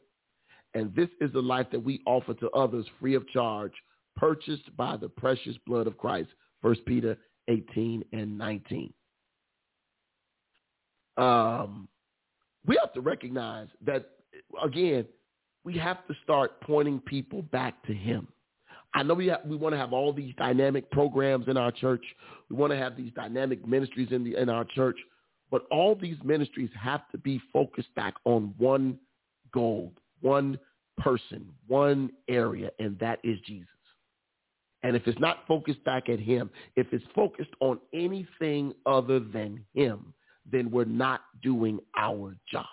And 0.75 0.95
this 0.95 1.09
is 1.21 1.33
the 1.33 1.43
life 1.43 1.67
that 1.71 1.85
we 1.85 2.01
offer 2.07 2.35
to 2.35 2.51
others 2.51 2.87
free 2.99 3.15
of 3.15 3.29
charge, 3.29 3.73
purchased 4.17 4.75
by 4.77 4.97
the 4.97 5.09
precious 5.09 5.57
blood 5.67 5.87
of 5.87 5.99
Christ. 5.99 6.31
1 6.63 6.77
Peter 6.87 7.17
18 7.49 8.05
and 8.13 8.39
19. 8.39 8.93
Um, 11.19 11.89
we 12.67 12.79
have 12.81 12.93
to 12.95 13.01
recognize 13.01 13.69
that, 13.85 14.11
again, 14.65 15.05
we 15.65 15.77
have 15.79 16.07
to 16.09 16.15
start 16.23 16.61
pointing 16.63 17.01
people 17.01 17.43
back 17.43 17.83
to 17.87 17.95
him. 17.95 18.29
I 18.95 19.03
know 19.03 19.15
we 19.15 19.33
we 19.47 19.57
want 19.57 19.73
to 19.73 19.79
have 19.79 19.93
all 19.93 20.13
these 20.13 20.35
dynamic 20.37 20.91
programs 20.91 21.49
in 21.49 21.57
our 21.57 21.73
church. 21.73 22.05
We 22.51 22.57
want 22.57 22.73
to 22.73 22.79
have 22.79 22.97
these 22.97 23.13
dynamic 23.15 23.67
ministries 23.67 24.09
in 24.11 24.23
the 24.25 24.37
in 24.37 24.49
our 24.49 24.65
church, 24.65 24.99
but 25.51 25.63
all 25.71 25.95
these 25.95 26.19
ministries 26.25 26.71
have 26.79 27.09
to 27.13 27.19
be 27.19 27.41
focused 27.53 27.95
back 27.95 28.15
on 28.25 28.55
one 28.59 28.99
goal, 29.53 29.93
one 30.21 30.59
person, 30.99 31.49
one 31.69 32.11
area, 32.29 32.71
and 32.79 32.99
that 32.99 33.19
is 33.25 33.39
Jesus. 33.47 33.69
And 34.83 34.97
if 34.97 35.07
it's 35.07 35.21
not 35.21 35.45
focused 35.47 35.83
back 35.85 36.09
at 36.09 36.19
him, 36.19 36.51
if 36.77 36.89
it's 36.93 37.05
focused 37.15 37.53
on 37.61 37.79
anything 37.95 38.75
other 38.85 39.21
than 39.21 39.65
him, 39.75 40.13
then 40.51 40.71
we're 40.71 40.85
not 40.85 41.23
doing 41.41 41.79
our 41.97 42.37
job. 42.51 42.67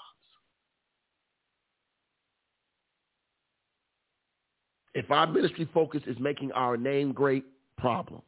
If 4.93 5.11
our 5.11 5.27
ministry 5.27 5.69
focus 5.73 6.01
is 6.07 6.17
making 6.19 6.51
our 6.53 6.77
name 6.77 7.11
great, 7.11 7.45
problem. 7.77 8.21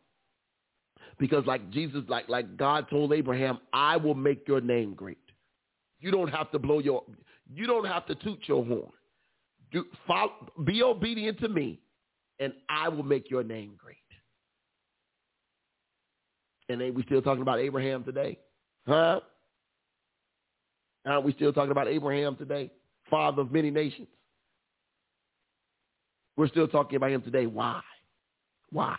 Because 1.19 1.45
like 1.45 1.69
Jesus, 1.71 2.01
like 2.07 2.29
like 2.29 2.57
God 2.57 2.87
told 2.89 3.13
Abraham, 3.13 3.59
I 3.73 3.97
will 3.97 4.15
make 4.15 4.47
your 4.47 4.61
name 4.61 4.93
great. 4.93 5.17
You 5.99 6.11
don't 6.11 6.29
have 6.29 6.51
to 6.51 6.59
blow 6.59 6.79
your, 6.79 7.03
you 7.53 7.67
don't 7.67 7.85
have 7.85 8.05
to 8.07 8.15
toot 8.15 8.39
your 8.47 8.65
horn. 8.65 8.91
Do, 9.71 9.85
follow, 10.07 10.31
be 10.65 10.81
obedient 10.81 11.39
to 11.39 11.47
me, 11.47 11.79
and 12.39 12.53
I 12.69 12.89
will 12.89 13.03
make 13.03 13.29
your 13.29 13.43
name 13.43 13.75
great. 13.77 13.97
And 16.69 16.81
ain't 16.81 16.95
we 16.95 17.03
still 17.03 17.21
talking 17.21 17.41
about 17.41 17.59
Abraham 17.59 18.03
today? 18.03 18.39
Huh? 18.87 19.19
Aren't 21.05 21.25
we 21.25 21.33
still 21.33 21.53
talking 21.53 21.71
about 21.71 21.87
Abraham 21.87 22.35
today? 22.35 22.71
Father 23.09 23.41
of 23.41 23.51
many 23.51 23.69
nations. 23.69 24.07
We're 26.37 26.47
still 26.47 26.67
talking 26.67 26.95
about 26.95 27.11
him 27.11 27.21
today. 27.21 27.45
Why? 27.45 27.81
Why? 28.71 28.97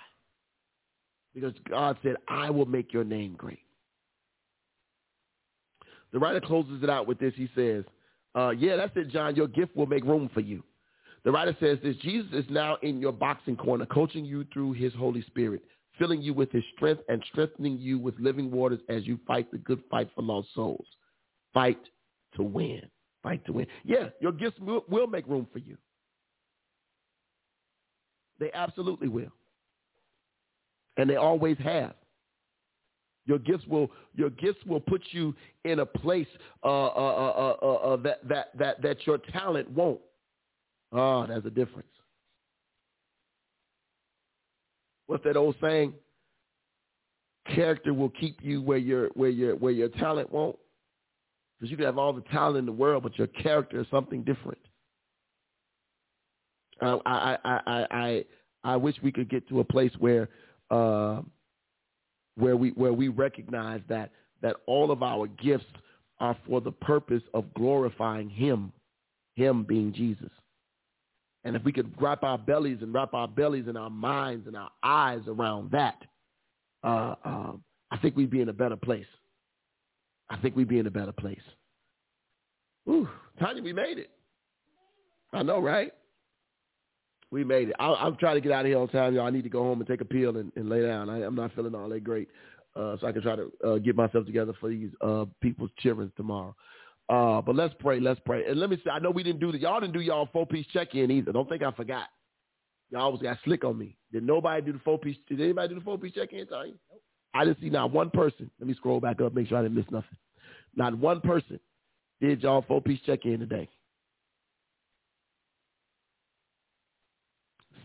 Because 1.34 1.54
God 1.68 1.96
said, 2.02 2.16
I 2.28 2.50
will 2.50 2.66
make 2.66 2.92
your 2.92 3.04
name 3.04 3.34
great. 3.36 3.60
The 6.12 6.18
writer 6.18 6.40
closes 6.40 6.82
it 6.82 6.90
out 6.90 7.06
with 7.06 7.18
this. 7.18 7.32
He 7.36 7.48
says, 7.54 7.84
uh, 8.34 8.50
yeah, 8.50 8.76
that's 8.76 8.92
it, 8.96 9.10
John. 9.10 9.34
Your 9.34 9.48
gift 9.48 9.74
will 9.74 9.86
make 9.86 10.04
room 10.04 10.30
for 10.34 10.40
you. 10.40 10.62
The 11.24 11.32
writer 11.32 11.56
says 11.58 11.78
this, 11.82 11.96
Jesus 11.96 12.30
is 12.32 12.44
now 12.50 12.76
in 12.82 13.00
your 13.00 13.12
boxing 13.12 13.56
corner, 13.56 13.86
coaching 13.86 14.24
you 14.24 14.44
through 14.52 14.72
his 14.74 14.92
Holy 14.94 15.22
Spirit. 15.22 15.62
filling 15.98 16.22
you 16.22 16.34
with 16.34 16.50
his 16.50 16.64
strength 16.74 17.02
and 17.08 17.22
strengthening 17.30 17.78
you 17.78 17.98
with 17.98 18.14
living 18.18 18.50
waters 18.50 18.80
as 18.88 19.06
you 19.06 19.18
fight 19.26 19.50
the 19.50 19.58
good 19.58 19.82
fight 19.90 20.08
for 20.14 20.22
lost 20.22 20.48
souls. 20.54 20.86
Fight 21.52 21.78
to 22.34 22.42
win. 22.42 22.82
Fight 23.22 23.44
to 23.46 23.52
win. 23.52 23.66
Yeah, 23.84 24.08
your 24.20 24.32
gifts 24.32 24.58
will, 24.60 24.84
will 24.88 25.06
make 25.06 25.26
room 25.26 25.46
for 25.52 25.58
you. 25.58 25.76
They 28.42 28.50
absolutely 28.54 29.06
will. 29.06 29.30
And 30.96 31.08
they 31.08 31.14
always 31.14 31.56
have. 31.58 31.94
Your 33.24 33.38
gifts 33.38 33.64
will 33.68 33.88
your 34.16 34.30
gifts 34.30 34.58
will 34.66 34.80
put 34.80 35.00
you 35.12 35.32
in 35.64 35.78
a 35.78 35.86
place 35.86 36.26
uh, 36.64 36.86
uh, 36.86 37.56
uh, 37.62 37.64
uh, 37.64 37.96
that 37.98 38.28
that 38.28 38.58
that 38.58 38.82
that 38.82 39.06
your 39.06 39.18
talent 39.18 39.70
won't. 39.70 40.00
Oh, 40.90 41.24
there's 41.24 41.44
a 41.44 41.50
difference. 41.50 41.86
What's 45.06 45.22
that 45.22 45.36
old 45.36 45.54
saying? 45.60 45.94
Character 47.54 47.94
will 47.94 48.10
keep 48.10 48.38
you 48.42 48.60
where 48.60 48.78
your 48.78 49.10
where 49.14 49.30
your 49.30 49.54
where 49.54 49.70
your 49.70 49.88
talent 49.88 50.32
won't. 50.32 50.56
Because 51.60 51.70
you 51.70 51.76
can 51.76 51.86
have 51.86 51.96
all 51.96 52.12
the 52.12 52.22
talent 52.22 52.58
in 52.58 52.66
the 52.66 52.72
world, 52.72 53.04
but 53.04 53.16
your 53.16 53.28
character 53.28 53.80
is 53.80 53.86
something 53.88 54.24
different. 54.24 54.58
I 56.82 57.38
I 57.44 57.60
I 57.66 57.86
I 57.90 58.24
I 58.64 58.76
wish 58.76 58.96
we 59.02 59.12
could 59.12 59.28
get 59.28 59.48
to 59.48 59.60
a 59.60 59.64
place 59.64 59.92
where 59.98 60.28
uh, 60.70 61.22
where 62.36 62.56
we 62.56 62.70
where 62.70 62.92
we 62.92 63.08
recognize 63.08 63.80
that 63.88 64.10
that 64.42 64.56
all 64.66 64.90
of 64.90 65.02
our 65.02 65.26
gifts 65.26 65.66
are 66.20 66.36
for 66.46 66.60
the 66.60 66.72
purpose 66.72 67.22
of 67.34 67.52
glorifying 67.54 68.28
Him, 68.28 68.72
Him 69.34 69.64
being 69.64 69.92
Jesus. 69.92 70.30
And 71.44 71.56
if 71.56 71.64
we 71.64 71.72
could 71.72 71.92
wrap 72.00 72.22
our 72.22 72.38
bellies 72.38 72.78
and 72.82 72.94
wrap 72.94 73.14
our 73.14 73.26
bellies 73.26 73.64
and 73.66 73.76
our 73.76 73.90
minds 73.90 74.46
and 74.46 74.56
our 74.56 74.70
eyes 74.82 75.22
around 75.26 75.72
that, 75.72 76.00
uh, 76.84 77.16
um, 77.24 77.64
I 77.90 77.98
think 77.98 78.16
we'd 78.16 78.30
be 78.30 78.40
in 78.40 78.48
a 78.48 78.52
better 78.52 78.76
place. 78.76 79.06
I 80.30 80.36
think 80.36 80.54
we'd 80.54 80.68
be 80.68 80.78
in 80.78 80.86
a 80.86 80.90
better 80.90 81.12
place. 81.12 81.42
Ooh, 82.88 83.08
Tanya, 83.38 83.62
we 83.62 83.72
made 83.72 83.98
it. 83.98 84.10
I 85.32 85.42
know, 85.42 85.60
right? 85.60 85.92
We 87.32 87.44
made 87.44 87.70
it. 87.70 87.76
I, 87.80 87.86
I'm 87.86 88.16
trying 88.16 88.34
to 88.34 88.42
get 88.42 88.52
out 88.52 88.60
of 88.60 88.66
here 88.66 88.78
on 88.78 88.88
time, 88.88 89.14
y'all. 89.14 89.26
I 89.26 89.30
need 89.30 89.44
to 89.44 89.48
go 89.48 89.62
home 89.62 89.80
and 89.80 89.88
take 89.88 90.02
a 90.02 90.04
pill 90.04 90.36
and, 90.36 90.52
and 90.54 90.68
lay 90.68 90.82
down. 90.82 91.08
I, 91.08 91.24
I'm 91.24 91.34
not 91.34 91.54
feeling 91.54 91.74
all 91.74 91.88
that 91.88 92.04
great, 92.04 92.28
uh, 92.76 92.98
so 93.00 93.06
I 93.06 93.12
can 93.12 93.22
try 93.22 93.36
to 93.36 93.50
uh, 93.64 93.78
get 93.78 93.96
myself 93.96 94.26
together 94.26 94.52
for 94.60 94.68
these 94.68 94.90
uh, 95.00 95.24
people's 95.40 95.70
children 95.78 96.12
tomorrow. 96.14 96.54
Uh, 97.08 97.40
but 97.40 97.56
let's 97.56 97.74
pray. 97.80 98.00
Let's 98.00 98.20
pray. 98.26 98.44
And 98.46 98.60
let 98.60 98.68
me 98.68 98.76
say, 98.84 98.90
I 98.90 98.98
know 98.98 99.10
we 99.10 99.22
didn't 99.22 99.40
do 99.40 99.50
the 99.50 99.58
y'all 99.58 99.80
didn't 99.80 99.94
do 99.94 100.00
y'all 100.00 100.28
four 100.30 100.46
piece 100.46 100.66
check 100.74 100.94
in 100.94 101.10
either. 101.10 101.32
Don't 101.32 101.48
think 101.48 101.62
I 101.62 101.72
forgot. 101.72 102.08
Y'all 102.90 103.00
always 103.00 103.22
got 103.22 103.38
slick 103.44 103.64
on 103.64 103.78
me. 103.78 103.96
Did 104.12 104.24
nobody 104.24 104.60
do 104.60 104.74
the 104.74 104.78
four 104.80 104.98
piece? 104.98 105.16
Did 105.26 105.40
anybody 105.40 105.68
do 105.68 105.76
the 105.76 105.84
four 105.84 105.96
piece 105.96 106.12
check 106.12 106.34
in? 106.34 106.46
Sorry, 106.50 106.74
nope. 106.90 107.02
I 107.32 107.46
didn't 107.46 107.60
see 107.60 107.70
not 107.70 107.92
one 107.92 108.10
person. 108.10 108.50
Let 108.60 108.68
me 108.68 108.74
scroll 108.74 109.00
back 109.00 109.22
up, 109.22 109.32
make 109.32 109.48
sure 109.48 109.56
I 109.56 109.62
didn't 109.62 109.76
miss 109.76 109.90
nothing. 109.90 110.18
Not 110.76 110.98
one 110.98 111.22
person 111.22 111.58
did 112.20 112.42
y'all 112.42 112.62
four 112.68 112.82
piece 112.82 113.00
check 113.06 113.24
in 113.24 113.40
today. 113.40 113.70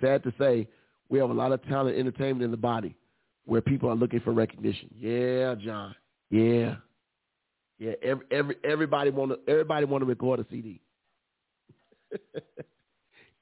Sad 0.01 0.23
to 0.23 0.33
say, 0.39 0.67
we 1.09 1.19
have 1.19 1.29
a 1.29 1.33
lot 1.33 1.51
of 1.51 1.63
talent 1.67 1.97
entertainment 1.97 2.43
in 2.43 2.51
the 2.51 2.57
body 2.57 2.95
where 3.45 3.61
people 3.61 3.89
are 3.89 3.95
looking 3.95 4.19
for 4.19 4.31
recognition. 4.33 4.89
Yeah, 4.97 5.55
John. 5.55 5.95
Yeah. 6.29 6.75
Yeah, 7.79 7.93
every, 8.01 8.25
every 8.31 8.55
everybody 8.63 9.11
want 9.11 9.31
to 9.31 9.51
everybody 9.51 9.85
want 9.85 10.01
to 10.01 10.05
record 10.05 10.39
a 10.39 10.45
CD. 10.49 10.81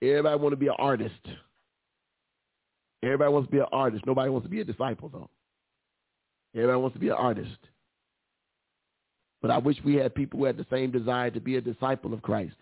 everybody 0.01 0.41
want 0.41 0.51
to 0.51 0.57
be 0.57 0.67
an 0.67 0.75
artist. 0.77 1.13
Everybody 3.01 3.31
wants 3.31 3.47
to 3.47 3.51
be 3.51 3.59
an 3.59 3.67
artist. 3.71 4.05
Nobody 4.05 4.29
wants 4.29 4.45
to 4.45 4.49
be 4.49 4.59
a 4.59 4.65
disciple 4.65 5.09
though. 5.09 5.29
Everybody 6.53 6.79
wants 6.79 6.95
to 6.95 6.99
be 6.99 7.07
an 7.07 7.15
artist. 7.15 7.57
But 9.41 9.51
I 9.51 9.57
wish 9.57 9.77
we 9.85 9.95
had 9.95 10.15
people 10.15 10.39
who 10.39 10.45
had 10.45 10.57
the 10.57 10.65
same 10.69 10.91
desire 10.91 11.29
to 11.31 11.39
be 11.39 11.55
a 11.55 11.61
disciple 11.61 12.13
of 12.13 12.21
Christ 12.21 12.55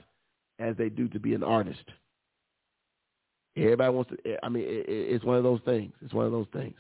as 0.60 0.76
they 0.78 0.90
do 0.90 1.08
to 1.10 1.20
be 1.20 1.34
an 1.34 1.44
artist. 1.44 1.84
Everybody 3.56 3.94
wants 3.94 4.12
to. 4.12 4.46
I 4.46 4.50
mean, 4.50 4.64
it, 4.64 4.86
it's 4.88 5.24
one 5.24 5.38
of 5.38 5.44
those 5.44 5.62
things. 5.66 5.94
It's 6.02 6.14
one 6.14 6.26
of 6.26 6.32
those 6.32 6.48
things. 6.54 6.76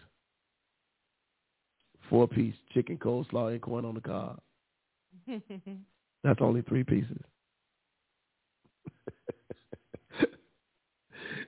Four 2.10 2.28
piece 2.28 2.56
chicken 2.74 2.98
coleslaw 2.98 3.52
and 3.52 3.62
corn 3.62 3.86
on 3.86 3.96
the 3.96 4.02
cob. 4.02 4.40
That's 6.24 6.42
only 6.42 6.62
three 6.64 6.84
pieces. 6.84 7.22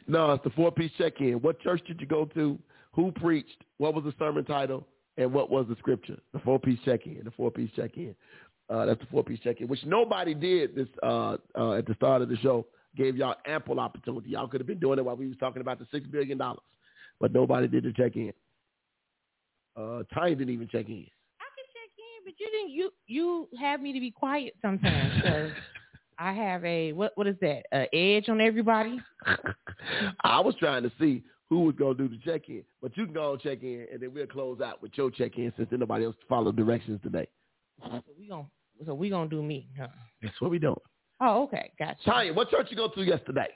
no, 0.08 0.34
it's 0.34 0.44
the 0.44 0.50
four 0.52 0.72
piece 0.72 0.92
check 0.98 1.20
in. 1.22 1.42
What 1.42 1.60
church 1.62 1.82
did 1.88 2.00
you 2.00 2.08
go 2.08 2.26
to? 2.26 2.60
Who 2.94 3.12
preached? 3.12 3.64
What 3.78 3.94
was 3.94 4.04
the 4.04 4.14
sermon 4.20 4.46
title? 4.46 4.88
And 5.18 5.34
what 5.34 5.50
was 5.50 5.66
the 5.70 5.76
scripture? 5.78 6.18
The 6.34 6.40
four 6.40 6.60
piece 6.60 6.80
check 6.86 7.06
in. 7.06 7.22
The 7.24 7.32
four 7.32 7.50
piece 7.52 7.72
check 7.76 7.98
in. 7.98 8.16
Uh, 8.70 8.86
that's 8.86 9.00
the 9.00 9.06
four 9.08 9.24
piece 9.24 9.40
check 9.42 9.62
in, 9.62 9.68
which 9.68 9.86
nobody 9.86 10.34
did 10.34 10.76
this 10.76 10.88
uh, 11.04 11.38
uh, 11.58 11.74
at 11.74 11.86
the 11.86 11.94
start 11.96 12.22
of 12.22 12.30
the 12.30 12.38
show. 12.38 12.66
Gave 12.96 13.18
y'all 13.18 13.36
ample 13.46 13.80
opportunity. 13.80 14.30
Y'all 14.30 14.48
could 14.48 14.62
have 14.62 14.68
been 14.68 14.80
doing 14.80 15.00
it 15.00 15.06
while 15.06 15.16
we 15.16 15.28
was 15.28 15.38
talking 15.38 15.62
about 15.62 15.80
the 15.80 15.88
six 15.92 16.08
billion 16.08 16.38
dollars, 16.38 16.64
but 17.20 17.34
nobody 17.34 17.68
did 17.68 17.84
the 17.84 17.92
check 17.94 18.16
in. 18.16 18.34
Uh, 19.76 20.04
Tiny 20.14 20.36
didn't 20.36 20.54
even 20.54 20.70
check 20.70 20.88
in 20.88 21.06
I 21.40 21.50
can 21.56 21.66
check 21.74 21.92
in, 21.98 22.24
but 22.24 22.34
you 22.40 22.50
didn't. 22.52 22.72
You 22.72 22.92
you 23.08 23.50
have 23.60 23.82
me 23.82 23.94
to 23.94 24.00
be 24.00 24.12
quiet 24.12 24.56
sometimes 24.62 25.14
because 25.16 25.52
I 26.20 26.32
have 26.34 26.64
a 26.64 26.94
what 26.94 27.12
what 27.16 27.28
is 27.28 27.36
that? 27.42 27.64
A 27.74 27.94
edge 27.94 28.30
on 28.30 28.40
everybody. 28.40 29.00
I 30.24 30.40
was 30.40 30.56
trying 30.60 30.84
to 30.84 30.92
see 31.00 31.24
who 31.50 31.62
was 31.62 31.76
gonna 31.76 31.96
do 31.96 32.08
the 32.08 32.18
check 32.24 32.50
in, 32.50 32.64
but 32.82 32.96
you 32.98 33.06
can 33.06 33.14
go 33.14 33.34
and 33.34 33.42
check 33.42 33.62
in, 33.64 33.88
and 33.92 34.02
then 34.02 34.14
we'll 34.14 34.28
close 34.28 34.62
out 34.62 34.82
with 34.82 34.92
your 34.96 35.12
check 35.12 35.38
in 35.38 35.52
since 35.58 35.70
nobody 35.72 36.06
else 36.06 36.16
followed 36.28 36.56
directions 36.56 37.00
today. 37.04 37.28
So 37.84 38.02
we 38.18 38.28
gonna 38.28 38.46
so 38.86 38.94
we 38.94 39.10
gonna 39.10 39.30
do 39.30 39.44
me, 39.44 39.68
huh? 39.78 39.88
That's 40.22 40.40
what 40.40 40.52
we 40.52 40.60
doing. 40.60 40.76
Oh, 41.22 41.44
okay, 41.44 41.72
gotcha. 41.80 42.04
Tanya, 42.04 42.34
what 42.34 42.50
church 42.50 42.68
you 42.70 42.78
go 42.78 42.90
to 42.90 43.04
yesterday? 43.04 43.48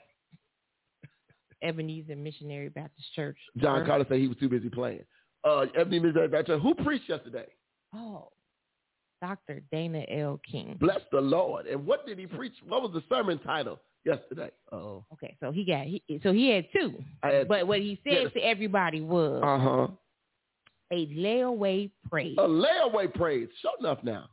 Ebenezer 1.62 2.16
Missionary 2.16 2.68
Baptist 2.68 3.08
Church. 3.14 3.36
John 3.58 3.84
Carter 3.84 4.06
said 4.08 4.18
he 4.18 4.28
was 4.28 4.36
too 4.38 4.48
busy 4.48 4.68
playing. 4.68 5.04
Uh, 5.44 5.66
Ebenezer 5.78 6.06
Missionary 6.06 6.28
Baptist 6.28 6.48
Church. 6.48 6.62
Who 6.62 6.84
preached 6.84 7.08
yesterday? 7.08 7.46
Oh, 7.94 8.28
Dr. 9.20 9.62
Dana 9.70 10.04
L. 10.10 10.40
King. 10.50 10.76
Bless 10.80 11.00
the 11.12 11.20
Lord. 11.20 11.66
And 11.66 11.86
what 11.86 12.06
did 12.06 12.18
he 12.18 12.26
preach? 12.26 12.54
What 12.66 12.82
was 12.82 12.92
the 12.92 13.02
sermon 13.14 13.38
title 13.40 13.78
yesterday? 14.04 14.50
Oh. 14.72 15.04
Okay, 15.12 15.36
so 15.40 15.50
he 15.50 15.64
got 15.64 15.86
he 15.86 16.02
so 16.22 16.32
he 16.32 16.50
had 16.50 16.66
two. 16.72 17.02
Had, 17.22 17.48
but 17.48 17.66
what 17.66 17.80
he 17.80 18.00
said 18.04 18.22
yes. 18.22 18.32
to 18.32 18.40
everybody 18.40 19.02
was 19.02 19.42
uh 19.44 19.58
huh 19.58 19.88
a 20.92 21.06
layaway 21.06 21.90
praise. 22.08 22.36
A 22.38 22.42
layaway 22.42 23.12
praise. 23.12 23.48
Show 23.62 23.70
enough 23.78 23.98
now. 24.02 24.28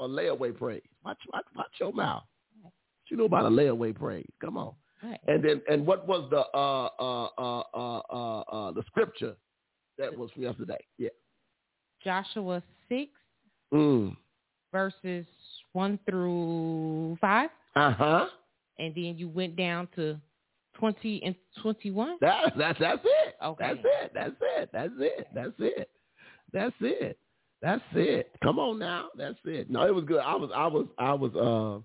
A 0.00 0.06
layaway 0.06 0.56
praise. 0.56 0.82
Watch 1.04 1.18
watch, 1.32 1.44
watch 1.56 1.72
your 1.80 1.92
mouth. 1.92 2.22
You 3.10 3.16
know 3.16 3.24
about 3.24 3.46
a 3.46 3.50
layaway 3.50 3.94
praise? 3.94 4.26
Come 4.40 4.56
on. 4.56 4.72
Right. 5.02 5.20
And 5.28 5.44
then 5.44 5.62
and 5.70 5.86
what 5.86 6.06
was 6.08 6.28
the 6.30 6.40
uh 6.56 6.88
uh 6.98 7.28
uh 7.38 7.62
uh 7.74 8.00
uh, 8.10 8.40
uh 8.40 8.72
the 8.72 8.82
scripture 8.86 9.34
that 9.98 10.16
was 10.16 10.30
from 10.32 10.42
yesterday? 10.42 10.84
Yeah. 10.98 11.10
Joshua 12.04 12.62
six 12.88 13.10
Mm. 13.72 14.16
Verses 14.72 15.26
one 15.72 15.98
through 16.08 17.18
five. 17.20 17.50
Uh 17.76 17.92
huh. 17.92 18.26
And 18.78 18.94
then 18.94 19.16
you 19.18 19.28
went 19.28 19.56
down 19.56 19.88
to 19.96 20.18
twenty 20.78 21.22
and 21.24 21.34
twenty 21.60 21.90
one. 21.90 22.16
That, 22.20 22.52
that's 22.56 22.78
that's 22.78 23.00
it. 23.04 23.34
Okay. 23.44 23.64
That's 23.66 23.80
it. 23.84 24.12
That's 24.14 24.36
it. 24.40 24.70
That's 24.72 24.92
it. 24.98 25.28
That's 25.34 25.52
it. 25.58 25.90
That's 26.52 26.74
it. 26.80 27.18
That's 27.60 27.82
it. 27.94 28.30
Come 28.42 28.58
on 28.58 28.78
now. 28.78 29.08
That's 29.16 29.38
it. 29.44 29.70
No, 29.70 29.86
it 29.86 29.94
was 29.94 30.04
good. 30.04 30.20
I 30.20 30.34
was 30.34 30.50
I 30.54 30.66
was 30.66 30.86
I 30.98 31.12
was 31.12 31.34
uh 31.34 31.84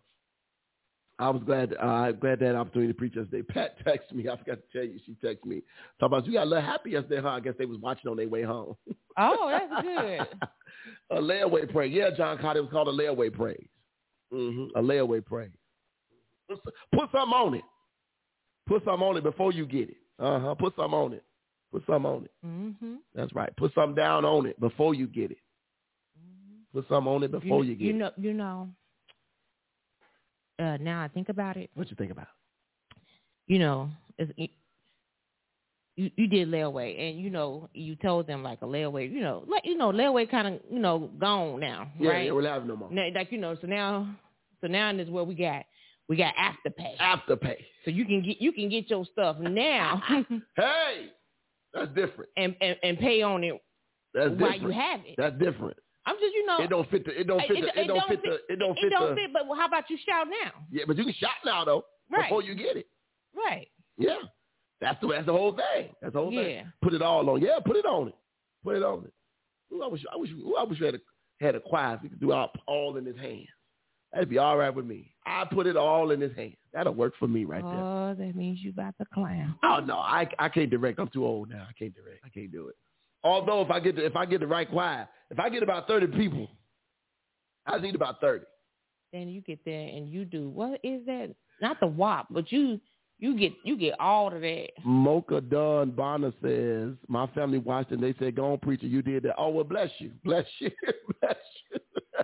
I 1.20 1.30
was 1.30 1.44
glad 1.46 1.76
uh 1.80 2.12
glad 2.14 2.40
that 2.40 2.56
opportunity 2.56 2.92
to 2.92 2.98
preach 2.98 3.16
yesterday. 3.16 3.42
Pat 3.48 3.78
texted 3.86 4.14
me. 4.14 4.28
I 4.30 4.38
forgot 4.38 4.58
to 4.58 4.64
tell 4.78 4.84
you. 4.84 5.00
She 5.06 5.16
texted 5.24 5.46
me. 5.46 5.62
Talk 6.00 6.08
about 6.08 6.26
you 6.26 6.34
got 6.34 6.44
a 6.44 6.50
little 6.50 6.66
happy 6.66 6.92
yesterday, 6.92 7.22
huh? 7.22 7.30
I 7.30 7.40
guess 7.40 7.54
they 7.58 7.66
was 7.66 7.78
watching 7.80 8.10
on 8.10 8.18
their 8.18 8.28
way 8.28 8.44
home. 8.44 8.76
Oh, 9.18 9.50
that's 9.50 9.86
good. 9.88 10.48
a 11.12 11.22
layaway 11.22 11.72
praise. 11.72 11.94
Yeah, 11.94 12.10
John 12.16 12.38
Carter 12.40 12.62
was 12.64 12.72
called 12.72 12.88
a 12.88 12.92
layaway 12.92 13.32
praise. 13.32 13.68
Mm-hmm. 14.34 14.78
A 14.78 14.82
layaway 14.82 15.24
praise. 15.24 15.52
Put, 16.50 16.60
put 16.92 17.10
something 17.12 17.34
on 17.34 17.54
it. 17.54 17.64
Put 18.68 18.84
something 18.84 19.08
on 19.08 19.18
it 19.18 19.24
before 19.24 19.52
you 19.52 19.66
get 19.66 19.90
it. 19.90 19.98
Uh 20.20 20.40
huh. 20.40 20.56
Put 20.56 20.76
something 20.76 20.94
on 20.98 21.14
it. 21.14 21.24
Put 21.72 21.84
something 21.86 22.12
on 22.12 22.26
it. 22.26 22.32
Mm-hmm. 22.46 22.96
That's 23.14 23.34
right. 23.34 23.56
Put 23.58 23.74
something 23.76 23.96
down 23.96 24.26
on 24.26 24.46
it 24.48 24.60
before 24.60 24.94
you 24.96 25.06
get 25.08 25.32
it. 25.32 25.38
Mm-hmm. 26.20 26.78
Put 26.80 26.88
something 26.90 27.12
on 27.14 27.24
it 27.24 27.32
before 27.32 27.64
you, 27.64 27.72
you 27.72 27.76
get 27.76 27.86
you 27.86 27.94
know, 27.94 28.08
it. 28.08 28.14
You 28.18 28.34
know. 28.34 28.70
Uh, 30.60 30.78
now 30.80 31.02
I 31.04 31.08
think 31.08 31.30
about 31.30 31.58
it. 31.58 31.70
What 31.74 31.90
you 31.90 31.96
think 31.96 32.12
about? 32.12 32.28
You 33.48 33.60
know, 33.60 33.90
it's, 34.18 34.32
you 35.96 36.10
you 36.16 36.28
did 36.28 36.48
layaway 36.48 37.00
and 37.10 37.20
you 37.20 37.30
know 37.30 37.70
you 37.74 37.96
told 37.96 38.26
them 38.28 38.42
like 38.42 38.62
a 38.62 38.66
layaway 38.66 39.12
you 39.12 39.22
know 39.22 39.44
like 39.48 39.64
you 39.66 39.78
know 39.78 39.92
layaway 39.92 40.30
kind 40.30 40.48
of 40.48 40.60
you 40.72 40.80
know 40.80 41.10
gone 41.20 41.60
now 41.60 41.88
yeah, 42.00 42.10
right 42.10 42.26
yeah 42.26 42.32
we're 42.32 42.42
not 42.42 42.66
no 42.66 42.76
more 42.76 42.90
now, 42.92 43.08
like 43.14 43.32
you 43.32 43.38
know 43.38 43.56
so 43.62 43.68
now 43.68 44.08
so 44.62 44.68
now 44.68 44.90
is 44.96 45.10
where 45.10 45.24
we 45.24 45.36
got 45.36 45.64
we 46.10 46.16
got 46.18 46.34
afterpay 46.36 46.98
afterpay 47.00 47.58
so 47.86 47.92
you 47.92 48.06
can 48.06 48.24
get 48.24 48.42
you 48.42 48.52
can 48.52 48.70
get 48.70 48.90
your 48.90 49.06
stuff 49.12 49.38
now 49.40 50.02
hey 50.56 51.10
That's 51.74 51.90
different. 51.94 52.30
and 52.38 52.56
and, 52.60 52.76
and 52.82 52.98
pay 52.98 53.22
on 53.22 53.44
it 53.44 53.54
That's 54.16 54.30
while 54.30 54.52
different. 54.52 54.62
you 54.64 54.70
have 54.70 55.00
it. 55.06 55.16
That's 55.18 55.38
different. 55.38 55.78
I'm 56.06 56.16
just 56.20 56.34
you 56.34 56.46
know 56.46 56.58
It 56.62 56.70
don't 56.70 56.90
fit 56.90 57.06
the. 57.06 57.20
It 57.20 57.28
don't 57.28 57.40
fit 57.42 57.50
the. 57.62 57.68
it 57.68 57.78
It 57.84 57.88
don't 57.88 57.98
don't 57.98 58.10
fit 58.10 58.22
the. 58.24 58.54
It 58.54 58.60
don't 58.60 58.78
it 58.78 58.82
fit 58.82 58.90
don't 58.92 59.10
the. 59.10 59.16
fit. 59.22 59.32
But 59.34 59.46
how 59.56 59.68
about 59.68 59.90
you 59.90 59.98
shout 60.06 60.28
now? 60.28 60.52
Yeah, 60.72 60.84
but 60.88 60.98
you 60.98 61.04
can 61.06 61.14
shout 61.14 61.32
now 61.46 61.64
though 61.66 61.86
Right. 62.12 62.24
before 62.24 62.44
you 62.44 62.56
get 62.56 62.76
it. 62.78 62.88
Right. 63.36 63.68
Yeah, 63.98 64.18
that's 64.82 65.00
the 65.02 65.08
that's 65.08 65.26
the 65.26 65.32
whole 65.34 65.54
thing. 65.54 65.90
That's 66.02 66.14
the 66.14 66.20
whole 66.20 66.32
Yeah. 66.34 66.42
thing. 66.64 66.74
Put 66.82 66.94
it 66.94 67.02
all 67.02 67.30
on. 67.30 67.42
Yeah, 67.42 67.60
put 67.66 67.78
it 67.78 67.86
on 67.86 68.10
it. 68.10 68.16
Put 68.64 68.76
it 68.76 68.84
on 68.84 69.06
it. 69.06 69.14
Ooh, 69.74 69.82
I 69.84 69.88
wish 69.88 70.04
I 70.12 70.18
wish 70.18 70.30
ooh, 70.32 70.56
I 70.60 70.64
wish 70.64 70.80
we 70.80 70.86
had 70.86 70.96
a 70.96 71.00
had 71.40 71.56
a 71.56 71.60
choir 71.60 71.96
so 71.98 72.02
we 72.04 72.10
could 72.10 72.20
do 72.20 72.32
all, 72.32 72.52
all 72.68 72.98
in 72.98 73.06
his 73.06 73.18
hands. 73.18 73.48
That'd 74.12 74.30
be 74.30 74.38
all 74.38 74.58
right 74.58 74.70
with 74.74 74.86
me. 74.86 75.14
I 75.26 75.46
put 75.46 75.66
it 75.66 75.76
all 75.76 76.12
in 76.12 76.22
his 76.22 76.36
hands. 76.36 76.56
That'll 76.72 76.94
work 76.94 77.14
for 77.18 77.28
me 77.28 77.46
right 77.46 77.64
there. 77.64 77.80
Oh, 77.80 78.14
that 78.18 78.36
means 78.36 78.60
you 78.60 78.70
about 78.70 78.96
to 79.00 79.06
clown. 79.14 79.56
Oh 79.64 79.80
no, 79.80 79.96
I 79.98 80.28
I 80.38 80.50
can't 80.50 80.70
direct. 80.70 81.00
I'm 81.00 81.08
too 81.08 81.26
old 81.26 81.50
now. 81.50 81.66
I 81.70 81.74
can't 81.74 81.96
direct. 81.96 82.20
I 82.26 82.30
can't 82.30 82.52
do 82.52 82.68
it. 82.68 82.76
Although 83.24 83.62
if 83.62 83.72
I 83.72 83.80
get 83.80 83.96
the, 83.96 84.06
if 84.06 84.16
I 84.16 84.26
get 84.26 84.42
the 84.42 84.48
right 84.48 84.70
choir, 84.70 85.08
if 85.30 85.40
I 85.40 85.50
get 85.50 85.64
about 85.64 85.88
thirty 85.88 86.08
people, 86.08 86.48
I 87.66 87.78
need 87.80 87.96
about 87.96 88.20
thirty. 88.22 88.46
Then 89.12 89.30
you 89.30 89.42
get 89.42 89.64
there 89.64 89.88
and 89.88 90.10
you 90.10 90.26
do 90.26 90.50
what 90.50 90.80
is 90.84 91.06
that? 91.06 91.34
Not 91.62 91.80
the 91.80 91.88
WAP, 91.88 92.28
but 92.32 92.52
you 92.52 92.80
you 93.20 93.38
get 93.38 93.54
you 93.64 93.78
get 93.78 93.94
all 94.00 94.34
of 94.34 94.42
that. 94.42 94.70
Mocha 94.84 95.40
Dunn 95.40 95.92
Bonner 95.92 96.34
says, 96.42 96.96
my 97.08 97.28
family 97.28 97.60
watched 97.60 97.92
and 97.92 98.02
they 98.04 98.14
said, 98.20 98.36
go 98.36 98.52
on, 98.52 98.58
preacher, 98.60 98.88
you 98.88 99.02
did 99.02 99.24
that. 99.24 99.36
Oh, 99.38 99.50
well, 99.50 99.64
bless 99.64 99.90
you. 100.00 100.12
Bless 100.26 100.46
you. 100.60 100.72
bless 101.22 101.36
you. 101.72 101.80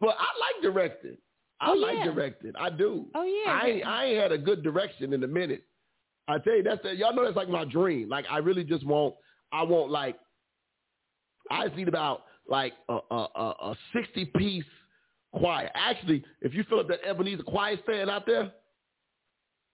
but 0.00 0.10
I 0.18 0.28
like 0.38 0.62
directing. 0.62 1.16
I 1.60 1.70
Oh, 1.72 1.74
like 1.74 1.98
yeah. 1.98 2.04
directing. 2.04 2.52
I 2.58 2.70
do. 2.70 3.06
Oh 3.14 3.24
yeah. 3.24 3.52
I 3.52 3.66
ain't, 3.66 3.86
I 3.86 4.04
ain't 4.06 4.22
had 4.22 4.32
a 4.32 4.38
good 4.38 4.62
direction 4.62 5.12
in 5.12 5.22
a 5.22 5.26
minute. 5.28 5.64
I 6.30 6.38
tell 6.38 6.56
you, 6.56 6.62
that's 6.62 6.82
that. 6.82 6.96
Y'all 6.96 7.14
know 7.14 7.24
that's 7.24 7.36
like 7.36 7.48
my 7.48 7.64
dream. 7.64 8.08
Like 8.08 8.24
I 8.30 8.38
really 8.38 8.64
just 8.64 8.86
want, 8.86 9.14
I 9.52 9.62
want 9.62 9.90
like, 9.90 10.16
I 11.50 11.66
just 11.66 11.76
need 11.76 11.88
about 11.88 12.22
like 12.48 12.72
a 12.88 12.98
a, 13.10 13.16
a, 13.34 13.54
a 13.70 13.76
sixty 13.94 14.24
piece 14.26 14.64
choir. 15.32 15.70
Actually, 15.74 16.24
if 16.40 16.54
you 16.54 16.64
fill 16.68 16.80
up 16.80 16.88
that 16.88 17.00
Ebenezer 17.06 17.42
choir 17.42 17.76
stand 17.84 18.10
out 18.10 18.26
there, 18.26 18.52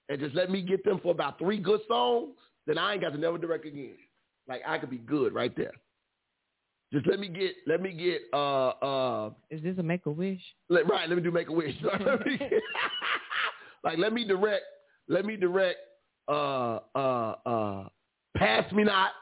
and 0.08 0.20
just 0.20 0.34
let 0.34 0.50
me 0.50 0.62
get 0.62 0.84
them 0.84 1.00
for 1.02 1.10
about 1.12 1.38
three 1.38 1.58
good 1.58 1.80
songs, 1.88 2.36
then 2.66 2.78
I 2.78 2.92
ain't 2.92 3.02
got 3.02 3.10
to 3.10 3.18
never 3.18 3.38
direct 3.38 3.66
again. 3.66 3.96
Like 4.48 4.62
I 4.66 4.78
could 4.78 4.90
be 4.90 4.98
good 4.98 5.34
right 5.34 5.54
there. 5.56 5.72
Just 6.92 7.06
let 7.08 7.18
me 7.18 7.26
get, 7.28 7.52
let 7.66 7.82
me 7.82 7.92
get, 7.92 8.22
uh, 8.32 8.68
uh, 8.68 9.30
Is 9.50 9.60
this 9.60 9.76
a 9.76 9.82
make 9.82 10.06
a 10.06 10.10
wish? 10.10 10.40
let, 10.68 10.88
right, 10.88 11.08
let 11.08 11.16
me 11.16 11.22
do 11.22 11.32
Make 11.32 11.48
a 11.48 11.52
Wish. 11.52 11.74
Let 11.82 12.24
me 12.24 12.38
get- 12.38 12.52
like, 13.84 13.98
let 13.98 14.12
me 14.12 14.24
direct, 14.24 14.62
let 15.08 15.24
me 15.24 15.34
direct, 15.36 15.78
uh, 16.28 16.80
uh, 16.94 17.34
uh, 17.46 17.88
Pass 18.36 18.70
Me 18.72 18.84
Not, 18.84 19.12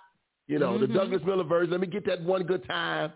you 0.47 0.59
know, 0.59 0.79
the 0.79 0.87
Mhm. 0.87 0.95
Douglas 0.95 1.23
Miller 1.25 1.45
version. 1.45 1.71
Let 1.71 1.81
me 1.81 1.87
get 1.87 2.05
that 2.07 2.23
one 2.23 2.43
good 2.45 2.65
time. 2.67 3.13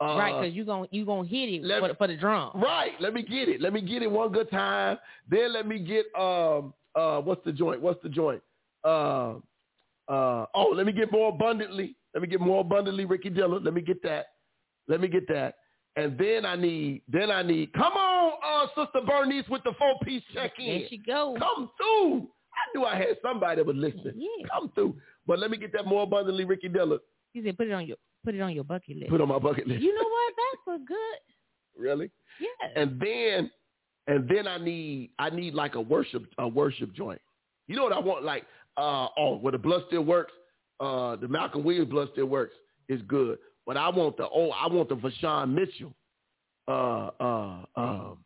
Uh, 0.00 0.16
right, 0.16 0.40
because 0.40 0.54
you 0.54 0.64
gon' 0.64 0.86
you 0.92 1.04
gonna 1.04 1.26
hit 1.26 1.48
it 1.48 1.64
let 1.64 1.80
for, 1.80 1.88
the- 1.88 1.94
for 1.96 2.06
the 2.06 2.16
drum. 2.16 2.52
Right. 2.54 2.92
Let 3.00 3.14
me 3.14 3.22
get 3.22 3.48
it. 3.48 3.60
Let 3.60 3.72
me 3.72 3.80
get 3.80 4.02
it 4.02 4.10
one 4.10 4.30
good 4.30 4.48
time. 4.50 4.96
Then 5.28 5.52
let 5.52 5.66
me 5.66 5.80
get 5.80 6.06
um 6.16 6.72
uh 6.94 7.20
what's 7.20 7.44
the 7.44 7.52
joint? 7.52 7.80
What's 7.80 8.00
the 8.02 8.08
joint? 8.08 8.40
Uh 8.84 9.34
uh 10.08 10.46
oh, 10.54 10.72
let 10.72 10.86
me 10.86 10.92
get 10.92 11.10
more 11.10 11.30
abundantly. 11.30 11.96
Let 12.14 12.22
me 12.22 12.28
get 12.28 12.40
more 12.40 12.60
abundantly 12.60 13.06
Ricky 13.06 13.28
Dillard. 13.30 13.64
Let 13.64 13.74
me 13.74 13.80
get 13.80 14.00
that. 14.04 14.26
Let 14.86 15.00
me 15.00 15.08
get 15.08 15.26
that. 15.28 15.56
And 15.96 16.16
then 16.16 16.46
I 16.46 16.54
need 16.54 17.02
then 17.08 17.30
I 17.32 17.42
need 17.42 17.72
come 17.72 17.92
on, 17.94 18.32
uh 18.44 18.66
Sister 18.68 19.00
Bernice 19.04 19.48
with 19.48 19.64
the 19.64 19.72
four 19.78 19.98
piece 20.04 20.22
check-in. 20.32 20.78
There 20.80 20.88
she 20.88 20.98
go. 20.98 21.34
Come 21.38 21.70
through. 21.76 22.28
I 22.58 22.78
knew 22.78 22.84
I 22.84 22.96
had 22.96 23.16
somebody 23.22 23.56
that 23.56 23.66
would 23.66 23.76
listen. 23.76 24.12
Yeah. 24.16 24.46
Come 24.52 24.70
through. 24.74 24.96
But 25.26 25.38
let 25.38 25.50
me 25.50 25.56
get 25.56 25.72
that 25.72 25.86
more 25.86 26.02
abundantly 26.02 26.44
Ricky 26.44 26.68
Dillard. 26.68 27.00
He 27.32 27.42
said, 27.44 27.56
put 27.56 27.68
it 27.68 27.72
on 27.72 27.86
your 27.86 27.96
put 28.24 28.34
it 28.34 28.40
on 28.40 28.52
your 28.52 28.64
bucket 28.64 28.96
list. 28.96 29.10
Put 29.10 29.20
on 29.20 29.28
my 29.28 29.38
bucket 29.38 29.66
list. 29.68 29.82
You 29.82 29.94
know 29.94 30.08
what? 30.08 30.34
That's 30.36 30.80
a 30.80 30.84
good. 30.86 31.18
really? 31.80 32.10
Yeah. 32.40 32.82
and 32.82 33.00
then 33.00 33.50
and 34.06 34.28
then 34.28 34.46
I 34.46 34.58
need 34.58 35.10
I 35.18 35.30
need 35.30 35.54
like 35.54 35.74
a 35.74 35.80
worship 35.80 36.24
a 36.38 36.48
worship 36.48 36.92
joint. 36.94 37.20
You 37.66 37.76
know 37.76 37.84
what 37.84 37.92
I 37.92 38.00
want? 38.00 38.24
Like 38.24 38.44
uh 38.76 39.08
oh, 39.16 39.36
where 39.38 39.52
the 39.52 39.58
blood 39.58 39.84
still 39.88 40.02
works. 40.04 40.32
Uh, 40.80 41.16
the 41.16 41.26
Malcolm 41.26 41.64
Williams 41.64 41.90
blood 41.90 42.08
still 42.12 42.26
works 42.26 42.54
is 42.88 43.02
good, 43.08 43.38
but 43.66 43.76
I 43.76 43.88
want 43.88 44.16
the 44.16 44.28
oh 44.32 44.50
I 44.50 44.68
want 44.68 44.88
the 44.88 44.94
Vashawn 44.94 45.52
Mitchell, 45.52 45.92
uh 46.68 47.10
uh 47.20 47.64
um, 47.74 48.18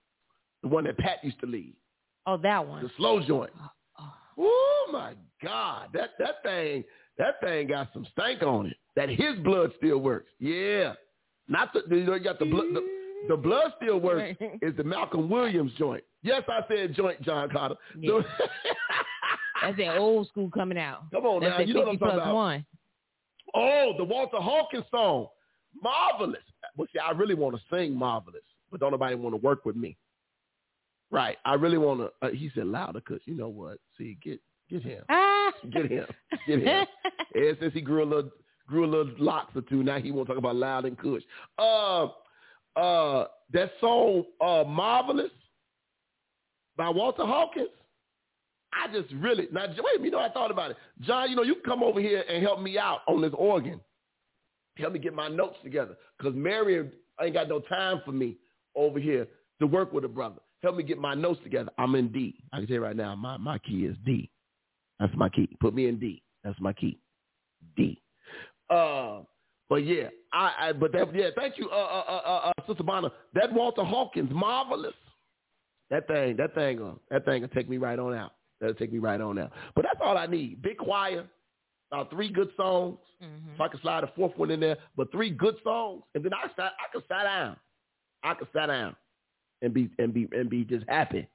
the 0.62 0.68
one 0.68 0.84
that 0.84 0.98
Pat 0.98 1.24
used 1.24 1.40
to 1.40 1.46
lead, 1.46 1.74
oh, 2.26 2.36
that 2.36 2.66
one. 2.66 2.82
the 2.82 2.90
slow 2.98 3.22
joint. 3.26 3.52
Oh, 4.38 4.88
my 4.92 5.14
God, 5.42 5.88
that 5.94 6.10
that 6.18 6.42
thing 6.42 6.84
that 7.18 7.40
thing 7.40 7.68
got 7.68 7.88
some 7.92 8.06
stank 8.12 8.42
on 8.42 8.66
it. 8.66 8.76
That 8.96 9.08
his 9.08 9.38
blood 9.42 9.72
still 9.78 9.98
works. 9.98 10.30
Yeah, 10.38 10.94
not 11.48 11.72
the 11.72 11.82
you 11.94 12.04
know 12.04 12.14
you 12.14 12.24
got 12.24 12.38
the 12.38 12.46
blood. 12.46 12.66
The, 12.72 12.86
the 13.28 13.36
blood 13.36 13.72
still 13.80 14.00
works 14.00 14.36
is 14.62 14.76
the 14.76 14.84
Malcolm 14.84 15.28
Williams 15.30 15.72
joint. 15.78 16.02
Yes, 16.22 16.42
I 16.48 16.60
said 16.68 16.94
joint, 16.94 17.20
John 17.22 17.48
Carter. 17.50 17.76
Yeah. 17.98 18.20
That's 19.62 19.76
that 19.76 19.96
old 19.98 20.26
school 20.28 20.50
coming 20.50 20.76
out. 20.78 21.10
Come 21.12 21.24
on 21.24 21.40
That's 21.42 21.58
now, 21.60 21.64
you 21.64 21.74
know 21.74 21.80
what 21.80 21.88
I'm 21.90 21.98
talking 21.98 22.18
about. 22.18 22.34
one. 22.34 22.66
oh, 23.54 23.92
the 23.96 24.04
Walter 24.04 24.38
Hawkins 24.38 24.84
song, 24.90 25.28
marvelous. 25.80 26.42
Well, 26.76 26.88
see, 26.92 26.98
I 26.98 27.12
really 27.12 27.34
want 27.34 27.54
to 27.56 27.62
sing 27.72 27.94
marvelous, 27.94 28.42
but 28.70 28.80
don't 28.80 28.90
nobody 28.90 29.14
want 29.14 29.34
to 29.34 29.36
work 29.36 29.64
with 29.64 29.76
me. 29.76 29.96
Right, 31.12 31.36
I 31.44 31.54
really 31.54 31.76
want 31.78 32.00
to. 32.00 32.10
Uh, 32.26 32.30
he 32.30 32.50
said 32.54 32.66
louder 32.66 33.00
because 33.00 33.20
you 33.26 33.36
know 33.36 33.48
what? 33.50 33.78
See, 33.98 34.16
get 34.22 34.40
get 34.70 34.82
him, 34.82 35.04
Ah. 35.10 35.52
get 35.70 35.90
him, 35.90 36.06
get 36.48 36.60
him. 36.60 36.86
And 37.34 37.56
since 37.60 37.74
he 37.74 37.82
grew 37.82 38.02
a 38.02 38.06
little 38.06 38.30
grew 38.66 38.86
a 38.86 38.90
little 38.90 39.12
locks 39.18 39.54
or 39.54 39.60
two, 39.60 39.82
now 39.82 39.98
he 39.98 40.10
won't 40.10 40.26
talk 40.26 40.38
about 40.38 40.56
loud 40.56 40.86
and 40.86 40.98
kush. 40.98 41.22
Uh, 41.58 42.06
uh, 42.76 43.26
that 43.52 43.72
song, 43.78 44.24
uh, 44.40 44.64
marvelous 44.66 45.30
by 46.78 46.88
Walter 46.88 47.26
Hawkins. 47.26 47.68
I 48.72 48.90
just 48.90 49.12
really 49.16 49.48
now 49.52 49.66
wait. 49.66 49.78
a 49.78 49.82
minute, 49.98 50.04
You 50.04 50.10
know, 50.12 50.18
I 50.18 50.30
thought 50.30 50.50
about 50.50 50.70
it, 50.70 50.78
John. 51.02 51.28
You 51.28 51.36
know, 51.36 51.42
you 51.42 51.56
can 51.56 51.64
come 51.64 51.82
over 51.82 52.00
here 52.00 52.24
and 52.26 52.42
help 52.42 52.58
me 52.62 52.78
out 52.78 53.00
on 53.06 53.20
this 53.20 53.34
organ. 53.36 53.80
Help 54.78 54.94
me 54.94 54.98
get 54.98 55.12
my 55.12 55.28
notes 55.28 55.58
together 55.62 55.94
because 56.16 56.34
Mary 56.34 56.90
ain't 57.20 57.34
got 57.34 57.50
no 57.50 57.60
time 57.60 58.00
for 58.06 58.12
me 58.12 58.38
over 58.74 58.98
here 58.98 59.28
to 59.60 59.66
work 59.66 59.92
with 59.92 60.06
a 60.06 60.08
brother. 60.08 60.40
Help 60.62 60.76
me 60.76 60.84
get 60.84 60.98
my 60.98 61.14
notes 61.14 61.40
together. 61.42 61.70
I'm 61.78 61.94
in 61.96 62.12
D. 62.12 62.36
I 62.52 62.58
can 62.58 62.66
tell 62.66 62.74
you 62.74 62.82
right 62.84 62.96
now, 62.96 63.14
my 63.16 63.36
my 63.36 63.58
key 63.58 63.84
is 63.84 63.96
D. 64.06 64.30
That's 65.00 65.12
my 65.16 65.28
key. 65.28 65.48
Put 65.60 65.74
me 65.74 65.88
in 65.88 65.98
D. 65.98 66.22
That's 66.44 66.58
my 66.60 66.72
key. 66.72 67.00
D. 67.76 68.00
Uh, 68.70 69.22
but 69.68 69.84
yeah, 69.84 70.08
I, 70.32 70.52
I 70.58 70.72
but 70.72 70.92
that 70.92 71.14
yeah, 71.14 71.30
thank 71.36 71.58
you, 71.58 71.68
uh, 71.70 71.74
uh, 71.74 72.04
uh, 72.08 72.12
uh, 72.12 72.52
uh, 72.58 72.66
Sister 72.66 72.84
Bonner. 72.84 73.10
That 73.34 73.52
Walter 73.52 73.82
Hawkins, 73.84 74.30
marvelous. 74.32 74.94
That 75.90 76.06
thing, 76.06 76.36
that 76.36 76.54
thing, 76.54 76.80
uh, 76.80 76.92
that 77.10 77.24
thing 77.24 77.42
will 77.42 77.48
take 77.48 77.68
me 77.68 77.78
right 77.78 77.98
on 77.98 78.14
out. 78.14 78.32
That'll 78.60 78.76
take 78.76 78.92
me 78.92 78.98
right 78.98 79.20
on 79.20 79.38
out. 79.38 79.50
But 79.74 79.84
that's 79.84 79.98
all 80.02 80.16
I 80.16 80.26
need. 80.26 80.62
Big 80.62 80.78
choir, 80.78 81.24
about 81.90 82.10
three 82.10 82.30
good 82.30 82.50
songs. 82.56 82.98
Mhm. 83.22 83.54
If 83.54 83.60
I 83.60 83.68
can 83.68 83.80
slide 83.80 84.04
a 84.04 84.12
fourth 84.14 84.36
one 84.36 84.50
in 84.50 84.60
there, 84.60 84.76
but 84.96 85.10
three 85.10 85.30
good 85.30 85.56
songs, 85.64 86.04
and 86.14 86.24
then 86.24 86.32
I 86.32 86.46
sat, 86.56 86.72
I 86.78 86.90
can 86.92 87.00
sit 87.02 87.08
down. 87.08 87.56
I 88.22 88.34
can 88.34 88.46
sit 88.52 88.66
down 88.66 88.96
and 89.62 89.72
be 89.72 89.88
and 89.98 90.12
be 90.12 90.28
and 90.32 90.50
be 90.50 90.64
just 90.64 90.84
happy, 90.88 91.26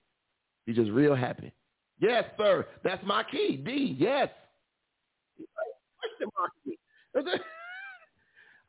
be 0.65 0.73
just 0.73 0.91
real 0.91 1.15
happy. 1.15 1.51
Yes, 1.99 2.25
sir. 2.37 2.65
That's 2.83 3.03
my 3.05 3.23
key. 3.23 3.57
D. 3.57 3.95
Yes. 3.97 4.29
Question 5.99 6.29
mark 6.37 6.51
me. 6.65 6.77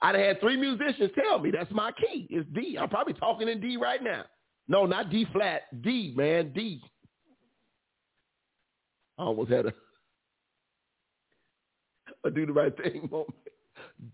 I'd 0.01 0.15
have 0.15 0.25
had 0.25 0.41
three 0.41 0.57
musicians 0.57 1.11
tell 1.21 1.39
me 1.41 1.51
that's 1.51 1.71
my 1.73 1.93
key. 1.93 2.27
It's 2.31 2.49
D. 2.55 2.79
I'm 2.81 2.89
probably 2.89 3.15
talking 3.15 3.49
in 3.49 3.61
D 3.61 3.77
right 3.77 4.03
now. 4.03 4.25
No, 4.69 4.87
not 4.87 5.11
D 5.11 5.27
flat. 5.33 5.63
D, 5.83 6.15
man. 6.17 6.53
D. 6.55 6.81
I 9.19 9.25
almost 9.25 9.51
had 9.51 9.67
a, 9.67 9.73
a 12.25 12.31
do 12.31 12.47
the 12.47 12.53
right 12.53 12.77
thing 12.77 13.09
moment. 13.11 13.35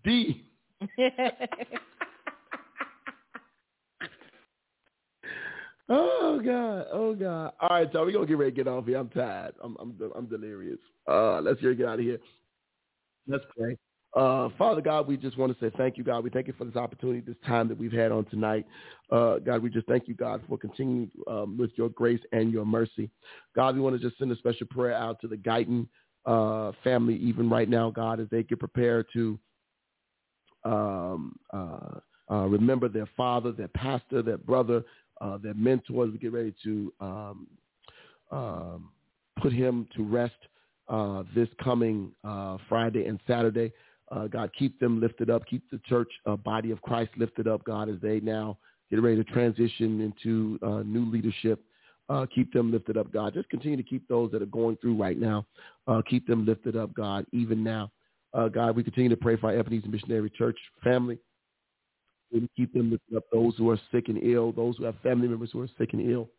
D. 0.03 0.43
Oh 5.87 6.41
God, 6.43 6.87
oh 6.91 7.13
God. 7.13 7.53
All 7.59 7.69
right, 7.69 7.93
y'all, 7.93 8.05
we 8.05 8.13
gonna 8.13 8.25
get 8.25 8.37
ready 8.37 8.51
to 8.51 8.55
get 8.55 8.67
off 8.67 8.85
here. 8.85 8.97
I'm 8.97 9.09
tired. 9.09 9.53
I'm 9.63 9.77
I'm 9.79 9.95
I'm 10.15 10.25
delirious. 10.25 10.79
Uh, 11.07 11.41
let's 11.41 11.61
get 11.61 11.77
get 11.77 11.87
out 11.87 11.99
of 11.99 12.05
here. 12.05 12.19
Let's 13.27 13.45
pray. 13.55 13.77
Uh, 14.15 14.47
Father 14.57 14.81
God, 14.81 15.07
we 15.07 15.17
just 15.17 15.37
want 15.37 15.57
to 15.57 15.63
say 15.63 15.75
thank 15.77 15.97
you, 15.97 16.03
God. 16.03 16.23
We 16.23 16.29
thank 16.29 16.47
you 16.47 16.53
for 16.57 16.63
this 16.63 16.77
opportunity, 16.77 17.19
this 17.19 17.35
time 17.45 17.67
that 17.67 17.77
we've 17.77 17.91
had 17.91 18.13
on 18.13 18.23
tonight. 18.25 18.65
Uh, 19.11 19.39
God, 19.39 19.61
we 19.61 19.69
just 19.69 19.87
thank 19.87 20.07
you, 20.07 20.13
God, 20.13 20.41
for 20.47 20.57
continuing 20.57 21.11
um, 21.27 21.57
with 21.57 21.71
your 21.75 21.89
grace 21.89 22.21
and 22.31 22.51
your 22.51 22.65
mercy. 22.65 23.09
God, 23.55 23.75
we 23.75 23.81
want 23.81 23.99
to 23.99 24.01
just 24.01 24.17
send 24.17 24.31
a 24.31 24.37
special 24.37 24.67
prayer 24.67 24.95
out 24.95 25.19
to 25.19 25.27
the 25.27 25.35
Guyton 25.35 25.87
uh, 26.25 26.71
family, 26.81 27.17
even 27.17 27.49
right 27.49 27.67
now, 27.67 27.91
God, 27.91 28.21
as 28.21 28.27
they 28.31 28.41
get 28.43 28.57
prepared 28.57 29.05
to 29.13 29.37
um, 30.63 31.35
uh, 31.53 31.99
uh, 32.31 32.45
remember 32.47 32.87
their 32.87 33.07
father, 33.17 33.51
their 33.51 33.67
pastor, 33.67 34.21
their 34.21 34.37
brother, 34.37 34.83
uh, 35.21 35.37
their 35.37 35.53
mentors. 35.53 36.11
We 36.11 36.17
get 36.17 36.33
ready 36.33 36.53
to 36.63 36.93
um, 36.99 37.47
um, 38.31 38.89
put 39.41 39.53
him 39.53 39.87
to 39.95 40.03
rest 40.03 40.33
uh, 40.87 41.23
this 41.33 41.49
coming 41.63 42.11
uh, 42.23 42.57
Friday 42.69 43.05
and 43.05 43.19
Saturday. 43.27 43.71
Uh, 44.11 44.27
God, 44.27 44.51
keep 44.57 44.79
them 44.79 45.01
lifted 45.01 45.29
up. 45.29 45.45
Keep 45.47 45.69
the 45.71 45.79
church 45.85 46.09
uh, 46.25 46.35
body 46.35 46.71
of 46.71 46.81
Christ 46.81 47.11
lifted 47.17 47.47
up, 47.47 47.63
God, 47.63 47.89
as 47.89 47.95
they 48.01 48.19
now 48.19 48.57
get 48.91 49.01
ready 49.01 49.15
to 49.15 49.23
transition 49.23 50.01
into 50.01 50.59
uh, 50.61 50.83
new 50.83 51.05
leadership. 51.09 51.63
Uh, 52.07 52.25
keep 52.33 52.53
them 52.53 52.71
lifted 52.71 52.97
up, 52.97 53.11
God. 53.11 53.33
Just 53.33 53.49
continue 53.49 53.77
to 53.77 53.83
keep 53.83 54.07
those 54.07 54.31
that 54.31 54.41
are 54.41 54.47
going 54.47 54.77
through 54.77 54.95
right 54.95 55.19
now. 55.19 55.45
Uh, 55.87 56.01
keep 56.07 56.27
them 56.27 56.45
lifted 56.45 56.75
up, 56.75 56.93
God, 56.93 57.25
even 57.31 57.63
now. 57.63 57.91
Uh, 58.33 58.47
God, 58.47 58.75
we 58.75 58.83
continue 58.83 59.09
to 59.09 59.17
pray 59.17 59.37
for 59.37 59.47
our 59.47 59.57
Ebenezer 59.57 59.87
Missionary 59.87 60.29
Church 60.29 60.57
family. 60.83 61.17
We 62.31 62.49
keep 62.55 62.73
them 62.73 62.91
lifted 62.91 63.17
up, 63.17 63.23
those 63.31 63.55
who 63.57 63.69
are 63.69 63.79
sick 63.91 64.09
and 64.09 64.21
ill, 64.21 64.51
those 64.51 64.77
who 64.77 64.83
have 64.85 64.95
family 65.03 65.27
members 65.27 65.49
who 65.53 65.61
are 65.61 65.69
sick 65.77 65.93
and 65.93 66.11
ill. 66.11 66.29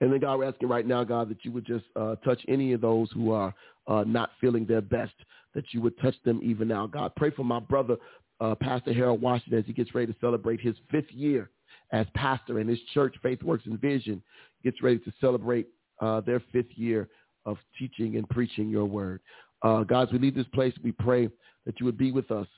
And 0.00 0.12
then, 0.12 0.20
God, 0.20 0.38
we're 0.38 0.48
asking 0.48 0.68
right 0.68 0.86
now, 0.86 1.04
God, 1.04 1.28
that 1.30 1.44
you 1.44 1.52
would 1.52 1.66
just 1.66 1.84
uh, 1.94 2.16
touch 2.16 2.40
any 2.48 2.72
of 2.72 2.80
those 2.80 3.10
who 3.12 3.32
are 3.32 3.54
uh, 3.86 4.04
not 4.06 4.30
feeling 4.40 4.66
their 4.66 4.80
best, 4.80 5.14
that 5.54 5.64
you 5.72 5.80
would 5.80 5.98
touch 6.00 6.14
them 6.24 6.40
even 6.42 6.68
now. 6.68 6.86
God, 6.86 7.12
pray 7.16 7.30
for 7.30 7.44
my 7.44 7.60
brother, 7.60 7.96
uh, 8.40 8.54
Pastor 8.54 8.92
Harold 8.92 9.22
Washington, 9.22 9.58
as 9.58 9.64
he 9.66 9.72
gets 9.72 9.94
ready 9.94 10.12
to 10.12 10.18
celebrate 10.20 10.60
his 10.60 10.74
fifth 10.90 11.10
year 11.10 11.50
as 11.92 12.06
pastor 12.14 12.58
and 12.58 12.68
his 12.68 12.80
church, 12.92 13.14
Faith 13.22 13.42
Works 13.42 13.66
and 13.66 13.80
Vision, 13.80 14.22
gets 14.64 14.82
ready 14.82 14.98
to 14.98 15.12
celebrate 15.20 15.68
uh, 16.00 16.20
their 16.20 16.42
fifth 16.52 16.72
year 16.74 17.08
of 17.44 17.56
teaching 17.78 18.16
and 18.16 18.28
preaching 18.28 18.68
your 18.68 18.86
word. 18.86 19.20
Uh, 19.62 19.84
God, 19.84 20.08
as 20.08 20.12
we 20.12 20.18
leave 20.18 20.34
this 20.34 20.46
place, 20.52 20.74
we 20.82 20.92
pray 20.92 21.28
that 21.64 21.78
you 21.78 21.86
would 21.86 21.98
be 21.98 22.12
with 22.12 22.30
us 22.30 22.48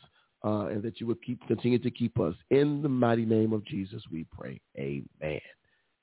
uh, 0.44 0.66
and 0.66 0.82
that 0.82 1.00
you 1.00 1.06
would 1.06 1.22
keep 1.22 1.44
continue 1.46 1.78
to 1.78 1.90
keep 1.90 2.18
us. 2.20 2.34
In 2.50 2.82
the 2.82 2.88
mighty 2.88 3.24
name 3.24 3.52
of 3.52 3.64
Jesus, 3.64 4.02
we 4.10 4.24
pray. 4.36 4.60
Amen. 4.78 5.40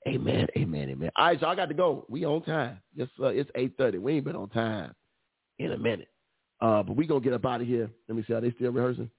Amen. 0.06 0.46
Amen. 0.56 0.90
Amen. 0.90 1.10
All 1.16 1.26
right, 1.26 1.40
so 1.40 1.46
I 1.46 1.54
got 1.56 1.66
to 1.66 1.74
go. 1.74 2.06
We 2.08 2.24
on 2.24 2.42
time. 2.42 2.78
It's 2.96 3.10
uh, 3.20 3.26
it's 3.26 3.50
eight 3.54 3.72
thirty. 3.76 3.98
We 3.98 4.14
ain't 4.14 4.24
been 4.24 4.36
on 4.36 4.48
time 4.50 4.94
in 5.58 5.72
a 5.72 5.78
minute. 5.78 6.08
Uh, 6.60 6.82
but 6.82 6.96
we 6.96 7.06
gonna 7.06 7.20
get 7.20 7.32
up 7.32 7.44
out 7.44 7.60
of 7.60 7.66
here. 7.66 7.90
Let 8.08 8.16
me 8.16 8.24
see. 8.26 8.34
Are 8.34 8.40
they 8.40 8.52
still 8.52 8.72
rehearsing? 8.72 9.10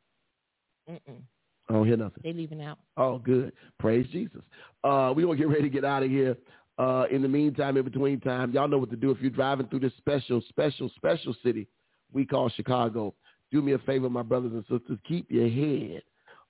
Mm-mm. 0.90 1.22
I 1.70 1.74
don't 1.74 1.86
hear 1.86 1.98
nothing. 1.98 2.22
They 2.24 2.32
leaving 2.32 2.62
out. 2.62 2.80
Oh, 2.96 3.20
good. 3.20 3.52
Praise 3.80 4.08
Jesus. 4.12 4.42
Uh, 4.84 5.14
we 5.16 5.24
gonna 5.24 5.36
get 5.36 5.50
ready 5.50 5.64
to 5.64 5.70
get 5.70 5.84
out 5.84 6.04
of 6.04 6.10
here. 6.10 6.38
Uh, 6.80 7.06
in 7.12 7.22
the 7.22 7.28
meantime, 7.28 7.76
in 7.76 7.84
between 7.84 8.20
time, 8.20 8.52
y'all 8.54 8.68
know 8.68 8.78
what 8.78 8.92
to 8.92 8.96
do. 8.96 9.12
If 9.12 9.20
you're 9.20 9.32
driving 9.32 9.68
through 9.68 9.80
this 9.82 9.92
special, 9.98 10.42
special, 10.48 10.90
special 10.96 11.36
city 11.44 11.68
we 12.12 12.26
call 12.26 12.50
Chicago, 12.50 13.14
do 13.52 13.62
me 13.62 13.74
a 13.74 13.80
favor, 13.80 14.10
my 14.10 14.24
brothers 14.24 14.52
and 14.54 14.64
sisters. 14.64 14.98
Keep 15.08 15.32
your 15.32 15.50
head 15.50 16.02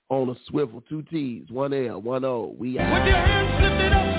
on 0.10 0.30
a 0.30 0.36
swivel. 0.48 0.84
Two 0.90 1.04
T's, 1.04 1.50
one 1.50 1.74
L, 1.74 2.02
one 2.02 2.26
O. 2.26 2.56
We 2.58 2.80
out. 2.80 4.17